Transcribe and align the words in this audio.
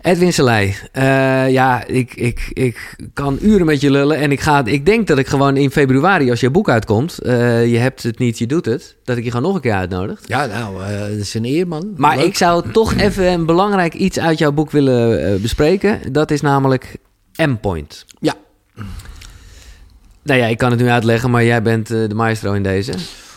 Edwin 0.00 0.32
Selei. 0.32 0.74
Eh, 0.92 1.50
ja, 1.50 1.86
ik, 1.86 2.14
ik, 2.14 2.50
ik 2.52 2.96
kan 3.12 3.38
uren 3.40 3.66
met 3.66 3.80
je 3.80 3.90
lullen. 3.90 4.16
En 4.16 4.32
ik, 4.32 4.40
ga, 4.40 4.64
ik 4.64 4.86
denk 4.86 5.06
dat 5.06 5.18
ik 5.18 5.26
gewoon 5.26 5.56
in 5.56 5.70
februari, 5.70 6.30
als 6.30 6.40
je 6.40 6.50
boek 6.50 6.68
uitkomt... 6.68 7.18
eh, 7.18 7.66
je 7.72 7.78
hebt 7.78 8.02
het 8.02 8.18
niet, 8.18 8.38
je 8.38 8.46
doet 8.46 8.64
het... 8.64 8.96
dat 9.04 9.16
ik 9.16 9.24
je 9.24 9.30
gewoon 9.30 9.46
nog 9.46 9.54
een 9.54 9.60
keer 9.60 9.72
uitnodig. 9.72 10.20
Ja, 10.26 10.46
nou, 10.46 10.82
eh, 10.82 11.00
dat 11.00 11.10
is 11.10 11.34
een 11.34 11.44
eer, 11.44 11.68
man. 11.68 11.92
Maar 11.96 12.16
Leuk. 12.16 12.26
ik 12.26 12.36
zou 12.36 12.72
toch 12.72 12.94
even 12.94 13.32
een 13.32 13.46
belangrijk 13.46 13.94
iets 13.94 14.18
uit 14.18 14.38
jouw 14.38 14.52
boek 14.52 14.70
willen 14.70 15.42
bespreken. 15.42 16.12
Dat 16.12 16.30
is 16.30 16.40
namelijk 16.40 16.96
M-Point. 17.36 18.04
Ja. 18.20 18.34
Nou 20.22 20.40
ja, 20.40 20.46
ik 20.46 20.58
kan 20.58 20.70
het 20.70 20.80
nu 20.80 20.88
uitleggen, 20.88 21.30
maar 21.30 21.44
jij 21.44 21.62
bent 21.62 21.86
de 21.86 22.14
maestro 22.14 22.52
in 22.52 22.62
deze. 22.62 22.92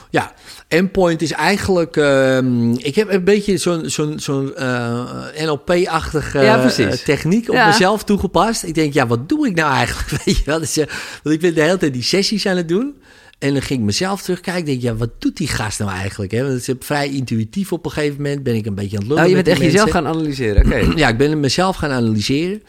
Ja, 0.09 0.31
endpoint 0.71 1.21
is 1.21 1.31
eigenlijk... 1.31 1.97
ehm, 1.97 2.71
ik 2.73 2.95
heb 2.95 3.11
een 3.11 3.23
beetje 3.23 3.57
zo'n 3.57 3.89
zo'n 3.89 4.19
zo'n 4.19 4.55
eh, 4.55 4.99
NLP-achtige 5.43 6.39
Ja, 6.39 6.57
precies. 6.57 6.85
eh, 6.85 7.05
techniek 7.05 7.49
op 7.49 7.55
Ja. 7.55 7.67
mezelf 7.67 8.03
toegepast. 8.03 8.63
Ik 8.63 8.73
denk, 8.75 8.93
ja, 8.93 9.07
wat 9.07 9.29
doe 9.29 9.47
ik 9.47 9.55
nou 9.55 9.73
eigenlijk? 9.73 10.09
Weet 10.25 10.37
je 10.37 10.43
wel? 10.45 10.59
Dus, 10.59 10.77
eh, 10.77 10.85
want 11.23 11.35
ik 11.35 11.41
ben 11.41 11.53
de 11.53 11.61
hele 11.61 11.77
tijd 11.77 11.93
die 11.93 12.03
sessies 12.03 12.45
aan 12.45 12.57
het 12.57 12.67
doen. 12.69 12.93
En 13.39 13.53
dan 13.53 13.61
ging 13.61 13.79
ik 13.79 13.85
mezelf 13.85 14.21
terugkijken. 14.21 14.61
Ik 14.61 14.67
denk, 14.67 14.81
ja, 14.81 14.95
wat 14.95 15.09
doet 15.19 15.37
die 15.37 15.47
gast 15.47 15.79
nou 15.79 15.91
eigenlijk? 15.91 16.31
Hè? 16.31 16.41
Want 16.41 16.53
het 16.53 16.67
is 16.67 16.75
vrij 16.79 17.09
intuïtief 17.09 17.71
op 17.73 17.85
een 17.85 17.91
gegeven 17.91 18.15
moment. 18.21 18.43
Ben 18.43 18.55
ik 18.55 18.65
een 18.65 18.75
beetje 18.75 18.95
aan 18.97 19.01
het 19.03 19.07
lullen 19.07 19.23
Oh, 19.23 19.29
je 19.29 19.35
bent 19.35 19.47
echt 19.47 19.59
jezelf 19.61 19.89
gaan 19.89 20.07
analyseren. 20.07 20.65
Oké. 20.65 20.93
Ja, 21.01 21.07
ik 21.07 21.17
ben 21.17 21.39
mezelf 21.39 21.75
gaan 21.75 21.91
analyseren. 21.91 22.61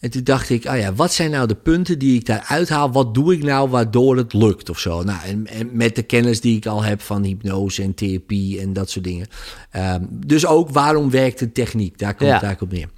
En 0.00 0.10
toen 0.10 0.24
dacht 0.24 0.50
ik, 0.50 0.64
oh 0.64 0.76
ja, 0.78 0.94
wat 0.94 1.12
zijn 1.12 1.30
nou 1.30 1.46
de 1.46 1.54
punten 1.54 1.98
die 1.98 2.14
ik 2.18 2.26
daaruit 2.26 2.68
haal? 2.68 2.92
Wat 2.92 3.14
doe 3.14 3.32
ik 3.34 3.42
nou 3.42 3.68
waardoor 3.68 4.16
het 4.16 4.32
lukt 4.32 4.70
of 4.70 4.78
zo? 4.78 5.02
Nou, 5.02 5.18
en, 5.26 5.46
en 5.46 5.68
met 5.72 5.96
de 5.96 6.02
kennis 6.02 6.40
die 6.40 6.56
ik 6.56 6.66
al 6.66 6.82
heb 6.82 7.00
van 7.00 7.22
hypnose 7.24 7.82
en 7.82 7.94
therapie 7.94 8.60
en 8.60 8.72
dat 8.72 8.90
soort 8.90 9.04
dingen. 9.04 9.26
Ehm, 9.70 10.02
dus 10.26 10.46
ook, 10.46 10.70
waarom 10.70 11.10
werkt 11.10 11.38
de 11.38 11.52
techniek? 11.52 11.98
Daar 11.98 12.14
komt 12.14 12.28
Ja. 12.28 12.34
het 12.34 12.42
eigenlijk 12.44 12.72
op 12.72 12.78
neer. 12.78 12.88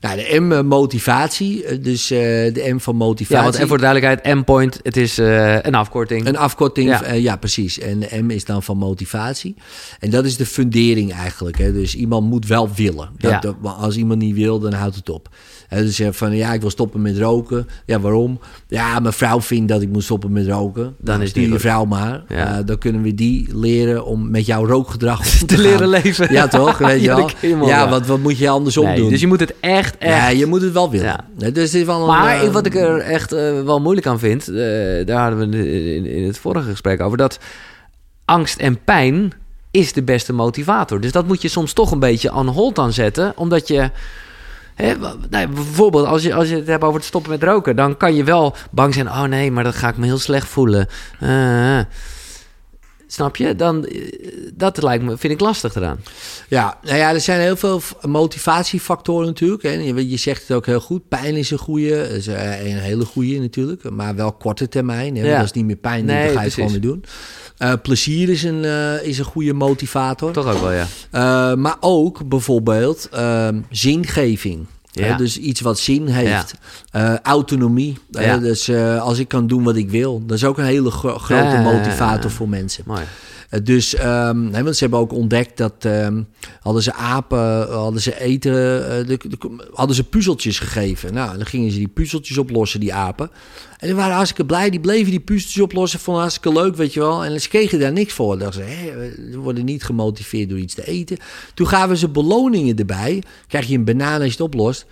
Nou, 0.00 0.16
de 0.16 0.40
M, 0.40 0.52
eh, 0.52 0.62
motivatie. 0.62 1.64
Eh, 1.64 1.82
Dus 1.82 2.10
eh, 2.10 2.18
de 2.54 2.70
M 2.74 2.78
van 2.78 2.96
motivatie. 2.96 3.36
Ja, 3.36 3.42
want 3.42 3.54
en 3.56 3.68
voor 3.68 3.76
de 3.76 3.82
duidelijkheid, 3.82 4.36
M-Point, 4.38 4.80
het 4.82 4.96
is 4.96 5.16
een 5.16 5.74
afkorting. 5.74 6.26
Een 6.26 6.36
afkorting, 6.36 7.00
Ja. 7.14 7.36
precies. 7.36 7.78
En 7.78 7.98
de 8.00 8.22
M 8.22 8.30
is 8.30 8.44
dan 8.44 8.62
van 8.62 8.76
motivatie. 8.76 9.54
En 10.00 10.10
dat 10.10 10.24
is 10.24 10.36
de 10.36 10.46
fundering 10.46 11.12
eigenlijk. 11.12 11.58
Hè. 11.58 11.72
Dus 11.72 11.94
iemand 11.94 12.26
moet 12.28 12.46
wel 12.46 12.70
willen. 12.74 13.08
Dat, 13.18 13.30
Ja. 13.30 13.38
dat- 13.40 13.60
maar 13.62 13.72
als 13.72 13.96
iemand 13.96 14.20
niet 14.20 14.34
wil, 14.34 14.58
dan 14.58 14.72
houdt 14.72 14.96
het 14.96 15.08
op. 15.08 15.28
Dus 15.68 15.96
je 15.96 16.12
van, 16.12 16.36
ja, 16.36 16.52
ik 16.52 16.60
wil 16.60 16.70
stoppen 16.70 17.02
met 17.02 17.18
roken. 17.18 17.68
Ja, 17.86 18.00
waarom? 18.00 18.40
Ja, 18.68 18.98
mijn 19.00 19.12
vrouw 19.14 19.40
vindt 19.40 19.68
dat 19.68 19.82
ik 19.82 19.88
moet 19.88 20.02
stoppen 20.04 20.32
met 20.32 20.46
roken. 20.46 20.94
Dan 20.98 21.22
is 21.22 21.32
die 21.32 21.52
je 21.52 21.58
vrouw 21.58 21.84
maar. 21.84 22.22
Ja. 22.28 22.58
Eh, 22.58 22.64
dan 22.66 22.78
kunnen 22.78 23.02
we 23.02 23.14
die 23.14 23.48
leren 23.56 24.04
om 24.04 24.30
met 24.30 24.46
jouw 24.46 24.66
rookgedrag 24.66 25.24
te, 25.26 25.44
te 25.46 25.58
leren 25.58 25.88
leven. 25.88 26.32
Ja, 26.32 26.48
toch? 26.48 26.78
Weet 26.88 27.00
je 27.00 27.06
Ja, 27.06 27.16
wel? 27.16 27.30
ja, 27.40 27.66
ja. 27.66 27.88
want 27.88 28.06
wat 28.06 28.18
moet 28.18 28.38
je 28.38 28.48
andersom 28.48 28.84
Nee, 28.84 28.96
doen? 28.96 29.08
dus 29.08 29.20
je 29.20 29.26
moet 29.26 29.40
het 29.40 29.54
echt, 29.60 29.98
echt... 29.98 30.12
Ja, 30.16 30.28
je 30.28 30.46
moet 30.46 30.62
het 30.62 30.72
wel 30.72 30.90
willen. 30.90 31.24
Ja. 31.36 31.50
Dus 31.50 31.72
wel 31.72 32.00
een, 32.00 32.06
Maar 32.06 32.42
eh, 32.42 32.50
wat 32.50 32.66
ik 32.66 32.74
er 32.74 32.98
echt 32.98 33.32
eh, 33.32 33.62
wel 33.62 33.80
moeilijk 33.80 34.06
aan 34.06 34.18
vind, 34.18 34.46
daar 35.06 35.20
hadden 35.28 35.50
we 35.50 35.72
in, 35.94 36.06
in 36.06 36.24
het 36.26 36.38
vorige 36.38 36.70
gesprek 36.70 37.00
over, 37.00 37.16
dat 37.18 37.38
angst 38.24 38.58
en 38.58 38.78
pijn 38.84 39.32
is 39.70 39.92
de 39.92 40.02
beste 40.02 40.32
motivator. 40.32 41.00
Dus 41.00 41.12
dat 41.12 41.26
moet 41.26 41.42
je 41.42 41.48
soms 41.48 41.72
toch 41.72 41.90
een 41.90 41.98
beetje 41.98 42.34
on 42.34 42.46
hold 42.46 42.78
aan 42.78 42.92
zetten, 42.92 43.32
omdat 43.36 43.68
je... 43.68 43.90
Nou, 45.30 45.48
bijvoorbeeld, 45.48 46.06
als 46.06 46.22
je, 46.22 46.34
als 46.34 46.48
je 46.48 46.54
het 46.54 46.66
hebt 46.66 46.82
over 46.82 46.96
het 46.96 47.08
stoppen 47.08 47.30
met 47.30 47.42
roken, 47.42 47.76
dan 47.76 47.96
kan 47.96 48.14
je 48.14 48.24
wel 48.24 48.56
bang 48.70 48.94
zijn. 48.94 49.08
Oh 49.08 49.22
nee, 49.22 49.50
maar 49.50 49.64
dat 49.64 49.74
ga 49.74 49.88
ik 49.88 49.96
me 49.96 50.06
heel 50.06 50.18
slecht 50.18 50.46
voelen. 50.46 50.88
Eh, 51.20 51.78
snap 53.12 53.36
je? 53.36 53.56
Dan, 53.56 53.86
eh, 53.86 54.00
dat 54.54 54.82
lijkt 54.82 55.04
me, 55.04 55.18
vind 55.18 55.32
ik 55.32 55.40
lastig 55.40 55.74
eraan. 55.74 56.00
Ja, 56.48 56.78
nou 56.82 56.96
ja, 56.96 57.12
er 57.12 57.20
zijn 57.20 57.40
heel 57.40 57.56
veel 57.56 57.80
motivatiefactoren 58.02 59.26
natuurlijk. 59.26 59.62
Hè. 59.62 59.70
Je, 59.70 60.08
je 60.08 60.16
zegt 60.16 60.48
het 60.48 60.56
ook 60.56 60.66
heel 60.66 60.80
goed. 60.80 61.08
Pijn 61.08 61.36
is 61.36 61.50
een 61.50 61.58
goede, 61.58 62.08
is 62.08 62.26
eh, 62.26 62.66
een 62.66 62.78
hele 62.78 63.04
goede 63.04 63.38
natuurlijk. 63.38 63.90
Maar 63.90 64.14
wel 64.14 64.32
korte 64.32 64.68
termijn. 64.68 65.16
Hè. 65.16 65.26
Ja. 65.26 65.36
Dat 65.36 65.44
is 65.44 65.52
niet 65.52 65.64
meer 65.64 65.76
pijn, 65.76 66.04
Nee, 66.04 66.26
dan 66.26 66.36
ga 66.36 66.42
je 66.42 66.50
gewoon 66.50 66.70
weer 66.70 66.80
doen. 66.80 67.04
Eh, 67.56 67.72
plezier 67.82 68.28
is 68.28 68.42
een, 68.42 68.64
is 69.02 69.18
een 69.18 69.24
goede 69.24 69.52
motivator. 69.52 70.32
Toch 70.32 70.46
ook 70.46 70.60
wel, 70.60 70.72
ja. 70.72 71.54
Maar 71.56 71.76
ook 71.80 72.28
bijvoorbeeld 72.28 73.08
ehm, 73.12 73.60
zingeving. 73.70 74.66
Ja. 74.90 75.16
Dus 75.16 75.38
iets 75.38 75.60
wat 75.60 75.78
zin 75.78 76.06
heeft. 76.06 76.54
Eh, 76.90 77.18
autonomie. 77.22 77.98
Ja. 78.10 78.38
dus 78.38 78.68
eh, 78.68 79.02
als 79.02 79.18
ik 79.18 79.28
kan 79.28 79.46
doen 79.46 79.62
wat 79.62 79.76
ik 79.76 79.90
wil. 79.90 80.22
Dat 80.26 80.36
is 80.36 80.44
ook 80.44 80.58
een 80.58 80.64
hele 80.64 80.90
gro- 80.90 81.18
grote 81.18 81.56
motivator 81.62 82.30
voor 82.30 82.48
mensen. 82.48 82.84
Mooi. 82.86 83.02
Eh, 83.48 83.60
Dus, 83.62 83.94
ehm, 83.94 84.50
want 84.50 84.76
ze 84.76 84.82
hebben 84.82 84.98
ook 84.98 85.12
ontdekt 85.12 85.56
dat 85.56 85.74
ehm, 85.78 86.22
hadden 86.60 86.82
ze 86.82 86.92
apen, 86.94 87.68
hadden 87.72 88.00
ze 88.02 88.20
eten, 88.20 88.52
eh, 88.52 89.06
de, 89.06 89.18
de- 89.28 89.66
hadden 89.72 89.96
ze 89.96 90.04
puzzeltjes 90.04 90.58
gegeven. 90.58 91.14
Nou, 91.14 91.36
dan 91.36 91.46
gingen 91.46 91.70
ze 91.70 91.78
die 91.78 91.88
puzzeltjes 91.88 92.38
oplossen, 92.38 92.80
die 92.80 92.94
apen. 92.94 93.30
En 93.78 93.86
die 93.86 93.96
waren 93.96 94.14
hartstikke 94.14 94.46
blij, 94.46 94.70
die 94.70 94.80
bleven 94.80 95.10
die 95.10 95.20
puzzeltjes 95.20 95.62
oplossen, 95.62 96.00
vonden 96.00 96.22
hartstikke 96.22 96.58
leuk, 96.60 96.76
weet 96.76 96.92
je 96.92 97.00
wel. 97.00 97.24
En 97.24 97.40
ze 97.40 97.48
kregen 97.48 97.78
daar 97.80 97.92
niks 97.92 98.12
voor. 98.12 98.38
Dachten 98.38 98.64
ze, 98.64 99.26
we 99.30 99.36
worden 99.38 99.64
niet 99.64 99.84
gemotiveerd 99.84 100.48
door 100.48 100.58
iets 100.58 100.74
te 100.74 100.86
eten. 100.86 101.16
Toen 101.54 101.68
gaven 101.68 101.96
ze 101.96 102.08
beloningen 102.08 102.76
erbij. 102.76 103.22
Krijg 103.46 103.66
je 103.66 103.76
een 103.76 103.84
banaan 103.84 104.14
als 104.16 104.24
je 104.24 104.30
het 104.30 104.40
oplost. 104.40 104.86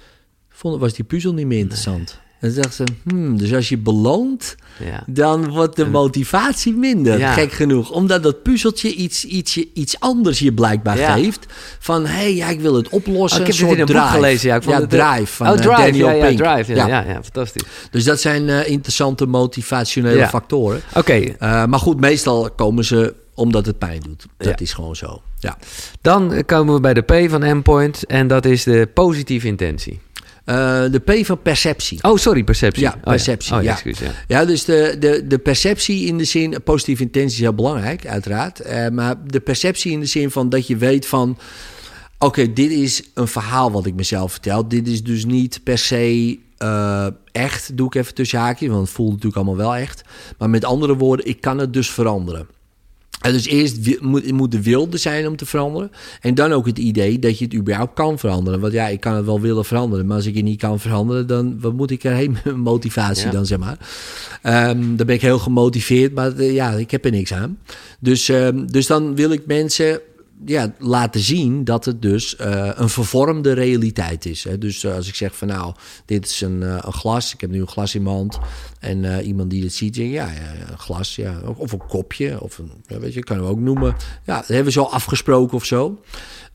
Vonden, 0.48 0.80
was 0.80 0.92
die 0.94 1.04
puzzel 1.04 1.32
niet 1.32 1.46
meer 1.46 1.58
interessant. 1.58 2.18
Toen 2.40 2.54
dachten 2.54 2.72
ze, 2.72 2.84
hmm, 3.08 3.38
dus 3.38 3.54
als 3.54 3.68
je 3.68 3.78
beloont, 3.78 4.56
Ja. 4.84 5.02
dan 5.06 5.48
wordt 5.48 5.76
de 5.76 5.86
motivatie 5.86 6.72
minder. 6.72 7.18
Ja. 7.18 7.32
Gek 7.32 7.52
genoeg. 7.52 7.90
Omdat 7.90 8.22
dat 8.22 8.42
puzzeltje 8.42 8.94
iets, 8.94 9.24
iets, 9.24 9.56
iets 9.74 10.00
anders 10.00 10.38
je 10.38 10.52
blijkbaar 10.52 10.98
Ja. 10.98 11.12
geeft. 11.14 11.46
Van, 11.78 12.06
hé, 12.06 12.12
hey, 12.14 12.34
ja, 12.34 12.48
ik 12.48 12.60
wil 12.60 12.74
het 12.74 12.88
oplossen. 12.88 13.40
Oh, 13.42 13.46
ik 13.46 13.52
heb 13.52 13.60
dit 13.60 13.70
in 13.70 13.80
een 13.80 13.86
soort 13.86 13.92
boek 13.92 13.96
drive. 14.02 14.14
gelezen. 14.14 14.48
Ja, 14.48 14.56
ik 14.56 14.62
vond 14.62 14.76
het, 14.76 14.94
eh, 14.94 15.10
Drive 15.12 15.32
van 15.32 15.46
oh, 15.46 15.52
eh, 15.52 15.58
Drive. 15.60 15.76
Daniel 15.80 16.10
ja, 16.10 16.26
Pink. 16.26 16.38
Drive. 16.38 16.74
Ja, 16.74 16.86
Ja. 16.86 17.04
fantastisch. 17.22 17.62
Dus 17.90 18.04
dat 18.04 18.20
zijn 18.20 18.48
eh, 18.48 18.68
interessante 18.68 19.26
motivationele 19.26 20.26
factoren. 20.26 20.80
Oké, 20.94 21.34
maar 21.40 21.78
goed, 21.78 22.00
meestal 22.00 22.50
komen 22.50 22.84
ze 22.84 23.14
omdat 23.34 23.66
het 23.66 23.78
pijn 23.78 24.00
doet. 24.00 24.26
Dat 24.36 24.60
is 24.60 24.72
gewoon 24.72 24.96
zo. 24.96 25.22
Ja. 25.38 25.56
dan 26.00 26.42
komen 26.46 26.74
we 26.74 26.80
bij 26.80 26.94
de 26.94 27.00
P 27.02 27.30
van 27.30 27.42
Endpoint. 27.42 28.04
En 28.06 28.26
dat 28.28 28.44
is 28.44 28.62
de 28.64 28.88
positieve 28.94 29.46
intentie. 29.46 30.00
Eh, 30.46 30.84
de 30.90 30.98
P 30.98 31.26
van 31.26 31.42
perceptie. 31.42 31.98
Oh, 32.02 32.16
sorry, 32.16 32.44
perceptie. 32.44 32.82
Ja, 32.82 32.94
Oh, 32.96 33.02
perceptie, 33.02 33.54
Oh, 33.54 33.62
ja. 33.62 33.72
excuus, 33.72 33.98
ja. 33.98 34.10
Ja, 34.26 34.44
dus 34.44 34.64
de, 34.64 34.96
de, 34.98 35.26
de 35.26 35.38
perceptie 35.38 36.06
in 36.06 36.18
de 36.18 36.24
zin, 36.24 36.56
positieve 36.64 37.02
intentie 37.02 37.32
is 37.36 37.40
heel 37.40 37.54
belangrijk, 37.54 38.06
uiteraard. 38.06 38.60
Eh, 38.60 38.88
maar 38.88 39.14
de 39.26 39.40
perceptie 39.40 39.92
in 39.92 40.00
de 40.00 40.06
zin 40.06 40.30
van 40.30 40.48
dat 40.48 40.66
je 40.66 40.76
weet 40.76 41.06
van, 41.06 41.38
oké, 42.18 42.52
dit 42.52 42.70
is 42.70 43.02
een 43.14 43.28
verhaal 43.28 43.72
wat 43.72 43.86
ik 43.86 43.94
mezelf 43.94 44.32
vertel. 44.32 44.68
Dit 44.68 44.88
is 44.88 45.02
dus 45.02 45.24
niet 45.24 45.60
per 45.64 45.78
se 45.78 46.38
eh, 46.58 47.06
echt, 47.32 47.76
doe 47.76 47.86
ik 47.86 47.94
even 47.94 48.14
tussen 48.14 48.38
haakjes, 48.38 48.68
want 48.68 48.80
het 48.86 48.90
voelt 48.90 49.10
natuurlijk 49.10 49.36
allemaal 49.36 49.56
wel 49.56 49.74
echt. 49.76 50.02
Maar 50.38 50.50
met 50.50 50.64
andere 50.64 50.96
woorden, 50.96 51.26
ik 51.26 51.40
kan 51.40 51.58
het 51.58 51.72
dus 51.72 51.90
veranderen. 51.90 52.46
En 53.20 53.32
dus 53.32 53.46
eerst 53.46 54.00
moet, 54.00 54.32
moet 54.32 54.50
de 54.50 54.62
wilde 54.62 54.96
zijn 54.96 55.26
om 55.26 55.36
te 55.36 55.46
veranderen. 55.46 55.90
En 56.20 56.34
dan 56.34 56.52
ook 56.52 56.66
het 56.66 56.78
idee 56.78 57.18
dat 57.18 57.38
je 57.38 57.44
het 57.44 57.54
überhaupt 57.54 57.94
kan 57.94 58.18
veranderen. 58.18 58.60
Want 58.60 58.72
ja, 58.72 58.86
ik 58.88 59.00
kan 59.00 59.14
het 59.14 59.24
wel 59.24 59.40
willen 59.40 59.64
veranderen. 59.64 60.06
Maar 60.06 60.16
als 60.16 60.26
ik 60.26 60.34
het 60.34 60.44
niet 60.44 60.58
kan 60.60 60.80
veranderen, 60.80 61.26
dan 61.26 61.60
wat 61.60 61.72
moet 61.72 61.90
ik 61.90 62.04
erheen 62.04 62.36
met 62.44 62.56
motivatie 62.56 63.26
Ja. 63.26 63.30
dan, 63.32 63.46
zeg 63.46 63.58
maar. 63.58 63.78
Ehm, 64.42 64.80
dan 64.96 65.06
ben 65.06 65.14
ik 65.14 65.20
heel 65.20 65.38
gemotiveerd, 65.38 66.14
maar 66.14 66.36
eh, 66.36 66.54
ja, 66.54 66.70
ik 66.70 66.90
heb 66.90 67.04
er 67.04 67.10
niks 67.10 67.32
aan. 67.32 67.58
Dus, 68.00 68.28
ehm, 68.28 68.66
dus 68.66 68.86
dan 68.86 69.14
wil 69.14 69.30
ik 69.30 69.46
mensen 69.46 70.00
ja, 70.44 70.74
laten 70.78 71.20
zien 71.20 71.64
dat 71.64 71.84
het 71.84 72.02
dus 72.02 72.36
eh, 72.36 72.70
een 72.74 72.88
vervormde 72.88 73.52
realiteit 73.52 74.24
is. 74.26 74.44
Hè. 74.44 74.58
Dus 74.58 74.84
eh, 74.84 74.94
als 74.94 75.08
ik 75.08 75.14
zeg 75.14 75.36
van 75.36 75.48
nou, 75.48 75.74
dit 76.04 76.26
is 76.26 76.40
een, 76.40 76.62
eh, 76.62 76.78
een 76.80 76.92
glas. 76.92 77.34
Ik 77.34 77.40
heb 77.40 77.50
nu 77.50 77.60
een 77.60 77.68
glas 77.68 77.94
in 77.94 78.02
mijn 78.02 78.16
hand. 78.16 78.38
En 78.80 79.22
iemand 79.22 79.50
die 79.50 79.62
het 79.62 79.74
ziet, 79.74 79.96
zegt 79.96 80.10
ja, 80.10 80.30
ja, 80.30 80.70
een 80.70 80.78
glas. 80.78 81.16
Ja. 81.16 81.40
Of- 81.56 81.72
een 81.72 81.86
kopje. 81.88 82.40
Of 82.40 82.58
een, 82.58 82.70
ja, 82.86 82.98
weet 82.98 83.14
je, 83.14 83.22
kunnen 83.22 83.44
we 83.44 83.50
ook 83.50 83.60
noemen. 83.60 83.96
Ja, 84.24 84.36
dat 84.36 84.46
hebben 84.46 84.64
we 84.64 84.70
zo 84.70 84.82
afgesproken 84.82 85.56
of 85.56 85.64
zo. 85.64 86.00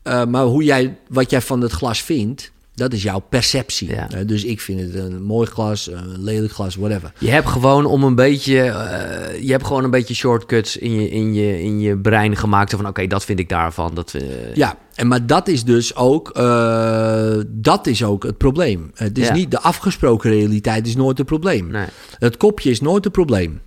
Maar 0.02 0.44
hoe 0.44 0.64
jij, 0.64 0.98
wat 1.08 1.30
jij 1.30 1.40
van 1.40 1.60
het 1.60 1.72
glas 1.72 2.02
vindt, 2.02 2.51
dat 2.74 2.92
is 2.92 3.02
jouw 3.02 3.18
perceptie. 3.28 3.90
Ja. 3.90 4.08
Dus 4.26 4.44
ik 4.44 4.60
vind 4.60 4.80
het 4.80 4.94
een 4.94 5.22
mooi 5.22 5.46
glas, 5.46 5.90
een 5.90 6.22
lelijk 6.22 6.52
glas, 6.52 6.74
whatever. 6.76 7.12
Je 7.18 7.30
hebt 7.30 7.48
gewoon 7.48 7.84
om 7.84 8.02
een 8.04 8.14
beetje, 8.14 8.60
eh, 8.60 9.42
je 9.42 9.50
hebt 9.50 9.66
gewoon 9.66 9.84
een 9.84 9.90
beetje 9.90 10.14
shortcuts 10.14 10.76
in 10.76 10.92
je, 11.00 11.10
in 11.10 11.34
je, 11.34 11.62
in 11.62 11.80
je 11.80 11.96
brein 11.98 12.36
gemaakt. 12.36 12.70
Van 12.74 12.86
oké, 12.86 13.06
dat 13.06 13.24
vind 13.24 13.38
ik 13.38 13.48
daarvan. 13.48 13.94
Dat, 13.94 14.14
eh, 14.14 14.54
Ja, 14.54 14.76
en 14.94 15.08
maar 15.08 15.26
dat 15.26 15.48
is 15.48 15.64
dus 15.64 15.96
ook, 15.96 16.30
eh, 16.30 17.34
dat 17.48 17.86
is 17.86 18.04
ook 18.04 18.22
het 18.22 18.38
probleem. 18.38 18.90
Het 18.94 19.18
is 19.18 19.26
Ja. 19.26 19.34
niet 19.34 19.50
de 19.50 19.60
afgesproken 19.60 20.30
realiteit 20.30 20.86
is 20.86 20.96
nooit 20.96 21.18
het 21.18 21.26
probleem. 21.26 21.66
Nee. 21.70 21.86
Het 22.18 22.36
kopje 22.36 22.70
is 22.70 22.80
nooit 22.80 23.04
het 23.04 23.12
probleem. 23.12 23.60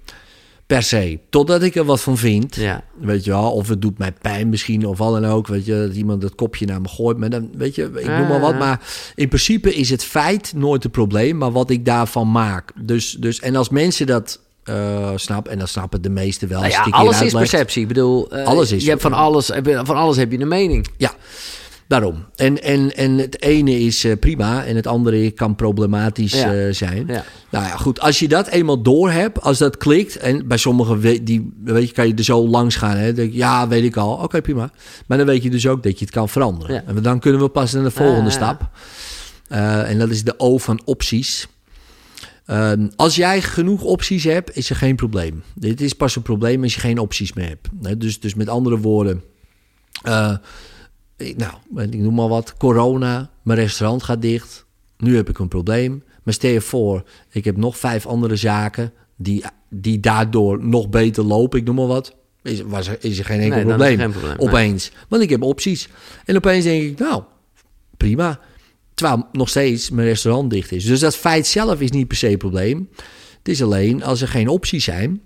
Per 0.67 0.83
se. 0.83 1.19
Totdat 1.29 1.63
ik 1.63 1.75
er 1.75 1.83
wat 1.85 2.01
van 2.01 2.17
vind. 2.17 2.55
Ja. 2.55 2.83
Weet 2.99 3.23
je 3.23 3.31
wel, 3.31 3.51
of 3.51 3.67
het 3.67 3.81
doet 3.81 3.97
mij 3.97 4.11
pijn 4.21 4.49
misschien, 4.49 4.85
of 4.85 4.97
wat 4.97 5.21
dan 5.21 5.25
ook. 5.31 5.47
Weet 5.47 5.65
je, 5.65 5.85
dat 5.87 5.95
iemand 5.95 6.23
het 6.23 6.35
kopje 6.35 6.65
naar 6.65 6.81
me 6.81 6.87
gooit. 6.87 7.17
Maar 7.17 7.29
dan, 7.29 7.49
weet 7.57 7.75
je, 7.75 7.83
ik 7.83 8.07
noem 8.07 8.27
maar 8.27 8.39
wat. 8.39 8.53
Ah. 8.53 8.59
Maar 8.59 8.81
in 9.15 9.27
principe 9.27 9.75
is 9.75 9.89
het 9.89 10.03
feit 10.03 10.53
nooit 10.55 10.83
het 10.83 10.91
probleem, 10.91 11.37
maar 11.37 11.51
wat 11.51 11.69
ik 11.69 11.85
daarvan 11.85 12.31
maak. 12.31 12.71
Dus, 12.81 13.11
dus, 13.19 13.39
en 13.39 13.55
als 13.55 13.69
mensen 13.69 14.05
dat 14.07 14.39
eh 14.63 15.11
snappen, 15.15 15.51
en 15.51 15.59
dat 15.59 15.69
snappen 15.69 16.01
de 16.01 16.09
meesten 16.09 16.47
wel. 16.47 16.59
Nou 16.59 16.71
ja, 16.71 16.83
alles 16.89 17.21
is 17.21 17.33
perceptie. 17.33 17.81
Ik 17.81 17.87
bedoel, 17.87 18.29
eh, 18.31 18.45
Alles 18.45 18.71
is- 18.71 18.83
je 18.83 18.89
hebt 18.89 19.01
van 19.01 19.13
alles, 19.13 19.51
van 19.63 19.95
alles 19.95 20.17
heb 20.17 20.31
je 20.31 20.39
een 20.39 20.47
mening. 20.47 20.87
Ja. 20.97 21.13
Daarom. 21.87 22.25
En, 22.35 22.63
en, 22.63 22.95
en 22.95 23.17
het 23.17 23.41
ene 23.41 23.79
is 23.79 24.03
eh, 24.03 24.11
prima 24.19 24.65
en 24.65 24.75
het 24.75 24.87
andere 24.87 25.31
kan 25.31 25.55
problematisch 25.55 26.33
Ja. 26.33 26.53
eh, 26.53 26.73
zijn. 26.73 27.07
Ja. 27.07 27.23
Nou 27.51 27.65
ja, 27.65 27.75
goed. 27.77 27.99
Als 27.99 28.19
je 28.19 28.27
dat 28.27 28.47
eenmaal 28.47 28.81
door 28.81 29.11
hebt, 29.11 29.41
als 29.41 29.57
dat 29.57 29.77
klikt... 29.77 30.17
en 30.17 30.47
bij 30.47 30.57
sommigen 30.57 31.25
die, 31.25 31.53
weet 31.63 31.87
je, 31.87 31.93
kan 31.93 32.07
je 32.07 32.13
er 32.13 32.23
zo 32.23 32.47
langs 32.47 32.75
gaan. 32.75 32.97
Hè, 32.97 33.13
denk, 33.13 33.33
ja, 33.33 33.67
weet 33.67 33.83
ik 33.83 33.97
al. 33.97 34.13
Oké, 34.13 34.41
prima. 34.41 34.71
Maar 35.07 35.17
dan 35.17 35.27
weet 35.27 35.43
je 35.43 35.49
dus 35.49 35.67
ook 35.67 35.83
dat 35.83 35.99
je 35.99 36.05
het 36.05 36.13
kan 36.13 36.29
veranderen. 36.29 36.75
Ja. 36.75 36.83
En 36.87 37.01
dan 37.01 37.19
kunnen 37.19 37.41
we 37.41 37.47
pas 37.49 37.73
naar 37.73 37.83
de 37.83 37.91
volgende 37.91 38.29
stap. 38.29 38.69
Eh, 39.47 39.89
en 39.89 39.99
dat 39.99 40.09
is 40.09 40.23
de 40.23 40.33
O 40.39 40.57
van 40.57 40.81
opties. 40.85 41.47
Ehm, 42.45 42.87
als 42.95 43.15
jij 43.15 43.41
genoeg 43.41 43.81
opties 43.81 44.23
hebt, 44.23 44.57
is 44.57 44.69
er 44.69 44.75
geen 44.75 44.95
probleem. 44.95 45.43
Dit 45.55 45.81
is 45.81 45.93
pas 45.93 46.15
een 46.15 46.21
probleem 46.21 46.63
als 46.63 46.73
je 46.73 46.79
geen 46.79 46.99
opties 46.99 47.33
meer 47.33 47.47
hebt. 47.47 47.99
Dus, 48.01 48.19
dus 48.19 48.33
met 48.35 48.49
andere 48.49 48.77
woorden... 48.77 49.23
nou, 51.17 51.53
ik 51.91 51.99
noem 51.99 52.13
maar 52.13 52.27
wat. 52.27 52.57
Corona, 52.57 53.29
mijn 53.41 53.59
restaurant 53.59 54.03
gaat 54.03 54.21
dicht. 54.21 54.65
Nu 54.97 55.15
heb 55.15 55.29
ik 55.29 55.39
een 55.39 55.47
probleem. 55.47 56.03
Maar 56.23 56.33
stel 56.33 56.51
je 56.51 56.61
voor, 56.61 57.03
ik 57.31 57.45
heb 57.45 57.57
nog 57.57 57.77
vijf 57.77 58.05
andere 58.05 58.35
zaken... 58.35 58.93
die, 59.15 59.43
die 59.69 59.99
daardoor 59.99 60.65
nog 60.65 60.89
beter 60.89 61.23
lopen. 61.23 61.59
Ik 61.59 61.65
noem 61.65 61.75
maar 61.75 61.87
wat. 61.87 62.15
Is, 62.41 62.61
was 62.61 62.87
er, 62.87 62.97
is 62.99 63.19
er 63.19 63.25
geen 63.25 63.39
enkel 63.39 63.55
Nee, 63.55 63.65
probleem. 63.65 63.97
geen 63.97 64.11
probleem, 64.11 64.37
nee. 64.37 64.47
Opeens. 64.47 64.91
Want 65.07 65.23
ik 65.23 65.29
heb 65.29 65.43
opties. 65.43 65.87
En 66.25 66.35
opeens 66.35 66.63
denk 66.63 66.83
ik, 66.83 66.99
nou, 66.99 67.23
prima. 67.97 68.39
Terwijl 68.93 69.27
nog 69.31 69.49
steeds 69.49 69.89
mijn 69.89 70.07
restaurant 70.07 70.49
dicht 70.49 70.71
is. 70.71 70.85
Dus 70.85 70.99
dat 70.99 71.15
feit 71.15 71.47
zelf 71.47 71.81
is 71.81 71.91
niet 71.91 72.07
per 72.07 72.17
se 72.17 72.29
een 72.29 72.37
probleem. 72.37 72.89
Het 73.37 73.49
is 73.49 73.63
alleen 73.63 74.03
als 74.03 74.21
er 74.21 74.27
geen 74.27 74.47
opties 74.47 74.83
zijn... 74.83 75.21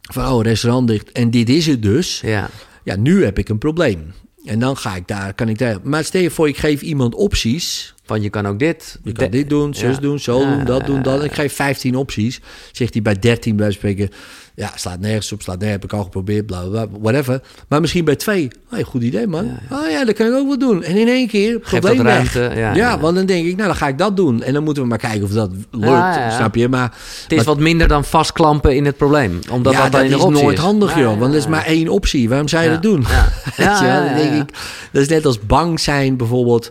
van 0.00 0.32
oh, 0.32 0.42
restaurant 0.42 0.88
dicht 0.88 1.12
en 1.12 1.30
dit 1.30 1.48
is 1.48 1.66
het 1.66 1.82
dus... 1.82 2.20
Ja. 2.20 2.50
ja, 2.84 2.96
nu 2.96 3.24
heb 3.24 3.38
ik 3.38 3.48
een 3.48 3.58
probleem. 3.58 4.12
En 4.44 4.58
dan 4.58 4.76
ga 4.76 4.96
ik 4.96 5.08
daar, 5.08 5.34
kan 5.34 5.48
ik 5.48 5.58
daar. 5.58 5.78
Maar 5.82 6.04
stel 6.04 6.20
je 6.20 6.30
voor, 6.30 6.48
ik 6.48 6.56
geef 6.56 6.82
iemand 6.82 7.14
opties. 7.14 7.94
Want 8.06 8.22
je 8.22 8.30
kan 8.30 8.46
ook 8.46 8.58
dit. 8.58 8.98
Je 9.04 9.12
kan 9.12 9.30
dit 9.30 9.48
doen, 9.48 9.74
zus 9.74 9.94
Ja. 9.94 10.00
doen, 10.00 10.18
zo 10.18 10.40
Ja, 10.40 10.56
doen, 10.56 10.64
dat 10.64 10.80
ja, 10.80 10.86
doen, 10.86 11.02
dat. 11.02 11.18
ja, 11.18 11.24
Ik 11.24 11.32
geef 11.32 11.54
15 11.54 11.96
opties. 11.96 12.40
Zegt 12.72 12.92
hij 12.92 13.02
bij 13.02 13.18
13 13.18 13.56
bij 13.56 13.70
spreken. 13.70 14.08
Ja, 14.54 14.70
slaat 14.74 15.00
nergens 15.00 15.32
op, 15.32 15.42
slaat 15.42 15.58
nergens, 15.58 15.82
heb 15.82 15.90
ik 15.92 15.96
al 15.98 16.04
geprobeerd, 16.04 16.46
bla, 16.46 16.62
bla, 16.62 16.86
whatever. 17.00 17.40
Maar 17.68 17.80
misschien 17.80 18.04
bij 18.04 18.16
twee. 18.16 18.48
Hey, 18.70 18.82
goed 18.82 19.02
idee, 19.02 19.26
man. 19.26 19.58
Oh 19.70 19.90
ja, 19.90 20.04
dat 20.04 20.14
kan 20.14 20.26
ik 20.26 20.32
ook 20.32 20.46
wel 20.48 20.58
doen. 20.58 20.82
En 20.82 20.96
in 20.96 21.08
één 21.08 21.28
keer, 21.28 21.58
probleem 21.58 21.96
dat 21.96 22.04
weg. 22.06 22.34
ruimte, 22.34 22.60
ja, 22.60 22.68
Ja, 22.68 22.74
ja. 22.74 22.98
want 22.98 23.16
dan 23.16 23.26
denk 23.26 23.46
ik, 23.46 23.54
nou, 23.56 23.66
dan 23.66 23.76
ga 23.76 23.88
ik 23.88 23.98
dat 23.98 24.16
doen. 24.16 24.42
En 24.42 24.52
dan 24.52 24.64
moeten 24.64 24.82
we 24.82 24.88
maar 24.88 24.98
kijken 24.98 25.22
of 25.22 25.30
dat 25.30 25.50
lukt, 25.70 25.84
Ja, 25.86 26.14
ja, 26.14 26.24
ja. 26.24 26.30
snap 26.36 26.54
je? 26.54 26.68
Maar 26.68 26.94
Het 27.22 27.32
is 27.32 27.44
wat 27.44 27.58
minder 27.58 27.88
dan 27.88 28.04
vastklampen 28.04 28.76
in 28.76 28.84
het 28.84 28.96
probleem. 28.96 29.38
Omdat 29.50 29.72
ja, 29.72 29.82
dat, 29.88 29.92
dat 30.10 30.20
is 30.20 30.40
nooit 30.40 30.58
handig, 30.58 30.94
Ja, 30.94 31.00
joh. 31.00 31.12
ja, 31.12 31.18
Want 31.18 31.32
er 31.32 31.38
is 31.38 31.44
ja. 31.44 31.50
maar 31.50 31.64
één 31.64 31.88
optie. 31.88 32.28
Waarom 32.28 32.48
zou 32.48 32.62
je 32.62 32.68
Ja. 32.68 32.74
dat 32.74 32.82
doen? 32.82 33.04
Ja. 33.08 33.28
Ja, 33.64 33.84
ja, 33.84 34.14
denk 34.14 34.28
ja, 34.28 34.34
ja. 34.34 34.42
ik, 34.42 34.48
dat 34.92 35.02
is 35.02 35.08
net 35.08 35.26
als 35.26 35.46
bang 35.46 35.80
zijn 35.80 36.16
bijvoorbeeld. 36.16 36.70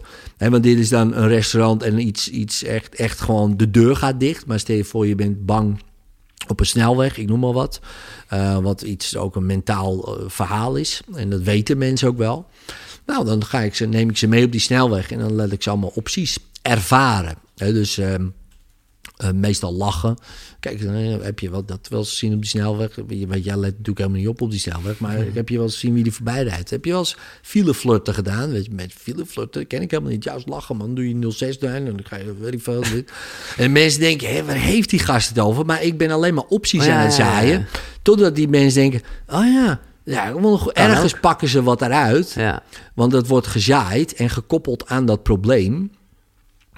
Want 0.49 0.63
dit 0.63 0.77
is 0.77 0.89
dan 0.89 1.13
een 1.13 1.27
restaurant 1.27 1.83
en 1.83 1.99
iets, 1.99 2.29
iets 2.29 2.63
echt, 2.63 2.95
echt 2.95 3.21
gewoon 3.21 3.57
de 3.57 3.71
deur 3.71 3.95
gaat 3.95 4.19
dicht. 4.19 4.45
Maar 4.45 4.59
stel 4.59 4.75
je 4.75 4.83
voor, 4.83 5.07
je 5.07 5.15
bent 5.15 5.45
bang 5.45 5.81
op 6.47 6.59
een 6.59 6.65
snelweg, 6.65 7.17
ik 7.17 7.27
noem 7.27 7.39
maar 7.39 7.53
wat. 7.53 7.79
Eh, 8.27 8.57
wat 8.57 8.81
iets 8.81 9.17
ook 9.17 9.35
een 9.35 9.45
mentaal 9.45 10.17
eh, 10.17 10.23
verhaal 10.27 10.75
is. 10.75 11.01
En 11.13 11.29
dat 11.29 11.41
weten 11.41 11.77
mensen 11.77 12.07
ook 12.07 12.17
wel. 12.17 12.45
Nou, 13.05 13.25
dan 13.25 13.45
ga 13.45 13.59
ik 13.59 13.75
ze, 13.75 13.85
neem 13.85 14.09
ik 14.09 14.17
ze 14.17 14.27
mee 14.27 14.45
op 14.45 14.51
die 14.51 14.61
snelweg 14.61 15.11
en 15.11 15.19
dan 15.19 15.33
laat 15.33 15.51
ik 15.51 15.63
ze 15.63 15.69
allemaal 15.69 15.91
opties 15.95 16.37
ervaren. 16.61 17.35
Dus 17.55 17.97
ehm, 17.97 18.25
eh, 19.17 19.31
meestal 19.31 19.73
lachen. 19.73 20.17
Kijk, 20.61 20.83
dan 20.83 20.93
eh, 20.95 21.15
heb 21.21 21.39
je 21.39 21.49
wel, 21.49 21.65
dat 21.65 21.87
wel 21.89 21.99
eens 21.99 22.09
gezien 22.09 22.33
op 22.33 22.39
die 22.41 22.49
snelweg. 22.49 22.95
Weet, 23.07 23.43
jij 23.43 23.55
let 23.55 23.69
natuurlijk 23.71 23.97
helemaal 23.97 24.19
niet 24.19 24.27
op 24.27 24.41
op 24.41 24.51
die 24.51 24.59
snelweg. 24.59 24.99
Maar 24.99 25.17
ik 25.19 25.33
heb 25.33 25.49
je 25.49 25.55
wel 25.55 25.63
eens 25.65 25.73
gezien 25.73 25.93
wie 25.93 26.03
die 26.03 26.11
voorbij 26.11 26.43
rijdt. 26.43 26.69
Heb 26.69 26.85
je 26.85 26.91
wel 26.91 26.99
eens 26.99 27.17
fileflirten 27.41 28.13
gedaan? 28.13 28.51
Weet 28.51 28.65
je, 28.65 28.71
met 28.71 28.93
fileflirten 28.93 29.67
ken 29.67 29.81
ik 29.81 29.91
helemaal 29.91 30.11
niet. 30.11 30.23
Juist 30.23 30.47
lachen, 30.47 30.77
man. 30.77 30.95
Doe 30.95 31.19
je 31.19 31.31
06 31.31 31.59
doen 31.59 31.69
en 31.69 31.85
dan 31.85 31.99
ga 32.03 32.15
je, 32.15 32.35
weet 32.39 32.53
ik 32.53 32.61
veel. 32.61 32.81
dit. 32.81 33.11
en 33.57 33.71
mensen 33.71 33.99
denken, 33.99 34.33
hé, 34.33 34.43
waar 34.45 34.55
heeft 34.55 34.89
die 34.89 34.99
gast 34.99 35.29
het 35.29 35.39
over? 35.39 35.65
Maar 35.65 35.83
ik 35.83 35.97
ben 35.97 36.11
alleen 36.11 36.33
maar 36.33 36.45
opties 36.47 36.79
Oh, 36.81 36.85
ja, 36.85 36.97
aan 36.97 37.05
het 37.05 37.13
zaaien. 37.13 37.59
ja. 37.59 37.65
Totdat 38.01 38.35
die 38.35 38.47
mensen 38.47 38.81
denken, 38.81 39.01
oh 39.27 39.45
ja... 39.45 39.79
Ja, 40.03 40.33
ergens 40.73 41.19
pakken 41.19 41.47
ze 41.47 41.63
wat 41.63 41.81
eruit. 41.81 42.31
Ja. 42.31 42.63
Want 42.93 43.11
dat 43.11 43.27
wordt 43.27 43.47
gezaaid 43.47 44.13
en 44.13 44.29
gekoppeld 44.29 44.87
aan 44.87 45.05
dat 45.05 45.23
probleem. 45.23 45.91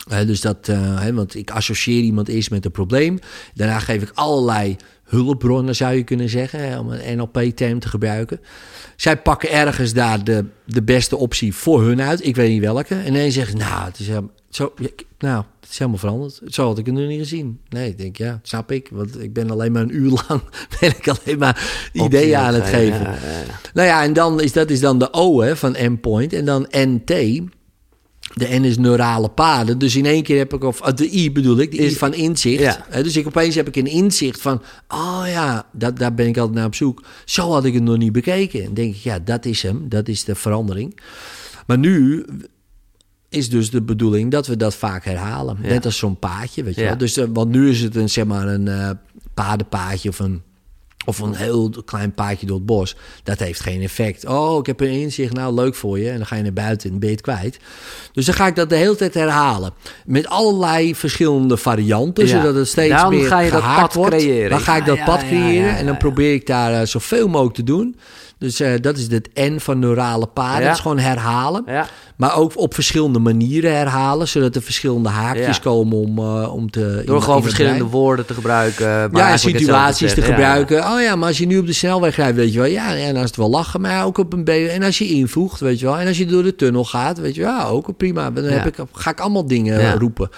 Dus 0.07 0.41
dat, 0.41 0.67
eh, 0.67 1.00
hè, 1.00 1.13
want 1.13 1.35
ik 1.35 1.51
associeer 1.51 2.01
iemand 2.01 2.27
eerst 2.27 2.50
met 2.50 2.65
een 2.65 2.71
probleem. 2.71 3.19
Daarna 3.53 3.79
geef 3.79 4.01
ik 4.01 4.11
allerlei 4.13 4.75
hulpbronnen, 5.03 5.75
zou 5.75 5.95
je 5.95 6.03
kunnen 6.03 6.29
zeggen, 6.29 6.79
om 6.79 6.89
een 6.89 7.17
NLP-term 7.17 7.79
te 7.79 7.89
gebruiken. 7.89 8.39
Zij 8.95 9.17
pakken 9.17 9.51
ergens 9.51 9.94
daar 9.94 10.23
de, 10.23 10.45
de 10.65 10.83
beste 10.83 11.17
optie 11.17 11.53
voor 11.53 11.83
hun 11.83 12.01
uit. 12.01 12.25
Ik 12.25 12.35
weet 12.35 12.50
niet 12.50 12.61
welke. 12.61 12.95
En 12.95 13.13
dan 13.13 13.31
zeggen 13.31 13.59
ze, 13.59 13.65
nou, 13.65 13.85
het 13.85 14.00
is 14.00 14.07
helemaal, 14.07 14.31
zo, 14.50 14.73
nou, 15.17 15.44
het 15.59 15.69
is 15.69 15.77
helemaal 15.77 16.00
veranderd. 16.00 16.41
Zo 16.45 16.67
had 16.67 16.77
ik 16.77 16.85
het 16.85 16.95
nu 16.95 17.07
niet 17.07 17.19
gezien. 17.19 17.59
Nee, 17.69 17.89
ik 17.89 17.97
denk, 17.97 18.17
ja, 18.17 18.39
snap 18.44 18.71
ik. 18.71 18.89
Want 18.91 19.21
ik 19.21 19.33
ben 19.33 19.51
alleen 19.51 19.71
maar 19.71 19.81
een 19.81 19.95
uur 19.95 20.09
lang 20.27 20.41
ben 20.79 20.89
ik 20.89 21.07
alleen 21.07 21.38
maar 21.38 21.89
ideeën 21.94 22.38
aan 22.38 22.53
het 22.53 22.65
geven. 22.65 23.01
Ja, 23.01 23.13
ja, 23.23 23.39
ja. 23.47 23.59
Nou 23.73 23.88
ja, 23.88 24.03
en 24.03 24.13
dan 24.13 24.41
is 24.41 24.53
dat 24.53 24.69
is 24.69 24.79
dan 24.79 25.00
de 25.00 25.13
O 25.13 25.41
hè, 25.41 25.55
van 25.55 25.75
endpoint. 25.75 26.33
En 26.33 26.45
dan 26.45 26.67
NT. 26.69 27.41
De 28.33 28.47
N 28.59 28.63
is 28.63 28.77
neurale 28.77 29.30
paden. 29.30 29.77
Dus 29.77 29.95
in 29.95 30.06
één 30.06 30.24
keer 30.24 30.38
heb 30.38 30.53
ik, 30.53 30.63
of 30.63 30.81
uh, 30.81 30.94
de 30.95 31.09
I 31.15 31.31
bedoel 31.31 31.57
ik, 31.59 31.71
de 31.71 31.77
I 31.77 31.85
Is- 31.85 31.97
van 31.97 32.13
inzicht. 32.13 32.62
Ja. 32.91 33.01
Dus 33.01 33.15
ik 33.15 33.27
opeens 33.27 33.56
heb 33.56 33.68
ik 33.68 33.75
een 33.75 33.88
inzicht 33.88 34.41
van, 34.41 34.62
oh 34.88 35.24
ja, 35.27 35.65
dat, 35.71 35.97
daar 35.97 36.13
ben 36.13 36.27
ik 36.27 36.38
altijd 36.38 36.56
naar 36.57 36.65
op 36.65 36.75
zoek. 36.75 37.03
Zo 37.25 37.51
had 37.51 37.65
ik 37.65 37.74
het 37.74 37.83
nog 37.83 37.97
niet 37.97 38.12
bekeken. 38.12 38.63
En 38.63 38.74
denk 38.74 38.95
ik, 38.95 39.01
ja, 39.01 39.19
dat 39.19 39.45
is 39.45 39.62
hem, 39.62 39.89
dat 39.89 40.07
is 40.07 40.24
de 40.24 40.35
verandering. 40.35 41.00
Maar 41.68 41.77
nu 41.77 42.25
is 43.30 43.50
dus 43.50 43.69
de 43.71 43.81
bedoeling 43.81 44.31
dat 44.31 44.47
we 44.47 44.57
dat 44.57 44.75
vaak 44.75 45.06
herhalen. 45.06 45.57
Ja. 45.62 45.68
Net 45.68 45.86
als 45.86 45.97
zo'n 45.97 46.19
paadje, 46.19 46.63
weet 46.63 46.75
je 46.75 46.81
Ja. 46.81 46.88
wel. 46.88 46.97
Dus, 46.97 47.18
eh, 47.18 47.25
want 47.33 47.50
nu 47.50 47.69
is 47.69 47.81
het 47.81 47.95
een, 47.95 48.09
zeg 48.09 48.25
maar, 48.25 48.47
een 48.47 48.68
eh, 48.68 48.89
padenpaadje 49.33 50.09
of 50.09 50.19
een 50.19 50.41
of 51.05 51.19
een 51.19 51.33
heel 51.35 51.69
klein 51.85 52.13
paadje 52.13 52.45
door 52.45 52.55
het 52.57 52.65
bos. 52.65 52.95
Dat 53.23 53.39
heeft 53.39 53.59
geen 53.59 53.81
effect. 53.81 54.25
Oh, 54.27 54.57
ik 54.59 54.65
heb 54.65 54.79
een 54.79 54.89
inzicht. 54.89 55.33
Nou, 55.33 55.53
leuk 55.53 55.75
voor 55.75 56.00
je. 56.00 56.09
En 56.09 56.17
dan 56.17 56.25
ga 56.25 56.35
je 56.35 56.44
naar 56.44 56.53
buiten 56.53 56.89
en 56.91 57.00
ben 57.00 57.09
je 57.09 57.15
het 57.15 57.23
kwijt. 57.23 57.59
Dus 58.13 58.25
dan 58.25 58.35
ga 58.35 58.47
ik 58.47 58.55
dat 58.55 58.69
de 58.69 58.75
hele 58.75 58.95
tijd 58.95 59.13
herhalen. 59.13 59.73
Met 60.05 60.27
allerlei 60.27 60.95
verschillende 60.95 61.57
varianten. 61.57 62.25
Ja. 62.27 62.29
Zodat 62.41 62.55
het 62.55 62.67
steeds 62.67 63.01
Dan 63.01 63.09
meer 63.09 63.27
ga 63.27 63.39
je 63.39 63.51
dat 63.51 63.61
gehaakt 63.61 63.81
pad 63.81 63.94
wordt. 63.94 64.15
creëren. 64.15 64.50
Dan 64.50 64.59
ga 64.59 64.75
ik 64.75 64.81
Ja, 64.81 64.88
dat 64.88 64.97
ja, 64.97 65.05
pad 65.05 65.21
ja, 65.21 65.27
creëren. 65.27 65.53
ja, 65.53 65.67
ja, 65.71 65.77
En 65.77 65.85
dan 65.85 65.97
probeer 65.97 66.33
ik 66.33 66.47
daar 66.47 66.73
eh, 66.81 66.85
zoveel 66.88 67.27
mogelijk 67.27 67.55
te 67.55 67.63
doen. 67.63 67.95
Dus 68.44 68.60
eh, 68.60 68.72
dat 68.81 68.98
is 68.98 69.07
het 69.12 69.30
N 69.34 69.57
van 69.60 69.80
neurale 69.80 70.25
paden. 70.28 70.60
Ja. 70.62 70.66
Dat 70.68 70.75
is 70.75 70.81
gewoon 70.81 71.00
herhalen. 71.00 71.63
Ja. 71.66 71.88
Maar 72.16 72.36
ook 72.38 72.57
op 72.60 72.74
verschillende 72.74 73.19
manieren 73.19 73.75
herhalen. 73.75 74.28
Zodat 74.28 74.56
er 74.56 74.62
verschillende 74.62 75.10
haakjes 75.10 75.56
Ja. 75.56 75.62
komen 75.62 75.98
om, 75.98 76.18
eh, 76.18 76.54
om 76.54 76.72
te... 76.72 77.01
Door 77.06 77.22
gewoon 77.22 77.41
verschillende 77.41 77.77
brein. 77.77 77.91
woorden 77.91 78.25
te 78.25 78.34
gebruiken. 78.34 78.86
maar 79.12 79.22
Ja, 79.22 79.32
en 79.32 79.39
situaties 79.39 80.13
te 80.13 80.22
gebruiken. 80.22 80.77
Oh 80.91 81.01
ja, 81.01 81.15
maar 81.15 81.27
als 81.27 81.38
je 81.38 81.46
nu 81.46 81.58
op 81.58 81.65
de 81.65 81.74
snelweg 81.74 82.15
rijdt, 82.15 82.36
weet 82.38 82.53
je 82.53 82.60
wel. 82.60 82.67
Ja, 82.67 82.89
dan 82.89 83.15
is 83.15 83.22
het 83.22 83.36
wel 83.36 83.50
lachen, 83.50 83.82
maar 83.82 84.06
ook 84.06 84.17
op 84.17 84.34
een 84.34 84.44
beetje. 84.44 84.70
En 84.70 84.84
als 84.84 84.98
je 84.98 85.08
invoegt, 85.08 85.60
weet 85.60 85.79
je 85.79 85.86
wel. 85.86 85.98
En 85.98 86.08
als 86.08 86.17
je 86.17 86.25
door 86.25 86.44
de 86.44 86.56
tunnel 86.56 86.86
gaat, 86.86 87.20
weet 87.20 87.36
je 87.36 87.41
wel. 87.41 87.51
Ja, 87.51 87.65
ook 87.65 87.98
prima. 87.98 88.32
Dan 88.32 88.44
heb 88.44 88.65
ik, 88.65 88.75
ga 88.94 89.10
ik 89.10 89.20
allemaal 89.20 89.48
dingen 89.48 89.82
Ja. 89.82 89.94
roepen. 89.94 90.29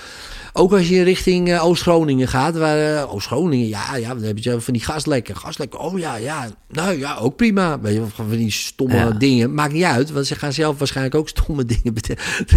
Ook 0.57 0.73
als 0.73 0.89
je 0.89 1.03
richting 1.03 1.49
eh, 1.49 1.65
Oost-Groningen 1.65 2.27
gaat. 2.27 2.57
Waar, 2.57 2.95
eh, 2.95 3.13
Oost-Groningen, 3.13 3.67
ja, 3.67 3.95
ja, 3.95 4.13
dan 4.13 4.23
heb 4.23 4.37
je 4.37 4.61
van 4.61 4.73
die 4.73 4.83
gaslekken. 4.83 5.37
Gaslekken, 5.37 5.79
oh 5.79 5.99
ja, 5.99 6.15
ja. 6.15 6.47
Nou 6.71 6.99
ja, 6.99 7.15
ook 7.15 7.35
prima. 7.35 7.79
Weet 7.79 7.93
je, 7.93 8.01
van 8.13 8.29
die 8.29 8.51
stomme 8.51 8.95
Ja. 8.95 9.09
dingen. 9.11 9.53
Maakt 9.53 9.73
niet 9.73 9.83
uit, 9.83 10.11
want 10.11 10.27
ze 10.27 10.35
gaan 10.35 10.53
zelf 10.53 10.77
waarschijnlijk 10.77 11.15
ook 11.15 11.29
stomme 11.29 11.65
dingen 11.81 11.93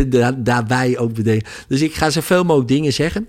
daar, 0.08 0.42
daarbij 0.42 0.98
ook 0.98 1.12
bedenken. 1.12 1.48
Dus 1.68 1.80
ik 1.80 1.94
ga 1.94 2.10
zoveel 2.10 2.44
mogelijk 2.44 2.68
dingen 2.68 2.92
zeggen. 2.92 3.28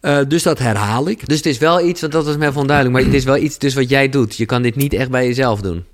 Eh, 0.00 0.18
dus 0.28 0.42
dat 0.42 0.58
herhaal 0.58 1.08
ik. 1.08 1.28
Dus 1.28 1.36
het 1.36 1.46
is 1.46 1.58
wel 1.58 1.86
iets, 1.86 2.00
want 2.00 2.12
dat 2.12 2.24
was 2.24 2.36
mij 2.36 2.52
van 2.52 2.66
duidelijk, 2.66 2.96
maar 2.96 3.04
het 3.04 3.14
is 3.14 3.24
wel 3.24 3.36
iets 3.36 3.58
dus 3.58 3.74
wat 3.74 3.88
jij 3.88 4.08
doet. 4.08 4.36
Je 4.36 4.46
kan 4.46 4.62
dit 4.62 4.76
niet 4.76 4.92
echt 4.92 5.10
bij 5.10 5.26
jezelf 5.26 5.60
doen. 5.60 5.84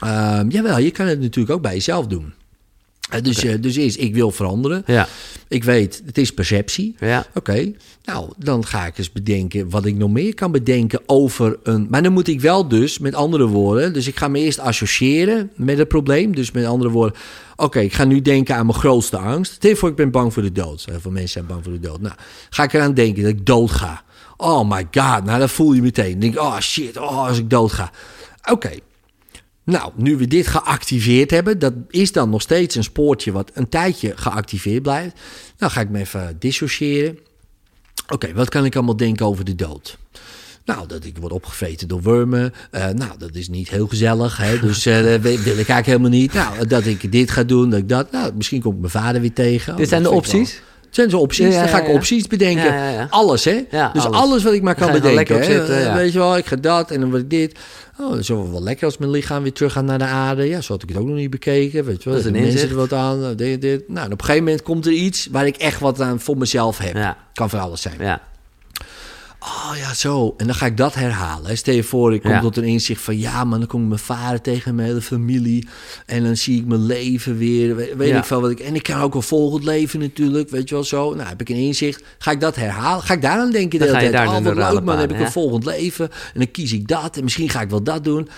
Ehm, 0.00 0.48
jawel, 0.48 0.78
je 0.78 0.90
kan 0.90 1.06
het 1.06 1.20
natuurlijk 1.20 1.54
ook 1.54 1.62
bij 1.62 1.74
jezelf 1.74 2.06
doen. 2.06 2.34
Dus, 3.22 3.44
eh, 3.44 3.54
dus 3.60 3.76
eerst, 3.76 3.98
ik 3.98 4.14
wil 4.14 4.30
veranderen. 4.30 4.82
Ja. 4.86 5.08
Ik 5.48 5.64
weet, 5.64 6.02
het 6.06 6.18
is 6.18 6.34
perceptie. 6.34 6.96
Ja. 6.98 7.26
Oké, 7.34 7.72
nou, 8.04 8.30
dan 8.38 8.66
ga 8.66 8.86
ik 8.86 8.98
eens 8.98 9.12
bedenken 9.12 9.70
wat 9.70 9.86
ik 9.86 9.96
nog 9.96 10.10
meer 10.10 10.34
kan 10.34 10.52
bedenken 10.52 11.00
over 11.06 11.58
een... 11.62 11.86
Maar 11.90 12.02
dan 12.02 12.12
moet 12.12 12.28
ik 12.28 12.40
wel 12.40 12.68
dus, 12.68 12.98
met 12.98 13.14
andere 13.14 13.46
woorden... 13.46 13.92
Dus 13.92 14.06
ik 14.06 14.16
ga 14.16 14.28
me 14.28 14.38
eerst 14.38 14.58
associëren 14.58 15.50
met 15.54 15.78
het 15.78 15.88
probleem. 15.88 16.34
Dus 16.34 16.50
met 16.50 16.64
andere 16.64 16.90
woorden... 16.90 17.18
Oké, 17.56 17.80
ik 17.80 17.92
ga 17.92 18.04
nu 18.04 18.22
denken 18.22 18.56
aan 18.56 18.66
mijn 18.66 18.78
grootste 18.78 19.16
angst. 19.16 19.62
Je 19.62 19.76
voor, 19.76 19.88
ik 19.88 19.96
ben 19.96 20.10
bang 20.10 20.32
voor 20.32 20.42
de 20.42 20.52
dood. 20.52 20.84
Heel 20.90 21.00
veel 21.00 21.10
mensen 21.10 21.30
zijn 21.30 21.46
bang 21.46 21.64
voor 21.64 21.72
de 21.72 21.80
dood. 21.80 22.00
Nou, 22.00 22.14
ga 22.50 22.62
ik 22.62 22.72
eraan 22.72 22.94
denken 22.94 23.22
dat 23.22 23.32
ik 23.32 23.46
dood 23.46 23.70
ga. 23.70 24.02
Oh 24.36 24.70
my 24.70 24.88
god, 24.90 25.24
nou 25.24 25.38
dat 25.38 25.50
voel 25.50 25.72
je 25.72 25.82
meteen. 25.82 26.10
Dan 26.10 26.20
denk 26.20 26.34
ik, 26.34 26.40
oh 26.40 26.58
shit, 26.58 26.96
oh, 26.96 27.26
als 27.26 27.38
ik 27.38 27.50
dood 27.50 27.72
ga. 27.72 27.90
Oké, 28.50 28.70
nou, 29.64 29.92
nu 29.96 30.16
we 30.16 30.26
dit 30.26 30.46
geactiveerd 30.46 31.30
hebben, 31.30 31.58
dat 31.58 31.72
is 31.88 32.12
dan 32.12 32.30
nog 32.30 32.42
steeds 32.42 32.74
een 32.74 32.84
spoortje 32.84 33.32
wat 33.32 33.50
een 33.54 33.68
tijdje 33.68 34.12
geactiveerd 34.16 34.82
blijft. 34.82 35.20
Nou 35.58 35.72
ga 35.72 35.80
ik 35.80 35.88
me 35.90 35.98
even 35.98 36.36
dissociëren. 36.38 37.18
Oké, 38.08 38.32
wat 38.32 38.48
kan 38.48 38.64
ik 38.64 38.74
allemaal 38.76 38.96
denken 38.96 39.26
over 39.26 39.44
de 39.44 39.54
dood? 39.54 39.98
Nou, 40.64 40.86
dat 40.86 41.04
ik 41.04 41.18
word 41.18 41.32
opgevreten 41.32 41.88
door 41.88 42.02
wormen. 42.02 42.52
Eh, 42.70 42.88
nou, 42.88 43.18
dat 43.18 43.34
is 43.34 43.48
niet 43.48 43.68
heel 43.70 43.86
gezellig. 43.86 44.36
Hè? 44.36 44.58
Dus 44.60 44.82
dat 44.82 45.20
wil 45.20 45.32
ik 45.32 45.44
eigenlijk 45.44 45.86
helemaal 45.86 46.10
niet. 46.10 46.32
Nou, 46.32 46.66
dat 46.66 46.86
ik 46.86 47.12
dit 47.12 47.30
ga 47.30 47.44
doen, 47.44 47.70
dat 47.70 47.78
ik 47.78 47.88
dat. 47.88 48.10
Nou, 48.12 48.34
misschien 48.34 48.60
kom 48.60 48.72
ik 48.74 48.78
mijn 48.78 48.90
vader 48.92 49.20
weer 49.20 49.32
tegen. 49.32 49.72
Oh, 49.72 49.78
Dit 49.78 49.88
zijn 49.88 50.02
de 50.02 50.08
wel- 50.08 50.16
opties. 50.18 50.60
Zijn 50.94 51.10
zo 51.10 51.18
opties. 51.18 51.54
Dan 51.54 51.68
ga 51.68 51.82
ik 51.82 51.88
opties 51.88 52.26
bedenken. 52.26 53.10
Alles, 53.10 53.44
hè? 53.44 53.64
Dus 53.70 54.04
alles. 54.04 54.18
alles. 54.18 54.42
wat 54.42 54.52
ik 54.52 54.62
maar 54.62 54.74
kan 54.74 54.92
bedenken. 54.92 55.14
lekker 55.14 55.38
hè? 55.38 55.44
zitten. 55.44 55.94
Weet 55.94 56.12
je 56.12 56.18
wel, 56.18 56.36
ik 56.36 56.46
ga 56.46 56.56
dat 56.56 56.90
en 56.90 57.00
dan 57.00 57.10
word 57.10 57.22
ik 57.22 57.30
dit. 57.30 57.58
Oh, 58.00 58.10
dat 58.10 58.18
is 58.18 58.28
wel 58.28 58.62
lekker 58.62 58.84
als 58.84 58.98
mijn 58.98 59.10
lichaam 59.10 59.42
weer 59.42 59.52
terug 59.52 59.72
gaat 59.72 59.84
naar 59.84 59.98
de 59.98 60.04
aarde. 60.04 60.48
Ja, 60.48 60.60
zo 60.60 60.72
had 60.72 60.82
ik 60.82 60.88
het 60.88 60.98
ook 60.98 61.06
nog 61.06 61.16
niet 61.16 61.30
bekeken. 61.30 61.84
Weet 61.84 62.02
je 62.02 62.10
wel, 62.10 62.18
Dat 62.18 62.24
is 62.24 62.32
een 62.32 62.42
mensen 62.42 62.68
er 62.68 62.76
wat 62.76 62.92
aan. 62.92 63.36
Dit, 63.36 63.60
dit. 63.60 63.88
Nou, 63.88 64.06
en 64.06 64.12
op 64.12 64.18
een 64.18 64.24
gegeven 64.24 64.44
moment 64.44 64.62
komt 64.62 64.86
er 64.86 64.92
iets 64.92 65.28
waar 65.30 65.46
ik 65.46 65.56
echt 65.56 65.80
wat 65.80 66.00
aan 66.00 66.20
voor 66.20 66.38
mezelf 66.38 66.78
heb. 66.78 67.16
Kan 67.32 67.50
voor 67.50 67.58
alles 67.58 67.80
zijn. 67.80 67.96
Ja. 67.98 68.20
Oh 69.46 69.72
ja, 69.76 69.94
zo. 69.94 70.34
En 70.36 70.46
dan 70.46 70.54
ga 70.54 70.66
ik 70.66 70.76
dat 70.76 70.94
herhalen. 70.94 71.56
Stel 71.56 71.74
je 71.74 71.82
voor, 71.82 72.14
ik 72.14 72.22
kom 72.22 72.30
Ja. 72.30 72.40
tot 72.40 72.56
een 72.56 72.64
inzicht 72.64 73.00
van... 73.02 73.18
ja, 73.18 73.44
maar 73.44 73.58
dan 73.58 73.68
kom 73.68 73.82
ik 73.82 73.88
mijn 73.88 74.00
vader 74.00 74.40
tegen 74.40 74.74
mijn 74.74 74.88
hele 74.88 75.00
familie... 75.02 75.68
en 76.06 76.24
dan 76.24 76.36
zie 76.36 76.58
ik 76.60 76.66
mijn 76.66 76.86
leven 76.86 77.36
weer. 77.38 77.76
we- 77.76 77.94
Weet 77.96 78.08
Ja. 78.08 78.18
ik 78.18 78.24
veel 78.24 78.40
wat 78.40 78.50
ik... 78.50 78.60
En 78.60 78.74
ik 78.74 78.82
kan 78.82 79.00
ook 79.00 79.14
een 79.14 79.22
volgend 79.22 79.64
leven 79.64 80.00
natuurlijk, 80.00 80.50
weet 80.50 80.68
je 80.68 80.74
wel 80.74 80.84
zo. 80.84 81.14
Nou, 81.14 81.28
heb 81.28 81.40
ik 81.40 81.48
een 81.48 81.56
inzicht. 81.56 82.02
Ga 82.18 82.30
ik 82.30 82.40
dat 82.40 82.56
herhalen? 82.56 83.02
Ga 83.04 83.14
ik 83.14 83.22
daar 83.22 83.38
aan 83.38 83.50
denken 83.50 83.78
de 83.78 83.84
hele 83.84 83.98
tijd? 83.98 84.12
daar 84.12 84.26
Oh, 84.26 84.32
wat 84.32 84.42
leuk, 84.54 84.72
man. 84.72 84.84
Dan 84.84 84.98
heb 84.98 85.12
ik 85.12 85.20
een 85.20 85.32
volgend 85.32 85.64
leven. 85.64 86.10
En 86.10 86.38
dan 86.40 86.50
kies 86.50 86.72
ik 86.72 86.88
dat. 86.88 87.16
En 87.16 87.22
misschien 87.24 87.48
ga 87.48 87.60
ik 87.60 87.70
wel 87.70 87.82
dat 87.82 88.04
doen. 88.04 88.28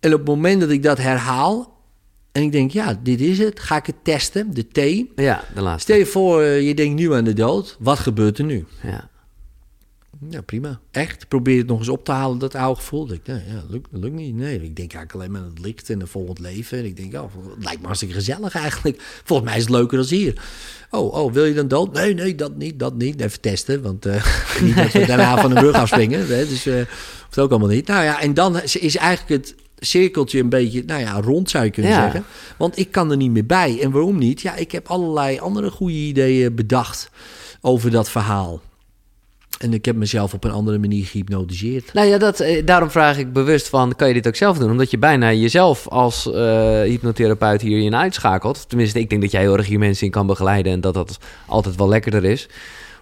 En 0.00 0.12
op 0.12 0.18
het 0.18 0.28
moment 0.28 0.60
dat 0.60 0.70
ik 0.70 0.82
dat 0.82 0.98
herhaal... 0.98 1.78
en 2.32 2.42
ik 2.42 2.52
denk, 2.52 2.70
ja, 2.70 2.98
dit 3.02 3.20
is 3.20 3.38
het. 3.38 3.60
Ga 3.60 3.76
ik 3.76 3.86
het 3.86 3.96
testen, 4.04 4.54
de 4.54 4.66
T. 4.68 4.76
Ja, 5.20 5.44
de 5.54 5.60
laatste. 5.60 5.82
Stel 5.92 5.96
je 5.96 6.06
voor, 6.06 6.42
eh, 6.42 6.66
je 6.66 6.74
denkt 6.74 7.00
nu 7.00 7.14
aan 7.14 7.24
de 7.24 7.32
dood. 7.32 7.76
Wat 7.78 7.98
gebeurt 7.98 8.38
er 8.38 8.44
nu? 8.44 8.66
Ja. 8.82 9.08
Ja, 10.28 10.40
prima. 10.40 10.80
Echt. 10.90 11.28
Probeer 11.28 11.58
het 11.58 11.66
nog 11.66 11.78
eens 11.78 11.88
op 11.88 12.04
te 12.04 12.12
halen, 12.12 12.38
dat 12.38 12.54
oude 12.54 12.80
gevoel. 12.80 13.06
Dat 13.06 13.16
Ik, 13.16 13.26
nou, 13.26 13.40
ja, 13.46 13.62
lukt, 13.68 13.88
lukt 13.90 14.14
niet. 14.14 14.34
Nee, 14.34 14.54
ik 14.54 14.60
denk 14.76 14.78
eigenlijk 14.92 15.14
alleen 15.14 15.30
maar 15.30 15.40
aan 15.40 15.46
het 15.54 15.58
licht 15.64 15.90
en 15.90 16.00
een 16.00 16.06
volgend 16.06 16.38
leven. 16.38 16.78
En 16.78 16.84
ik 16.84 16.96
denk, 16.96 17.14
oh, 17.14 17.22
het 17.54 17.64
lijkt 17.64 17.78
me 17.80 17.84
hartstikke 17.86 18.14
gezellig 18.14 18.54
eigenlijk. 18.54 19.20
Volgens 19.24 19.48
mij 19.48 19.58
is 19.58 19.64
het 19.64 19.72
leuker 19.72 19.98
dan 19.98 20.06
hier. 20.06 20.42
Oh, 20.90 21.14
oh, 21.14 21.32
wil 21.32 21.44
je 21.44 21.54
dan 21.54 21.68
dood? 21.68 21.92
Nee, 21.92 22.14
nee, 22.14 22.34
dat 22.34 22.56
niet, 22.56 22.78
dat 22.78 22.96
niet. 22.96 23.20
Even 23.20 23.40
testen, 23.40 23.82
want 23.82 24.06
eh, 24.06 24.24
niet 24.62 24.76
dat 24.76 24.92
we 24.92 25.06
daarna 25.06 25.40
van 25.40 25.50
de 25.54 25.60
brug 25.60 25.74
afspringen. 25.74 26.26
Hè, 26.26 26.46
dus 26.48 26.66
eh 26.66 26.74
hoeft 27.24 27.38
ook 27.38 27.50
allemaal 27.50 27.68
niet. 27.68 27.86
Nou 27.86 28.04
ja, 28.04 28.20
en 28.20 28.34
dan 28.34 28.62
is 28.62 28.76
is 28.76 28.96
eigenlijk 28.96 29.42
het 29.46 29.54
cirkeltje 29.78 30.40
een 30.40 30.48
beetje, 30.48 30.82
nou 30.86 31.00
ja, 31.00 31.20
rond 31.20 31.50
zou 31.50 31.64
je 31.64 31.70
kunnen 31.70 31.92
Ja. 31.92 32.02
zeggen. 32.02 32.24
Want 32.58 32.78
ik 32.78 32.90
kan 32.90 33.10
er 33.10 33.16
niet 33.16 33.30
meer 33.30 33.46
bij. 33.46 33.78
En 33.82 33.90
waarom 33.90 34.18
niet? 34.18 34.40
Ja, 34.40 34.54
ik 34.56 34.72
heb 34.72 34.88
allerlei 34.88 35.38
andere 35.38 35.70
goede 35.70 35.94
ideeën 35.94 36.54
bedacht 36.54 37.10
over 37.60 37.90
dat 37.90 38.10
verhaal. 38.10 38.60
En 39.60 39.72
ik 39.74 39.84
heb 39.84 39.96
mezelf 39.96 40.34
op 40.34 40.44
een 40.44 40.50
andere 40.50 40.78
manier 40.78 41.06
gehypnotiseerd. 41.06 41.92
Nou 41.92 42.06
ja, 42.08 42.18
dat, 42.18 42.40
eh, 42.40 42.66
daarom 42.66 42.90
vraag 42.90 43.18
ik 43.18 43.32
bewust 43.32 43.68
van, 43.68 43.94
kan 43.96 44.08
je 44.08 44.14
dit 44.14 44.26
ook 44.26 44.36
zelf 44.36 44.58
doen? 44.58 44.70
Omdat 44.70 44.90
je 44.90 44.98
bijna 44.98 45.32
jezelf 45.32 45.88
als 45.88 46.32
eh, 46.32 46.80
hypnotherapeut 46.80 47.60
hierin 47.60 47.96
uitschakelt. 47.96 48.68
Tenminste, 48.68 48.98
ik 48.98 49.10
denk 49.10 49.22
dat 49.22 49.30
jij 49.30 49.40
heel 49.40 49.56
erg 49.56 49.66
hier 49.66 49.78
mensen 49.78 50.06
in 50.06 50.12
kan 50.12 50.26
begeleiden... 50.26 50.72
en 50.72 50.80
dat 50.80 50.94
dat 50.94 51.18
altijd 51.46 51.76
wel 51.76 51.88
lekkerder 51.88 52.24
is. 52.24 52.48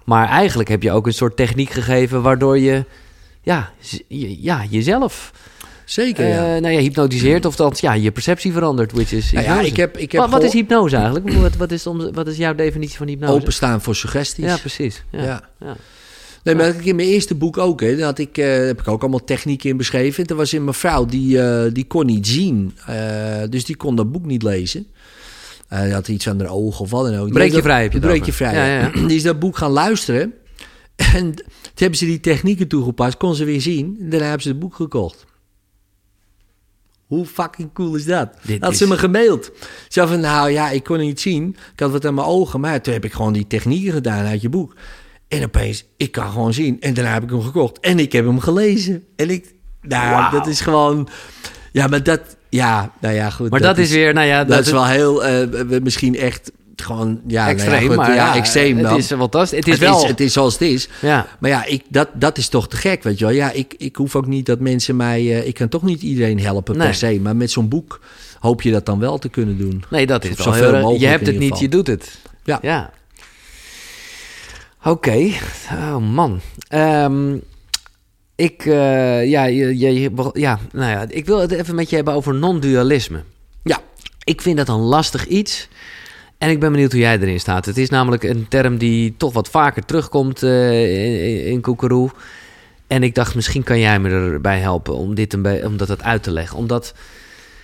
Maar 0.05 0.29
eigenlijk 0.29 0.69
heb 0.69 0.83
je 0.83 0.93
ook 0.93 1.07
een 1.07 1.13
soort 1.13 1.37
techniek 1.37 1.71
gegeven... 1.71 2.23
waardoor 2.23 2.59
je 2.59 2.85
ja, 3.43 3.73
je- 4.07 4.43
ja, 4.43 4.65
jezelf 4.71 5.33
Zeker, 5.85 6.25
eh, 6.25 6.35
ja. 6.35 6.59
nou 6.59 6.75
ja, 6.75 6.81
hypnotiseert... 6.81 7.45
of 7.45 7.57
dat 7.57 7.81
ja, 7.81 7.93
je 7.93 8.11
perceptie 8.11 8.53
verandert, 8.53 8.93
which 8.93 9.13
is 9.13 9.33
Nou 9.33 9.45
ja, 9.45 9.61
ik 9.61 9.77
heb, 9.77 9.97
ik 9.97 10.13
heb 10.13 10.21
wat, 10.21 10.31
wat 10.31 10.43
is 10.43 10.53
hypnose 10.53 10.97
eigenlijk? 10.97 11.33
Wat, 11.33 11.57
wat, 11.57 11.71
is, 11.71 11.85
wat 12.13 12.27
is 12.27 12.37
jouw 12.37 12.55
definitie 12.55 12.97
van 12.97 13.07
hypnose? 13.07 13.33
openstaan 13.33 13.81
voor 13.81 13.95
suggesties. 13.95 14.45
Ja, 14.45 14.57
precies. 14.57 15.05
Ja. 15.11 15.23
Ja. 15.23 15.49
Ja. 15.61 15.77
Nee, 16.49 16.57
maar 16.57 16.69
ik 16.81 16.85
in 16.85 16.97
mijn 16.97 17.09
eerste 17.09 17.35
boek 17.35 17.59
ook. 17.59 17.81
Hè, 17.81 18.03
had 18.03 18.19
ik, 18.19 18.39
eh, 18.39 18.57
heb 18.67 18.81
ik 18.81 18.89
ook 18.89 19.01
allemaal 19.01 19.25
technieken 19.25 19.71
in 19.71 19.77
beschreven. 19.77 20.23
En 20.25 20.31
er 20.31 20.37
was 20.37 20.53
een 20.53 20.65
mevrouw 20.65 21.07
die, 21.07 21.43
eh, 21.43 21.73
die 21.73 21.87
kon 21.87 22.07
niet 22.07 22.27
zien. 22.27 22.75
Eh, 22.87 23.43
dus 23.51 23.65
die 23.65 23.77
kon 23.77 23.97
dat 23.97 24.13
boek 24.13 24.25
niet 24.27 24.43
lezen. 24.43 24.87
Die 25.69 25.93
had 25.93 26.09
iets 26.09 26.29
aan 26.29 26.41
haar 26.41 26.51
ogen 26.51 26.81
of 26.81 26.91
wat 26.91 27.05
dan 27.11 27.21
ook. 27.21 27.33
Breek 27.33 27.53
je 27.53 27.63
vrij 27.63 27.83
heb 27.83 27.93
je 27.93 27.99
het 27.99 28.07
Breek 28.07 28.25
je 28.25 28.33
vrij. 28.33 28.55
Ja, 28.55 28.65
ja. 28.67 28.91
ja, 28.95 29.07
Die 29.07 29.17
is 29.17 29.23
dat 29.23 29.39
boek 29.39 29.57
gaan 29.57 29.71
luisteren. 29.71 30.33
En 31.15 31.35
toen 31.35 31.45
hebben 31.75 31.99
ze 31.99 32.05
die 32.05 32.21
technieken 32.21 32.69
toegepast. 32.69 33.17
Kon 33.17 33.35
ze 33.35 33.45
weer 33.45 33.61
zien. 33.61 33.97
En 34.01 34.11
daarna 34.11 34.25
hebben 34.27 34.43
ze 34.43 34.49
het 34.49 34.59
boek 34.59 34.75
gekocht. 34.75 35.25
Hoe 37.07 37.27
fucking 37.27 37.73
cool 37.73 37.95
is 37.95 38.05
dat? 38.05 38.29
Dit 38.43 38.63
had 38.63 38.73
is- 38.73 38.79
ze 38.79 38.87
me 38.89 38.99
gemaild. 38.99 39.51
Zo 39.89 40.07
van, 40.07 40.21
nou 40.21 40.51
ja, 40.51 40.71
ik 40.71 40.85
kon 40.85 40.99
niet 40.99 41.21
zien. 41.21 41.57
Ik 41.73 41.81
had 41.81 41.91
wat 41.91 42.05
aan 42.07 42.15
mijn 42.15 42.27
ogen. 42.27 42.61
Maar 42.61 42.81
toen 42.83 42.93
heb 42.93 43.05
ik 43.05 43.13
gewoon 43.13 43.33
die 43.33 43.47
technieken 43.47 43.93
gedaan 43.93 44.27
uit 44.27 44.41
je 44.43 44.49
boek. 44.49 44.75
En 45.29 45.45
opeens, 45.45 45.85
ik 45.97 46.13
kan 46.13 46.31
gewoon 46.31 46.53
zien. 46.53 46.81
En 46.81 46.95
daarna 46.95 47.13
heb 47.13 47.23
ik 47.23 47.31
hem 47.31 47.43
gekocht. 47.43 47.81
En 47.81 47.99
ik 47.99 48.13
heb 48.13 48.25
hem 48.25 48.41
gelezen. 48.41 49.05
En 49.17 49.31
ik, 49.31 49.55
nou, 49.83 50.31
dat 50.31 50.47
is 50.47 50.61
gewoon... 50.61 51.09
Ja, 51.73 51.87
maar 51.87 52.03
dat, 52.03 52.21
ja, 52.49 52.93
nou 53.01 53.15
ja, 53.15 53.31
goed. 53.31 53.51
Maar 53.51 53.61
dat, 53.61 53.79
is 53.79 53.91
weer, 53.91 54.15
nou 54.15 54.27
ja... 54.27 54.45
Dat, 54.45 54.67
is 54.67 54.73
wel 54.73 54.87
heel, 54.87 55.25
eh, 55.25 55.81
misschien 55.83 56.17
echt 56.17 56.53
gewoon, 56.77 57.09
ja, 57.09 57.45
nou 57.45 57.47
ja, 57.47 57.49
extreem, 57.49 57.87
goed, 57.87 57.97
maar 57.97 58.15
ja, 58.15 58.35
extreem 58.37 58.77
het 58.77 58.87
dan. 58.87 58.97
is 58.97 59.07
fantastisch. 59.07 59.59
Het 59.59 59.67
is 59.67 59.73
het, 59.73 59.83
wel... 59.83 60.03
is, 60.03 60.09
het 60.09 60.21
is 60.21 60.33
zoals 60.33 60.53
het 60.53 60.63
is. 60.63 60.89
ja. 61.01 61.27
Maar 61.39 61.51
ja, 61.51 61.65
ik, 61.65 61.83
dat, 61.89 62.09
dat 62.15 62.39
is 62.39 62.49
toch 62.49 62.69
te 62.69 62.77
gek, 62.77 63.03
weet 63.03 63.19
je 63.19 63.25
wel. 63.25 63.35
Ja, 63.35 63.51
ik, 63.51 63.75
ik 63.79 63.97
hoef 63.97 64.17
ook 64.17 64.27
niet 64.27 64.47
dat 64.47 64.61
mensen 64.61 64.97
mij... 64.97 65.21
eh, 65.21 65.47
ik 65.47 65.55
kan 65.55 65.69
toch 65.69 65.83
niet 65.83 66.03
iedereen 66.03 66.41
helpen 66.41 66.77
Nee. 66.77 66.87
per 66.87 66.97
se. 66.97 67.21
Maar 67.23 67.37
met 67.37 67.51
zo'n 67.51 67.69
boek 67.69 68.01
hoop 68.39 68.63
je 68.63 68.71
dat 68.71 68.87
dan 68.87 68.99
wel 68.99 69.19
te 69.19 69.29
kunnen 69.29 69.59
doen. 69.59 69.85
Nee, 69.91 70.07
dat 70.07 70.25
is 70.25 70.45
wel 70.45 70.53
heel 70.53 70.73
mogelijk 70.73 71.01
Je 71.01 71.07
hebt 71.07 71.27
het 71.27 71.39
niet, 71.39 71.59
je 71.59 71.69
doet 71.69 71.87
het. 71.87 72.19
Ja. 72.45 72.59
Ja. 72.63 72.91
Oké. 74.85 75.31
Oh 75.73 75.97
man. 75.97 76.41
Ehm, 76.69 77.37
ik, 78.35 78.65
eh, 78.67 79.27
ja, 79.27 79.45
je, 79.45 79.79
ja, 80.33 80.59
nou 80.73 80.91
ja, 80.91 81.05
ik 81.09 81.27
wil 81.27 81.39
het 81.41 81.51
even 81.51 81.75
met 81.75 81.91
je 81.91 81.97
hebben 81.97 82.15
over 82.15 82.35
non-dualisme. 82.35 83.23
Ja, 83.63 83.79
Ik 84.25 84.43
vind 84.43 84.57
dat 84.57 84.69
een 84.69 84.81
lastig 84.81 85.27
iets. 85.27 85.69
En 86.39 86.51
ik 86.51 86.61
ben 86.61 86.73
benieuwd 86.73 86.93
hoe 86.93 87.01
jij 87.01 87.19
erin 87.19 87.41
staat. 87.41 87.65
Het 87.67 87.77
is 87.79 87.89
namelijk 87.91 88.23
een 88.23 88.49
term 88.49 88.79
die 88.79 89.15
toch 89.17 89.33
wat 89.33 89.49
vaker 89.51 89.85
terugkomt 89.85 90.43
eh, 90.43 91.05
in, 91.05 91.45
in 91.47 91.61
Koekeroe. 91.61 92.11
En 92.87 93.03
ik 93.03 93.15
dacht, 93.15 93.35
misschien 93.35 93.63
kan 93.63 93.79
jij 93.79 93.99
me 94.01 94.09
erbij 94.11 94.59
helpen 94.59 94.95
om, 94.95 95.15
dit 95.15 95.33
een 95.33 95.43
be- 95.43 95.63
om 95.65 95.77
dat 95.77 96.03
uit 96.03 96.23
te 96.23 96.31
leggen. 96.31 96.57
Omdat, 96.59 96.95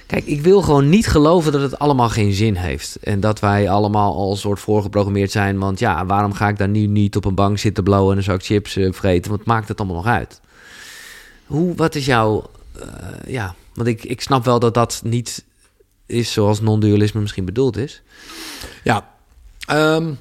kijk, 0.06 0.26
ik 0.26 0.40
wil 0.40 0.62
gewoon 0.62 0.88
niet 0.88 1.06
geloven 1.06 1.52
dat 1.52 1.60
het 1.60 1.78
allemaal 1.78 2.08
geen 2.08 2.32
zin 2.32 2.54
heeft. 2.54 2.96
En 2.96 3.20
dat 3.20 3.40
wij 3.40 3.70
allemaal 3.70 4.14
al 4.14 4.36
soort 4.36 4.60
voorgeprogrammeerd 4.60 5.30
zijn. 5.30 5.58
Want 5.58 5.78
ja, 5.78 6.06
waarom 6.06 6.32
ga 6.32 6.48
ik 6.48 6.58
dan 6.58 6.70
nu 6.70 6.86
niet 6.86 7.16
op 7.16 7.24
een 7.24 7.34
bank 7.34 7.58
zitten 7.58 7.84
blowen 7.84 8.12
en 8.12 8.16
een 8.16 8.22
zak 8.22 8.44
chips 8.44 8.76
eh, 8.76 8.92
vreten? 8.92 9.30
Want 9.30 9.44
maakt 9.44 9.68
het 9.68 9.78
allemaal 9.78 9.96
nog 9.96 10.06
uit? 10.06 10.40
Hoe, 11.46 11.74
wat 11.74 11.94
is 11.94 12.06
jouw, 12.06 12.50
eh, 12.80 12.88
ja, 13.26 13.54
want 13.74 13.88
ik, 13.88 14.04
ik 14.04 14.20
snap 14.20 14.44
wel 14.44 14.58
dat 14.58 14.74
dat 14.74 15.00
niet 15.04 15.44
is 16.06 16.32
zoals 16.32 16.60
non-dualisme 16.60 17.20
misschien 17.20 17.44
bedoeld 17.44 17.76
is. 17.76 18.02
ja. 18.84 19.12
Ehm, 19.66 20.12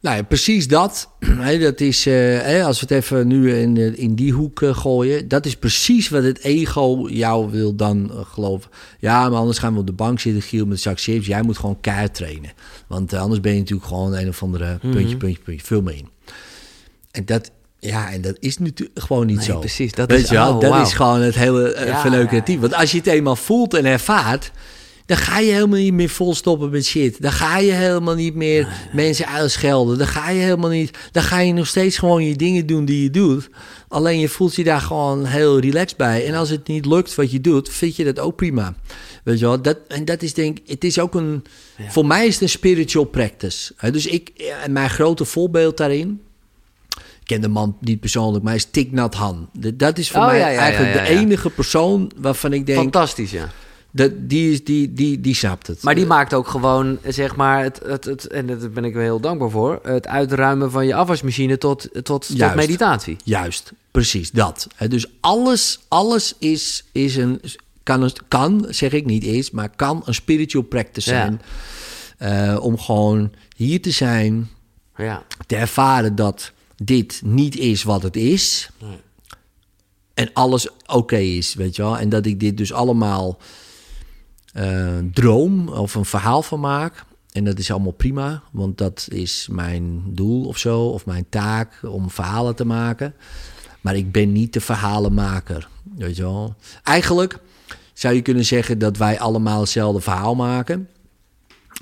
nou 0.00 0.16
ja, 0.16 0.22
precies 0.22 0.68
dat. 0.68 1.08
Dat 1.60 1.80
is, 1.80 2.06
eh, 2.06 2.64
als 2.66 2.80
we 2.80 2.86
het 2.94 3.04
even 3.04 3.26
nu 3.26 3.54
in, 3.54 3.76
eh, 3.76 3.98
in 3.98 4.14
die 4.14 4.32
hoek 4.32 4.62
eh, 4.62 4.76
gooien. 4.76 5.28
Dat 5.28 5.46
is 5.46 5.56
precies 5.56 6.08
wat 6.08 6.22
het 6.22 6.38
ego 6.38 7.08
jou 7.10 7.50
wil 7.50 7.74
dan 7.74 8.10
geloven. 8.32 8.70
Ja, 8.98 9.28
maar 9.28 9.38
anders 9.38 9.58
gaan 9.58 9.72
we 9.74 9.78
op 9.80 9.86
de 9.86 9.92
bank 9.92 10.20
zitten, 10.20 10.42
Giel, 10.42 10.66
met 10.66 10.80
zak 10.80 11.00
chips. 11.00 11.26
Jij 11.26 11.42
moet 11.42 11.58
gewoon 11.58 11.80
keihard 11.80 12.14
trainen. 12.14 12.50
Want 12.86 13.12
anders 13.12 13.40
ben 13.40 13.52
je 13.52 13.58
natuurlijk 13.58 13.88
gewoon 13.88 14.14
een 14.14 14.28
of 14.28 14.42
andere 14.42 14.78
Mhm. 14.82 14.92
puntje, 14.92 15.16
puntje, 15.16 15.42
puntje. 15.42 15.66
Vul 15.66 15.82
me 15.82 15.96
in. 15.96 16.08
En 17.10 17.24
dat, 17.24 17.50
ja, 17.78 18.12
en 18.12 18.20
dat 18.20 18.36
is 18.40 18.58
natuurlijk 18.58 19.00
gewoon 19.00 19.26
niet 19.26 19.36
Nee, 19.36 19.44
zo. 19.46 19.58
precies, 19.58 19.92
dat 19.92 20.10
Weet 20.10 20.22
is- 20.22 20.28
je 20.28 20.34
wel, 20.34 20.54
oh, 20.54 20.60
dat 20.60 20.86
is 20.86 20.92
gewoon 20.92 21.20
het 21.20 21.34
hele 21.34 21.74
uh, 21.76 21.86
Ja, 21.86 22.00
verneukeratief. 22.00 22.54
ja, 22.54 22.60
ja. 22.62 22.68
Want 22.68 22.74
als 22.74 22.90
je 22.90 22.98
het 22.98 23.06
eenmaal 23.06 23.36
voelt 23.36 23.74
en 23.74 23.84
ervaart, 23.84 24.50
dan 25.08 25.16
ga 25.16 25.38
je 25.38 25.52
helemaal 25.52 25.78
niet 25.78 25.92
meer 25.92 26.08
volstoppen 26.08 26.70
met 26.70 26.84
shit. 26.86 27.22
Dan 27.22 27.32
ga 27.32 27.58
je 27.58 27.72
helemaal 27.72 28.14
niet 28.14 28.34
meer 28.34 28.68
mensen 28.92 29.26
uitschelden. 29.26 29.98
Dan 29.98 30.06
ga 30.06 30.30
je 30.30 30.40
helemaal 30.40 30.70
niet. 30.70 30.98
Dan 31.12 31.22
ga 31.22 31.38
je 31.40 31.52
nog 31.52 31.66
steeds 31.66 31.98
gewoon 31.98 32.24
je 32.24 32.36
dingen 32.36 32.66
doen 32.66 32.84
die 32.84 33.02
je 33.02 33.10
doet. 33.10 33.48
Alleen 33.88 34.18
je 34.18 34.28
voelt 34.28 34.54
je 34.54 34.64
daar 34.64 34.80
gewoon 34.80 35.24
heel 35.24 35.58
relaxed 35.58 35.96
bij. 35.96 36.26
En 36.26 36.34
als 36.34 36.50
het 36.50 36.66
niet 36.68 36.86
lukt 36.86 37.14
wat 37.14 37.30
je 37.30 37.40
doet, 37.40 37.68
vind 37.68 37.96
je 37.96 38.04
dat 38.04 38.18
ook 38.18 38.36
prima. 38.36 38.74
Weet 39.24 39.38
je 39.38 39.44
wel, 39.44 39.62
dat, 39.62 39.78
en 39.88 40.04
dat 40.04 40.22
is 40.22 40.34
denk 40.34 40.58
ik, 40.58 40.68
het 40.70 40.84
is 40.84 40.98
ook 40.98 41.14
een, 41.14 41.44
voor 41.88 42.06
mij 42.06 42.26
is 42.26 42.32
het 42.32 42.42
een 42.42 42.48
spiritual 42.48 43.04
practice. 43.04 43.72
Dus 43.90 44.06
ik, 44.06 44.28
en 44.64 44.72
mijn 44.72 44.90
grote 44.90 45.24
voorbeeld 45.24 45.76
daarin, 45.76 46.20
ik 46.96 47.24
ken 47.24 47.40
de 47.40 47.48
man 47.48 47.76
niet 47.80 48.00
persoonlijk, 48.00 48.44
maar 48.44 48.52
hij 48.52 48.62
is 48.62 48.68
Thich 48.70 48.90
Nhat 48.90 49.14
Hanh. 49.14 49.46
De- 49.52 49.76
Dat 49.76 49.98
is 49.98 50.10
voor 50.10 50.20
Oh, 50.20 50.26
mij 50.26 50.38
ja, 50.38 50.48
ja, 50.48 50.58
eigenlijk 50.58 50.92
de 50.94 51.00
enige 51.12 51.50
persoon 51.50 52.10
waarvan 52.16 52.52
ik 52.52 52.66
denk, 52.66 52.78
Fantastisch, 52.78 53.30
ja. 53.30 53.48
Dat, 53.90 54.12
die, 54.16 54.52
is, 54.52 54.64
die, 54.64 54.92
die, 54.92 55.20
die 55.20 55.34
snapt 55.34 55.66
het. 55.66 55.82
Maar 55.82 55.94
die 55.94 56.06
maakt 56.06 56.34
ook 56.34 56.48
gewoon, 56.48 56.98
zeg 57.06 57.36
maar, 57.36 57.62
het, 57.62 57.80
het, 57.84 58.04
het, 58.04 58.26
en 58.26 58.46
daar 58.46 58.70
ben 58.70 58.84
ik 58.84 58.94
wel 58.94 59.02
heel 59.02 59.20
dankbaar 59.20 59.50
voor, 59.50 59.80
het 59.82 60.06
uitruimen 60.06 60.70
van 60.70 60.86
je 60.86 60.94
afwasmachine 60.94 61.58
tot, 61.58 61.88
tot, 61.92 62.38
tot 62.38 62.54
meditatie. 62.54 63.16
Juist, 63.24 63.72
precies 63.90 64.30
dat. 64.30 64.66
Dus 64.88 65.06
alles, 65.20 65.78
alles 65.88 66.34
is, 66.38 66.84
is 66.92 67.16
een, 67.16 67.40
kan, 67.82 68.02
een, 68.02 68.12
kan, 68.28 68.66
zeg 68.68 68.92
ik 68.92 69.04
niet 69.06 69.24
is, 69.24 69.50
maar 69.50 69.68
kan 69.76 70.02
een 70.04 70.14
spiritual 70.14 70.64
practice 70.64 71.10
Ja. 71.10 71.16
zijn. 71.16 71.40
Eh, 72.18 72.64
om 72.64 72.78
gewoon 72.78 73.32
hier 73.56 73.82
te 73.82 73.90
zijn, 73.90 74.48
Ja, 74.96 75.22
te 75.46 75.56
ervaren 75.56 76.14
dat 76.14 76.52
dit 76.82 77.20
niet 77.24 77.56
is 77.56 77.82
wat 77.82 78.02
het 78.02 78.16
is. 78.16 78.70
En 80.14 80.30
alles 80.32 80.68
oké 80.86 81.16
is, 81.16 81.54
weet 81.54 81.76
je 81.76 81.82
wel. 81.82 81.98
En 81.98 82.08
dat 82.08 82.26
ik 82.26 82.40
dit 82.40 82.56
dus 82.56 82.72
allemaal 82.72 83.38
droom 85.12 85.68
of 85.68 85.94
een 85.94 86.04
verhaal 86.04 86.42
van 86.42 86.60
maak. 86.60 87.04
En 87.32 87.44
dat 87.44 87.58
is 87.58 87.70
allemaal 87.70 87.92
prima, 87.92 88.42
want 88.52 88.78
dat 88.78 89.06
is 89.10 89.48
mijn 89.50 90.02
doel 90.06 90.44
of 90.46 90.58
zo, 90.58 90.80
of 90.80 91.06
mijn 91.06 91.26
taak 91.28 91.72
om 91.82 92.10
verhalen 92.10 92.56
te 92.56 92.64
maken. 92.64 93.14
Maar 93.80 93.96
ik 93.96 94.12
ben 94.12 94.32
niet 94.32 94.52
de 94.52 94.60
verhalenmaker, 94.60 95.68
weet 95.96 96.16
je 96.16 96.22
wel. 96.22 96.54
Eigenlijk 96.82 97.38
zou 97.92 98.14
je 98.14 98.22
kunnen 98.22 98.44
zeggen 98.44 98.78
dat 98.78 98.96
wij 98.96 99.18
allemaal 99.18 99.60
hetzelfde 99.60 100.00
verhaal 100.00 100.34
maken. 100.34 100.88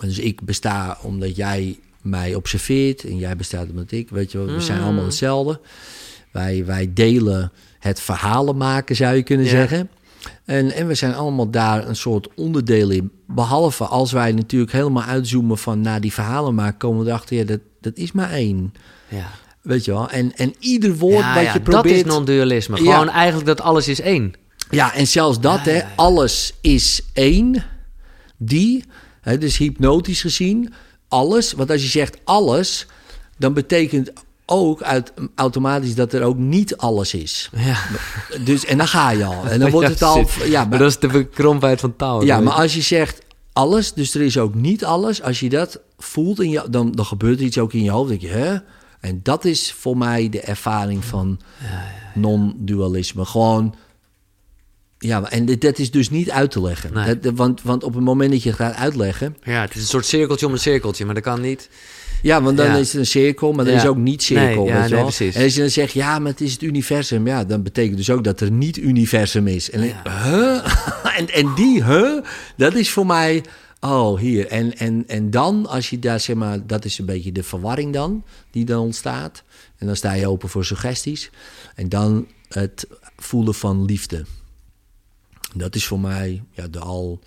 Dus 0.00 0.18
ik 0.18 0.40
besta 0.44 0.98
omdat 1.02 1.36
jij 1.36 1.78
mij 2.02 2.34
observeert 2.34 3.04
en 3.04 3.18
jij 3.18 3.36
bestaat 3.36 3.68
omdat 3.70 3.90
ik, 3.90 4.10
weet 4.10 4.32
je 4.32 4.38
wel. 4.38 4.46
We 4.54 4.60
zijn 4.60 4.80
allemaal 4.82 5.04
hetzelfde. 5.04 5.60
Wij, 6.32 6.64
wij 6.64 6.92
delen 6.92 7.52
het 7.78 8.00
verhalen 8.00 8.56
maken, 8.56 8.96
zou 8.96 9.16
je 9.16 9.22
kunnen 9.22 9.46
Ja. 9.46 9.52
zeggen. 9.52 9.90
En, 10.44 10.72
en 10.72 10.86
we 10.86 10.94
zijn 10.94 11.14
allemaal 11.14 11.50
daar 11.50 11.88
een 11.88 11.96
soort 11.96 12.28
onderdeel 12.34 12.90
in. 12.90 13.10
Behalve 13.26 13.84
als 13.84 14.12
wij 14.12 14.32
natuurlijk 14.32 14.72
helemaal 14.72 15.02
uitzoomen 15.02 15.58
van 15.58 15.80
naar 15.80 16.00
die 16.00 16.12
verhalen 16.12 16.54
maken, 16.54 16.78
komen 16.78 17.04
we 17.04 17.10
erachter, 17.10 17.36
ja, 17.36 17.44
dat, 17.44 17.60
dat 17.80 17.96
is 17.96 18.12
maar 18.12 18.30
één. 18.30 18.74
Ja. 19.08 19.30
Weet 19.62 19.84
je 19.84 19.90
wel? 19.90 20.10
En, 20.10 20.36
en 20.36 20.54
ieder 20.58 20.96
woord 20.96 21.24
Ja, 21.24 21.34
wat 21.34 21.44
ja, 21.44 21.52
je 21.52 21.62
dat 21.62 21.74
is 21.74 21.80
probeert... 21.80 22.06
non-dualisme. 22.06 22.82
Ja. 22.82 22.92
Gewoon 22.92 23.08
eigenlijk 23.08 23.46
dat 23.46 23.60
alles 23.60 23.88
is 23.88 24.00
één. 24.00 24.32
Ja, 24.70 24.94
en 24.94 25.06
zelfs 25.06 25.40
dat, 25.40 25.60
hè, 25.60 25.82
alles 25.96 26.54
is 26.60 27.02
één. 27.12 27.64
Die, 28.36 28.84
hè, 29.20 29.38
dus 29.38 29.56
hypnotisch 29.56 30.20
gezien, 30.20 30.72
alles. 31.08 31.52
Want 31.52 31.70
als 31.70 31.82
je 31.82 31.88
zegt 31.88 32.18
alles, 32.24 32.86
dan 33.38 33.54
betekent 33.54 34.12
ook 34.46 34.82
uit, 34.82 35.12
automatisch 35.34 35.94
dat 35.94 36.12
er 36.12 36.22
ook 36.22 36.36
niet 36.36 36.76
alles 36.76 37.14
is. 37.14 37.50
Ja. 37.56 37.76
Dus, 38.44 38.64
en 38.64 38.78
dan 38.78 38.88
ga 38.88 39.10
je 39.10 39.24
al. 39.24 39.44
En 39.46 39.60
dan 39.60 39.70
wordt 39.76 39.88
het 39.88 40.02
al... 40.02 40.18
Ja, 40.44 40.60
Maar 40.60 40.68
maar, 40.68 40.78
dat 40.78 40.88
is 40.90 40.98
de 40.98 41.06
bekrompheid 41.08 41.80
van 41.80 41.96
taal. 41.96 42.22
ja, 42.24 42.40
maar 42.40 42.52
als 42.52 42.74
je 42.74 42.80
zegt 42.80 43.22
alles, 43.52 43.92
dus 43.92 44.14
er 44.14 44.20
is 44.22 44.38
ook 44.38 44.54
niet 44.54 44.84
alles. 44.84 45.22
Als 45.22 45.40
je 45.40 45.48
dat 45.48 45.80
voelt, 45.98 46.40
in 46.40 46.50
je, 46.50 46.64
dan, 46.70 46.92
dan 46.92 47.04
gebeurt 47.06 47.38
er 47.38 47.44
iets 47.44 47.58
ook 47.58 47.72
in 47.72 47.82
je 47.82 47.90
hoofd. 47.90 48.08
Denk 48.08 48.20
je, 48.20 48.28
hè? 48.28 48.56
En 49.00 49.20
dat 49.22 49.44
is 49.44 49.72
voor 49.72 49.96
mij 49.96 50.28
de 50.28 50.40
ervaring 50.40 51.04
van 51.04 51.40
non-dualisme. 52.14 53.24
Gewoon... 53.24 53.74
Ja, 54.98 55.30
en 55.30 55.44
dit- 55.44 55.60
dat 55.60 55.78
is 55.78 55.90
dus 55.90 56.10
niet 56.10 56.30
uit 56.30 56.50
te 56.50 56.60
leggen. 56.60 56.92
Nee. 56.92 57.18
Dat- 57.18 57.32
want, 57.34 57.62
want 57.62 57.84
op 57.84 57.94
het 57.94 58.04
moment 58.04 58.30
dat 58.30 58.42
je 58.42 58.48
het 58.48 58.58
gaat 58.58 58.74
uitleggen... 58.74 59.36
Ja, 59.42 59.60
het 59.60 59.74
is 59.74 59.80
een 59.80 59.86
soort 59.86 60.06
cirkeltje 60.06 60.46
om 60.46 60.52
een 60.52 60.58
cirkeltje, 60.58 61.04
maar 61.04 61.14
dat 61.14 61.22
kan 61.22 61.40
niet. 61.40 61.68
Ja, 62.22 62.42
want 62.42 62.56
dan 62.56 62.66
Ja. 62.66 62.76
is 62.76 62.92
het 62.92 63.00
een 63.00 63.06
cirkel, 63.06 63.52
maar 63.52 63.64
dan 63.64 63.74
Ja. 63.74 63.80
is 63.80 63.86
ook 63.86 63.96
niet 63.96 64.22
cirkel. 64.22 64.64
Nee, 64.64 64.72
ja, 64.72 64.80
weet 64.80 64.90
nee, 64.90 64.90
wel? 64.90 64.98
En 65.34 65.42
als 65.42 65.54
je 65.54 65.60
dan 65.60 65.70
zegt, 65.70 65.92
ja, 65.92 66.18
maar 66.18 66.30
het 66.30 66.40
is 66.40 66.52
het 66.52 66.62
universum. 66.62 67.26
Ja, 67.26 67.44
dan 67.44 67.62
betekent 67.62 67.96
dus 67.96 68.10
ook 68.10 68.24
dat 68.24 68.40
er 68.40 68.50
niet 68.50 68.76
universum 68.76 69.46
is. 69.46 69.70
En, 69.70 69.80
huh? 70.04 70.66
en, 71.18 71.30
en 71.32 71.54
die, 71.54 71.84
huh? 71.84 72.22
Dat 72.56 72.74
is 72.74 72.90
voor 72.90 73.06
mij... 73.06 73.44
Oh, 73.80 74.18
hier. 74.18 74.46
En, 74.46 74.76
en, 74.78 75.04
en 75.06 75.30
dan, 75.30 75.66
als 75.66 75.90
je 75.90 75.98
daar, 75.98 76.20
zeg 76.20 76.36
maar... 76.36 76.66
Dat 76.66 76.84
is 76.84 76.98
een 76.98 77.06
beetje 77.06 77.32
de 77.32 77.42
verwarring 77.42 77.92
dan, 77.92 78.24
die 78.50 78.64
dan 78.64 78.80
ontstaat. 78.80 79.42
En 79.78 79.86
dan 79.86 79.96
sta 79.96 80.12
je 80.12 80.28
open 80.28 80.48
voor 80.48 80.64
suggesties. 80.64 81.30
En 81.74 81.88
dan 81.88 82.26
het 82.48 82.86
voelen 83.16 83.54
van 83.54 83.84
liefde. 83.84 84.24
Dat 85.54 85.74
is 85.74 85.86
voor 85.86 86.00
mij 86.00 86.42
ja, 86.52 86.68
de 86.68 86.78
al 86.78 87.20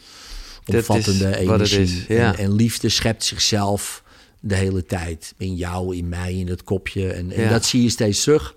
omvattende 0.66 1.30
is 1.40 1.46
wat 1.46 1.60
het 1.60 1.72
energie. 1.72 2.06
ja. 2.08 2.34
en, 2.34 2.38
en 2.38 2.54
liefde 2.54 2.90
schept 2.90 3.24
zichzelf 3.24 4.04
de 4.40 4.56
hele 4.56 4.86
tijd. 4.86 5.34
In 5.38 5.56
jou, 5.56 5.96
in 5.96 6.10
mij, 6.10 6.34
in 6.34 6.48
het 6.48 6.64
kopje. 6.64 7.08
En, 7.12 7.32
en 7.32 7.42
Ja. 7.44 7.50
dat 7.50 7.66
zie 7.66 7.84
je 7.84 7.90
steeds 7.90 8.24
terug. 8.24 8.54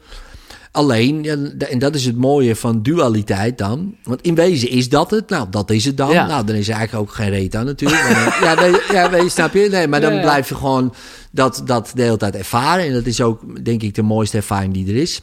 Alleen, 0.71 1.25
en 1.71 1.79
dat 1.79 1.95
is 1.95 2.05
het 2.05 2.17
mooie 2.17 2.57
van 2.57 2.83
dualiteit 2.83 3.59
dan. 3.59 3.95
Want 4.03 4.23
in 4.23 4.35
wezen 4.35 4.69
is 4.69 4.89
dat 4.89 5.11
het. 5.11 5.29
Nou, 5.29 5.47
dat 5.51 5.71
is 5.71 5.85
het 5.85 5.97
dan. 5.97 6.11
Ja. 6.11 6.27
Nou, 6.27 6.47
dan 6.47 6.57
is 6.57 6.69
er 6.69 6.75
eigenlijk 6.75 7.09
ook 7.09 7.15
geen 7.15 7.31
reet 7.31 7.55
aan 7.57 7.65
natuurlijk. 7.65 8.03
Maar 8.03 8.39
ja, 8.45 8.61
nee, 8.61 8.81
ja, 8.93 9.09
nee, 9.09 9.29
snap 9.29 9.53
je? 9.55 9.69
Nee, 9.71 9.89
maar 9.89 10.01
dan 10.01 10.15
Ja, 10.15 10.21
blijf 10.21 10.49
je 10.49 10.55
gewoon 10.55 10.95
dat, 11.31 11.63
dat 11.65 11.93
de 11.95 12.03
hele 12.03 12.17
tijd 12.17 12.37
ervaren. 12.37 12.85
En 12.87 12.93
dat 12.93 13.07
is 13.07 13.21
ook, 13.21 13.65
denk 13.65 13.83
ik, 13.83 13.95
de 13.95 14.03
mooiste 14.03 14.37
ervaring 14.37 14.75
die 14.75 14.89
er 14.89 14.97
is. 14.97 15.21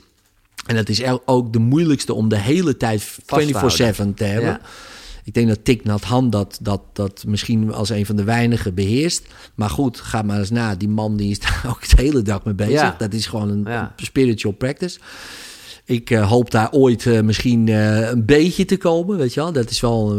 En 0.66 0.76
dat 0.76 0.90
is 0.90 1.02
ook 1.26 1.54
de 1.54 1.60
moeilijkste 1.60 2.14
om 2.14 2.30
de 2.30 2.38
hele 2.38 2.78
tijd 2.78 3.04
24-7 3.04 3.16
te 4.16 4.24
hebben. 4.24 4.60
Ik 5.30 5.36
denk 5.36 5.48
dat 5.48 5.66
Thich 5.66 6.02
Hanh 6.04 6.32
dat, 6.32 6.60
dat, 6.62 6.82
dat 6.94 7.24
misschien 7.28 7.74
als 7.74 7.90
een 7.90 8.06
van 8.06 8.16
de 8.16 8.24
weinigen 8.24 8.74
beheerst. 8.74 9.26
Maar 9.56 9.70
goed, 9.70 10.00
ga 10.00 10.22
maar 10.22 10.40
eens 10.40 10.50
na. 10.50 10.76
Die 10.76 10.88
man 10.90 11.18
die 11.18 11.30
is 11.32 11.40
daar 11.46 11.66
ook 11.68 11.90
de 11.90 12.02
hele 12.02 12.22
dag 12.22 12.44
mee 12.44 12.54
bezig. 12.54 12.74
Ja. 12.74 12.96
Dat 12.98 13.14
is 13.14 13.26
gewoon 13.26 13.50
een 13.50 13.64
Ja. 13.68 13.94
spiritual 13.96 14.54
practice. 14.54 15.00
Ik 15.86 16.10
eh, 16.10 16.30
hoop 16.30 16.52
daar 16.52 16.72
ooit 16.72 17.06
eh, 17.06 17.22
misschien 17.22 17.68
eh, 17.68 18.10
een 18.10 18.26
beetje 18.26 18.66
te 18.66 18.78
komen, 18.78 19.18
weet 19.18 19.34
je 19.34 19.40
wel. 19.40 19.52
Dat 19.52 19.70
is 19.70 19.80
wel, 19.80 20.18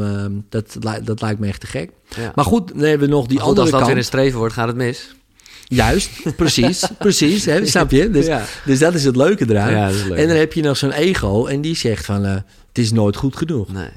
dat, 0.48 0.76
dat 1.04 1.20
lijkt 1.20 1.40
me 1.40 1.46
echt 1.46 1.60
te 1.60 1.66
gek. 1.66 1.90
Ja. 2.16 2.32
Maar 2.34 2.44
goed, 2.44 2.68
dan 2.68 2.78
hebben 2.80 3.08
we 3.08 3.14
nog 3.14 3.26
die 3.26 3.38
goed, 3.38 3.48
andere 3.48 3.60
als 3.60 3.70
dat 3.70 3.78
kant. 3.80 3.92
weer 3.92 4.00
een 4.00 4.08
streven 4.08 4.38
wordt, 4.38 4.54
gaat 4.54 4.66
het 4.66 4.76
mis. 4.76 5.14
Juist, 5.68 6.10
precies, 6.36 6.84
precies. 6.98 7.44
Hè, 7.44 7.66
snap 7.66 7.90
je? 7.90 8.10
Dus, 8.10 8.26
Ja. 8.26 8.44
dus 8.64 8.78
dat 8.78 8.94
is 8.94 9.04
het 9.04 9.16
leuke 9.16 9.44
eraan. 9.48 9.70
Ja, 9.70 9.90
leuk. 10.08 10.18
En 10.18 10.28
dan 10.28 10.36
heb 10.36 10.52
je 10.52 10.62
nog 10.62 10.76
zo'n 10.76 10.92
ego 10.92 11.46
en 11.46 11.60
die 11.60 11.76
zegt 11.76 12.04
van, 12.04 12.24
eh, 12.24 12.34
het 12.68 12.78
is 12.78 12.92
nooit 12.92 13.16
goed 13.16 13.36
genoeg. 13.36 13.72
Nee. 13.72 13.88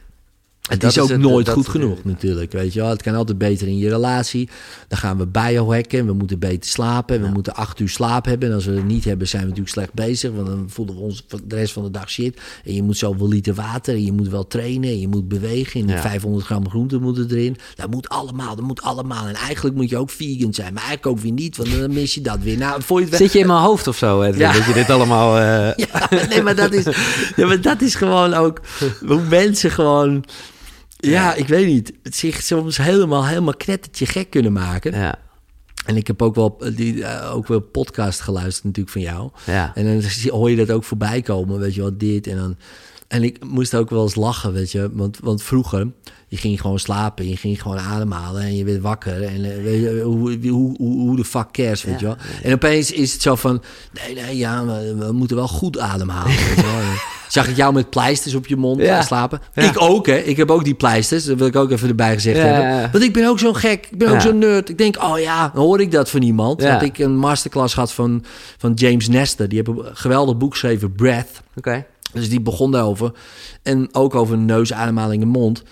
Het 0.70 0.82
dat 0.82 0.90
is 0.90 0.98
is 0.98 1.04
ook 1.04 1.10
het- 1.10 1.20
nooit 1.20 1.46
dat 1.46 1.56
goed 1.56 1.68
genoeg 1.68 1.90
natuurlijk. 1.90 2.14
natuurlijk, 2.22 2.52
weet 2.52 2.74
je 2.74 2.80
wel. 2.80 2.90
Het 2.90 3.02
kan 3.02 3.16
altijd 3.16 3.38
beter 3.38 3.68
in 3.68 3.78
je 3.78 3.90
relatie. 3.90 4.50
Dan 4.88 4.98
gaan 4.98 5.18
we 5.18 5.26
biohacken, 5.28 6.06
we 6.06 6.14
moeten 6.14 6.40
beter 6.40 6.70
slapen. 6.70 7.22
We 7.22 7.28
moeten 7.28 7.56
acht 7.56 7.80
uur 7.80 7.90
slaap 7.90 8.26
hebben. 8.26 8.50
En 8.50 8.56
als 8.56 8.66
we 8.66 8.72
het 8.76 8.86
niet 8.86 9.06
hebben, 9.06 9.28
zijn 9.28 9.42
we 9.42 9.48
natuurlijk 9.48 9.76
slecht 9.76 9.94
bezig. 9.94 10.32
Want 10.32 10.48
dan 10.48 10.66
voelen 10.68 10.96
we 10.96 11.02
ons 11.02 11.26
de 11.46 11.56
rest 11.56 11.74
van 11.74 11.84
de 11.84 11.92
dag 11.92 12.10
shit. 12.10 12.40
En 12.66 12.74
je 12.74 12.84
moet 12.84 12.98
zoveel 12.98 13.28
liter 13.28 13.54
water, 13.54 13.94
en 13.94 14.04
je 14.06 14.12
moet 14.12 14.28
wel 14.30 14.48
trainen, 14.48 14.90
en 14.90 15.00
je 15.00 15.08
moet 15.08 15.28
bewegen. 15.28 15.82
En 15.82 15.88
Ja. 15.88 16.02
500 16.02 16.46
gram 16.46 16.70
groente 16.70 16.98
moeten 17.00 17.28
erin. 17.30 17.58
Dat 17.76 17.90
moet 17.92 18.10
allemaal, 18.10 18.56
dat 18.56 18.66
moet 18.66 18.82
allemaal. 18.82 19.28
En 19.28 19.36
eigenlijk 19.36 19.76
moet 19.76 19.90
je 19.90 19.98
ook 19.98 20.10
vegan 20.10 20.54
zijn, 20.54 20.74
maar 20.74 20.84
eigenlijk 20.84 21.18
ook 21.18 21.24
weer 21.24 21.32
niet, 21.34 21.58
want 21.58 21.80
dan 21.80 21.94
mis 21.94 22.14
je 22.14 22.22
dat 22.22 22.40
weer. 22.40 22.58
Nou, 22.58 22.82
voor 22.82 23.00
je 23.00 23.06
het 23.06 23.16
Zit 23.16 23.34
je 23.34 23.40
in 23.40 23.48
mijn 23.48 23.60
hoofd 23.60 23.88
of 23.88 23.98
zo, 23.98 24.22
Edwin, 24.22 24.40
Ja. 24.40 24.54
dat 24.54 24.66
je 24.66 24.74
dit 24.74 24.90
allemaal... 24.90 25.38
eh, 25.38 25.76
ja, 25.92 26.10
nee, 26.30 26.42
maar 26.42 26.56
dat 26.56 26.74
is, 26.74 26.84
ja, 27.36 27.46
maar 27.48 27.62
dat 27.62 27.82
is 27.82 27.96
gewoon 27.96 28.34
ook 28.34 28.62
hoe 29.06 29.22
mensen 29.30 29.72
gewoon, 29.72 30.24
ja, 31.12 31.34
ik 31.34 31.48
weet 31.48 31.66
niet, 31.66 31.94
het 32.04 32.16
zich 32.16 32.42
soms 32.42 32.78
helemaal, 32.78 33.28
helemaal 33.28 33.56
knettertje 33.58 34.06
gek 34.06 34.30
kunnen 34.30 34.54
maken. 34.54 34.92
ja, 34.92 35.20
En 35.86 35.98
ik 35.98 36.08
heb 36.08 36.22
ook 36.22 36.36
wel, 36.36 36.58
die, 36.76 37.04
eh, 37.04 37.36
ook 37.36 37.48
wel 37.48 37.60
podcast 37.60 38.20
geluisterd 38.20 38.64
natuurlijk 38.64 38.94
van 38.94 39.02
jou. 39.02 39.30
ja. 39.46 39.72
En 39.76 39.86
dan 39.86 40.10
hoor 40.32 40.50
je 40.50 40.56
dat 40.56 40.72
ook 40.72 40.84
voorbij 40.84 41.22
komen, 41.22 41.60
weet 41.60 41.76
je 41.76 41.82
wel, 41.82 41.98
dit 41.98 42.28
en 42.28 42.38
dan. 42.38 42.58
En 43.14 43.24
ik 43.24 43.38
moest 43.46 43.76
ook 43.76 43.90
wel 43.90 44.04
eens 44.04 44.16
lachen, 44.16 44.54
weet 44.54 44.72
je, 44.72 44.90
want, 44.94 45.18
want 45.22 45.44
vroeger, 45.44 45.88
je 46.28 46.38
ging 46.38 46.62
gewoon 46.62 46.80
slapen, 46.80 47.30
je 47.30 47.38
ging 47.38 47.62
gewoon 47.62 47.80
ademhalen 47.80 48.42
en 48.42 48.56
je 48.56 48.64
werd 48.64 48.82
wakker. 48.82 49.24
En 49.24 49.56
eh, 49.56 49.64
weet 49.64 49.82
je, 49.82 50.02
hoe, 50.04 50.38
hoe, 50.50 50.76
hoe, 50.78 51.00
hoe 51.00 51.16
de 51.16 51.26
fuck 51.26 51.52
cares, 51.52 51.84
weet 51.84 52.00
je 52.00 52.06
wel. 52.06 52.16
En 52.44 52.54
opeens 52.54 52.92
is 52.92 53.14
het 53.14 53.22
zo 53.22 53.36
van, 53.36 53.62
nee, 54.06 54.16
nee, 54.16 54.38
ja, 54.38 54.66
we, 54.66 54.96
we 54.96 55.12
moeten 55.12 55.36
wel 55.36 55.48
goed 55.48 55.80
ademhalen, 55.80 56.36
weet 56.36 56.56
je 56.56 56.62
wel. 56.62 56.82
Zag 57.30 57.48
ik 57.48 57.56
jou 57.56 57.74
met 57.74 57.90
pleisters 57.90 58.34
op 58.36 58.48
je 58.48 58.56
mond 58.56 58.82
Ja. 58.82 58.98
eh, 58.98 59.06
slapen? 59.06 59.40
Ja. 59.54 59.62
Ik 59.64 59.82
ook, 59.82 60.06
hè. 60.06 60.16
Ik 60.18 60.38
heb 60.38 60.52
ook 60.52 60.64
die 60.64 60.74
pleisters. 60.74 61.26
Dat 61.26 61.38
wil 61.38 61.48
ik 61.48 61.56
ook 61.56 61.72
even 61.72 61.90
erbij 61.90 62.14
gezegd 62.14 62.38
hebben. 62.42 62.92
Want 62.92 63.04
ik 63.04 63.14
ben 63.14 63.28
ook 63.28 63.40
zo'n 63.40 63.56
gek. 63.56 63.88
Ik 63.92 63.98
ben 63.98 64.08
ook 64.12 64.22
zo'n 64.22 64.38
nerd. 64.38 64.70
Ik 64.70 64.78
denk, 64.78 65.04
oh 65.04 65.20
ja, 65.20 65.50
dan 65.54 65.64
hoor 65.64 65.82
ik 65.82 65.92
dat 65.92 66.10
van 66.10 66.22
iemand. 66.22 66.60
Dat 66.74 66.82
ik 66.82 66.98
een 66.98 67.18
masterclass 67.18 67.74
gehad 67.74 67.92
van, 67.94 68.24
van 68.58 68.74
James 68.74 69.08
Nestor. 69.08 69.48
Die 69.48 69.62
heeft 69.66 69.80
een 69.80 69.96
geweldig 69.96 70.38
boek 70.38 70.52
geschreven, 70.52 70.92
Breath. 70.96 71.42
Oké. 71.56 71.86
Dus 72.14 72.30
die 72.30 72.42
begon 72.42 72.72
daarover. 72.72 73.12
En 73.64 73.90
ook 73.92 74.16
over 74.16 74.38
neus, 74.38 74.74
ademhaling 74.74 75.22
en 75.22 75.28
mond. 75.28 75.64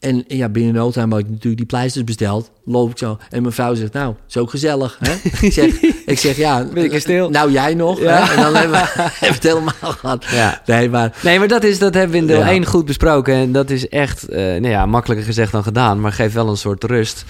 En, 0.00 0.24
en 0.28 0.36
ja, 0.36 0.48
binnen 0.48 0.74
no 0.74 0.90
time 0.90 1.10
had 1.14 1.18
ik 1.18 1.28
natuurlijk 1.28 1.56
die 1.56 1.66
pleisters 1.66 2.04
besteld. 2.04 2.50
Loop 2.64 2.90
ik 2.90 2.98
zo. 2.98 3.18
En 3.30 3.42
mijn 3.42 3.54
vrouw 3.54 3.74
zegt, 3.74 3.92
nou, 3.92 4.14
ook 4.38 4.50
gezellig. 4.50 4.98
Hè? 5.00 5.12
ik, 5.46 5.52
zeg, 5.52 5.80
ik 6.06 6.18
zeg, 6.18 6.36
ja. 6.36 6.64
Ben 6.64 6.84
ik 6.84 6.92
er 6.92 7.00
stil? 7.00 7.30
Nou, 7.30 7.52
jij 7.52 7.74
nog. 7.74 8.00
Ja. 8.00 8.24
Hè? 8.24 8.34
En 8.34 8.42
dan 8.42 8.54
hebben 8.54 8.80
we, 8.80 8.86
hebben 8.94 9.12
we 9.20 9.26
het 9.26 9.42
helemaal 9.42 9.92
gehad. 9.92 10.24
Ja. 10.30 10.62
Nee, 10.66 10.90
maar... 10.90 11.16
Nee, 11.22 11.38
maar 11.38 11.48
dat, 11.48 11.64
is, 11.64 11.78
dat 11.78 11.94
hebben 11.94 12.12
we 12.12 12.18
in 12.18 12.26
deel 12.26 12.38
Ja. 12.38 12.48
1 12.48 12.66
goed 12.66 12.84
besproken. 12.84 13.34
En 13.34 13.52
dat 13.52 13.70
is 13.70 13.88
echt, 13.88 14.28
eh 14.28 14.38
nou 14.38 14.68
ja, 14.68 14.86
makkelijker 14.86 15.26
gezegd 15.26 15.52
dan 15.52 15.62
gedaan. 15.62 16.00
Maar 16.00 16.12
geeft 16.12 16.34
wel 16.34 16.48
een 16.48 16.56
soort 16.56 16.84
rust. 16.84 17.24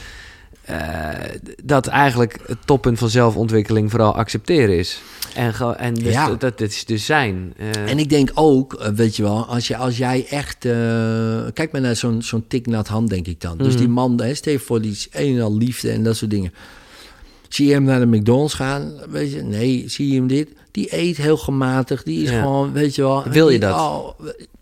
Eh, 0.69 1.09
dat 1.65 1.87
eigenlijk 1.87 2.39
het 2.47 2.59
toppunt 2.65 2.99
van 2.99 3.09
zelfontwikkeling 3.11 3.91
vooral 3.91 4.15
accepteren 4.15 4.79
is. 4.79 5.01
En, 5.35 5.55
en 5.79 5.95
dus 5.95 6.13
Ja. 6.13 6.29
dat, 6.29 6.41
dat 6.59 6.61
is 6.71 6.85
dus 6.85 7.05
zijn. 7.05 7.55
Eh, 7.57 7.91
En 7.91 7.99
ik 7.99 8.09
denk 8.09 8.31
ook, 8.35 8.75
eh, 8.75 8.89
weet 8.89 9.17
je 9.17 9.23
wel, 9.23 9.47
als, 9.47 9.69
je, 9.69 9.77
als 9.77 9.97
jij 9.97 10.27
echt... 10.31 10.65
eh, 10.65 10.73
kijk 11.53 11.69
maar 11.73 11.81
naar 11.81 11.97
zo'n 11.97 12.23
zo'n 12.23 12.45
tik 12.49 12.67
nat 12.67 12.89
hand, 12.89 13.09
denk 13.11 13.27
ik 13.27 13.41
dan. 13.41 13.59
Dus 13.59 13.69
Mhm. 13.69 13.77
die 13.79 13.89
man, 13.89 14.21
hè, 14.23 14.35
stel 14.35 14.53
je 14.53 14.59
voor, 14.59 14.81
die 14.81 15.07
een 15.13 15.37
en 15.37 15.43
al 15.43 15.57
liefde 15.57 15.91
en 15.91 16.03
dat 16.03 16.17
soort 16.17 16.31
dingen. 16.31 16.53
Zie 17.49 17.67
je 17.67 17.73
hem 17.73 17.83
naar 17.85 18.01
de 18.01 18.07
McDonald's 18.07 18.55
gaan? 18.55 18.93
Weet 19.11 19.33
je, 19.33 19.43
nee, 19.43 19.85
zie 19.87 20.09
je 20.09 20.15
hem 20.15 20.27
dit? 20.27 20.49
Die 20.71 20.97
eet 20.99 21.17
heel 21.17 21.37
gematigd, 21.37 22.05
die 22.05 22.23
is 22.23 22.31
Ja. 22.31 22.41
gewoon, 22.41 22.73
weet 22.73 22.95
je 22.95 23.03
wel... 23.03 23.23
Wil 23.29 23.49
je 23.49 23.59
die- 23.59 23.69
dat? 23.69 23.79
oh, 23.81 24.09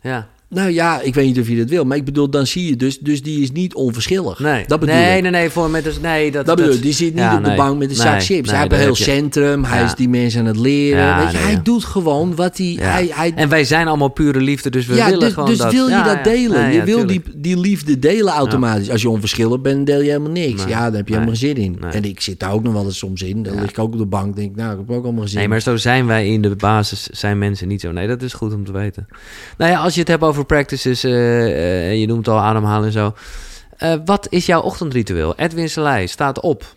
ja. 0.01 0.29
Nou 0.49 0.71
ja, 0.71 1.01
ik 1.01 1.15
weet 1.15 1.27
niet 1.27 1.39
of 1.39 1.49
je 1.49 1.57
dat 1.57 1.69
wil, 1.69 1.85
maar 1.85 1.97
ik 1.97 2.05
bedoel, 2.05 2.31
dan 2.31 2.47
zie 2.47 2.69
je 2.69 2.77
dus, 2.77 2.99
dus 2.99 3.23
die 3.23 3.43
is 3.43 3.53
niet 3.53 3.75
onverschillig. 3.75 4.39
Nee, 4.39 4.65
dat 4.67 4.81
bedoel 4.81 4.95
nee, 4.95 5.17
ik. 5.17 5.23
nee, 5.23 5.31
nee, 5.31 5.51
voor 5.51 5.71
met 5.71 5.85
dus, 5.85 6.01
nee, 6.01 6.31
dat, 6.31 6.47
Dat 6.47 6.57
bedoel 6.57 6.73
ik. 6.73 6.83
Die 6.83 6.93
zit 6.93 7.15
niet 7.15 7.23
ja, 7.23 7.37
op 7.37 7.45
de 7.45 7.55
bank 7.55 7.79
met 7.79 7.91
een 7.91 7.97
zak 7.97 8.13
Nee, 8.13 8.21
chips. 8.21 8.51
nee, 8.51 8.51
hij 8.51 8.61
heeft 8.61 8.73
een 8.73 8.79
heel 8.79 8.95
centrum. 8.95 9.65
Hij 9.65 9.85
is 9.85 9.95
die 9.95 10.09
mensen 10.09 10.41
aan 10.41 10.47
het 10.47 10.57
leren. 10.57 11.17
Weet 11.17 11.31
je, 11.31 11.37
hij 11.37 11.63
doet 11.63 11.85
gewoon 11.85 12.35
wat 12.35 12.57
hij... 12.57 12.67
Ja. 12.67 12.83
hij, 12.83 13.11
hij 13.13 13.33
En 13.35 13.49
wij 13.49 13.65
zijn 13.65 13.89
allemaal 13.89 14.09
pure 14.09 14.41
liefde, 14.41 14.71
dus 14.71 14.87
we 14.87 14.95
willen 14.95 15.21
dus, 15.21 15.33
gewoon 15.33 15.49
dus 15.49 15.59
dat. 15.59 15.73
wil 15.73 15.89
je 15.89 16.03
dat 16.03 16.25
delen. 16.25 16.73
Je 16.73 16.83
wil 16.83 17.07
die, 17.07 17.23
die 17.37 17.59
liefde 17.59 17.99
delen 17.99 18.33
automatisch. 18.33 18.91
Als 18.91 19.03
je 19.03 19.11
onverschillig 19.11 19.61
bent, 19.61 19.87
deel 19.87 20.01
je 20.01 20.09
helemaal 20.09 20.31
niks. 20.31 20.65
Ja, 20.65 20.81
daar 20.81 20.97
heb 20.97 21.09
je 21.09 21.15
helemaal 21.15 21.37
geen 21.37 21.55
zin 21.55 21.57
in. 21.57 21.79
En 21.93 22.05
ik 22.05 22.21
zit 22.21 22.41
daar 22.41 22.53
ook 22.53 22.63
nog 22.63 22.73
wel 22.73 22.85
eens 22.85 22.99
soms 22.99 23.23
in. 23.23 23.43
Dan 23.43 23.61
lig 23.61 23.71
ik 23.71 23.79
ook 23.79 23.93
op 23.93 23.99
de 23.99 24.07
bank 24.07 24.37
denk 24.37 24.51
ik, 24.51 24.57
nou, 24.57 24.73
ik 24.73 24.79
heb 24.79 24.91
ook 24.91 25.05
allemaal 25.05 25.23
gezien. 25.23 25.39
Nee, 25.39 25.49
maar 25.49 25.61
zo 25.61 25.77
zijn 25.77 26.07
wij 26.07 26.29
in 26.29 26.43
de 26.43 26.57
basis, 26.57 27.07
zijn 27.07 27.39
mensen 27.39 27.69
niet 27.69 27.81
zo. 27.81 27.93
Nee, 27.93 28.07
dat 28.07 28.23
is 28.23 28.33
goed 28.33 28.55
om 28.55 28.65
te 28.65 28.73
weten. 28.73 29.07
Nou 29.59 29.71
ja, 29.71 29.79
als 29.79 29.95
je 29.95 30.01
het 30.01 30.09
hebt 30.09 30.23
over 30.23 30.36
practices, 30.44 31.05
eh, 31.05 31.12
eh, 31.12 31.88
en 31.88 31.99
je 31.99 32.07
noemt 32.07 32.29
al 32.29 32.38
ademhalen 32.38 32.87
en 32.87 32.92
zo. 32.92 33.14
Eh, 33.77 33.94
wat 34.05 34.27
is 34.31 34.46
jouw 34.46 34.61
ochtendritueel? 34.61 35.37
Edwin 35.37 35.70
Selei 35.70 36.07
staat 36.07 36.40
op. 36.40 36.75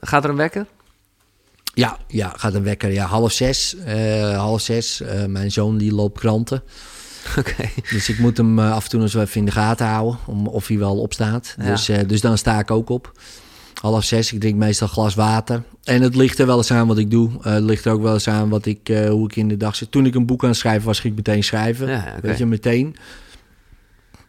Gaat 0.00 0.24
er 0.24 0.30
een 0.30 0.36
wekker? 0.36 0.66
Ja, 1.74 1.98
ja, 2.06 2.32
gaat 2.36 2.54
een 2.54 2.62
wekker. 2.62 2.90
Ja, 2.90 3.06
half 3.06 3.32
zes. 3.32 3.76
half 4.36 4.60
zes. 4.60 5.02
Mijn 5.26 5.50
zoon 5.50 5.78
die 5.78 5.94
loopt 5.94 6.18
kranten. 6.18 6.62
Oké. 7.38 7.68
Dus 7.90 8.08
ik 8.08 8.18
moet 8.18 8.36
hem 8.36 8.58
af 8.58 8.84
en 8.84 8.90
toe 8.90 9.00
eens 9.00 9.14
even 9.14 9.40
in 9.40 9.44
de 9.44 9.50
gaten 9.50 9.86
houden. 9.86 10.18
Om, 10.26 10.46
of 10.46 10.66
hij 10.66 10.78
wel 10.78 11.00
opstaat. 11.00 11.54
Ja. 11.58 11.64
Dus, 11.70 11.90
dus 12.06 12.20
dan 12.20 12.38
sta 12.38 12.58
ik 12.58 12.70
ook 12.70 12.88
op. 12.88 13.12
Half 13.82 14.04
zes. 14.04 14.32
Ik 14.32 14.40
drink 14.40 14.56
meestal 14.56 14.86
een 14.86 14.92
glas 14.92 15.14
water. 15.14 15.62
En 15.84 16.02
het 16.02 16.16
ligt 16.16 16.38
er 16.38 16.46
wel 16.46 16.56
eens 16.56 16.70
aan 16.72 16.86
wat 16.86 16.98
ik 16.98 17.10
doe. 17.10 17.30
Eh, 17.42 17.52
het 17.52 17.62
ligt 17.62 17.84
er 17.84 17.92
ook 17.92 18.02
wel 18.02 18.14
eens 18.14 18.28
aan 18.28 18.48
wat 18.48 18.66
ik, 18.66 18.88
eh, 18.88 19.08
hoe 19.08 19.24
ik 19.24 19.36
in 19.36 19.48
de 19.48 19.56
dag 19.56 19.76
zit. 19.76 19.90
Toen 19.90 20.06
ik 20.06 20.14
een 20.14 20.26
boek 20.26 20.42
aan 20.42 20.48
het 20.48 20.58
schrijven 20.58 20.86
was, 20.86 21.00
ging 21.00 21.18
ik 21.18 21.26
meteen 21.26 21.44
schrijven. 21.44 21.88
Ja. 21.88 22.14
Weet 22.22 22.38
je, 22.38 22.46
meteen. 22.46 22.96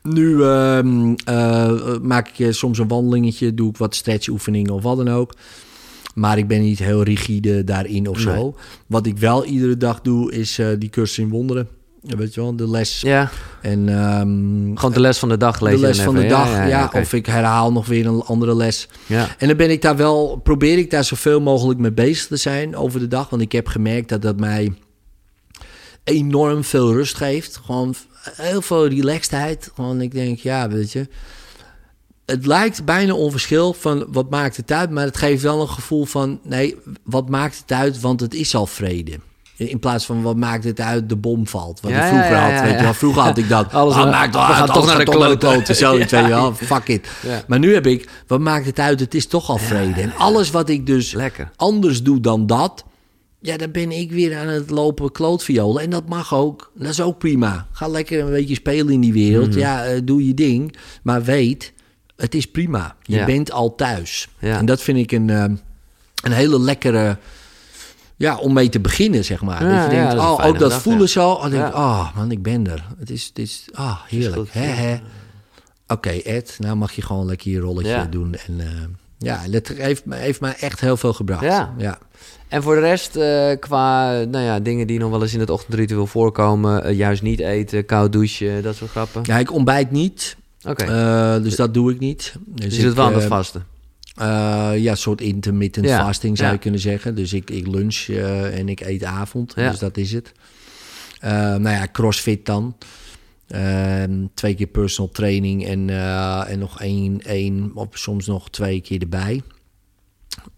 Nu 0.03 0.43
ehm, 0.43 1.13
eh, 1.25 1.97
maak 2.01 2.29
ik 2.37 2.53
soms 2.53 2.77
een 2.77 2.87
wandelingetje. 2.87 3.53
Doe 3.53 3.69
ik 3.69 3.77
wat 3.77 3.95
stretchoefeningen 3.95 4.73
of 4.73 4.83
wat 4.83 4.97
dan 4.97 5.09
ook. 5.09 5.35
Maar 6.15 6.37
ik 6.37 6.47
ben 6.47 6.61
niet 6.61 6.79
heel 6.79 7.03
rigide 7.03 7.63
daarin 7.63 8.07
of 8.07 8.25
Nee. 8.25 8.35
zo. 8.35 8.55
Wat 8.87 9.05
ik 9.05 9.17
wel 9.17 9.45
iedere 9.45 9.77
dag 9.77 10.01
doe, 10.01 10.31
is 10.31 10.59
die 10.79 10.89
cursus 10.89 11.17
in 11.17 11.29
wonderen. 11.29 11.67
Ja, 12.05 12.17
Weet 12.17 12.33
je 12.33 12.41
wel, 12.41 12.55
de 12.55 12.69
les. 12.69 13.01
Ja, 13.01 13.29
En 13.61 13.89
ehm, 13.89 14.75
gewoon 14.75 14.93
de 14.93 14.99
les 14.99 15.17
van 15.19 15.29
de 15.29 15.37
dag 15.37 15.59
lezen. 15.61 15.79
de 15.81 15.87
les 15.87 16.01
van 16.01 16.15
de 16.15 16.25
dag, 16.25 16.67
ja. 16.67 16.91
Of 16.93 17.13
ik 17.13 17.25
herhaal 17.25 17.71
nog 17.71 17.85
weer 17.85 18.05
een 18.05 18.21
andere 18.21 18.55
les. 18.55 18.87
ja. 19.05 19.27
En 19.37 19.47
dan 19.47 19.57
ben 19.57 19.69
ik 19.69 19.81
daar 19.81 19.95
wel, 19.97 20.39
probeer 20.43 20.77
ik 20.77 20.89
daar 20.89 21.03
zoveel 21.03 21.41
mogelijk 21.41 21.79
mee 21.79 21.91
bezig 21.91 22.27
te 22.27 22.35
zijn 22.35 22.75
over 22.75 22.99
de 22.99 23.07
dag. 23.07 23.29
Want 23.29 23.41
ik 23.41 23.51
heb 23.51 23.67
gemerkt 23.67 24.09
dat 24.09 24.21
dat 24.21 24.39
mij 24.39 24.73
enorm 26.03 26.63
veel 26.63 26.93
rust 26.93 27.15
geeft. 27.17 27.59
Gewoon 27.65 27.95
heel 28.35 28.61
veel 28.61 28.87
relaxedheid. 28.87 29.71
Gewoon, 29.75 30.01
ik 30.01 30.11
denk, 30.11 30.39
ja, 30.39 30.69
weet 30.69 30.91
je. 30.91 31.07
Het 32.25 32.45
lijkt 32.45 32.85
bijna 32.85 33.13
onverschil 33.13 33.73
van 33.73 34.05
wat 34.11 34.29
maakt 34.29 34.57
het 34.57 34.71
uit. 34.71 34.89
Maar 34.89 35.05
het 35.05 35.17
geeft 35.17 35.41
wel 35.43 35.61
een 35.61 35.69
gevoel 35.69 36.05
van, 36.05 36.39
nee, 36.43 36.75
wat 37.03 37.29
maakt 37.29 37.57
het 37.57 37.71
uit? 37.71 37.99
Want 37.99 38.19
het 38.19 38.33
is 38.33 38.55
al 38.55 38.65
vrede. 38.65 39.19
In 39.55 39.79
plaats 39.79 40.05
van 40.05 40.21
wat 40.21 40.35
maakt 40.35 40.63
het 40.63 40.79
uit, 40.79 41.09
de 41.09 41.15
bom 41.15 41.47
valt. 41.47 41.79
Wat 41.81 41.91
Ja, 41.91 42.03
ik 42.03 42.09
vroeger 42.09 42.31
ja, 42.31 42.51
had, 42.51 42.61
weet 42.61 42.77
je 42.77 42.83
wel. 42.83 42.93
Vroeger 42.93 43.21
had 43.21 43.37
ik 43.37 43.49
dat. 43.49 43.73
Alles 43.73 43.95
ah, 43.95 44.09
maakt 44.09 44.33
toch 44.33 44.45
gaan 44.45 44.85
naar 44.85 45.05
de 45.05 45.37
kloten. 45.37 45.75
Zoiets, 45.75 46.11
weet 46.11 46.21
je 46.21 46.27
wel. 46.27 46.53
Fuck 46.53 46.87
it. 46.87 47.07
Maar 47.47 47.59
nu 47.59 47.73
heb 47.73 47.87
ik, 47.87 48.09
wat 48.27 48.39
maakt 48.39 48.65
het 48.65 48.79
uit? 48.79 48.99
Het 48.99 49.13
is 49.13 49.27
toch 49.27 49.49
al 49.49 49.57
vrede. 49.57 50.01
En 50.01 50.15
alles 50.15 50.51
wat 50.51 50.69
ik 50.69 50.85
dus 50.85 51.13
Lekker. 51.13 51.49
anders 51.55 52.03
doe 52.03 52.19
dan 52.19 52.47
dat... 52.47 52.83
Ja, 53.39 53.57
dan 53.57 53.71
ben 53.71 53.91
ik 53.91 54.11
weer 54.11 54.37
aan 54.37 54.47
het 54.47 54.69
lopen 54.69 55.11
klootviolen. 55.11 55.81
En 55.81 55.89
dat 55.89 56.09
mag 56.09 56.33
ook. 56.33 56.71
Dat 56.75 56.89
is 56.89 57.01
ook 57.01 57.17
prima. 57.17 57.67
Ga 57.71 57.87
lekker 57.87 58.19
een 58.19 58.29
beetje 58.29 58.55
spelen 58.55 58.93
in 58.93 58.99
die 58.99 59.13
wereld. 59.13 59.49
Mhm. 59.49 59.59
Ja, 59.59 59.85
eh, 59.85 59.99
doe 60.03 60.27
je 60.27 60.33
ding. 60.33 60.75
Maar 61.01 61.23
weet, 61.23 61.73
het 62.15 62.35
is 62.35 62.51
prima. 62.51 62.95
Je 63.01 63.25
bent 63.25 63.51
al 63.51 63.75
thuis. 63.75 64.27
En 64.39 64.65
dat 64.65 64.81
vind 64.81 64.97
ik 64.97 65.11
een, 65.11 65.29
eh, 65.29 65.43
een 66.23 66.31
hele 66.31 66.59
lekkere... 66.59 67.17
Ja, 68.15 68.37
om 68.37 68.53
mee 68.53 68.69
te 68.69 68.79
beginnen, 68.79 69.25
zeg 69.25 69.41
maar. 69.41 69.63
Ja, 69.63 69.69
dat 69.69 69.91
je 69.91 69.95
ja, 69.95 70.01
denkt, 70.01 70.11
dat 70.11 70.23
is 70.23 70.37
een 70.37 70.43
oh, 70.43 70.45
ook 70.45 70.59
dat 70.59 70.69
dag, 70.69 70.81
voelen 70.81 71.09
zo. 71.09 71.29
Oh, 71.31 71.49
denk 71.49 71.75
oh 71.75 72.15
man, 72.15 72.31
ik 72.31 72.43
ben 72.43 72.67
er. 72.67 72.85
Het 72.99 73.09
is, 73.09 73.25
het 73.25 73.39
is 73.39 73.65
ah, 73.73 74.01
heerlijk. 74.07 74.49
hè. 74.51 74.97
Oké, 75.87 76.09
Ed, 76.09 76.57
nou 76.59 76.75
mag 76.75 76.91
je 76.91 77.01
gewoon 77.01 77.25
lekker 77.25 77.51
je 77.51 77.59
rolletje 77.59 78.09
doen. 78.09 78.35
En 78.47 78.59
eh, 78.59 78.67
ja, 79.17 79.41
dat 79.49 79.67
heeft, 79.67 80.03
heeft 80.09 80.41
mij 80.41 80.55
echt 80.59 80.79
heel 80.79 80.97
veel 80.97 81.13
gebracht. 81.13 81.43
Ja. 81.43 81.73
ja. 81.77 81.97
En 82.47 82.63
voor 82.63 82.75
de 82.75 82.81
rest, 82.81 83.15
eh, 83.15 83.51
qua 83.59 84.11
nou 84.11 84.43
ja, 84.45 84.59
dingen 84.59 84.87
die 84.87 84.99
nog 84.99 85.09
wel 85.09 85.21
eens 85.21 85.33
in 85.33 85.39
het 85.39 85.49
ochtendritueel 85.49 86.07
voorkomen. 86.07 86.83
eh, 86.83 86.97
juist 86.97 87.21
niet 87.21 87.39
eten, 87.39 87.85
koud 87.85 88.11
douchen, 88.11 88.63
dat 88.63 88.75
soort 88.75 88.91
grappen. 88.91 89.21
Ja, 89.23 89.37
ik 89.37 89.51
ontbijt 89.51 89.91
niet. 89.91 90.37
Oké, 90.67 91.39
dus 91.43 91.55
dat 91.55 91.73
doe 91.73 91.91
ik 91.91 91.99
niet. 91.99 92.33
Dus 92.45 92.65
dus 92.65 92.75
ik, 92.75 92.81
zit 92.81 92.93
wel 92.93 93.05
aan 93.05 93.13
het 93.13 93.23
vasten. 93.23 93.65
Eh, 94.15 94.71
ja, 94.77 94.91
een 94.91 94.97
soort 94.97 95.21
intermittent 95.21 95.85
Ja, 95.85 96.05
fasting 96.05 96.37
zou 96.37 96.49
ja. 96.49 96.55
je 96.55 96.61
kunnen 96.61 96.79
zeggen. 96.79 97.15
Dus 97.15 97.33
ik, 97.33 97.49
ik 97.49 97.67
lunch 97.67 98.05
eh, 98.07 98.59
en 98.59 98.69
ik 98.69 98.79
eet 98.79 99.03
avond. 99.03 99.53
Ja. 99.55 99.69
Dus 99.69 99.79
dat 99.79 99.97
is 99.97 100.11
het. 100.11 100.31
Eh, 101.19 101.31
nou 101.31 101.69
ja, 101.69 101.87
crossfit 101.91 102.45
dan. 102.45 102.77
Ehm, 103.47 104.25
twee 104.33 104.55
keer 104.55 104.67
personal 104.67 105.11
training 105.11 105.65
en, 105.65 105.89
en 106.47 106.59
nog 106.59 106.81
één, 106.81 107.21
één 107.21 107.71
of 107.73 107.87
soms 107.91 108.27
nog 108.27 108.49
twee 108.49 108.81
keer 108.81 109.01
erbij. 109.01 109.41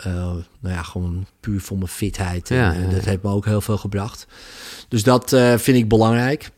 Nou 0.03 0.43
ja, 0.61 0.83
gewoon 0.83 1.25
puur 1.39 1.61
voor 1.61 1.77
mijn 1.77 1.89
fitheid. 1.89 2.51
En, 2.51 2.89
dat 2.89 3.05
heeft 3.05 3.23
me 3.23 3.29
ook 3.29 3.45
heel 3.45 3.61
veel 3.61 3.77
gebracht. 3.77 4.27
Dus 4.87 5.03
dat 5.03 5.29
vind 5.55 5.77
ik 5.77 5.89
belangrijk. 5.89 6.51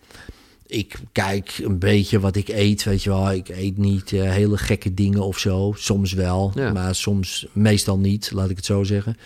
Ik 0.68 0.96
kijk 1.12 1.60
een 1.64 1.80
beetje 1.80 2.20
wat 2.20 2.36
ik 2.36 2.48
eet, 2.48 2.84
weet 2.84 3.04
je 3.04 3.10
wel. 3.10 3.32
Ik 3.32 3.50
eet 3.50 3.78
niet 3.78 4.14
eh, 4.14 4.22
hele 4.32 4.58
gekke 4.58 4.94
dingen 4.94 5.22
of 5.22 5.38
zo. 5.38 5.74
Soms 5.78 6.14
wel, 6.14 6.52
Ja. 6.56 6.72
maar 6.72 6.96
soms 6.96 7.48
meestal 7.52 7.98
niet, 7.98 8.32
laat 8.34 8.50
ik 8.50 8.56
het 8.56 8.66
zo 8.66 8.84
zeggen. 8.84 9.18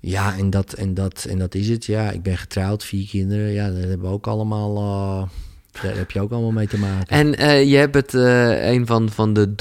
Ja, 0.00 0.36
en 0.36 0.50
dat, 0.50 0.72
en, 0.72 0.94
dat, 0.94 1.24
en 1.28 1.38
dat 1.38 1.54
is 1.54 1.68
het. 1.68 1.84
Ja, 1.84 2.10
ik 2.10 2.22
ben 2.22 2.36
getrouwd, 2.38 2.84
vier 2.84 3.06
kinderen. 3.08 3.52
Ja, 3.52 3.66
dat 3.68 3.76
hebben 3.78 4.00
we 4.00 4.06
ook 4.06 4.26
allemaal... 4.26 4.76
eh, 4.76 5.28
daar 5.82 5.96
heb 5.96 6.10
je 6.10 6.20
ook 6.20 6.32
allemaal 6.32 6.50
mee 6.50 6.66
te 6.68 6.78
maken. 6.78 7.06
En 7.16 7.34
eh, 7.36 7.70
je 7.70 7.76
hebt 7.76 7.94
het, 7.94 8.12
een 8.12 8.86
van, 8.86 9.10
van 9.10 9.32
de 9.32 9.54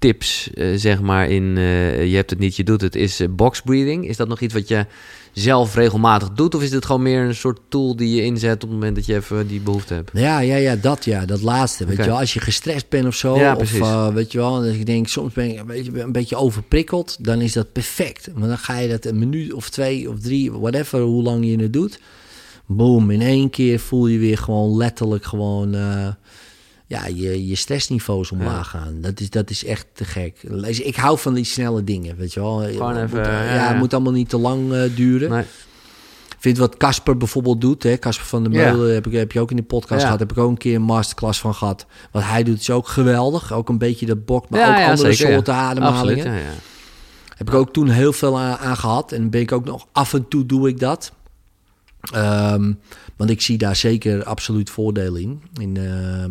doeltips, 0.00 0.50
eh, 0.54 0.66
zeg 0.76 1.00
maar, 1.00 1.28
in 1.28 1.56
eh, 1.56 2.10
je 2.10 2.16
hebt 2.16 2.30
het 2.30 2.38
niet, 2.38 2.56
je 2.56 2.64
doet 2.64 2.80
het, 2.80 2.94
is 2.96 3.20
eh, 3.20 3.28
box 3.30 3.60
breathing. 3.60 4.08
Is 4.08 4.16
dat 4.16 4.28
nog 4.28 4.40
iets 4.40 4.54
wat 4.54 4.68
je 4.68 4.86
zelf 5.32 5.74
regelmatig 5.74 6.30
doet? 6.30 6.54
Of 6.54 6.62
is 6.62 6.70
dit 6.70 6.84
gewoon 6.84 7.02
meer 7.02 7.22
een 7.22 7.34
soort 7.34 7.60
tool 7.68 7.96
die 7.96 8.14
je 8.14 8.22
inzet 8.22 8.54
op 8.54 8.60
het 8.60 8.70
moment 8.70 8.96
dat 8.96 9.06
je 9.06 9.14
even 9.14 9.46
die 9.46 9.60
behoefte 9.60 9.94
hebt? 9.94 10.10
Ja, 10.14 10.38
ja, 10.38 10.56
ja, 10.56 10.76
dat 10.76 11.04
ja, 11.04 11.26
dat 11.26 11.42
laatste. 11.42 11.84
Weet 11.84 11.96
je 11.96 12.04
wel, 12.04 12.18
als 12.18 12.34
je 12.34 12.40
gestrest 12.40 12.88
bent 12.88 13.06
of 13.06 13.14
zo, 13.14 13.36
Ja, 13.36 13.56
of 13.56 13.70
weet 14.14 14.32
je 14.32 14.38
wel, 14.38 14.62
dat 14.62 14.74
ik 14.74 14.86
denk 14.86 15.08
soms 15.08 15.32
ben 15.32 15.50
ik 15.50 15.58
een 15.58 15.66
beetje, 15.66 16.02
een 16.02 16.12
beetje 16.12 16.36
overprikkeld, 16.36 17.16
dan 17.24 17.40
is 17.40 17.52
dat 17.52 17.72
perfect. 17.72 18.28
Maar 18.34 18.48
dan 18.48 18.58
ga 18.58 18.78
je 18.78 18.88
dat 18.88 19.04
een 19.04 19.18
minuut 19.18 19.52
of 19.52 19.70
twee 19.70 20.10
of 20.10 20.20
drie, 20.20 20.52
whatever, 20.52 21.00
hoe 21.00 21.22
lang 21.22 21.46
je 21.46 21.58
het 21.58 21.72
doet, 21.72 22.00
boom, 22.66 23.10
in 23.10 23.22
één 23.22 23.50
keer 23.50 23.78
voel 23.78 24.06
je 24.06 24.18
weer 24.18 24.38
gewoon 24.38 24.76
letterlijk 24.76 25.24
gewoon, 25.24 25.74
ja, 26.90 27.06
je, 27.06 27.46
je 27.46 27.54
stressniveaus 27.54 28.30
omlaag 28.30 28.68
gaan. 28.68 29.00
Dat 29.00 29.20
is, 29.20 29.30
dat 29.30 29.50
is 29.50 29.64
echt 29.64 29.86
te 29.92 30.04
gek. 30.04 30.42
Ik 30.66 30.96
hou 30.96 31.18
van 31.18 31.34
die 31.34 31.44
snelle 31.44 31.84
dingen, 31.84 32.16
weet 32.16 32.32
je 32.32 32.40
wel. 32.40 32.58
Gewoon 32.58 32.96
even, 32.96 33.16
moet, 33.18 33.26
ja, 33.26 33.68
het 33.68 33.78
moet 33.78 33.94
allemaal 33.94 34.12
niet 34.12 34.28
te 34.28 34.38
lang 34.38 34.72
eh, 34.72 34.82
duren. 34.96 35.30
Nee. 35.30 35.44
Vind 36.38 36.58
wat 36.58 36.76
Casper 36.76 37.16
bijvoorbeeld 37.16 37.60
doet. 37.60 37.82
hè 37.82 37.98
Casper 37.98 38.26
van 38.26 38.42
der 38.42 38.52
Ja. 38.52 38.72
Meulen 38.72 38.94
heb, 38.94 39.06
ik, 39.06 39.12
heb 39.12 39.32
je 39.32 39.40
ook 39.40 39.50
in 39.50 39.56
de 39.56 39.62
podcast 39.62 40.00
Ja. 40.00 40.04
gehad. 40.04 40.18
Heb 40.18 40.30
ik 40.30 40.38
ook 40.38 40.50
een 40.50 40.56
keer 40.56 40.74
een 40.74 40.82
masterclass 40.82 41.40
van 41.40 41.54
gehad. 41.54 41.86
Wat 42.10 42.22
hij 42.22 42.42
doet 42.42 42.60
is 42.60 42.70
ook 42.70 42.88
geweldig. 42.88 43.52
Ook 43.52 43.68
een 43.68 43.78
beetje 43.78 44.06
dat 44.06 44.24
bok, 44.24 44.48
maar 44.48 44.68
ook 44.68 44.88
andere 44.88 45.12
zeker, 45.12 45.28
ja. 45.28 45.34
soorten 45.34 45.54
ademhalingen. 45.54 46.24
Absoluut, 46.26 46.42
ja, 46.42 46.48
ja. 46.50 46.56
Heb 47.36 47.48
ik 47.48 47.54
ook 47.54 47.72
toen 47.72 47.88
heel 47.88 48.12
veel 48.12 48.38
aan, 48.38 48.56
aan 48.56 48.76
gehad. 48.76 49.12
En 49.12 49.30
ben 49.30 49.40
ik 49.40 49.52
ook 49.52 49.64
nog 49.64 49.86
af 49.92 50.14
en 50.14 50.28
toe 50.28 50.46
doe 50.46 50.68
ik 50.68 50.80
dat. 50.80 51.12
Ehm, 52.12 52.72
want 53.16 53.30
ik 53.30 53.40
zie 53.40 53.58
daar 53.58 53.76
zeker 53.76 54.24
absoluut 54.24 54.70
voordelen 54.70 55.20
in. 55.20 55.42
in 55.60 55.76
ehm, 55.76 56.30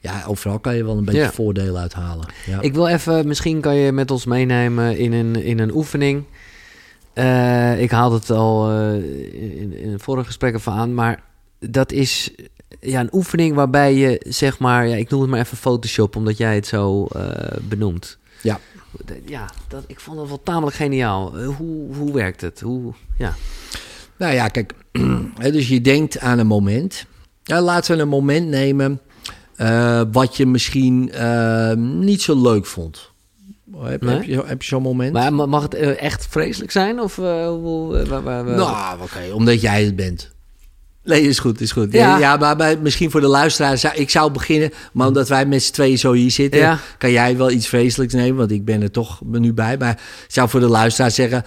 ja, 0.00 0.24
overal 0.26 0.58
kan 0.58 0.76
je 0.76 0.84
wel 0.84 0.96
een 0.96 1.04
beetje 1.04 1.20
Ja. 1.20 1.32
voordeel 1.32 1.76
uithalen. 1.76 2.26
Ja. 2.46 2.60
Ik 2.60 2.74
wil 2.74 2.86
even, 2.86 3.26
misschien 3.26 3.60
kan 3.60 3.74
je 3.74 3.92
met 3.92 4.10
ons 4.10 4.24
meenemen 4.24 4.98
in 4.98 5.12
een, 5.12 5.36
in 5.36 5.58
een 5.58 5.74
oefening. 5.74 6.24
Eh, 7.12 7.80
ik 7.82 7.90
haalde 7.90 8.14
het 8.16 8.30
al 8.30 8.70
eh, 8.70 8.94
in, 9.60 9.72
in 9.78 9.92
het 9.92 10.02
vorige 10.02 10.26
gesprek 10.26 10.54
even 10.54 10.72
aan, 10.72 10.94
maar 10.94 11.22
dat 11.60 11.92
is 11.92 12.30
ja, 12.80 13.00
een 13.00 13.12
oefening 13.14 13.54
waarbij 13.54 13.94
je, 13.94 14.20
zeg 14.28 14.58
maar, 14.58 14.88
ja, 14.88 14.96
ik 14.96 15.10
noem 15.10 15.20
het 15.20 15.30
maar 15.30 15.40
even 15.40 15.56
Photoshop, 15.56 16.16
omdat 16.16 16.36
jij 16.36 16.54
het 16.54 16.66
zo 16.66 17.06
eh, 17.06 17.56
benoemt. 17.62 18.18
Ja. 18.42 18.60
Ja, 19.24 19.50
dat, 19.68 19.84
ik 19.86 20.00
vond 20.00 20.16
dat 20.16 20.28
wel 20.28 20.42
tamelijk 20.42 20.76
geniaal. 20.76 21.38
Hoe, 21.44 21.94
hoe 21.94 22.12
werkt 22.12 22.40
het? 22.40 22.60
Hoe, 22.60 22.92
ja. 23.18 23.34
Nou 24.16 24.34
ja, 24.34 24.48
kijk, 24.48 24.72
dus 25.52 25.68
je 25.68 25.80
denkt 25.80 26.18
aan 26.18 26.38
een 26.38 26.46
moment. 26.46 27.06
Ja, 27.42 27.60
laten 27.60 27.96
we 27.96 28.02
een 28.02 28.08
moment 28.08 28.48
nemen 28.48 29.00
eh, 29.58 30.00
wat 30.12 30.36
je 30.36 30.46
misschien 30.46 31.12
eh, 31.12 31.72
niet 31.76 32.22
zo 32.22 32.42
leuk 32.42 32.66
vond. 32.66 33.10
Heb, 33.82 34.02
Nee? 34.02 34.14
heb 34.14 34.24
je, 34.24 34.42
heb 34.46 34.62
je 34.62 34.68
zo'n 34.68 34.82
moment? 34.82 35.12
Maar 35.12 35.32
ma- 35.34 35.46
mag 35.46 35.62
het 35.62 35.74
eh, 35.74 36.02
echt 36.02 36.26
vreselijk 36.30 36.70
zijn? 36.70 37.00
Of 37.00 37.18
eh, 37.18 37.46
hoe, 37.48 38.04
waar- 38.06 38.22
waar- 38.22 38.44
waar- 38.44 38.56
nou, 38.56 39.02
oké, 39.02 39.32
omdat 39.34 39.60
jij 39.60 39.84
het 39.84 39.96
bent. 39.96 40.30
Nee, 41.04 41.22
is 41.22 41.38
goed, 41.38 41.60
is 41.60 41.72
goed. 41.72 41.92
Ja. 41.92 42.18
Ja, 42.18 42.36
maar 42.36 42.56
bij- 42.56 42.76
misschien 42.76 43.10
voor 43.10 43.20
de 43.20 43.26
luisteraar, 43.26 43.78
zou, 43.78 43.94
ik 43.94 44.10
zou 44.10 44.30
beginnen, 44.32 44.70
maar 44.92 45.06
omdat 45.06 45.28
wij 45.28 45.46
met 45.46 45.62
z'n 45.62 45.72
tweeën 45.72 45.98
zo 45.98 46.12
hier 46.12 46.30
zitten, 46.30 46.60
Ja. 46.60 46.78
kan 46.98 47.10
jij 47.10 47.36
wel 47.36 47.50
iets 47.50 47.68
vreselijks 47.68 48.14
nemen, 48.14 48.36
want 48.36 48.50
ik 48.50 48.64
ben 48.64 48.82
er 48.82 48.90
toch 48.90 49.20
nu 49.24 49.52
bij. 49.52 49.76
Maar 49.76 49.90
ik 50.26 50.32
zou 50.32 50.48
voor 50.48 50.60
de 50.60 50.68
luisteraar 50.68 51.10
zeggen, 51.10 51.44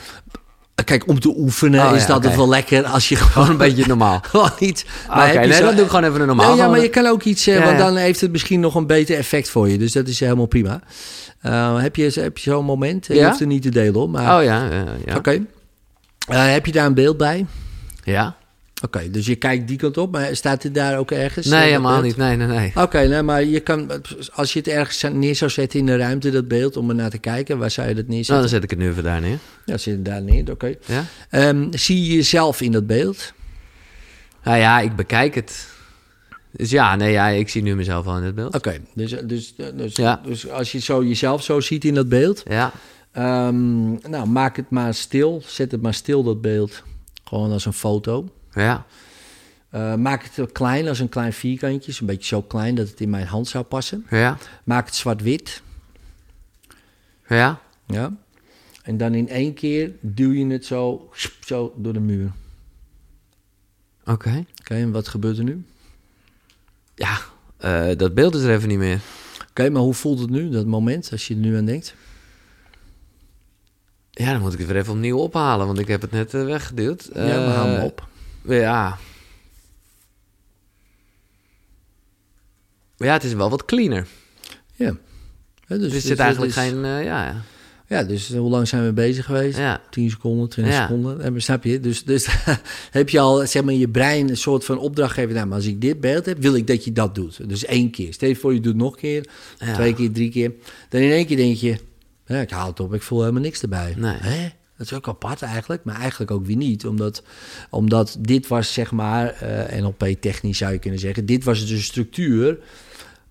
kijk, 0.84 1.08
om 1.08 1.20
te 1.20 1.34
oefenen 1.38 1.86
Oh, 1.88 1.96
is 1.96 2.02
ja, 2.02 2.08
dat 2.08 2.24
het 2.24 2.36
wel 2.36 2.50
lekker 2.50 2.86
als 2.86 3.10
je 3.10 3.16
gewoon, 3.16 3.50
een 3.50 3.58
beetje 3.58 3.88
normaal. 3.88 4.20
gewoon 4.30 4.52
iets. 4.60 4.86
Oké, 5.10 5.40
nee, 5.40 5.62
dan 5.62 5.76
doe 5.76 5.84
ik 5.84 5.90
gewoon 5.90 6.04
even 6.04 6.22
een 6.22 6.28
normaal. 6.28 6.48
Nee, 6.48 6.58
ja, 6.58 6.68
maar 6.68 6.82
je 6.82 6.90
kan 6.90 7.06
ook 7.08 7.24
iets, 7.24 7.48
eh, 7.48 7.56
Ja, 7.56 7.64
want 7.66 7.78
dan 7.78 7.96
heeft 7.96 8.22
het 8.22 8.32
misschien 8.32 8.60
nog 8.60 8.76
een 8.76 8.88
beter 8.88 9.18
effect 9.18 9.50
voor 9.50 9.70
je. 9.70 9.78
Dus 9.78 9.92
dat 9.92 10.08
is 10.08 10.20
helemaal 10.20 10.46
prima. 10.46 10.82
Eh, 11.42 11.82
heb 11.82 11.96
je, 11.96 12.12
heb 12.14 12.38
je 12.38 12.50
zo'n 12.50 12.66
moment? 12.66 13.08
Je 13.08 13.26
hoeft 13.26 13.40
er 13.40 13.48
niet 13.48 13.62
te 13.62 13.70
delen, 13.70 14.10
maar 14.12 14.38
Oh 14.38 14.44
ja, 14.44 14.66
ja, 14.72 14.86
ja. 15.06 15.16
oké. 15.16 15.46
Eh, 16.28 16.52
heb 16.52 16.66
je 16.66 16.72
daar 16.72 16.86
een 16.86 16.94
beeld 16.94 17.18
bij? 17.18 17.46
Ja? 18.04 18.36
Oké, 18.84 19.10
dus 19.10 19.26
je 19.26 19.36
kijkt 19.36 19.68
die 19.68 19.78
kant 19.78 19.98
op, 19.98 20.12
maar 20.12 20.36
staat 20.36 20.64
het 20.64 20.74
daar 20.74 20.98
ook 20.98 21.12
ergens? 21.12 21.46
eh, 21.46 21.52
Nee, 21.52 21.62
dat 21.62 21.70
helemaal 21.70 22.02
niet. 22.02 22.18
Nee, 22.18 22.36
nee, 22.36 22.48
nee. 22.48 22.72
Oké, 22.76 23.08
nee, 23.08 23.22
maar 23.22 23.44
je 23.44 23.60
kan, 23.60 23.92
als 24.34 24.54
je 24.54 24.60
het 24.60 24.68
ergens 24.68 25.04
neer 25.14 25.36
zou 25.36 25.52
zetten 25.52 25.80
in 25.80 25.86
de 25.86 25.98
ruimte, 25.98 26.30
dat 26.32 26.48
beeld, 26.48 26.78
om 26.78 26.90
er 26.90 26.96
naar 26.96 27.10
te 27.10 27.18
kijken, 27.18 27.58
waar 27.58 27.72
zou 27.72 27.88
je 27.88 27.94
dat 27.96 28.04
Nou, 28.04 28.16
neerzetten? 28.16 28.40
dan 28.44 28.50
zet 28.54 28.64
ik 28.64 28.70
het 28.70 28.80
nu 28.80 28.88
even 28.90 29.04
daar 29.04 29.22
neer. 29.22 29.38
Ja, 29.66 29.78
zit 29.78 29.94
het 29.96 30.06
daar 30.06 30.22
neer, 30.22 30.52
oké. 30.52 30.74
Ja? 30.86 31.06
Ehm, 31.30 31.68
zie 31.72 32.04
je 32.08 32.16
jezelf 32.16 32.62
in 32.62 32.72
dat 32.72 32.88
beeld? 32.88 33.34
Nou 34.44 34.58
ja, 34.58 34.80
ik 34.80 34.96
bekijk 34.96 35.36
het. 35.36 35.68
Dus 36.52 36.70
ja, 36.70 36.96
nee, 36.96 37.12
ja, 37.12 37.28
ik 37.28 37.50
zie 37.50 37.62
nu 37.62 37.76
mezelf 37.76 38.06
al 38.08 38.18
in 38.18 38.24
het 38.24 38.36
beeld. 38.36 38.56
Oké, 38.56 38.78
dus, 38.94 39.16
dus, 39.24 39.56
dus, 39.76 39.96
Ja. 39.96 40.22
dus 40.26 40.50
als 40.50 40.72
je 40.72 40.80
zo 40.80 41.04
jezelf 41.04 41.44
zo 41.44 41.60
ziet 41.60 41.86
in 41.86 41.94
dat 41.94 42.10
beeld, 42.10 42.44
Ja. 42.50 42.72
ehm, 43.12 43.90
nou, 43.92 44.28
maak 44.28 44.56
het 44.56 44.70
maar 44.70 44.94
stil. 44.94 45.42
Zet 45.46 45.72
het 45.72 45.82
maar 45.82 45.94
stil, 45.94 46.24
dat 46.24 46.42
beeld. 46.42 46.84
Gewoon 47.24 47.52
als 47.52 47.66
een 47.66 47.74
foto. 47.74 48.30
Ja. 48.54 48.86
Eh, 49.70 49.96
maak 49.96 50.30
het 50.34 50.52
klein, 50.52 50.88
als 50.88 51.00
een 51.00 51.10
klein 51.10 51.34
vierkantje. 51.34 51.94
Een 52.00 52.06
beetje 52.06 52.28
zo 52.28 52.42
klein 52.42 52.76
dat 52.76 52.90
het 52.90 53.00
in 53.02 53.10
mijn 53.10 53.26
hand 53.28 53.48
zou 53.48 53.64
passen. 53.64 54.06
Ja. 54.10 54.38
Maak 54.64 54.86
het 54.86 54.96
zwart-wit. 54.96 55.62
Ja. 57.28 57.60
Ja. 57.88 58.14
En 58.84 58.98
dan 58.98 59.14
in 59.14 59.30
één 59.30 59.54
keer 59.54 59.92
duw 60.02 60.32
je 60.32 60.46
het 60.48 60.66
zo, 60.66 61.10
zo 61.46 61.74
door 61.78 61.94
de 61.94 62.00
muur. 62.00 62.32
Oké, 64.06 64.46
Oké. 64.60 64.74
en 64.76 64.92
wat 64.92 65.08
gebeurt 65.08 65.38
er 65.38 65.44
nu? 65.44 65.66
Ja, 66.96 67.18
eh, 67.58 67.98
dat 67.98 68.14
beeld 68.14 68.36
is 68.36 68.42
er 68.42 68.52
even 68.56 68.68
niet 68.68 68.78
meer. 68.78 69.00
Oké, 69.50 69.70
maar 69.70 69.82
hoe 69.82 69.94
voelt 69.94 70.20
het 70.20 70.30
nu, 70.30 70.50
dat 70.50 70.66
moment, 70.66 71.10
als 71.12 71.28
je 71.28 71.34
er 71.34 71.40
nu 71.40 71.58
aan 71.58 71.66
denkt? 71.66 71.96
Ja, 74.12 74.32
dan 74.32 74.42
moet 74.42 74.54
ik 74.54 74.60
het 74.60 74.68
weer 74.68 74.78
even 74.78 74.94
opnieuw 74.94 75.18
ophalen, 75.18 75.66
want 75.66 75.80
ik 75.80 75.88
heb 75.88 76.02
het 76.02 76.12
net 76.12 76.34
eh, 76.34 76.44
weggeduwd. 76.46 77.10
ja, 77.14 77.22
maar 77.24 77.56
haal 77.56 77.66
hem 77.68 77.78
Eh, 77.80 77.84
op. 77.84 78.08
Ja. 78.48 78.98
Ja, 82.98 83.14
het 83.14 83.24
is 83.24 83.34
wel 83.34 83.50
wat 83.50 83.66
cleaner. 83.66 84.08
Ja. 84.76 84.86
Ja, 85.68 85.78
Dus 85.78 85.86
er 85.86 85.90
dus 85.92 86.04
zit 86.06 86.20
eigenlijk 86.20 86.54
geen... 86.54 86.86
eh, 86.86 87.04
ja, 87.04 87.26
ja. 87.26 87.42
Ja, 87.88 88.04
dus 88.04 88.32
eh, 88.32 88.40
hoe 88.40 88.50
lang 88.50 88.68
zijn 88.68 88.86
we 88.86 88.94
bezig 88.94 89.26
geweest? 89.26 89.58
Ja. 89.58 89.82
10 89.90 90.10
seconden, 90.10 90.50
20 90.50 90.74
Ja. 90.74 90.82
seconden. 90.82 91.22
En, 91.22 91.42
snap 91.42 91.64
je? 91.64 91.80
Dus, 91.80 92.04
dus 92.04 92.28
heb 92.92 93.10
je 93.10 93.20
al 93.20 93.48
zeg 93.48 93.64
maar, 93.64 93.74
in 93.74 93.80
je 93.80 93.90
brein 93.90 94.30
een 94.30 94.38
soort 94.38 94.66
van 94.66 94.78
opdracht 94.78 95.14
gegeven. 95.14 95.36
Nou, 95.36 95.48
maar 95.48 95.56
als 95.58 95.66
ik 95.66 95.82
dit 95.82 96.00
beeld 96.00 96.26
heb, 96.26 96.38
wil 96.42 96.56
ik 96.56 96.68
dat 96.68 96.84
je 96.86 96.92
dat 96.92 97.16
doet. 97.16 97.50
Dus 97.50 97.66
één 97.66 97.92
keer. 97.92 98.14
Stel 98.14 98.30
je 98.30 98.36
voor, 98.36 98.54
je 98.54 98.60
doet 98.60 98.74
het 98.74 98.82
nog 98.82 98.94
een 98.94 99.00
keer, 99.00 99.28
Ja. 99.60 99.74
twee 99.74 99.94
keer, 99.94 100.12
drie 100.12 100.30
keer. 100.32 100.52
Dan 100.90 101.02
in 101.02 101.12
één 101.12 101.26
keer 101.26 101.38
denk 101.38 101.56
je, 101.58 101.78
ja, 102.26 102.40
ik 102.42 102.50
haal 102.50 102.68
het 102.68 102.80
op, 102.80 102.94
ik 102.94 103.02
voel 103.02 103.20
helemaal 103.20 103.42
niks 103.42 103.62
erbij. 103.62 103.94
Nee. 103.98 104.16
Hè? 104.20 104.50
Dat 104.82 104.92
is 104.92 104.98
ook 104.98 105.08
apart 105.08 105.42
eigenlijk, 105.42 105.84
maar 105.84 106.00
eigenlijk 106.00 106.32
ook 106.32 106.46
weer 106.46 106.56
niet. 106.56 106.86
Omdat, 106.86 107.24
omdat 107.70 108.18
dit 108.20 108.48
was, 108.48 108.74
zeg 108.74 108.92
maar, 108.92 109.28
eh, 109.28 109.82
NLP-technisch 109.82 110.58
zou 110.58 110.72
je 110.72 110.80
kunnen 110.80 111.00
zeggen, 111.00 111.26
dit 111.26 111.44
was 111.44 111.68
de 111.68 111.78
structuur 111.78 112.58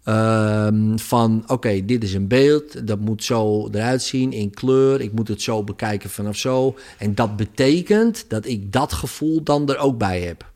Ehm, 0.04 0.96
van 0.96 1.44
oké, 1.46 1.84
dit 1.84 2.02
is 2.02 2.14
een 2.14 2.28
beeld, 2.28 2.86
dat 2.86 3.00
moet 3.00 3.24
zo 3.24 3.68
eruit 3.68 4.02
zien 4.02 4.32
in 4.32 4.50
kleur, 4.50 5.00
ik 5.00 5.12
moet 5.12 5.28
het 5.28 5.42
zo 5.42 5.64
bekijken 5.64 6.10
vanaf 6.10 6.36
zo. 6.36 6.76
En 6.98 7.14
dat 7.14 7.36
betekent 7.36 8.24
dat 8.28 8.46
ik 8.46 8.72
dat 8.72 8.92
gevoel 8.92 9.42
dan 9.42 9.68
er 9.68 9.78
ook 9.78 9.98
bij 9.98 10.20
heb. 10.20 10.50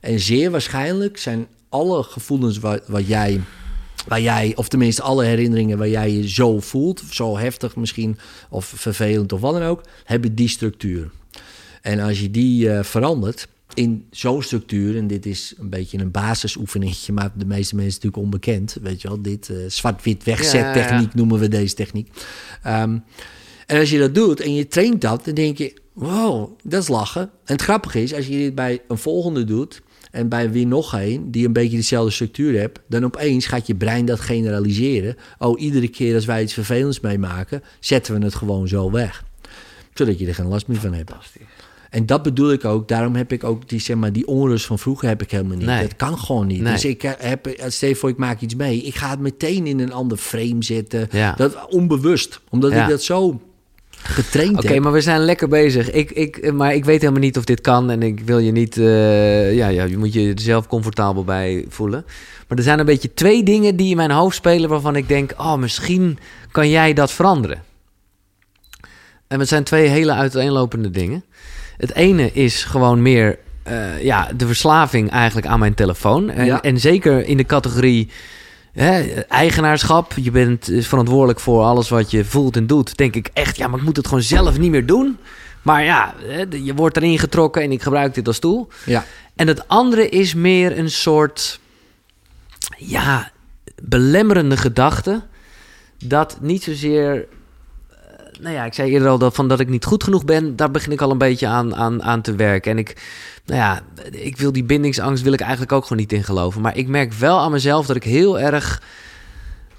En 0.00 0.20
zeer 0.20 0.50
waarschijnlijk 0.50 1.18
zijn 1.18 1.46
alle 1.68 2.02
gevoelens 2.02 2.58
wat, 2.58 2.86
wat 2.86 3.06
jij, 3.06 3.40
waar 4.08 4.20
jij, 4.20 4.52
of 4.56 4.68
tenminste 4.68 5.02
alle 5.02 5.24
herinneringen 5.24 5.78
waar 5.78 5.88
jij 5.88 6.12
je 6.12 6.28
zo 6.28 6.60
voelt, 6.60 7.02
zo 7.10 7.38
heftig 7.38 7.76
misschien, 7.76 8.18
of 8.50 8.64
vervelend 8.64 9.32
of 9.32 9.40
wat 9.40 9.52
dan 9.52 9.62
ook, 9.62 9.82
hebben 10.04 10.34
die 10.34 10.48
structuur. 10.48 11.10
En 11.82 12.00
als 12.00 12.20
je 12.20 12.30
die 12.30 12.70
eh, 12.70 12.84
verandert 12.84 13.48
in 13.74 14.06
zo'n 14.10 14.42
structuur, 14.42 14.96
en 14.96 15.06
dit 15.06 15.26
is 15.26 15.54
een 15.58 15.70
beetje 15.70 15.98
een 15.98 16.10
basisoefeningetje, 16.10 17.12
maar 17.12 17.30
de 17.34 17.44
meeste 17.44 17.74
mensen 17.74 17.94
natuurlijk 17.94 18.22
onbekend, 18.22 18.76
weet 18.82 19.02
je 19.02 19.08
wel, 19.08 19.22
dit 19.22 19.48
eh, 19.48 19.56
zwart-wit 19.66 20.24
wegzettechniek 20.24 21.10
Ja, 21.10 21.16
noemen 21.16 21.38
we 21.38 21.48
deze 21.48 21.74
techniek. 21.74 22.10
Ehm, 22.62 22.98
en 23.66 23.78
als 23.78 23.90
je 23.90 23.98
dat 23.98 24.14
doet 24.14 24.40
en 24.40 24.54
je 24.54 24.66
traint 24.66 25.00
dat, 25.00 25.24
dan 25.24 25.34
denk 25.34 25.58
je, 25.58 25.74
wow, 25.92 26.58
dat 26.62 26.82
is 26.82 26.88
lachen. 26.88 27.22
En 27.22 27.30
het 27.44 27.62
grappige 27.62 28.02
is, 28.02 28.14
als 28.14 28.26
je 28.26 28.36
dit 28.36 28.54
bij 28.54 28.82
een 28.88 28.98
volgende 28.98 29.44
doet 29.44 29.82
en 30.10 30.28
bij 30.28 30.50
weer 30.50 30.66
nog 30.66 30.92
een 30.92 31.30
die 31.30 31.46
een 31.46 31.52
beetje 31.52 31.76
dezelfde 31.76 32.10
structuur 32.12 32.60
hebt, 32.60 32.78
dan 32.88 33.04
opeens 33.04 33.46
gaat 33.46 33.66
je 33.66 33.74
brein 33.74 34.04
dat 34.04 34.20
generaliseren. 34.20 35.16
Oh, 35.38 35.60
iedere 35.60 35.88
keer 35.88 36.14
als 36.14 36.24
wij 36.24 36.42
iets 36.42 36.52
vervelends 36.54 37.00
meemaken, 37.00 37.62
zetten 37.80 38.18
we 38.18 38.24
het 38.24 38.34
gewoon 38.34 38.68
zo 38.68 38.90
weg. 38.90 39.24
Zodat 39.94 40.18
je 40.18 40.26
er 40.26 40.34
geen 40.34 40.46
last 40.48 40.66
meer 40.66 40.80
van 40.80 40.94
hebt. 40.94 41.12
En 41.90 42.06
dat 42.06 42.22
bedoel 42.22 42.52
ik 42.52 42.64
ook. 42.64 42.88
Daarom 42.88 43.14
heb 43.14 43.32
ik 43.32 43.44
ook 43.44 43.68
die, 43.68 43.80
zeg 43.80 43.96
maar, 43.96 44.12
die 44.12 44.26
onrust 44.26 44.66
van 44.66 44.78
vroeger 44.78 45.08
heb 45.08 45.22
ik 45.22 45.30
helemaal 45.30 45.56
niet. 45.56 45.66
Nee. 45.66 45.82
Dat 45.82 45.96
kan 45.96 46.18
gewoon 46.18 46.46
niet. 46.46 46.60
Nee. 46.60 46.72
Dus 46.72 46.84
ik 46.84 47.02
heb, 47.02 47.54
stel 47.66 47.88
je 47.88 47.94
voor, 47.96 48.08
ik 48.08 48.16
maak 48.16 48.40
iets 48.40 48.54
mee. 48.54 48.82
Ik 48.82 48.94
ga 48.94 49.10
het 49.10 49.18
meteen 49.18 49.66
in 49.66 49.78
een 49.78 49.92
ander 49.92 50.18
frame 50.18 50.64
zetten. 50.64 51.08
Ja. 51.10 51.34
Dat 51.34 51.66
onbewust. 51.68 52.40
Omdat 52.50 52.72
Ja. 52.72 52.82
ik 52.82 52.90
dat 52.90 53.02
zo 53.02 53.40
getraind 54.08 54.56
Oké, 54.56 54.78
maar 54.80 54.92
we 54.92 55.00
zijn 55.00 55.20
lekker 55.20 55.48
bezig. 55.48 55.90
Ik, 55.90 56.10
ik, 56.10 56.52
maar 56.52 56.74
ik 56.74 56.84
weet 56.84 57.00
helemaal 57.00 57.20
niet 57.22 57.36
of 57.38 57.44
dit 57.44 57.60
kan. 57.60 57.90
En 57.90 58.02
ik 58.02 58.20
wil 58.20 58.38
je 58.38 58.52
niet... 58.52 58.76
eh, 58.76 59.54
ja, 59.54 59.68
ja, 59.68 59.84
je 59.84 59.98
moet 59.98 60.12
je 60.12 60.28
er 60.32 60.40
zelf 60.40 60.66
comfortabel 60.66 61.24
bij 61.24 61.64
voelen. 61.68 62.04
Maar 62.48 62.58
er 62.58 62.64
zijn 62.64 62.78
een 62.78 62.84
beetje 62.86 63.14
twee 63.14 63.42
dingen 63.42 63.76
die 63.76 63.90
in 63.90 63.96
mijn 63.96 64.10
hoofd 64.10 64.36
spelen... 64.36 64.68
waarvan 64.68 64.96
ik 64.96 65.08
denk, 65.08 65.32
oh, 65.38 65.54
misschien 65.56 66.18
kan 66.50 66.68
jij 66.70 66.92
dat 66.92 67.12
veranderen. 67.12 67.62
En 69.26 69.38
het 69.38 69.48
zijn 69.48 69.64
twee 69.64 69.88
hele 69.88 70.12
uiteenlopende 70.12 70.90
dingen. 70.90 71.24
Het 71.76 71.94
ene 71.94 72.32
is 72.32 72.64
gewoon 72.64 73.02
meer... 73.02 73.38
eh, 73.62 74.02
ja, 74.02 74.28
de 74.36 74.46
verslaving 74.46 75.10
eigenlijk 75.10 75.46
aan 75.46 75.58
mijn 75.58 75.74
telefoon. 75.74 76.30
En, 76.30 76.44
Ja. 76.46 76.62
en 76.62 76.80
zeker 76.80 77.26
in 77.26 77.36
de 77.36 77.44
categorie... 77.46 78.08
Hè, 78.78 79.20
eigenaarschap, 79.20 80.12
je 80.16 80.30
bent 80.30 80.68
eh, 80.68 80.82
verantwoordelijk 80.82 81.40
voor 81.40 81.62
alles 81.62 81.88
wat 81.88 82.10
je 82.10 82.24
voelt 82.24 82.56
en 82.56 82.66
doet. 82.66 82.96
Denk 82.96 83.14
ik 83.14 83.30
echt, 83.32 83.56
ja, 83.56 83.68
maar 83.68 83.78
ik 83.78 83.84
moet 83.84 83.96
het 83.96 84.06
gewoon 84.06 84.22
zelf 84.22 84.58
niet 84.58 84.70
meer 84.70 84.86
doen. 84.86 85.18
Maar 85.62 85.84
ja, 85.84 86.14
hè, 86.18 86.44
je 86.50 86.74
wordt 86.74 86.96
erin 86.96 87.18
getrokken 87.18 87.62
en 87.62 87.72
ik 87.72 87.82
gebruik 87.82 88.14
dit 88.14 88.26
als 88.26 88.38
tool. 88.38 88.68
Ja. 88.84 89.04
En 89.36 89.46
het 89.46 89.68
andere 89.68 90.08
is 90.08 90.34
meer 90.34 90.78
een 90.78 90.90
soort, 90.90 91.60
ja, 92.76 93.30
belemmerende 93.82 94.56
gedachte. 94.56 95.22
Dat 96.04 96.38
niet 96.40 96.62
zozeer, 96.62 97.26
nou 98.40 98.54
ja, 98.54 98.64
ik 98.64 98.74
zei 98.74 98.90
eerder 98.90 99.08
al 99.08 99.18
dat, 99.18 99.34
van 99.34 99.48
dat 99.48 99.60
ik 99.60 99.68
niet 99.68 99.84
goed 99.84 100.04
genoeg 100.04 100.24
ben. 100.24 100.56
Daar 100.56 100.70
begin 100.70 100.92
ik 100.92 101.00
al 101.00 101.10
een 101.10 101.18
beetje 101.18 101.46
aan, 101.46 101.74
aan, 101.74 102.02
aan 102.02 102.22
te 102.22 102.34
werken. 102.34 102.70
En 102.70 102.78
ik, 102.78 102.96
nou 103.44 103.60
ja, 103.60 103.80
ik 104.10 104.36
wil 104.36 104.52
die 104.52 104.64
bindingsangst 104.64 105.22
wil 105.22 105.32
ik 105.32 105.40
eigenlijk 105.40 105.72
ook 105.72 105.82
gewoon 105.82 105.98
niet 105.98 106.12
in 106.12 106.24
geloven. 106.24 106.60
Maar 106.60 106.76
ik 106.76 106.88
merk 106.88 107.12
wel 107.12 107.38
aan 107.38 107.52
mezelf 107.52 107.86
dat 107.86 107.96
ik 107.96 108.04
heel 108.04 108.40
erg 108.40 108.82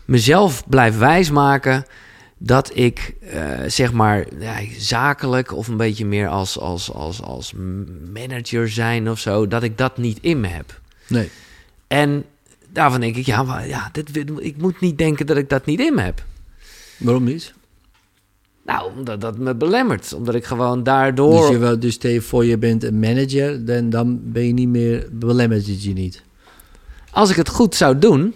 mezelf 0.06 0.68
blijf 0.68 0.98
wijsmaken 0.98 1.86
dat 2.38 2.72
ik 2.74 3.14
eh, 3.20 3.60
zeg 3.68 3.92
maar 3.92 4.26
ja, 4.40 4.58
zakelijk 4.78 5.54
of 5.54 5.68
een 5.68 5.78
beetje 5.78 6.06
meer 6.06 6.28
als, 6.28 6.60
als, 6.60 6.92
als, 6.92 7.22
als 7.22 7.54
manager 8.14 8.70
zijn 8.70 9.10
of 9.10 9.20
zo, 9.20 9.48
dat 9.48 9.64
ik 9.64 9.78
dat 9.78 9.98
niet 9.98 10.18
in 10.22 10.40
me 10.40 10.48
heb. 10.48 10.80
Nee. 11.08 11.30
En 11.88 12.26
daarvan 12.70 13.00
denk 13.00 13.16
ik, 13.16 13.26
ja, 13.26 13.44
maar, 13.44 13.68
ja 13.68 13.90
dit, 13.92 14.18
ik 14.38 14.58
moet 14.58 14.80
niet 14.80 14.98
denken 14.98 15.26
dat 15.26 15.38
ik 15.38 15.50
dat 15.50 15.66
niet 15.66 15.80
in 15.80 15.96
me 15.96 16.02
heb. 16.02 16.24
Waarom 16.98 17.24
niet? 17.24 17.54
Nou, 18.70 18.92
omdat 18.98 19.22
dat 19.22 19.38
me 19.38 19.56
belemmert. 19.56 20.14
Omdat 20.14 20.36
ik 20.36 20.46
gewoon 20.46 20.84
daardoor... 20.84 21.42
Dus, 21.42 21.50
je, 21.50 21.58
wel- 21.58 21.80
dus 21.80 21.94
stel 21.94 22.12
je 22.12 22.22
voor 22.22 22.46
je 22.46 22.58
bent 22.58 22.84
een 22.84 23.00
manager, 23.00 23.66
dan, 23.66 23.90
dan 23.90 24.20
ben 24.24 24.46
je 24.48 24.54
niet 24.54 24.68
meer, 24.68 25.08
belemmert 25.12 25.68
het 25.68 25.84
je 25.84 25.94
niet. 25.94 26.24
Als 27.12 27.30
ik 27.30 27.36
het 27.36 27.50
goed 27.50 27.76
zou 27.76 28.00
doen... 28.00 28.34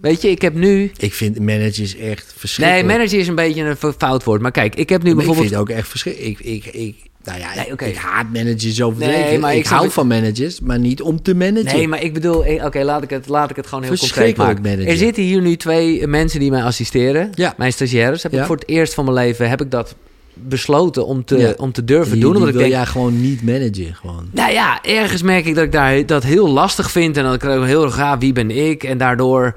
Weet 0.00 0.22
je, 0.22 0.30
ik 0.30 0.42
heb 0.42 0.54
nu... 0.54 0.90
Ik 0.96 1.14
vind 1.14 1.38
managers 1.38 1.96
echt 1.96 2.32
verschrikkelijk. 2.36 2.86
Nee, 2.86 2.96
manager 2.96 3.18
is 3.18 3.28
een 3.28 3.34
beetje 3.34 3.62
een 3.62 3.92
fout 3.92 4.24
woord. 4.24 4.40
Maar 4.40 4.50
kijk, 4.50 4.74
ik 4.74 4.88
heb 4.88 5.02
nu 5.02 5.14
Maar 5.14 5.24
bijvoorbeeld... 5.24 5.46
Ik 5.46 5.52
vind 5.56 5.68
het 5.68 5.70
ook 5.70 5.78
echt 5.80 5.88
verschrikkelijk. 5.88 6.38
Ik, 6.40 6.64
ik, 6.64 6.74
ik, 6.74 6.96
nou 7.24 7.38
ja, 7.38 7.54
Nee, 7.54 7.90
ik 7.90 7.96
haat 7.96 8.26
managers 8.32 8.82
overdreven. 8.82 9.20
Nee, 9.20 9.38
maar 9.38 9.52
ik, 9.54 9.58
ik 9.58 9.66
hou 9.66 9.90
van 9.90 10.06
managers, 10.06 10.60
maar 10.60 10.78
niet 10.78 11.02
om 11.02 11.22
te 11.22 11.34
managen. 11.34 11.76
Nee, 11.76 11.88
maar 11.88 12.02
ik 12.02 12.12
bedoel, 12.12 12.44
eh, 12.44 12.64
oké, 12.64 12.82
laat, 12.82 13.02
ik 13.02 13.10
het, 13.10 13.28
laat 13.28 13.50
ik 13.50 13.56
het 13.56 13.66
gewoon 13.66 13.84
heel 13.84 13.96
concreet 13.96 14.36
maken. 14.36 14.62
manager. 14.62 14.86
Er 14.88 14.96
zitten 14.96 15.22
hier 15.22 15.40
nu 15.40 15.56
twee 15.56 16.06
mensen 16.06 16.40
die 16.40 16.50
mij 16.50 16.62
assisteren. 16.62 17.30
Ja. 17.34 17.54
Mijn 17.56 17.72
stagiaires. 17.72 18.22
Heb 18.22 18.32
Ja. 18.32 18.40
ik 18.40 18.46
voor 18.46 18.56
het 18.56 18.68
eerst 18.68 18.94
van 18.94 19.04
mijn 19.04 19.16
leven 19.16 19.48
heb 19.48 19.60
ik 19.60 19.70
dat 19.70 19.94
besloten 20.34 21.06
om 21.06 21.24
te, 21.24 21.36
Ja. 21.38 21.54
om 21.56 21.72
te 21.72 21.84
durven 21.84 22.12
Die, 22.12 22.20
doen. 22.20 22.30
die 22.32 22.40
Omdat 22.40 22.48
ik 22.48 22.54
wil 22.60 22.62
denk, 22.70 22.74
jij 22.74 22.86
gewoon 22.86 23.20
niet 23.20 23.42
managen. 23.42 23.94
Gewoon. 23.94 24.28
nou 24.32 24.52
ja, 24.52 24.82
ergens 24.82 25.22
merk 25.22 25.44
ik 25.46 25.54
dat 25.54 25.64
ik 25.64 25.72
daar 25.72 26.06
dat 26.06 26.22
heel 26.22 26.48
lastig 26.48 26.90
vind. 26.90 27.16
En 27.16 27.24
dat 27.24 27.34
ik 27.34 27.44
ook 27.44 27.64
heel 27.64 27.84
erg 27.84 27.94
ga, 27.94 28.18
wie 28.18 28.32
ben 28.32 28.50
ik? 28.50 28.84
En 28.84 28.98
daardoor, 28.98 29.54